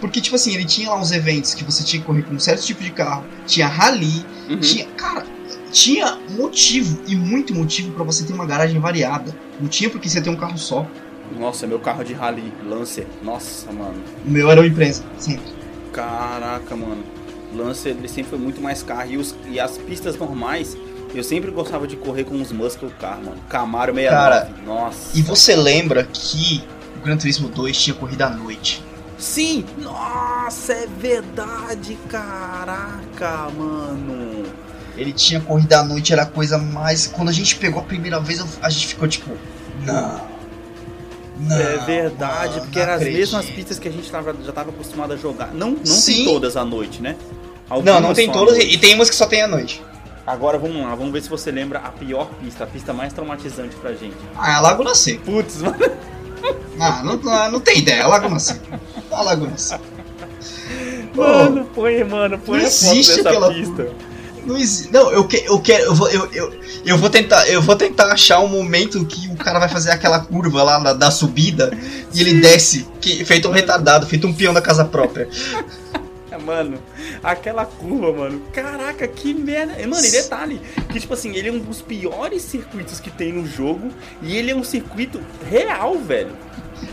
Porque, 0.00 0.20
tipo 0.20 0.36
assim, 0.36 0.54
ele 0.54 0.64
tinha 0.64 0.90
lá 0.90 1.00
uns 1.00 1.12
eventos 1.12 1.54
que 1.54 1.64
você 1.64 1.82
tinha 1.82 2.00
que 2.00 2.06
correr 2.06 2.22
com 2.22 2.34
um 2.34 2.38
certo 2.38 2.62
tipo 2.64 2.82
de 2.82 2.90
carro. 2.90 3.24
Tinha 3.46 3.66
rally, 3.66 4.24
Uhum. 4.48 4.58
tinha. 4.60 4.86
Cara, 4.96 5.24
tinha 5.72 6.18
motivo, 6.36 7.00
e 7.06 7.16
muito 7.16 7.54
motivo 7.54 7.92
pra 7.92 8.04
você 8.04 8.24
ter 8.24 8.32
uma 8.32 8.44
garagem 8.46 8.78
variada. 8.80 9.34
Não 9.60 9.68
tinha 9.68 9.88
porque 9.90 10.08
você 10.08 10.20
ter 10.20 10.30
um 10.30 10.36
carro 10.36 10.58
só. 10.58 10.86
Nossa, 11.38 11.66
meu 11.66 11.78
carro 11.78 12.04
de 12.04 12.12
rally, 12.12 12.52
Lancer. 12.68 13.06
Nossa, 13.22 13.72
mano. 13.72 13.94
O 14.26 14.30
meu 14.30 14.50
era 14.50 14.60
o 14.60 14.64
empresa, 14.64 15.02
sempre. 15.18 15.46
Caraca, 15.92 16.76
mano. 16.76 17.02
Lancer 17.54 17.90
ele 17.96 18.08
sempre 18.08 18.30
foi 18.30 18.38
muito 18.38 18.60
mais 18.60 18.82
carro. 18.82 19.10
E, 19.12 19.16
os- 19.16 19.34
e 19.48 19.58
as 19.60 19.78
pistas 19.78 20.16
normais, 20.18 20.76
eu 21.14 21.24
sempre 21.24 21.50
gostava 21.50 21.86
de 21.86 21.96
correr 21.96 22.24
com 22.24 22.40
os 22.40 22.50
muscle 22.52 22.90
car, 23.00 23.18
mano. 23.18 23.36
Camaro 23.48 23.94
69. 23.94 24.16
Cara, 24.16 24.50
Nossa. 24.66 25.16
E 25.16 25.22
você 25.22 25.54
lembra 25.54 26.04
que 26.04 26.62
o 26.96 27.00
Gran 27.04 27.16
Turismo 27.16 27.48
2 27.48 27.76
tinha 27.76 27.94
corrida 27.94 28.26
à 28.26 28.30
noite? 28.30 28.82
Sim! 29.18 29.64
Nossa, 29.78 30.72
é 30.72 30.88
verdade, 30.98 31.96
caraca, 32.08 33.48
mano. 33.56 34.42
Ele 34.96 35.12
tinha 35.12 35.40
corrida 35.40 35.80
à 35.80 35.84
noite, 35.84 36.12
era 36.12 36.22
a 36.22 36.26
coisa 36.26 36.58
mais. 36.58 37.06
Quando 37.06 37.28
a 37.28 37.32
gente 37.32 37.56
pegou 37.56 37.80
a 37.80 37.84
primeira 37.84 38.20
vez, 38.20 38.44
a 38.60 38.70
gente 38.70 38.86
ficou 38.88 39.08
tipo. 39.08 39.30
Não. 39.84 40.34
Não. 41.36 41.56
é 41.56 41.78
verdade, 41.78 42.50
mano, 42.54 42.62
porque 42.62 42.78
não 42.78 42.84
eram 42.84 42.94
as 42.94 43.02
mesmas 43.02 43.46
pistas 43.46 43.78
que 43.78 43.88
a 43.88 43.90
gente 43.90 44.08
tava, 44.08 44.34
já 44.44 44.52
tava 44.52 44.70
acostumado 44.70 45.12
a 45.12 45.16
jogar. 45.16 45.52
Não, 45.52 45.70
não 45.72 45.84
Sim. 45.86 46.14
tem 46.14 46.24
todas 46.24 46.56
à 46.56 46.64
noite, 46.64 47.02
né? 47.02 47.16
Não, 47.68 47.82
não 47.82 47.92
Algumas 47.94 48.16
tem 48.16 48.30
todas 48.30 48.56
noite. 48.56 48.74
e 48.74 48.78
tem 48.78 48.94
umas 48.94 49.10
que 49.10 49.16
só 49.16 49.26
tem 49.26 49.42
à 49.42 49.48
noite. 49.48 49.82
Agora 50.26 50.58
vamos 50.58 50.82
lá, 50.82 50.94
vamos 50.94 51.12
ver 51.12 51.22
se 51.22 51.28
você 51.28 51.50
lembra 51.50 51.80
a 51.80 51.90
pior 51.90 52.30
pista, 52.42 52.64
a 52.64 52.66
pista 52.66 52.92
mais 52.92 53.12
traumatizante 53.12 53.76
pra 53.76 53.92
gente. 53.92 54.16
Ah, 54.36 54.52
é 54.52 54.54
a 54.54 54.60
Laguna 54.60 54.94
Seca. 54.94 55.20
Putz, 55.24 55.60
mano. 55.60 55.76
Ah, 56.80 57.02
não, 57.04 57.16
não, 57.16 57.52
não 57.52 57.60
tem 57.60 57.78
ideia, 57.78 58.00
é 58.00 58.02
a 58.02 58.06
Laguna 58.08 58.38
Seca. 58.38 58.80
A 59.10 59.22
Laguna 59.22 59.56
Seca. 59.56 59.84
Mano, 61.14 61.64
põe, 61.74 62.02
mano, 62.04 62.38
põe 62.38 62.58
Não 62.58 62.64
a 62.64 62.68
existe 62.68 63.16
dessa 63.16 63.28
aquela 63.28 63.52
pista. 63.52 63.88
não 64.46 64.56
existe. 64.56 64.92
Não, 64.92 65.10
eu, 65.12 65.24
que, 65.26 65.44
eu 65.46 65.60
quero. 65.60 65.84
Eu 65.84 65.94
vou, 65.94 66.08
eu, 66.08 66.28
eu, 66.32 66.52
eu 66.84 66.98
vou 66.98 67.08
tentar. 67.08 67.46
Eu 67.48 67.62
vou 67.62 67.76
tentar 67.76 68.12
achar 68.12 68.40
um 68.40 68.48
momento 68.48 69.04
que 69.04 69.28
o 69.28 69.36
cara 69.36 69.58
vai 69.58 69.68
fazer 69.68 69.90
aquela 69.90 70.20
curva 70.20 70.62
lá 70.62 70.78
da, 70.78 70.92
da 70.92 71.10
subida 71.10 71.70
e 72.12 72.20
ele 72.20 72.40
desce, 72.40 72.86
que, 73.00 73.24
feito 73.24 73.48
um 73.48 73.52
retardado, 73.52 74.06
feito 74.06 74.26
um 74.26 74.32
peão 74.32 74.52
da 74.52 74.60
casa 74.60 74.84
própria. 74.84 75.28
Mano, 76.44 76.78
aquela 77.22 77.64
curva, 77.64 78.12
mano. 78.12 78.42
Caraca, 78.52 79.06
que 79.06 79.32
merda. 79.34 79.74
Mano, 79.86 80.04
e 80.04 80.10
detalhe, 80.10 80.60
que 80.90 81.00
tipo 81.00 81.14
assim, 81.14 81.34
ele 81.34 81.48
é 81.48 81.52
um 81.52 81.58
dos 81.58 81.80
piores 81.80 82.42
circuitos 82.42 83.00
que 83.00 83.10
tem 83.10 83.32
no 83.32 83.46
jogo 83.46 83.90
e 84.22 84.36
ele 84.36 84.50
é 84.50 84.56
um 84.56 84.64
circuito 84.64 85.20
real, 85.50 85.98
velho. 85.98 86.32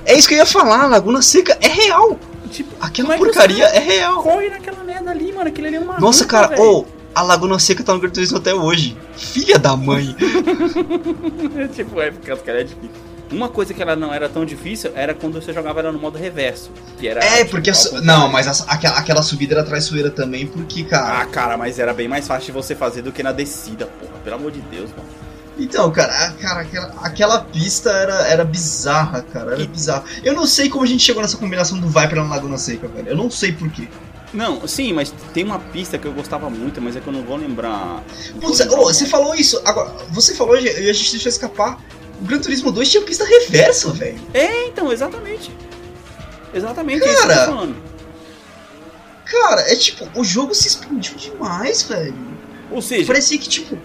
É 0.05 0.17
isso 0.17 0.27
que 0.27 0.35
eu 0.35 0.39
ia 0.39 0.45
falar, 0.45 0.85
Laguna 0.87 1.21
Seca 1.21 1.57
é 1.61 1.67
real. 1.67 2.19
Tipo, 2.49 2.75
Aquela 2.81 3.15
é 3.15 3.17
porcaria 3.17 3.65
é 3.65 3.79
real. 3.79 4.21
corre 4.21 4.49
naquela 4.49 4.83
merda 4.83 5.11
ali, 5.11 5.31
mano. 5.31 5.47
Aquilo 5.47 5.67
ali 5.67 5.75
é 5.77 5.79
uma 5.79 5.99
Nossa, 5.99 6.25
cara, 6.25 6.47
velho. 6.47 6.61
ô, 6.61 6.85
a 7.15 7.21
Laguna 7.21 7.57
Seca 7.59 7.83
tá 7.83 7.93
no 7.93 7.99
Gran 7.99 8.11
até 8.35 8.53
hoje. 8.53 8.97
Filha 9.15 9.57
da 9.57 9.75
mãe. 9.75 10.15
tipo, 11.73 12.01
é 12.01 12.11
porque 12.11 12.31
os 12.31 12.41
caras 12.41 12.61
é 12.61 12.63
difícil. 12.65 13.10
Uma 13.31 13.47
coisa 13.49 13.73
que 13.73 13.81
ela 13.81 13.95
não 13.95 14.13
era 14.13 14.27
tão 14.27 14.43
difícil 14.43 14.91
era 14.93 15.13
quando 15.13 15.41
você 15.41 15.53
jogava 15.53 15.79
ela 15.79 15.91
no 15.91 15.99
modo 15.99 16.17
reverso. 16.17 16.69
Que 16.99 17.07
era. 17.07 17.23
É, 17.23 17.37
tipo, 17.39 17.51
porque. 17.51 17.73
su-. 17.73 18.01
Não, 18.01 18.27
mas 18.29 18.47
a- 18.47 18.65
aquela, 18.67 18.97
aquela 18.97 19.23
subida 19.23 19.55
era 19.55 19.63
traiçoeira 19.63 20.09
também, 20.09 20.45
porque, 20.47 20.83
cara. 20.83 21.21
Ah, 21.21 21.25
cara, 21.25 21.57
mas 21.57 21.79
era 21.79 21.93
bem 21.93 22.07
mais 22.07 22.27
fácil 22.27 22.47
de 22.47 22.51
você 22.51 22.75
fazer 22.75 23.01
do 23.01 23.11
que 23.11 23.23
na 23.23 23.31
descida, 23.31 23.85
porra. 23.85 24.13
Pelo 24.23 24.35
amor 24.35 24.51
de 24.51 24.59
Deus, 24.61 24.89
mano. 24.91 25.07
Então, 25.57 25.91
cara, 25.91 26.31
cara 26.41 26.61
aquela, 26.61 26.93
aquela 27.03 27.41
pista 27.41 27.89
era, 27.91 28.27
era 28.27 28.43
bizarra, 28.43 29.21
cara. 29.21 29.53
Era 29.53 29.65
bizarra. 29.65 30.03
Eu 30.23 30.33
não 30.33 30.45
sei 30.45 30.69
como 30.69 30.83
a 30.83 30.87
gente 30.87 31.03
chegou 31.03 31.21
nessa 31.21 31.37
combinação 31.37 31.79
do 31.79 31.87
Viper 31.87 32.15
na 32.15 32.23
Laguna 32.23 32.57
Seca, 32.57 32.87
velho. 32.87 33.09
Eu 33.09 33.15
não 33.15 33.29
sei 33.29 33.51
porquê. 33.51 33.87
Não, 34.33 34.65
sim, 34.65 34.93
mas 34.93 35.13
tem 35.33 35.43
uma 35.43 35.59
pista 35.59 35.97
que 35.97 36.07
eu 36.07 36.13
gostava 36.13 36.49
muito, 36.49 36.81
mas 36.81 36.95
é 36.95 37.01
que 37.01 37.07
eu 37.07 37.11
não 37.13 37.21
vou 37.21 37.35
lembrar. 37.35 38.01
Putz, 38.39 38.59
você 38.59 39.05
falou 39.05 39.35
isso. 39.35 39.61
Agora, 39.65 39.91
você 40.09 40.33
falou 40.33 40.57
e 40.57 40.67
a 40.89 40.93
gente 40.93 41.11
deixou 41.11 41.29
escapar. 41.29 41.77
O 42.21 42.25
Gran 42.25 42.39
Turismo 42.39 42.71
2 42.71 42.89
tinha 42.89 43.03
pista 43.03 43.25
reversa, 43.25 43.91
velho. 43.91 44.21
É, 44.33 44.67
então, 44.67 44.91
exatamente. 44.91 45.51
Exatamente, 46.53 47.03
é 47.03 47.07
isso 47.07 47.17
que 47.17 47.23
eu 47.23 47.27
Cara, 47.29 47.45
tô 47.45 47.51
falando. 47.53 47.75
Cara, 49.25 49.61
é 49.71 49.75
tipo, 49.75 50.07
o 50.19 50.23
jogo 50.23 50.53
se 50.53 50.67
expandiu 50.67 51.15
demais, 51.15 51.83
velho. 51.83 52.13
Ou 52.69 52.81
seja, 52.81 53.07
Parecia 53.07 53.37
que, 53.37 53.49
tipo, 53.49 53.77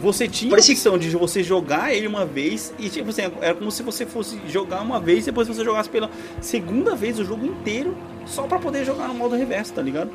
você 0.00 0.26
tinha 0.26 0.50
parecia 0.50 0.74
a 0.74 0.76
opção 0.76 0.98
de 0.98 1.10
você 1.10 1.42
jogar 1.42 1.94
ele 1.94 2.06
uma 2.06 2.26
vez 2.26 2.72
e, 2.78 2.88
tipo 2.88 3.10
assim, 3.10 3.22
era 3.40 3.54
como 3.54 3.70
se 3.70 3.82
você 3.82 4.04
fosse 4.04 4.40
jogar 4.48 4.82
uma 4.82 4.98
vez 5.00 5.22
e 5.22 5.26
depois 5.26 5.46
você 5.46 5.64
jogasse 5.64 5.88
pela 5.88 6.10
segunda 6.40 6.94
vez 6.94 7.18
o 7.18 7.24
jogo 7.24 7.46
inteiro 7.46 7.96
só 8.26 8.42
pra 8.42 8.58
poder 8.58 8.84
jogar 8.84 9.08
no 9.08 9.14
modo 9.14 9.36
reverso, 9.36 9.72
tá 9.72 9.80
ligado? 9.82 10.10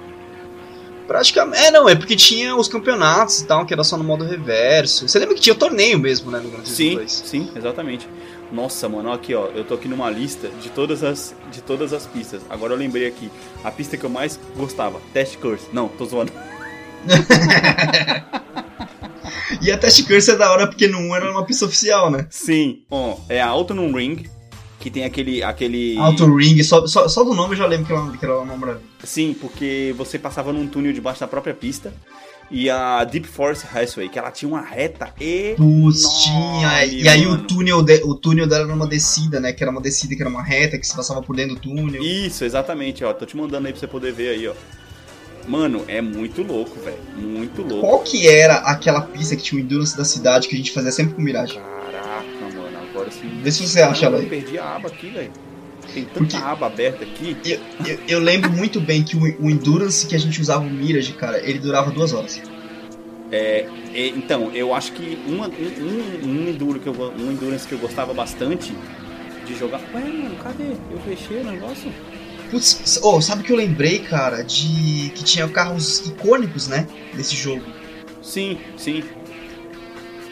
Praticamente. 1.10 1.66
É, 1.66 1.72
não, 1.72 1.89
é 1.89 1.95
porque 1.95 2.16
tinha 2.16 2.55
os 2.55 2.68
campeonatos 2.68 3.41
e 3.41 3.45
tal, 3.45 3.66
que 3.66 3.74
era 3.74 3.84
só 3.84 3.97
no 3.97 4.03
modo 4.03 4.24
reverso. 4.24 5.07
Você 5.07 5.18
lembra 5.18 5.34
que 5.34 5.41
tinha 5.41 5.55
o 5.55 5.57
torneio 5.57 5.97
mesmo, 5.97 6.30
né, 6.30 6.38
no 6.38 6.49
Gran 6.49 6.60
Turismo 6.62 6.76
Sim, 6.76 6.95
2? 6.95 7.12
sim, 7.26 7.51
exatamente. 7.55 8.07
Nossa, 8.51 8.88
mano, 8.88 9.12
aqui 9.12 9.34
ó, 9.34 9.47
eu 9.47 9.64
tô 9.64 9.74
aqui 9.74 9.88
numa 9.88 10.10
lista 10.10 10.49
de 10.62 10.70
todas 10.70 11.03
as 11.03 11.36
de 11.51 11.62
todas 11.62 11.93
as 11.93 12.05
pistas. 12.05 12.41
Agora 12.49 12.74
eu 12.74 12.78
lembrei 12.78 13.07
aqui, 13.07 13.30
a 13.64 13.72
pista 13.72 13.97
que 13.97 14.03
eu 14.03 14.10
mais 14.10 14.39
gostava, 14.55 15.01
Test 15.12 15.38
Course. 15.38 15.66
Não, 15.74 15.88
tô 15.88 16.05
zoando. 16.05 16.32
E 19.62 19.72
a 19.72 19.78
Test 19.78 20.07
Curse 20.07 20.32
é 20.32 20.36
da 20.36 20.51
hora 20.51 20.68
porque 20.68 20.88
no 20.88 20.99
1 20.99 21.16
era 21.16 21.32
uma 21.32 21.45
pista 21.45 21.66
oficial, 21.66 22.10
né? 22.10 22.28
Sim, 22.30 22.84
ó, 22.89 23.18
é 23.28 23.41
a 23.41 23.47
Autumn 23.47 23.91
Ring, 23.93 24.26
que 24.80 24.90
tem 24.90 25.04
aquele 25.04 25.44
aquele 25.44 25.98
Auto 25.98 26.34
Ring, 26.36 26.62
só, 26.64 26.88
só, 26.88 27.08
só 27.08 27.24
do 27.24 27.34
nome 27.34 27.54
eu 27.54 27.58
já 27.58 27.66
lembro 27.68 27.86
que 27.86 27.92
ela, 27.94 28.18
que 28.18 28.26
ela 28.26 28.36
é 28.36 28.38
uma 28.40 28.56
maravilha. 28.58 28.86
Sim, 29.04 29.36
porque 29.40 29.94
você 29.98 30.18
passava 30.18 30.54
num 30.54 30.68
túnel 30.68 30.94
debaixo 30.94 31.20
da 31.20 31.28
própria 31.28 31.54
pista. 31.54 31.94
E 32.52 32.68
a 32.68 33.04
Deep 33.04 33.28
Force 33.28 33.64
Raceway, 33.64 34.10
que 34.10 34.18
ela 34.18 34.32
tinha 34.32 34.50
uma 34.50 34.62
reta 34.62 35.14
e. 35.22 35.54
Putz, 35.56 36.02
tinha. 36.24 36.84
E 36.86 37.08
aí 37.08 37.28
o 37.28 37.38
túnel, 37.44 37.84
de- 37.84 38.02
o 38.04 38.16
túnel 38.16 38.48
dela 38.48 38.64
era 38.66 38.74
uma 38.74 38.88
descida, 38.88 39.40
né? 39.40 39.54
Que 39.54 39.64
era 39.64 39.70
uma 39.72 39.80
descida, 39.80 40.16
que 40.16 40.22
era 40.24 40.30
uma 40.32 40.42
reta, 40.42 40.76
que 40.80 40.88
se 40.88 40.96
passava 40.96 41.22
por 41.22 41.36
dentro 41.36 41.54
do 41.54 41.62
túnel. 41.62 42.02
Isso, 42.02 42.44
exatamente, 42.44 43.04
ó. 43.04 43.14
Tô 43.14 43.24
te 43.24 43.38
mandando 43.38 43.68
aí 43.68 43.74
pra 43.74 43.80
você 43.80 43.86
poder 43.86 44.14
ver 44.14 44.30
aí, 44.30 44.48
ó. 44.48 44.54
Mano, 45.48 45.84
é 45.88 46.02
muito 46.02 46.42
louco, 46.42 46.80
velho. 46.80 46.98
Muito 47.18 47.62
louco. 47.62 47.82
Qual 47.82 48.00
que 48.00 48.28
era 48.28 48.56
aquela 48.56 49.02
pista 49.02 49.36
que 49.36 49.44
tinha 49.44 49.62
o 49.62 49.64
Endurance 49.64 49.96
da 49.96 50.04
cidade 50.06 50.48
que 50.48 50.56
a 50.56 50.58
gente 50.58 50.72
fazia 50.72 50.92
sempre 50.92 51.14
com 51.14 51.22
Mirage? 51.22 51.54
Caraca, 51.54 52.24
mano, 53.18 53.22
agora 53.26 53.36
sim. 53.36 53.41
Vê 53.43 53.51
se 53.51 53.68
você 53.68 53.82
acha 53.82 54.05
ela 54.05 54.18
eu 54.18 54.22
aí. 54.22 54.30
perdi 54.30 54.57
a 54.57 54.76
aba 54.76 54.88
aqui, 54.88 55.10
velho. 55.10 55.32
Tem 55.93 56.03
tanta 56.05 56.18
Porque- 56.20 56.36
aba 56.38 56.68
aberta 56.68 57.03
aqui. 57.03 57.36
Eu, 57.45 57.60
eu- 57.86 57.99
eu 58.07 58.20
lembro 58.20 58.51
muito 58.51 58.80
bem 58.80 59.03
que 59.03 59.16
o, 59.18 59.22
o 59.43 59.49
Endurance 59.49 60.05
que 60.05 60.16
a 60.16 60.20
gente 60.20 60.39
usava 60.41 60.64
o 60.66 60.70
Mirage, 60.70 61.14
cara, 61.14 61.39
ele 61.39 61.60
durava 61.60 61.89
duas 61.91 62.14
horas. 62.14 62.41
É, 63.32 63.68
é, 63.93 64.07
então, 64.07 64.51
eu 64.53 64.74
acho 64.74 64.91
que 64.93 65.18
uma, 65.28 65.47
um, 65.47 66.28
um, 66.28 66.49
enduro 66.49 66.80
que 66.80 66.88
eu, 66.88 66.93
um 66.93 67.32
endurance 67.32 67.68
que 67.68 67.74
eu 67.74 67.80
gostava 67.80 68.14
bastante 68.14 68.74
de 69.45 69.55
jogar. 69.57 69.80
Ué, 69.93 70.01
mano, 70.01 70.36
cadê? 70.43 70.72
Eu 70.91 70.99
fechei 71.05 71.38
o 71.41 71.43
negócio? 71.43 71.91
Putz, 72.49 72.99
oh, 73.03 73.22
sabe 73.22 73.41
o 73.43 73.45
que 73.45 73.51
eu 73.51 73.57
lembrei, 73.57 73.99
cara? 73.99 74.43
De 74.43 75.12
que 75.14 75.24
tinha 75.24 75.47
carros 75.47 76.07
icônicos, 76.07 76.68
né? 76.68 76.88
Desse 77.16 77.36
jogo. 77.36 77.62
Sim, 78.24 78.57
sim. 78.78 79.03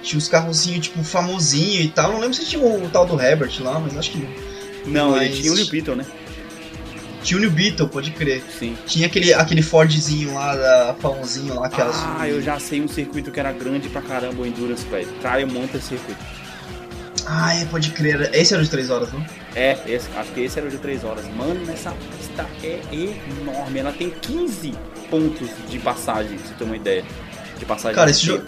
Tinha 0.08 0.18
os 0.20 0.28
carrozinhos, 0.30 0.88
tipo, 0.88 1.04
famosinho 1.04 1.82
e 1.82 1.90
tal. 1.90 2.14
Não 2.14 2.20
lembro 2.20 2.34
se 2.34 2.46
tinha 2.46 2.62
o, 2.62 2.90
tal 2.90 3.06
do 3.06 3.20
Herbert 3.22 3.52
lá, 3.60 3.78
mas 3.80 3.98
acho 3.98 4.12
que 4.12 4.18
não. 4.20 4.30
Não, 4.86 5.12
Mas- 5.12 5.24
ele 5.32 5.42
tinha 5.42 5.52
o 5.52 5.56
New 5.56 5.68
Beetle, 5.68 5.96
né? 5.98 6.06
Tinha 7.22 7.38
o 7.38 7.42
New 7.42 7.52
Beetle, 7.52 7.90
pode 7.90 8.12
crer. 8.12 8.42
Sim. 8.58 8.78
Tinha 8.86 9.08
aquele, 9.08 9.34
aquele 9.34 9.62
Fordzinho 9.62 10.34
lá, 10.34 10.56
da, 10.56 10.96
famosinho 10.98 11.56
lá, 11.56 11.66
aquela 11.68 11.92
Ah, 12.20 12.26
eu 12.30 12.42
já 12.42 12.58
sei 12.58 12.80
um 12.82 12.88
circuito 12.88 13.32
que 13.32 13.40
era 13.40 13.52
grande 13.52 13.90
pra 13.90 14.02
caramba 14.02 14.42
o 14.42 14.46
Endurance, 14.46 14.86
velho. 14.86 15.08
Trial 15.20 15.46
Mountain 15.48 15.82
Circuit. 15.82 16.16
Ah, 17.26 17.54
é, 17.56 17.66
pode 17.66 17.92
crer. 17.92 18.30
Esse 18.34 18.54
era 18.54 18.62
o 18.62 18.66
de 18.66 18.72
3 18.72 18.90
horas, 18.90 19.12
não? 19.12 19.26
É, 19.54 19.78
esse- 19.88 20.08
acho 20.16 20.32
que 20.32 20.40
esse 20.40 20.58
era 20.58 20.68
o 20.68 20.72
de 20.72 20.78
3 20.78 21.04
horas. 21.04 21.26
Mano, 21.36 21.70
essa 21.70 21.92
pista 22.18 22.46
é 22.64 22.80
enorme. 22.94 23.80
Ela 23.80 23.92
tem 23.92 24.10
15 24.10 24.74
pontos 25.10 25.50
de 25.70 25.80
passagem, 25.80 26.38
pra 26.38 26.48
você 26.48 26.54
ter 26.54 26.64
uma 26.64 26.78
ideia. 26.78 27.04
De 27.60 27.66
passagem 27.66 27.96
Cara, 27.96 28.10
esse 28.12 28.26
tempo. 28.28 28.46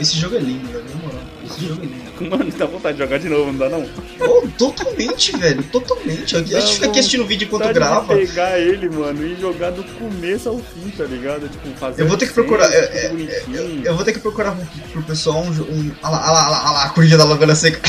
Esse 0.00 0.16
jogo 0.16 0.36
é 0.36 0.38
lindo, 0.38 0.68
velho, 0.68 0.84
na 0.88 0.96
moral. 0.96 1.20
Esse 1.44 1.66
jogo 1.66 1.82
é 1.82 1.86
lindo. 1.86 2.08
Mano, 2.30 2.50
dá 2.50 2.66
vontade 2.66 2.96
de 2.96 3.04
jogar 3.04 3.18
de 3.18 3.28
novo, 3.28 3.52
não 3.52 3.58
dá 3.58 3.68
não? 3.68 3.88
Oh, 4.20 4.48
totalmente, 4.58 5.36
velho, 5.36 5.62
totalmente. 5.64 6.36
A 6.36 6.42
gente 6.42 6.74
fica 6.74 6.86
aqui 6.86 6.98
assistindo 6.98 7.22
o 7.22 7.26
vídeo 7.26 7.46
enquanto 7.46 7.72
grava. 7.72 8.14
de 8.14 8.26
pegar 8.26 8.58
ele, 8.58 8.88
mano, 8.88 9.24
e 9.24 9.36
jogar 9.40 9.70
do 9.70 9.84
começo 9.84 10.48
ao 10.48 10.58
fim, 10.58 10.90
tá 10.96 11.04
ligado? 11.04 11.48
Tipo, 11.48 11.68
fazer 11.78 12.02
Eu 12.02 12.08
vou 12.08 12.16
ter 12.16 12.26
que 12.26 12.32
procurar. 12.32 12.66
tudo 12.66 12.74
é, 12.74 13.04
é, 13.04 13.08
bonitinho. 13.08 13.82
Eu 13.84 13.94
vou 13.94 14.04
ter 14.04 14.12
que 14.12 14.18
procurar 14.18 14.52
pro, 14.52 14.66
pro 14.92 15.02
pessoal 15.04 15.42
um. 15.42 15.50
um 15.50 15.92
ah 16.02 16.10
lá, 16.10 16.26
ah 16.26 16.32
lá, 16.32 16.46
ah 16.46 16.50
lá, 16.50 16.62
ah 16.64 16.72
lá, 16.72 16.84
a 16.86 16.88
corrida 16.90 17.16
da 17.16 17.24
Laguna 17.24 17.54
Seca. 17.54 17.80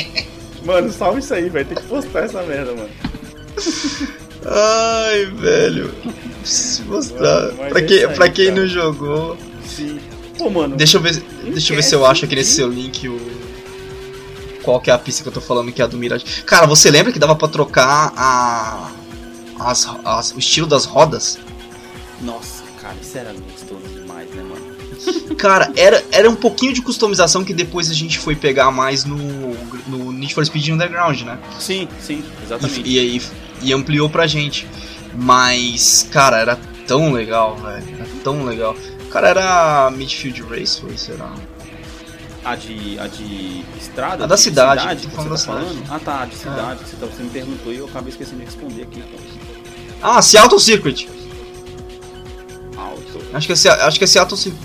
Mano, 0.64 0.92
salve 0.92 1.20
isso 1.20 1.34
aí, 1.34 1.48
velho. 1.48 1.66
Tem 1.66 1.76
que 1.76 1.82
postar 1.84 2.20
essa 2.20 2.42
merda, 2.42 2.72
mano. 2.72 2.90
Ai, 4.46 5.26
velho. 5.26 5.92
Preciso 6.40 6.84
mostrar. 6.84 7.52
Mano, 7.52 7.70
pra 7.70 7.80
é 7.80 7.82
aí, 7.82 8.14
pra 8.14 8.28
quem 8.28 8.46
cara. 8.46 8.60
não 8.60 8.66
jogou. 8.68 9.36
Sim. 9.66 9.98
Pô, 10.42 10.50
mano. 10.50 10.76
Deixa 10.76 10.96
eu 10.96 11.00
ver, 11.02 11.22
deixa 11.44 11.72
eu 11.72 11.76
ver 11.76 11.82
se 11.82 11.94
eu 11.94 12.04
acho 12.06 12.24
aqui 12.24 12.34
nesse 12.34 12.54
seu 12.56 12.68
link 12.68 13.08
o. 13.08 13.20
Qual 14.62 14.80
que 14.80 14.90
é 14.90 14.94
a 14.94 14.98
pista 14.98 15.22
que 15.22 15.28
eu 15.28 15.32
tô 15.32 15.40
falando 15.40 15.72
que 15.72 15.80
é 15.82 15.84
a 15.84 15.88
do 15.88 15.96
Mirage. 15.98 16.24
Cara, 16.44 16.66
você 16.66 16.90
lembra 16.90 17.12
que 17.12 17.18
dava 17.18 17.34
pra 17.34 17.48
trocar 17.48 18.12
a. 18.16 18.90
As, 19.60 19.86
as- 20.04 20.32
o 20.32 20.38
estilo 20.38 20.66
das 20.66 20.84
rodas? 20.84 21.38
Nossa, 22.20 22.62
cara, 22.80 22.96
isso 23.00 23.16
era 23.18 23.32
gostoso 23.32 23.82
demais, 23.94 24.28
né, 24.30 24.42
mano? 24.42 24.72
Cara, 25.36 25.72
era, 25.76 26.04
era 26.12 26.28
um 26.30 26.34
pouquinho 26.36 26.72
de 26.72 26.80
customização 26.82 27.42
que 27.44 27.52
depois 27.54 27.90
a 27.90 27.94
gente 27.94 28.18
foi 28.18 28.36
pegar 28.36 28.70
mais 28.70 29.04
no, 29.04 29.16
no 29.88 30.12
Need 30.12 30.32
for 30.34 30.44
Speed 30.46 30.68
Underground, 30.68 31.22
né? 31.22 31.38
Sim, 31.58 31.88
sim, 32.00 32.22
E, 32.40 32.44
exatamente. 32.44 32.82
e 32.84 32.98
aí 32.98 33.22
e 33.62 33.72
ampliou 33.72 34.08
pra 34.08 34.26
gente. 34.28 34.66
Mas, 35.14 36.06
cara, 36.10 36.38
era 36.38 36.56
tão 36.86 37.12
legal, 37.12 37.56
velho. 37.56 37.84
Era 37.94 38.06
tão 38.22 38.44
legal. 38.44 38.76
Cara, 39.12 39.28
era 39.28 39.90
Midfield 39.90 40.42
Raceway, 40.42 40.96
será? 40.96 41.30
A 42.44 42.56
de, 42.56 42.98
a 42.98 43.06
de 43.06 43.64
estrada? 43.80 44.24
A 44.24 44.26
da 44.26 44.34
de 44.34 44.40
cidade, 44.40 45.06
que 45.06 45.06
você 45.06 45.16
falando 45.16 45.28
tá 45.28 45.30
da 45.30 45.36
cidade. 45.38 45.64
falando? 45.64 45.84
Ah, 45.90 46.00
tá, 46.00 46.22
a 46.22 46.26
de 46.26 46.34
cidade, 46.36 46.84
que 46.84 46.90
você, 46.90 46.96
tá- 46.96 47.06
você 47.06 47.22
me 47.22 47.30
perguntou 47.30 47.72
e 47.72 47.76
eu 47.76 47.86
acabei 47.86 48.10
esquecendo 48.10 48.38
de 48.38 48.46
responder 48.46 48.82
aqui. 48.82 49.04
Ah, 50.02 50.20
Seattle 50.20 50.58
Circuit. 50.58 51.08
Alto. 52.76 53.20
Acho 53.32 53.46
que 53.46 53.52
é, 53.52 53.56
Se- 53.56 53.68
acho 53.68 53.98
que 53.98 54.04
é 54.04 54.06
Seattle 54.06 54.36
Circuit. 54.36 54.62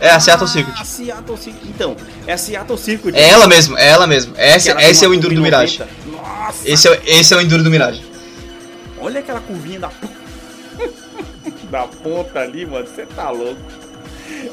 É, 0.00 0.10
a 0.10 0.20
Seattle 0.20 0.48
Ah, 0.48 0.52
Circuit. 0.52 0.86
Seattle 0.86 1.36
Circuit. 1.36 1.68
Então, 1.68 1.96
é 2.26 2.32
a 2.34 2.38
Seattle 2.38 2.78
Circuit. 2.78 3.16
É 3.16 3.28
ela 3.30 3.48
mesmo, 3.48 3.76
é 3.76 3.88
ela 3.88 4.06
mesmo. 4.06 4.34
Esse, 4.36 4.72
Que 4.72 4.80
esse 4.82 5.04
é 5.04 5.08
o 5.08 5.14
Enduro 5.14 5.34
do 5.34 5.40
Mirage. 5.42 5.78
90. 5.80 5.96
Nossa! 6.22 6.58
Esse 6.70 6.88
é, 6.88 7.02
esse 7.04 7.34
é 7.34 7.36
o 7.36 7.40
Enduro 7.40 7.64
do 7.64 7.70
Mirage. 7.70 8.06
Olha 9.00 9.18
aquela 9.18 9.40
curvinha 9.40 9.80
da 9.80 9.88
da 11.70 11.86
ponta 11.86 12.40
ali, 12.40 12.64
mano. 12.66 12.86
Você 12.86 13.06
tá 13.06 13.30
louco. 13.30 13.60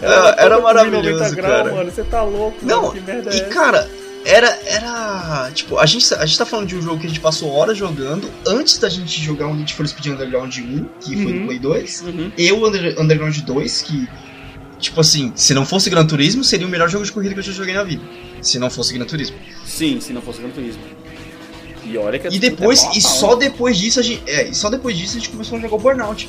Era- 0.02 0.14
era 0.14 0.34
toda 0.36 0.56
curva 0.56 0.58
em 0.58 0.62
maravilhoso, 0.64 1.36
graus, 1.36 1.36
cara. 1.62 1.76
mano. 1.76 1.92
Você 1.92 2.04
tá 2.04 2.24
louco, 2.24 2.58
Não, 2.66 2.82
mano. 2.84 2.94
Que 2.94 3.00
merda 3.02 3.30
é 3.30 3.34
E 3.34 3.42
essa? 3.42 3.50
cara, 3.50 3.90
era. 4.26 4.60
Era. 4.66 5.52
Tipo, 5.54 5.78
a 5.78 5.86
gente, 5.86 6.14
a 6.14 6.26
gente 6.26 6.38
tá 6.38 6.46
falando 6.46 6.68
de 6.68 6.76
um 6.76 6.82
jogo 6.82 7.00
que 7.00 7.06
a 7.06 7.10
gente 7.10 7.20
passou 7.20 7.52
horas 7.52 7.78
jogando 7.78 8.30
antes 8.48 8.78
da 8.78 8.90
gente 8.90 9.22
jogar 9.22 9.48
o 9.48 9.54
Need 9.54 9.74
for 9.74 9.88
Speed 9.88 10.08
Underground 10.08 10.56
1, 10.58 10.86
que 11.02 11.16
foi 11.16 11.32
Uhum. 11.34 11.40
no 11.42 11.46
Play 11.48 11.60
2. 11.60 12.02
Uhum. 12.02 12.32
E 12.38 12.52
o 12.52 12.68
Under- 12.68 13.00
Underground 13.00 13.38
2, 13.38 13.82
que. 13.82 14.08
Tipo 14.80 15.00
assim, 15.02 15.32
se 15.36 15.54
não 15.54 15.66
fosse 15.66 15.90
Gran 15.90 16.06
Turismo, 16.06 16.44
seria 16.44 16.68
o 16.68 16.70
melhor 16.70 16.90
jogo 16.90 17.06
de 17.06 17.12
corrida 17.12 17.34
que 17.34 17.40
eu 17.40 17.44
já 17.44 17.52
joguei 17.54 17.74
na 17.74 17.84
vida. 17.84 18.04
Se 18.42 18.60
não 18.60 18.70
fosse 18.70 18.94
Gran 18.94 19.06
Turismo. 19.06 19.38
Sim, 19.66 20.00
se 20.02 20.12
não 20.12 20.22
fosse 20.22 20.42
Gran 20.42 20.50
Turismo. 20.52 20.82
E 21.86 21.98
olha 21.98 22.20
que 22.20 22.28
a 22.28 22.32
E 22.32 22.38
depois, 22.40 22.84
é 22.84 22.98
e 22.98 23.02
só 23.02 23.36
né? 23.36 23.46
depois 23.46 23.78
disso 23.78 24.00
a 24.00 24.04
gente. 24.04 24.22
É, 24.28 24.50
e 24.50 24.54
só 24.56 24.70
depois 24.70 24.98
disso 24.98 25.16
a 25.18 25.20
gente 25.20 25.30
começou 25.30 25.58
a 25.58 25.62
jogar 25.62 25.76
o 25.76 25.80
Burnout. 25.80 26.28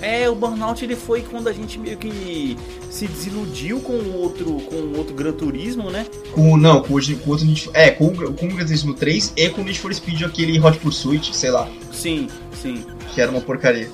É, 0.00 0.28
o 0.30 0.34
Burnout 0.34 0.84
ele 0.84 0.94
foi 0.94 1.22
quando 1.22 1.48
a 1.48 1.52
gente 1.52 1.78
meio 1.78 1.96
que 1.98 2.56
se 2.90 3.06
desiludiu 3.08 3.80
com 3.80 3.94
o 3.94 4.16
outro, 4.16 4.44
com 4.60 4.76
o 4.76 4.96
outro 4.96 5.12
Gran 5.14 5.32
Turismo, 5.32 5.90
né? 5.90 6.06
Com, 6.32 6.56
não, 6.56 6.80
com, 6.82 6.94
o- 6.94 7.18
com 7.18 7.30
outro 7.30 7.44
Need 7.44 7.62
for, 7.64 7.72
É, 7.76 7.90
com, 7.90 8.06
o- 8.06 8.32
com 8.34 8.46
o 8.46 8.48
Gran 8.54 8.64
Turismo 8.64 8.94
3 8.94 9.32
e 9.36 9.48
com 9.50 9.60
o 9.62 9.64
Need 9.64 9.80
for 9.80 9.92
Speed 9.92 10.22
aquele 10.22 10.60
Hot 10.60 10.78
Pursuit, 10.78 11.34
sei 11.36 11.50
lá, 11.50 11.68
Sim, 11.92 12.28
sim. 12.52 12.84
que 13.12 13.20
era 13.20 13.30
uma 13.30 13.40
porcaria. 13.40 13.90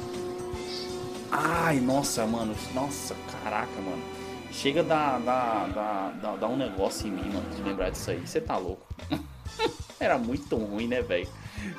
Ai, 1.31 1.81
nossa, 1.81 2.27
mano. 2.27 2.55
Nossa, 2.75 3.15
caraca, 3.43 3.81
mano. 3.81 4.03
Chega 4.53 4.81
a 4.81 4.85
dar, 4.85 5.19
dar, 5.21 5.69
dar, 5.75 6.19
dar, 6.23 6.37
dar 6.37 6.49
um 6.49 6.57
negócio 6.57 7.09
em 7.09 7.11
mim, 7.11 7.29
mano, 7.33 7.45
de 7.57 7.63
lembrar 7.63 7.91
disso 7.91 8.11
aí. 8.11 8.21
Você 8.25 8.41
tá 8.41 8.57
louco. 8.57 8.87
Era 9.99 10.17
muito 10.19 10.55
ruim, 10.57 10.87
né, 10.87 11.03
velho? 11.03 11.27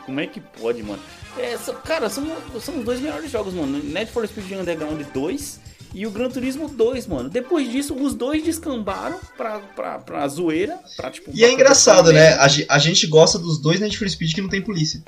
Como 0.05 0.19
é 0.19 0.27
que 0.27 0.39
pode, 0.39 0.81
mano? 0.83 1.01
É, 1.37 1.57
são- 1.57 1.75
cara, 1.75 2.09
são, 2.09 2.25
são 2.61 2.77
os 2.79 2.85
dois 2.85 2.99
melhores 2.99 3.29
jogos, 3.31 3.53
mano. 3.53 3.77
Need 3.83 4.11
for 4.11 4.27
Speed 4.27 4.51
Underground 4.51 5.01
2 5.13 5.59
e 5.93 6.05
o 6.05 6.11
Gran 6.11 6.29
Turismo 6.29 6.67
2, 6.69 7.07
mano. 7.07 7.29
Depois 7.29 7.71
disso, 7.71 7.93
os 7.95 8.13
dois 8.13 8.43
descambaram 8.43 9.19
pra, 9.37 9.59
pra, 9.59 9.99
pra 9.99 10.27
zoeira. 10.27 10.77
Pra, 10.95 11.09
tipo, 11.11 11.31
E 11.33 11.43
é 11.43 11.51
engraçado, 11.51 12.11
né? 12.11 12.33
A, 12.33 12.45
a 12.75 12.79
gente 12.79 13.07
gosta 13.07 13.37
dos 13.39 13.57
dois 13.59 13.79
Need 13.79 13.97
for 13.97 14.09
Speed 14.09 14.33
que 14.33 14.41
não 14.41 14.49
tem 14.49 14.61
polícia. 14.61 15.03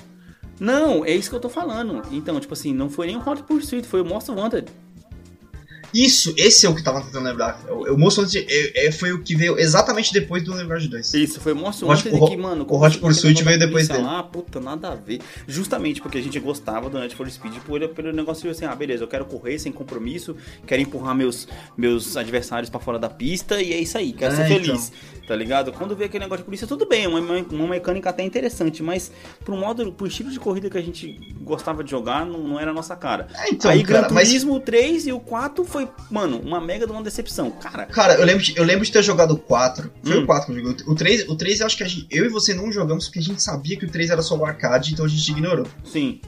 Não, 0.59 1.05
é 1.05 1.11
isso 1.11 1.29
que 1.29 1.35
eu 1.35 1.39
tô 1.39 1.49
falando. 1.49 2.01
Então, 2.11 2.39
tipo 2.39 2.53
assim, 2.53 2.73
não 2.73 2.89
foi 2.89 3.07
nem 3.07 3.15
o 3.17 3.29
Hot 3.29 3.43
Pursuit, 3.43 3.87
foi 3.87 4.01
o 4.01 4.05
Most 4.05 4.31
Wanted. 4.31 4.67
Isso, 5.93 6.33
esse 6.37 6.65
é 6.65 6.69
o 6.69 6.75
que 6.75 6.83
tava 6.83 7.01
tentando 7.01 7.23
lembrar. 7.25 7.59
O, 7.69 7.93
o 7.93 7.97
Most 7.97 8.19
Wanted, 8.19 8.45
é- 8.49 8.87
é- 8.87 8.91
foi 8.91 9.11
o 9.13 9.23
que 9.23 9.35
veio 9.35 9.57
exatamente 9.57 10.11
depois 10.13 10.43
do 10.43 10.53
Underground 10.53 10.83
2. 10.85 11.13
Isso, 11.13 11.39
foi 11.39 11.53
o 11.53 11.65
Hot- 11.65 11.83
Wanted 11.85 12.09
o 12.15 12.27
que, 12.27 12.37
mano... 12.37 12.65
o 12.67 12.81
Hot 12.83 12.97
Pursuit 12.99 13.43
veio 13.43 13.57
depois 13.57 13.87
dele. 13.87 14.03
Lá, 14.03 14.21
puta, 14.23 14.59
nada 14.59 14.89
a 14.89 14.95
ver. 14.95 15.19
Justamente 15.47 16.01
porque 16.01 16.17
a 16.17 16.21
gente 16.21 16.39
gostava 16.39 16.89
do 16.89 16.99
Need 16.99 17.15
for 17.15 17.29
Speed 17.29 17.55
por, 17.65 17.79
pelo 17.89 18.11
negócio 18.11 18.43
de 18.43 18.49
assim, 18.49 18.65
ah, 18.65 18.75
beleza, 18.75 19.03
eu 19.03 19.07
quero 19.07 19.25
correr 19.25 19.57
sem 19.59 19.71
compromisso, 19.71 20.35
quero 20.65 20.81
empurrar 20.81 21.15
meus, 21.15 21.47
meus 21.77 22.17
adversários 22.17 22.69
pra 22.69 22.79
fora 22.79 22.99
da 22.99 23.09
pista 23.09 23.61
e 23.61 23.73
é 23.73 23.79
isso 23.79 23.97
aí, 23.97 24.11
quero 24.13 24.33
É, 24.33 24.37
ser 24.37 24.47
feliz. 24.47 24.91
Tá 25.27 25.35
ligado? 25.35 25.73
Quando 25.73 25.93
vê 25.93 26.05
aquele 26.05 26.23
negócio 26.23 26.41
de 26.43 26.45
polícia, 26.45 26.65
tudo 26.65 26.85
bem, 26.87 27.03
é 27.03 27.07
uma, 27.09 27.19
uma 27.19 27.67
mecânica 27.67 28.09
até 28.09 28.23
interessante, 28.23 28.81
mas 28.81 29.11
pro 29.43 29.57
modo, 29.57 29.91
pro 29.91 30.07
estilo 30.07 30.31
de 30.31 30.39
corrida 30.39 30.69
que 30.69 30.77
a 30.77 30.81
gente 30.81 31.35
gostava 31.41 31.83
de 31.83 31.91
jogar, 31.91 32.25
não, 32.25 32.39
não 32.47 32.59
era 32.59 32.71
a 32.71 32.73
nossa 32.73 32.95
cara. 32.95 33.27
É, 33.35 33.49
então, 33.49 33.69
aí 33.69 33.83
cara, 33.83 34.03
Gran 34.07 34.13
mas- 34.13 34.27
Turismo 34.29 34.55
o 34.55 34.59
3 34.61 35.07
e 35.07 35.11
o 35.11 35.19
4 35.19 35.65
foi, 35.65 35.86
mano, 36.09 36.39
uma 36.39 36.59
mega 36.61 36.85
de 36.85 36.91
uma 36.91 37.01
decepção. 37.03 37.51
Cara, 37.51 37.85
Cara, 37.85 38.13
eu 38.15 38.25
lembro, 38.25 38.43
de, 38.43 38.55
eu 38.57 38.63
lembro 38.63 38.85
de 38.85 38.91
ter 38.91 39.03
jogado 39.03 39.31
o 39.33 39.37
4. 39.37 39.91
Foi 40.03 40.17
Hum. 40.19 40.23
o 40.23 40.25
4 40.25 40.45
que 40.45 40.51
eu 40.59 40.63
joguei. 40.65 40.85
O 40.87 40.95
3, 40.95 41.27
o 41.29 41.35
3 41.35 41.59
eu 41.59 41.65
acho 41.65 41.77
que 41.77 41.83
a 41.83 41.87
gente, 41.87 42.07
eu 42.11 42.25
e 42.25 42.29
você 42.29 42.53
não 42.53 42.71
jogamos 42.71 43.05
porque 43.05 43.19
a 43.19 43.23
gente 43.23 43.41
sabia 43.41 43.77
que 43.77 43.85
o 43.85 43.89
3 43.89 44.09
era 44.09 44.21
só 44.21 44.35
o 44.37 44.45
arcade, 44.45 44.93
então 44.93 45.05
a 45.05 45.07
gente 45.09 45.29
ignorou. 45.31 45.67
sim. 45.83 46.19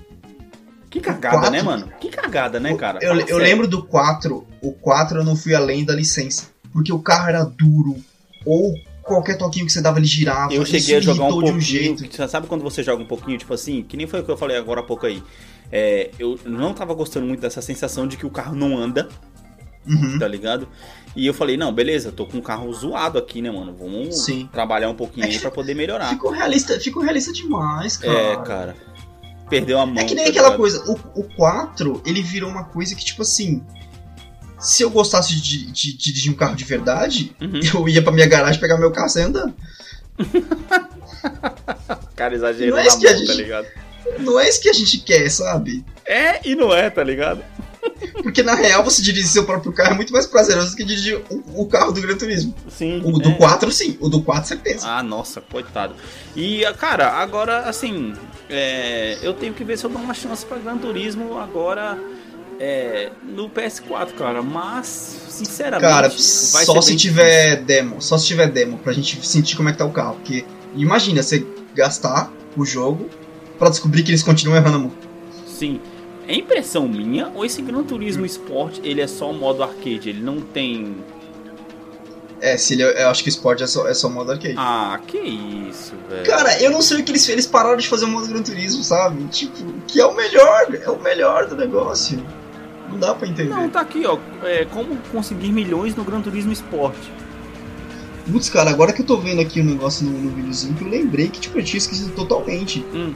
Que 0.90 1.00
cagada, 1.00 1.36
quatro- 1.38 1.52
né, 1.52 1.62
mano? 1.62 1.88
Que 2.00 2.10
cagada, 2.10 2.60
né, 2.60 2.74
cara? 2.76 2.98
Eu, 3.00 3.14
eu 3.28 3.38
lembro 3.38 3.68
do 3.68 3.84
4, 3.84 4.48
o 4.60 4.72
4 4.72 5.20
eu 5.20 5.24
não 5.24 5.36
fui 5.36 5.54
além 5.54 5.86
da 5.86 5.94
licença. 5.94 6.48
Porque 6.74 6.92
o 6.92 6.98
carro 6.98 7.30
era 7.30 7.44
duro, 7.44 7.96
ou 8.44 8.74
qualquer 9.04 9.38
toquinho 9.38 9.68
que 9.68 9.72
você 9.72 9.82
dava 9.84 10.00
ele 10.00 10.08
girava. 10.08 10.52
Eu 10.52 10.66
cheguei 10.66 10.96
a 10.96 11.00
jogar 11.00 11.26
um 11.26 11.30
pouquinho. 11.30 11.60
jeito. 11.62 12.04
que- 12.08 12.28
Sabe 12.28 12.48
quando 12.48 12.64
você 12.64 12.82
joga 12.82 13.04
um 13.04 13.08
pouquinho, 13.08 13.38
tipo 13.38 13.54
assim, 13.54 13.84
que 13.84 13.96
nem 13.96 14.08
foi 14.08 14.22
o 14.22 14.24
que 14.24 14.32
eu 14.32 14.38
falei 14.38 14.58
agora 14.58 14.80
há 14.80 14.84
pouco 14.84 15.06
aí. 15.06 15.22
É, 15.72 16.10
eu 16.18 16.40
não 16.46 16.74
tava 16.74 16.96
gostando 16.96 17.28
muito 17.28 17.40
dessa 17.40 17.62
sensação 17.62 18.08
de 18.08 18.18
que 18.18 18.26
o 18.26 18.30
carro 18.32 18.56
não 18.56 18.76
anda, 18.76 19.08
Uhum. 19.88 20.20
tá 20.20 20.28
ligado? 20.28 20.68
E 21.16 21.26
eu 21.26 21.34
falei, 21.34 21.58
não, 21.58 21.74
beleza, 21.74 22.12
tô 22.12 22.26
com 22.26 22.38
um 22.38 22.42
carro 22.42 22.72
zoado 22.74 23.18
aqui, 23.18 23.42
né, 23.42 23.50
mano? 23.50 23.76
Vamos 23.78 24.24
Sim. 24.26 24.48
trabalhar 24.52 24.90
um 24.90 24.96
pouquinho 24.96 25.26
aí 25.26 25.40
pra 25.40 25.50
poder 25.50 25.74
melhorar. 25.74 26.10
Ficou 26.10 26.32
realista, 26.32 26.80
ficou 26.80 27.02
realista 27.02 27.34
demais, 27.34 27.98
cara. 27.98 28.14
É, 28.18 28.36
cara. 28.38 28.76
Perdeu 29.50 29.80
a 29.80 29.86
mão. 29.86 29.98
É 29.98 30.04
que 30.06 30.14
nem 30.14 30.26
tá 30.26 30.30
aquela 30.30 30.50
ligado? 30.50 30.60
coisa, 30.60 30.84
o, 30.92 31.22
o 31.22 31.24
4, 31.36 32.04
ele 32.06 32.22
virou 32.22 32.50
uma 32.50 32.66
coisa 32.66 32.94
que, 32.96 33.04
tipo 33.04 33.22
assim. 33.24 33.64
Se 34.60 34.84
eu 34.84 34.90
gostasse 34.92 35.34
de, 35.34 35.42
de- 35.42 35.72
de 35.72 35.98
dirigir 35.98 36.32
um 36.32 36.36
carro 36.36 36.56
de 36.56 36.66
verdade, 36.66 37.34
Uhum. 37.42 37.60
eu 37.74 37.90
ia 37.90 38.02
pra 38.04 38.12
minha 38.12 38.28
garagem 38.28 38.60
pegar 38.60 38.78
meu 38.78 38.92
carro 38.92 39.08
e 39.08 39.10
sair 39.10 39.24
andando. 39.24 39.56
Cara, 42.16 42.36
exagerou 42.36 42.72
Não 42.76 42.80
é 42.80 42.82
na 42.84 42.88
isso 42.88 43.02
mão, 43.02 43.12
tá 43.12 43.18
gente- 43.18 43.34
ligado? 43.36 43.68
Não 44.20 44.40
é 44.40 44.50
isso 44.50 44.62
que 44.62 44.70
a 44.70 44.74
gente 44.74 44.98
quer, 45.00 45.30
sabe? 45.30 45.84
É 46.06 46.48
e 46.48 46.56
não 46.56 46.74
é, 46.74 46.90
tá 46.90 47.04
ligado? 47.04 47.42
Porque 48.22 48.44
na 48.44 48.56
real 48.56 48.84
você 48.84 49.02
dirigir 49.02 49.28
seu 49.30 49.46
próprio 49.46 49.72
carro 49.72 49.94
é 49.94 49.96
muito 49.96 50.12
mais 50.12 50.26
prazeroso 50.26 50.72
do 50.72 50.76
que 50.76 50.84
dirigir 50.84 51.22
o, 51.30 51.62
o 51.62 51.66
carro 51.68 51.92
do 51.92 52.02
Gran 52.02 52.18
Turismo. 52.18 52.54
Sim. 52.70 53.02
O 53.04 53.18
do 53.20 53.30
é. 53.30 53.36
4, 53.36 53.72
sim. 53.72 53.98
O 54.00 54.10
do 54.10 54.22
4, 54.22 54.48
certeza. 54.48 54.88
Ah, 54.88 55.02
nossa, 55.02 55.42
coitado. 55.42 55.96
E, 56.36 56.64
cara, 56.78 57.14
agora, 57.14 57.62
assim, 57.62 58.14
é, 58.50 59.18
eu 59.22 59.34
tenho 59.34 59.54
que 59.54 59.64
ver 59.64 59.78
se 59.78 59.86
eu 59.86 59.90
dou 59.90 60.02
uma 60.02 60.14
chance 60.14 60.46
pra 60.46 60.58
Gran 60.58 60.78
Turismo 60.78 61.40
agora 61.40 61.98
é, 62.60 63.12
no 63.24 63.50
PS4, 63.50 64.14
cara. 64.18 64.42
Mas, 64.42 64.88
sinceramente, 65.30 65.90
Cara, 65.90 66.10
vai 66.10 66.66
só 66.66 66.82
ser 66.82 66.92
se 66.92 66.96
tiver 66.98 67.64
demo. 67.64 68.02
Só 68.02 68.18
se 68.18 68.28
tiver 68.28 68.48
demo, 68.48 68.78
pra 68.78 68.92
gente 68.92 69.26
sentir 69.26 69.56
como 69.56 69.70
é 69.70 69.72
que 69.72 69.78
tá 69.78 69.86
o 69.86 69.92
carro. 69.92 70.16
Porque 70.16 70.46
imagina 70.76 71.24
você 71.24 71.46
gastar 71.74 72.32
o 72.58 72.66
jogo 72.66 73.10
pra 73.58 73.70
descobrir 73.70 74.04
que 74.04 74.12
eles 74.12 74.24
continuam 74.24 74.58
errando 74.58 74.76
a 74.76 74.80
mão. 74.80 74.92
difícil. 74.92 75.58
Sim. 75.58 75.82
É 76.30 76.36
impressão 76.36 76.88
minha 76.88 77.32
ou 77.34 77.44
esse 77.44 77.60
Gran 77.60 77.82
Turismo 77.82 78.24
Sport, 78.24 78.78
ele 78.84 79.02
é 79.02 79.08
só 79.08 79.34
modo 79.34 79.64
arcade? 79.64 80.10
Ele 80.10 80.22
não 80.22 80.40
tem... 80.40 80.96
É, 82.40 82.56
se 82.56 82.76
ele, 82.76 82.84
eu 82.84 83.10
acho 83.10 83.24
que 83.24 83.30
o 83.30 83.32
Sport 83.32 83.62
é 83.62 83.68
só, 83.68 83.88
é 83.88 83.96
só 83.96 84.08
modo 84.08 84.32
arcade. 84.32 84.54
Ah, 84.56 85.00
que 85.08 85.18
isso, 85.18 85.96
velho. 86.08 86.24
Cara, 86.28 86.62
eu 86.62 86.70
não 86.70 86.84
sei 86.84 87.00
o 87.00 87.04
que 87.04 87.12
eles 87.12 87.28
Eles 87.28 87.48
pararam 87.48 87.78
de 87.78 87.88
fazer 87.88 88.06
o 88.06 88.10
modo 88.10 88.28
Gran 88.28 88.44
Turismo, 88.44 88.84
sabe? 88.84 89.24
Tipo, 89.26 89.74
que 89.88 90.00
é 90.00 90.06
o 90.06 90.16
melhor, 90.16 90.68
é 90.72 90.90
o 90.92 91.02
melhor 91.02 91.48
do 91.48 91.56
negócio. 91.56 92.24
Não 92.92 93.00
dá 93.00 93.16
pra 93.16 93.28
entender. 93.28 93.50
Não, 93.50 93.68
tá 93.68 93.82
aqui, 93.82 94.06
ó. 94.06 94.20
É, 94.44 94.66
como 94.66 94.98
conseguir 95.12 95.52
milhões 95.52 95.96
no 95.96 96.04
Gran 96.04 96.22
Turismo 96.22 96.54
Sport. 96.54 96.96
Putz, 98.32 98.52
cara, 98.52 98.70
agora 98.70 98.94
que 98.94 99.02
eu 99.02 99.06
tô 99.06 99.18
vendo 99.18 99.42
aqui 99.42 99.62
o 99.62 99.64
negócio 99.64 100.06
no, 100.06 100.12
no 100.12 100.30
videozinho, 100.30 100.76
que 100.76 100.84
eu 100.84 100.90
lembrei 100.90 101.28
que, 101.30 101.40
tipo, 101.40 101.58
eu 101.58 101.64
tinha 101.64 101.80
esquecido 101.80 102.12
totalmente. 102.12 102.86
Hum. 102.94 103.16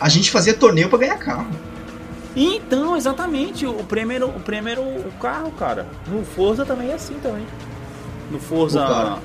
A 0.00 0.08
gente 0.08 0.30
fazia 0.30 0.54
torneio 0.54 0.88
pra 0.88 0.98
ganhar 0.98 1.18
carro. 1.18 1.73
Então, 2.36 2.96
exatamente, 2.96 3.64
o 3.66 3.74
prêmio, 3.84 4.14
era- 4.16 4.26
o 4.26 4.42
era 4.70 4.80
o 4.80 5.12
carro, 5.20 5.50
cara. 5.52 5.86
No 6.08 6.24
Forza 6.24 6.64
também 6.64 6.90
é 6.90 6.94
assim 6.94 7.14
também. 7.22 7.46
No 8.30 8.38
Forza. 8.40 8.80
Pô, 8.80 8.92
cara. 8.92 9.18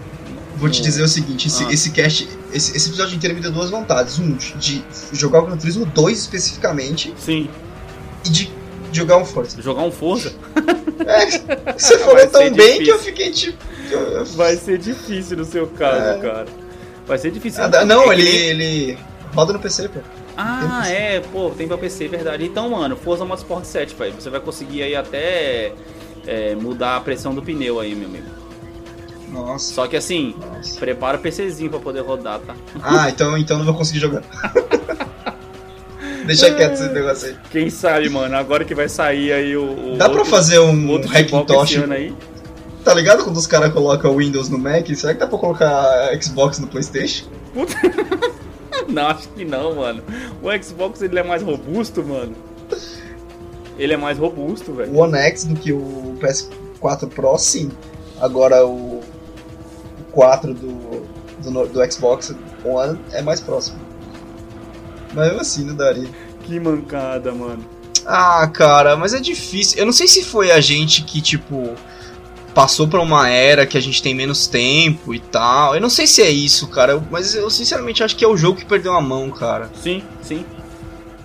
Vou 0.57 0.69
te 0.69 0.81
dizer 0.81 1.01
o 1.03 1.07
seguinte, 1.07 1.47
esse, 1.47 1.63
Ah. 1.63 1.71
esse 1.71 1.89
cast, 1.91 2.27
esse, 2.53 2.75
esse 2.75 2.89
episódio 2.89 3.15
inteiro 3.15 3.33
me 3.35 3.41
deu 3.41 3.51
duas 3.51 3.69
vontades. 3.69 4.19
Um, 4.19 4.33
de 4.35 4.83
jogar 5.13 5.39
o 5.39 5.45
Gran 5.47 5.57
Turismo 5.57 5.85
2 5.85 6.19
especificamente, 6.19 7.13
Sim, 7.17 7.49
e 8.25 8.29
de 8.29 8.51
jogar 8.91 9.17
um 9.17 9.25
Forza. 9.25 9.61
jogar 9.61 9.83
um 9.83 9.91
Forza 9.91 10.33
É, 11.07 11.25
você 11.79 11.97
falou 11.99 12.27
tão 12.27 12.51
bem 12.51 12.83
que 12.83 12.89
eu 12.89 12.97
difícil. 12.97 12.99
fiquei 12.99 13.31
tipo. 13.31 13.57
eu- 13.89 14.25
vai 14.25 14.55
ser 14.57 14.77
difícil 14.77 15.37
no 15.37 15.45
seu 15.45 15.65
caso, 15.67 16.01
É. 16.01 16.19
cara. 16.19 16.45
Vai 17.07 17.17
ser 17.17 17.31
difícil. 17.31 17.63
Ah, 17.63 17.85
não, 17.85 18.11
É 18.11 18.15
ele, 18.15 18.23
nem- 18.23 18.35
ele 18.49 18.97
roda 19.33 19.53
no 19.53 19.59
PC, 19.59 19.87
pô. 19.89 19.99
Ah, 20.41 20.87
é, 20.87 21.19
pô, 21.19 21.49
tem 21.49 21.67
pra 21.67 21.77
PC, 21.77 22.07
verdade. 22.07 22.45
Então, 22.45 22.69
mano, 22.69 22.95
Forza 22.95 23.25
Motorsport 23.25 23.65
7, 23.65 23.93
pai. 23.95 24.13
Você 24.17 24.29
vai 24.29 24.39
conseguir 24.39 24.83
aí 24.83 24.95
até 24.95 25.73
é, 26.25 26.55
mudar 26.55 26.95
a 26.95 27.01
pressão 27.01 27.35
do 27.35 27.41
pneu 27.41 27.77
aí, 27.79 27.93
meu 27.93 28.07
amigo. 28.07 28.27
Nossa. 29.33 29.73
Só 29.73 29.85
que 29.87 29.97
assim, 29.97 30.33
Nossa. 30.39 30.79
prepara 30.79 31.17
o 31.17 31.19
PCzinho 31.19 31.69
pra 31.69 31.79
poder 31.79 32.01
rodar, 32.01 32.39
tá? 32.39 32.55
Ah, 32.81 33.09
então, 33.09 33.37
então 33.37 33.57
não 33.57 33.65
vou 33.65 33.73
conseguir 33.75 33.99
jogar. 33.99 34.23
Deixa 36.25 36.53
quieto 36.53 36.73
esse 36.73 36.89
negócio 36.89 37.29
aí. 37.29 37.35
Quem 37.51 37.69
sabe, 37.69 38.07
mano, 38.09 38.35
agora 38.37 38.63
que 38.63 38.75
vai 38.75 38.87
sair 38.87 39.31
aí 39.33 39.57
o. 39.57 39.93
o 39.93 39.97
Dá 39.97 40.07
pra 40.09 40.19
outro- 40.19 40.31
fazer 40.31 40.59
um 40.59 40.89
outro 40.89 41.09
Hackintosh, 41.11 41.77
aí? 41.91 42.13
tá 42.83 42.93
ligado 42.93 43.23
quando 43.23 43.37
os 43.37 43.47
caras 43.47 43.73
colocam 43.73 44.15
Windows 44.15 44.49
no 44.49 44.57
Mac? 44.57 44.87
Será 44.95 45.13
que 45.13 45.19
dá 45.19 45.27
pra 45.27 45.37
colocar 45.37 46.09
Xbox 46.21 46.59
no 46.59 46.67
Playstation? 46.67 47.25
Não, 48.89 49.07
acho 49.07 49.29
que 49.29 49.45
não, 49.45 49.75
mano. 49.75 50.03
O 50.41 50.63
Xbox 50.63 51.01
ele 51.01 51.19
é 51.19 51.23
mais 51.23 51.43
robusto, 51.43 52.03
mano. 52.03 52.35
Ele 53.77 53.93
é 53.93 53.97
mais 53.97 54.17
robusto, 54.17 54.73
velho. 54.73 54.91
O 54.93 54.97
One 54.97 55.17
X 55.17 55.45
do 55.45 55.55
que 55.55 55.71
o 55.71 56.17
PS4 56.19 57.07
Pro, 57.07 57.37
sim. 57.37 57.71
Agora 58.19 58.65
o, 58.65 58.99
o 58.99 60.03
4 60.11 60.53
do, 60.53 61.07
do, 61.41 61.67
do 61.67 61.91
Xbox 61.91 62.35
One 62.65 62.99
é 63.11 63.21
mais 63.21 63.39
próximo. 63.39 63.79
Mas 65.13 65.27
mesmo 65.27 65.41
assim, 65.41 65.63
não 65.63 65.75
daria. 65.75 66.09
Que 66.43 66.59
mancada, 66.59 67.31
mano. 67.31 67.63
Ah, 68.05 68.47
cara, 68.47 68.97
mas 68.97 69.13
é 69.13 69.19
difícil. 69.19 69.79
Eu 69.79 69.85
não 69.85 69.93
sei 69.93 70.07
se 70.07 70.23
foi 70.23 70.51
a 70.51 70.59
gente 70.59 71.03
que, 71.03 71.21
tipo, 71.21 71.75
passou 72.53 72.87
pra 72.87 73.01
uma 73.01 73.29
era 73.29 73.65
que 73.65 73.77
a 73.77 73.81
gente 73.81 74.01
tem 74.01 74.13
menos 74.13 74.47
tempo 74.47 75.13
e 75.13 75.19
tal. 75.19 75.75
Eu 75.75 75.81
não 75.81 75.89
sei 75.89 76.07
se 76.07 76.21
é 76.21 76.29
isso, 76.29 76.67
cara, 76.67 77.01
mas 77.11 77.35
eu 77.35 77.49
sinceramente 77.49 78.03
acho 78.03 78.15
que 78.15 78.25
é 78.25 78.27
o 78.27 78.37
jogo 78.37 78.59
que 78.59 78.65
perdeu 78.65 78.93
a 78.93 79.01
mão, 79.01 79.29
cara. 79.29 79.69
Sim, 79.81 80.03
sim. 80.21 80.45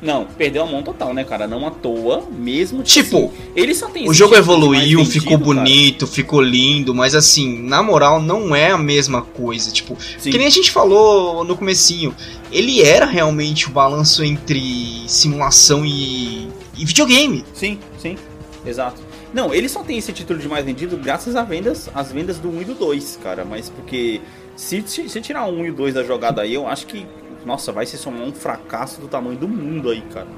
Não, 0.05 0.27
perdeu 0.27 0.63
a 0.63 0.67
mão 0.67 0.83
total, 0.83 1.15
né, 1.15 1.25
cara? 1.25 1.49
Não 1.49 1.67
à 1.67 1.71
toa, 1.71 2.25
mesmo. 2.31 2.83
Tipo, 2.83 3.17
assim, 3.17 3.33
ele 3.57 3.75
só 3.75 3.89
tem 3.89 4.07
o 4.07 4.13
jogo 4.13 4.37
evoluiu, 4.37 4.99
mais 4.99 5.11
ficou 5.11 5.39
vendido, 5.39 5.55
cara. 5.55 5.65
bonito, 5.65 6.07
ficou 6.07 6.43
lindo, 6.43 6.95
mas 6.95 7.15
assim, 7.15 7.59
na 7.63 7.83
moral, 7.83 8.21
não 8.21 8.55
é 8.55 8.71
a 8.71 8.77
mesma 8.77 9.23
coisa. 9.23 9.71
Tipo, 9.71 9.97
Sim. 10.19 10.31
que 10.31 10.37
nem 10.37 10.47
a 10.47 10.51
gente 10.51 10.71
falou 10.71 11.43
no 11.43 11.57
comecinho, 11.57 12.15
ele 12.53 12.83
era 12.83 13.07
realmente 13.07 13.67
o 13.67 13.71
balanço 13.71 14.23
entre 14.23 15.05
simulação 15.09 15.87
e, 15.87 16.49
e 16.77 16.85
videogame. 16.85 17.43
Sim, 17.55 17.79
sim, 17.97 18.19
exato. 18.67 19.04
Não, 19.35 19.53
ele 19.53 19.69
só 19.69 19.83
tem 19.83 19.99
esse 19.99 20.13
título 20.13 20.39
de 20.39 20.49
mais 20.49 20.65
vendido 20.65 20.97
graças 20.97 21.35
às 21.35 21.49
vendas, 21.49 21.91
às 21.93 22.13
vendas 22.13 22.39
do 22.39 22.49
1 22.49 22.63
e 22.63 22.65
do 22.67 22.75
2, 22.75 23.19
cara. 23.21 23.45
Mas 23.45 23.69
porque 23.69 24.21
se, 24.55 24.85
se, 24.87 25.09
se 25.09 25.21
tirar 25.21 25.47
o 25.47 25.53
1 25.53 25.67
e 25.67 25.71
o 25.71 25.75
2 25.75 25.95
da 25.95 26.05
jogada 26.05 26.43
aí, 26.43 26.55
eu 26.55 26.69
acho 26.69 26.87
que, 26.87 27.05
nossa, 27.45 27.73
vai 27.73 27.85
se 27.85 27.99
somar 27.99 28.23
um 28.23 28.33
fracasso 28.33 29.01
do 29.01 29.09
tamanho 29.09 29.37
do 29.37 29.49
mundo 29.49 29.91
aí, 29.91 30.03
cara. 30.03 30.29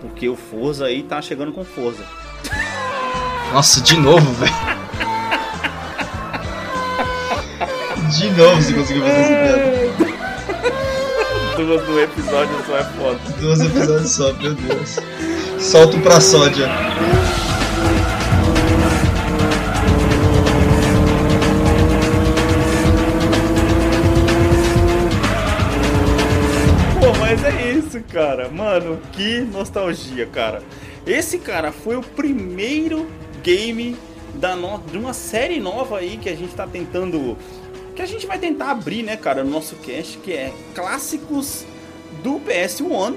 Porque 0.00 0.28
o 0.28 0.34
Forza 0.34 0.86
aí 0.86 1.04
tá 1.04 1.22
chegando 1.22 1.52
com 1.52 1.64
força. 1.64 2.02
Nossa, 3.52 3.80
de 3.80 3.96
novo, 3.96 4.32
velho. 4.32 4.52
De 8.18 8.30
novo 8.30 8.60
você 8.60 8.72
conseguiu 8.72 9.02
fazer 9.04 9.20
essa 9.20 9.34
piada. 9.34 9.94
Duas 11.56 11.88
no 11.88 12.00
episódio 12.00 12.66
só 12.66 12.78
é 12.78 12.84
foda. 12.84 13.20
Dois 13.40 13.60
episódios 13.60 14.10
só, 14.10 14.32
meu 14.34 14.54
Deus. 14.54 14.98
Solto 15.60 15.98
pra 16.00 16.20
sódia. 16.20 16.68
Isso, 27.94 28.00
cara. 28.08 28.48
Mano, 28.48 29.00
que 29.12 29.40
nostalgia, 29.40 30.26
cara. 30.26 30.62
Esse 31.06 31.38
cara 31.38 31.70
foi 31.70 31.96
o 31.96 32.02
primeiro 32.02 33.06
game 33.42 33.96
da 34.34 34.56
no... 34.56 34.78
de 34.78 34.98
uma 34.98 35.12
série 35.12 35.60
nova 35.60 35.98
aí 35.98 36.16
que 36.16 36.28
a 36.28 36.34
gente 36.34 36.54
tá 36.54 36.66
tentando. 36.66 37.36
Que 37.94 38.02
a 38.02 38.06
gente 38.06 38.26
vai 38.26 38.38
tentar 38.38 38.70
abrir, 38.70 39.02
né, 39.02 39.16
cara, 39.16 39.44
no 39.44 39.50
nosso 39.50 39.76
cast, 39.76 40.18
que 40.18 40.32
é 40.32 40.52
clássicos 40.74 41.64
do 42.22 42.40
PS1. 42.40 43.14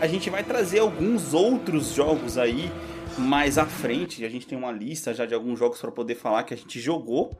A 0.00 0.06
gente 0.06 0.30
vai 0.30 0.44
trazer 0.44 0.78
alguns 0.78 1.34
outros 1.34 1.94
jogos 1.94 2.38
aí 2.38 2.70
mais 3.18 3.58
à 3.58 3.66
frente. 3.66 4.24
A 4.24 4.28
gente 4.28 4.46
tem 4.46 4.56
uma 4.56 4.70
lista 4.70 5.12
já 5.12 5.26
de 5.26 5.34
alguns 5.34 5.58
jogos 5.58 5.80
para 5.80 5.90
poder 5.90 6.14
falar 6.14 6.44
que 6.44 6.54
a 6.54 6.56
gente 6.56 6.78
jogou, 6.78 7.36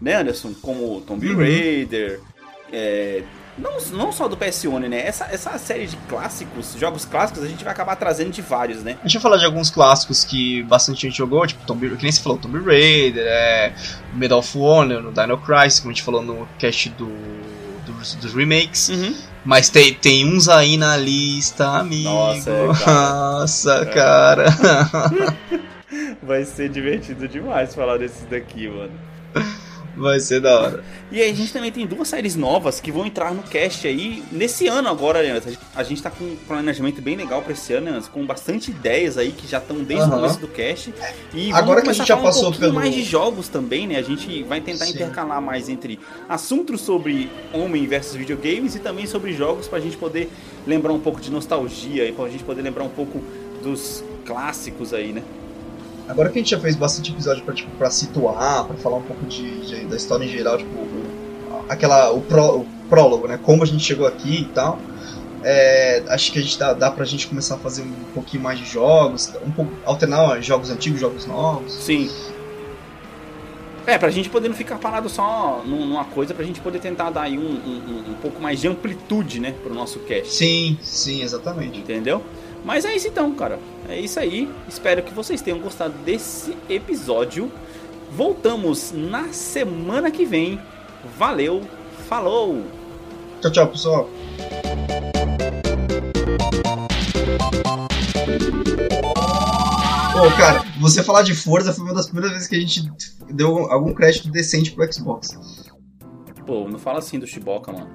né, 0.00 0.16
Anderson? 0.16 0.52
Como 0.60 1.00
Tomb 1.00 1.26
Uhum. 1.28 1.38
Raider, 1.38 2.20
é, 2.70 3.22
não, 3.58 3.78
não 3.98 4.12
só 4.12 4.28
do 4.28 4.36
PS1, 4.36 4.88
né? 4.88 5.06
Essa, 5.06 5.24
essa 5.26 5.58
série 5.58 5.86
de 5.86 5.96
clássicos, 6.08 6.74
jogos 6.78 7.04
clássicos, 7.04 7.42
a 7.42 7.48
gente 7.48 7.64
vai 7.64 7.72
acabar 7.72 7.96
trazendo 7.96 8.30
de 8.30 8.42
vários, 8.42 8.82
né? 8.82 8.96
Deixa 9.02 9.18
eu 9.18 9.20
falar 9.20 9.36
de 9.36 9.44
alguns 9.44 9.70
clássicos 9.70 10.24
que 10.24 10.62
bastante 10.64 11.02
gente 11.02 11.16
jogou, 11.16 11.46
tipo 11.46 11.64
Tomb 11.66 11.96
que 11.96 12.02
nem 12.02 12.12
você 12.12 12.20
falou, 12.22 12.38
Tomb 12.38 12.58
Raider, 12.64 13.24
é, 13.26 13.72
Medal 14.14 14.38
of 14.38 14.58
Honor, 14.58 15.02
no 15.02 15.12
Dino 15.12 15.38
Crisis, 15.38 15.80
como 15.80 15.90
a 15.90 15.94
gente 15.94 16.02
falou 16.02 16.22
no 16.22 16.48
cast 16.58 16.88
do, 16.90 17.08
dos, 17.86 18.14
dos 18.14 18.34
remakes. 18.34 18.88
Uhum. 18.88 19.14
Mas 19.44 19.70
tem, 19.70 19.94
tem 19.94 20.26
uns 20.26 20.48
aí 20.48 20.76
na 20.76 20.96
lista, 20.96 21.66
amigo. 21.68 22.08
Nossa, 22.08 22.50
é, 22.50 22.66
cara. 22.84 22.92
Nossa, 23.40 23.74
É. 23.74 23.84
cara. 23.86 24.44
Vai 26.22 26.44
ser 26.44 26.68
divertido 26.68 27.26
demais 27.26 27.74
falar 27.74 27.96
desses 27.98 28.26
daqui, 28.28 28.68
mano. 28.68 28.90
Vai 29.98 30.20
ser 30.20 30.40
da 30.40 30.60
hora. 30.60 30.84
E 31.10 31.20
aí 31.20 31.30
a 31.30 31.34
gente 31.34 31.52
também 31.52 31.72
tem 31.72 31.86
duas 31.86 32.08
séries 32.08 32.36
novas 32.36 32.80
que 32.80 32.92
vão 32.92 33.04
entrar 33.06 33.34
no 33.34 33.42
cast 33.42 33.86
aí 33.88 34.22
nesse 34.30 34.68
ano 34.68 34.88
agora, 34.88 35.20
Leandro. 35.20 35.50
A 35.74 35.82
gente 35.82 36.02
tá 36.02 36.10
com 36.10 36.24
um 36.24 36.36
planejamento 36.46 37.00
bem 37.02 37.16
legal 37.16 37.42
pra 37.42 37.52
esse 37.52 37.72
ano, 37.72 37.86
Leandro, 37.90 38.10
com 38.10 38.24
bastante 38.24 38.70
ideias 38.70 39.18
aí 39.18 39.32
que 39.32 39.46
já 39.48 39.58
estão 39.58 39.76
desde 39.78 40.04
o 40.04 40.08
Aham. 40.12 40.16
começo 40.20 40.38
do 40.40 40.48
cast. 40.48 40.94
E 41.34 41.50
Agora 41.52 41.82
que 41.82 41.90
a 41.90 41.92
gente 41.92 42.06
já 42.06 42.16
passou 42.16 42.50
um 42.50 42.52
pelo- 42.52 42.74
mais 42.74 42.94
de 42.94 43.02
jogos 43.02 43.48
também, 43.48 43.86
né? 43.86 43.96
A 43.96 44.02
gente 44.02 44.42
vai 44.44 44.60
tentar 44.60 44.84
Sim. 44.86 44.92
intercalar 44.92 45.40
mais 45.42 45.68
entre 45.68 45.98
assuntos 46.28 46.80
sobre 46.80 47.30
homem 47.52 47.86
versus 47.86 48.14
videogames 48.14 48.74
e 48.74 48.78
também 48.78 49.06
sobre 49.06 49.32
jogos 49.32 49.66
pra 49.66 49.80
gente 49.80 49.96
poder 49.96 50.30
lembrar 50.66 50.92
um 50.92 51.00
pouco 51.00 51.20
de 51.20 51.30
nostalgia 51.30 52.06
e 52.08 52.12
pra 52.12 52.28
gente 52.28 52.44
poder 52.44 52.62
lembrar 52.62 52.84
um 52.84 52.88
pouco 52.90 53.22
dos 53.62 54.04
clássicos 54.24 54.92
aí, 54.94 55.12
né? 55.12 55.22
Agora 56.08 56.30
que 56.30 56.38
a 56.38 56.42
gente 56.42 56.50
já 56.50 56.58
fez 56.58 56.74
bastante 56.74 57.12
episódio 57.12 57.44
pra, 57.44 57.54
tipo, 57.54 57.70
pra 57.76 57.90
situar, 57.90 58.64
pra 58.64 58.76
falar 58.76 58.96
um 58.96 59.02
pouco 59.02 59.24
de, 59.26 59.60
de- 59.66 59.84
da 59.86 59.96
história 59.96 60.24
em 60.24 60.28
geral, 60.28 60.56
tipo, 60.58 60.70
o- 60.78 61.64
aquela, 61.68 62.10
o, 62.12 62.20
pró- 62.22 62.56
o 62.56 62.66
prólogo, 62.88 63.28
né? 63.28 63.38
Como 63.42 63.62
a 63.62 63.66
gente 63.66 63.84
chegou 63.84 64.06
aqui 64.06 64.40
e 64.42 64.44
tal. 64.46 64.78
é, 65.44 66.02
acho 66.08 66.32
que 66.32 66.38
a 66.40 66.42
gente 66.42 66.58
dá, 66.58 66.72
dá 66.72 66.90
pra 66.90 67.04
gente 67.04 67.28
começar 67.28 67.54
a 67.54 67.58
fazer 67.58 67.82
um 67.82 67.92
pouquinho 68.12 68.42
mais 68.42 68.58
de 68.58 68.64
jogos, 68.64 69.32
um 69.46 69.50
pouco, 69.52 69.70
alternar 69.84 70.22
ó, 70.30 70.40
jogos 70.40 70.68
antigos, 70.68 70.98
jogos 71.00 71.26
novos. 71.26 71.72
Sim. 71.74 72.10
É, 73.86 73.96
pra 73.96 74.10
gente 74.10 74.28
poder 74.28 74.48
não 74.48 74.56
ficar 74.56 74.76
parado 74.78 75.08
só 75.08 75.62
num- 75.64 75.86
numa 75.86 76.04
coisa, 76.04 76.34
pra 76.34 76.44
gente 76.44 76.60
poder 76.60 76.78
tentar 76.80 77.10
dar 77.10 77.22
aí 77.22 77.38
um, 77.38 77.42
um- 77.42 77.82
um- 77.88 78.10
um 78.10 78.14
pouco 78.20 78.42
mais 78.42 78.60
de 78.60 78.68
amplitude, 78.68 79.40
né, 79.40 79.54
pro 79.62 79.72
nosso 79.72 80.00
cast. 80.00 80.34
Sim, 80.34 80.76
sim, 80.82 81.22
exatamente. 81.22 81.78
Entendeu? 81.78 82.20
Mas 82.64 82.84
é 82.84 82.94
isso 82.94 83.06
então, 83.08 83.30
cara. 83.34 83.58
É 83.88 83.98
isso 83.98 84.20
aí. 84.20 84.52
Espero 84.68 85.02
que 85.02 85.14
vocês 85.14 85.40
tenham 85.40 85.58
gostado 85.58 85.96
desse 86.04 86.54
episódio. 86.68 87.50
Voltamos 88.12 88.92
na 88.92 89.32
semana 89.32 90.10
que 90.10 90.26
vem. 90.26 90.60
Valeu, 91.16 91.62
falou! 92.06 92.64
Tchau, 93.40 93.50
tchau, 93.50 93.68
pessoal. 93.68 94.10
Pô, 100.12 100.36
cara, 100.36 100.64
você 100.80 101.02
falar 101.02 101.22
de 101.22 101.34
Forza 101.34 101.72
foi 101.72 101.84
uma 101.84 101.94
das 101.94 102.06
primeiras 102.06 102.32
vezes 102.32 102.48
que 102.48 102.56
a 102.56 102.60
gente 102.60 102.90
deu 103.30 103.70
algum 103.70 103.94
crédito 103.94 104.30
decente 104.30 104.72
pro 104.72 104.92
Xbox. 104.92 105.38
Pô, 106.44 106.68
não 106.68 106.78
fala 106.78 106.98
assim 106.98 107.18
do 107.18 107.26
Chiboca, 107.26 107.72
mano. 107.72 107.88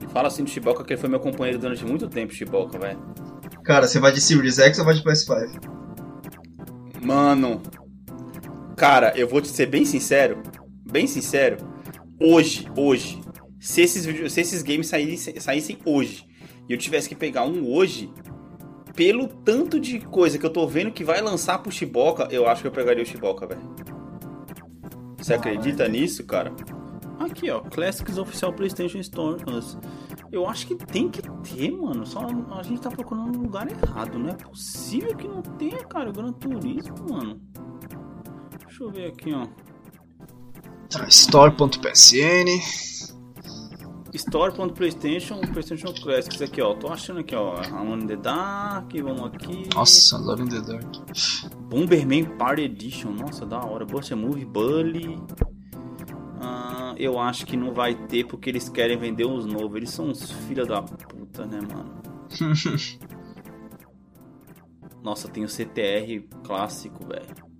Não 0.00 0.08
fala 0.08 0.28
assim 0.28 0.44
do 0.44 0.50
Chiboca, 0.50 0.84
que 0.84 0.92
ele 0.92 1.00
foi 1.00 1.10
meu 1.10 1.20
companheiro 1.20 1.58
durante 1.58 1.84
muito 1.84 2.08
tempo, 2.08 2.32
Chiboca, 2.32 2.78
velho. 2.78 2.98
Cara, 3.64 3.86
você 3.86 3.98
vai 4.00 4.12
de 4.12 4.20
Series 4.20 4.58
X 4.58 4.78
ou 4.78 4.84
vai 4.84 4.94
de 4.94 5.02
PS5? 5.02 5.60
Mano, 7.02 7.60
cara, 8.76 9.12
eu 9.16 9.28
vou 9.28 9.40
te 9.40 9.48
ser 9.48 9.66
bem 9.66 9.84
sincero, 9.84 10.42
bem 10.90 11.06
sincero. 11.06 11.56
hoje, 12.20 12.68
hoje, 12.76 13.20
se 13.58 13.80
esses, 13.82 14.04
vídeos- 14.06 14.32
se 14.32 14.40
esses 14.40 14.62
games 14.62 14.86
saíssem, 14.86 15.38
saíssem 15.40 15.78
hoje 15.84 16.24
e 16.68 16.72
eu 16.72 16.78
tivesse 16.78 17.08
que 17.08 17.16
pegar 17.16 17.44
um 17.44 17.68
hoje, 17.68 18.12
pelo 18.94 19.26
tanto 19.26 19.80
de 19.80 19.98
coisa 19.98 20.38
que 20.38 20.46
eu 20.46 20.50
tô 20.50 20.66
vendo 20.68 20.92
que 20.92 21.02
vai 21.02 21.20
lançar 21.20 21.58
pro 21.58 21.72
Shiboka, 21.72 22.28
eu 22.30 22.46
acho 22.46 22.62
que 22.62 22.68
eu 22.68 22.72
pegaria 22.72 23.02
o 23.02 23.06
Shiboka, 23.06 23.46
velho. 23.46 23.74
Você 25.18 25.34
acredita 25.34 25.88
nisso, 25.88 26.24
cara? 26.24 26.52
Aqui, 27.18 27.50
ó, 27.50 27.60
Classics 27.60 28.16
Oficial 28.18 28.52
PlayStation 28.52 28.98
Store. 28.98 29.42
Eu 30.32 30.48
acho 30.48 30.66
que 30.66 30.74
tem 30.74 31.10
que 31.10 31.20
ter, 31.20 31.70
mano. 31.70 32.06
Só 32.06 32.26
a 32.58 32.62
gente 32.62 32.80
tá 32.80 32.90
procurando 32.90 33.36
no 33.36 33.42
lugar 33.42 33.70
errado. 33.70 34.18
Não 34.18 34.30
é 34.30 34.34
possível 34.34 35.14
que 35.14 35.28
não 35.28 35.42
tenha, 35.42 35.84
cara, 35.84 36.08
o 36.08 36.12
Gran 36.12 36.32
Turismo, 36.32 36.96
mano. 37.10 37.38
Deixa 38.58 38.82
eu 38.82 38.90
ver 38.90 39.08
aqui, 39.08 39.32
ó. 39.34 39.46
Store.psn. 41.06 42.48
Store.playstation, 44.14 45.40
PlayStation 45.40 45.92
Classics 45.94 46.42
aqui, 46.42 46.60
ó. 46.60 46.74
Tô 46.74 46.88
achando 46.88 47.20
aqui, 47.20 47.34
ó. 47.34 47.56
Alone 47.74 48.04
in 48.04 48.06
the 48.06 48.16
Dark, 48.16 48.90
vamos 49.02 49.24
aqui. 49.24 49.68
Nossa, 49.74 50.18
Love 50.18 50.42
in 50.42 50.48
the 50.48 50.60
Dark. 50.60 50.86
Bomberman 51.68 52.36
Party 52.36 52.62
Edition, 52.62 53.12
nossa, 53.12 53.46
da 53.46 53.60
hora. 53.60 53.84
Buster 53.84 54.16
Movie 54.16 54.44
Bully. 54.44 55.18
Eu 56.96 57.18
acho 57.18 57.46
que 57.46 57.56
não 57.56 57.72
vai 57.72 57.94
ter 57.94 58.24
porque 58.26 58.50
eles 58.50 58.68
querem 58.68 58.96
vender 58.96 59.24
os 59.26 59.44
novos. 59.46 59.76
Eles 59.76 59.90
são 59.90 60.08
uns 60.08 60.30
filha 60.30 60.64
da 60.64 60.82
puta, 60.82 61.46
né, 61.46 61.60
mano? 61.60 62.02
Nossa, 65.02 65.28
tem 65.28 65.44
o 65.44 65.48
CTR 65.48 66.28
clássico, 66.44 67.04
velho. 67.06 67.52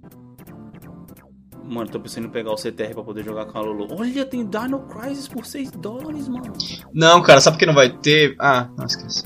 Mano, 1.65 1.89
tô 1.89 1.99
pensando 1.99 2.27
em 2.27 2.31
pegar 2.31 2.53
o 2.53 2.57
CTR 2.57 2.93
pra 2.93 3.03
poder 3.03 3.25
jogar 3.25 3.47
com 3.47 3.59
a 3.59 3.63
Lulu. 3.63 3.89
Olha, 3.99 4.25
tem 4.27 4.47
Dino 4.47 4.81
Crisis 4.87 5.27
por 5.27 5.47
6 5.47 5.71
dólares, 5.73 6.29
mano. 6.29 6.53
Não, 6.93 7.23
cara, 7.23 7.41
sabe 7.41 7.57
por 7.57 7.61
que 7.61 7.67
não 7.67 7.75
vai 7.75 7.89
ter? 7.89 8.37
Ah, 8.39 8.69
não 8.77 8.85
esquece. 8.85 9.25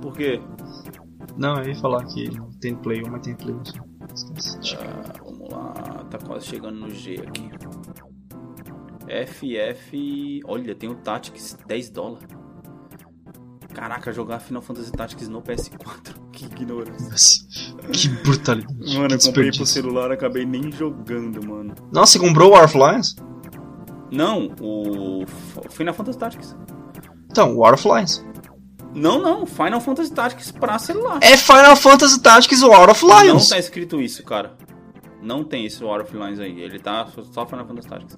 Por 0.00 0.12
quê? 0.14 0.40
Não, 1.36 1.56
eu 1.56 1.68
ia 1.68 1.74
falar 1.76 2.04
que 2.04 2.30
tem 2.60 2.74
Play 2.74 3.02
1, 3.02 3.10
mas 3.10 3.22
tem 3.22 3.34
Play 3.34 3.54
1 3.54 3.64
só. 3.64 3.78
Esquece. 4.14 4.76
Ah, 4.76 5.12
vamos 5.24 5.50
lá, 5.50 5.72
tá 6.10 6.18
quase 6.18 6.46
chegando 6.46 6.78
no 6.78 6.90
G 6.90 7.16
aqui. 7.26 7.50
FF. 9.08 10.40
Olha, 10.46 10.74
tem 10.74 10.88
o 10.88 10.94
Tactics 10.96 11.56
10 11.66 11.90
dólares. 11.90 12.26
Caraca, 13.74 14.10
jogar 14.12 14.40
Final 14.40 14.62
Fantasy 14.62 14.90
Tactics 14.92 15.28
no 15.28 15.42
PS4. 15.42 16.14
Que 16.36 16.44
ignorância. 16.44 17.46
Que 17.90 18.08
brutalidade. 18.08 18.74
Mano, 18.98 19.08
que 19.08 19.14
eu 19.14 19.20
comprei 19.20 19.50
pro 19.50 19.64
celular, 19.64 20.12
acabei 20.12 20.44
nem 20.44 20.70
jogando, 20.70 21.42
mano. 21.46 21.74
Nossa, 21.90 22.12
você 22.12 22.18
comprou 22.18 22.50
o 22.50 22.52
War 22.52 22.66
of 22.66 22.76
Lions? 22.76 23.16
Não, 24.12 24.54
o 24.60 25.24
Final 25.70 25.94
Fantasy 25.94 26.18
Tactics. 26.18 26.54
Então, 27.30 27.56
War 27.56 27.72
of 27.72 27.88
Lions. 27.88 28.22
Não, 28.94 29.18
não, 29.18 29.46
Final 29.46 29.80
Fantasy 29.80 30.12
Tactics 30.12 30.50
pra 30.52 30.78
celular. 30.78 31.20
É 31.22 31.38
Final 31.38 31.74
Fantasy 31.74 32.20
Tactics 32.20 32.62
War 32.62 32.90
of 32.90 33.06
Não 33.06 33.22
Lions. 33.22 33.48
tá 33.48 33.58
escrito 33.58 33.98
isso, 33.98 34.22
cara. 34.22 34.58
Não 35.22 35.42
tem 35.42 35.64
esse 35.64 35.82
War 35.82 36.02
of 36.02 36.14
Lines 36.14 36.38
aí. 36.38 36.60
Ele 36.60 36.78
tá 36.78 37.08
só 37.32 37.46
Final 37.46 37.66
Fantasy 37.66 37.88
Tactics. 37.88 38.16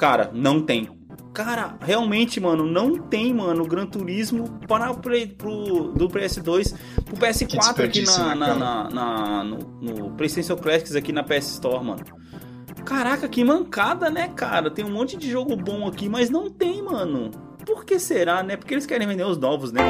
Cara, 0.00 0.30
não 0.32 0.62
tem. 0.62 0.88
Cara, 1.34 1.76
realmente, 1.82 2.40
mano, 2.40 2.64
não 2.64 2.96
tem, 2.96 3.34
mano, 3.34 3.66
Gran 3.66 3.84
Turismo 3.84 4.58
para 4.66 4.90
o 4.90 4.96
Play, 4.98 5.26
pro, 5.26 5.92
do 5.92 6.08
PS2 6.08 6.74
pro 7.04 7.16
PS4 7.18 7.84
aqui 7.84 8.02
na, 8.06 8.34
né, 8.34 8.46
na, 8.46 8.54
na- 8.56 8.90
na- 8.90 9.44
no, 9.44 9.58
no 9.82 10.10
PlayStation 10.12 10.56
Classics 10.56 10.96
aqui 10.96 11.12
na 11.12 11.22
PS 11.22 11.50
Store, 11.52 11.84
mano. 11.84 12.02
Caraca, 12.82 13.28
que 13.28 13.44
mancada, 13.44 14.08
né, 14.08 14.28
cara? 14.28 14.70
Tem 14.70 14.86
um 14.86 14.90
monte 14.90 15.18
de 15.18 15.30
jogo 15.30 15.54
bom 15.54 15.86
aqui, 15.86 16.08
mas 16.08 16.30
não 16.30 16.48
tem, 16.48 16.82
mano. 16.82 17.30
Por 17.66 17.84
que 17.84 17.98
será, 17.98 18.42
né? 18.42 18.56
Porque 18.56 18.72
eles 18.72 18.86
querem 18.86 19.06
vender 19.06 19.24
os 19.24 19.36
novos, 19.36 19.70
né? 19.70 19.82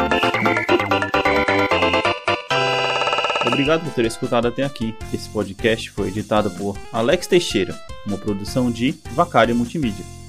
Obrigado 3.60 3.84
por 3.84 3.92
ter 3.92 4.06
escutado 4.06 4.48
até 4.48 4.64
aqui. 4.64 4.94
Esse 5.12 5.28
podcast 5.28 5.90
foi 5.90 6.08
editado 6.08 6.50
por 6.52 6.78
Alex 6.90 7.26
Teixeira, 7.26 7.78
uma 8.06 8.16
produção 8.16 8.70
de 8.70 8.94
Vacária 9.12 9.54
Multimídia. 9.54 10.19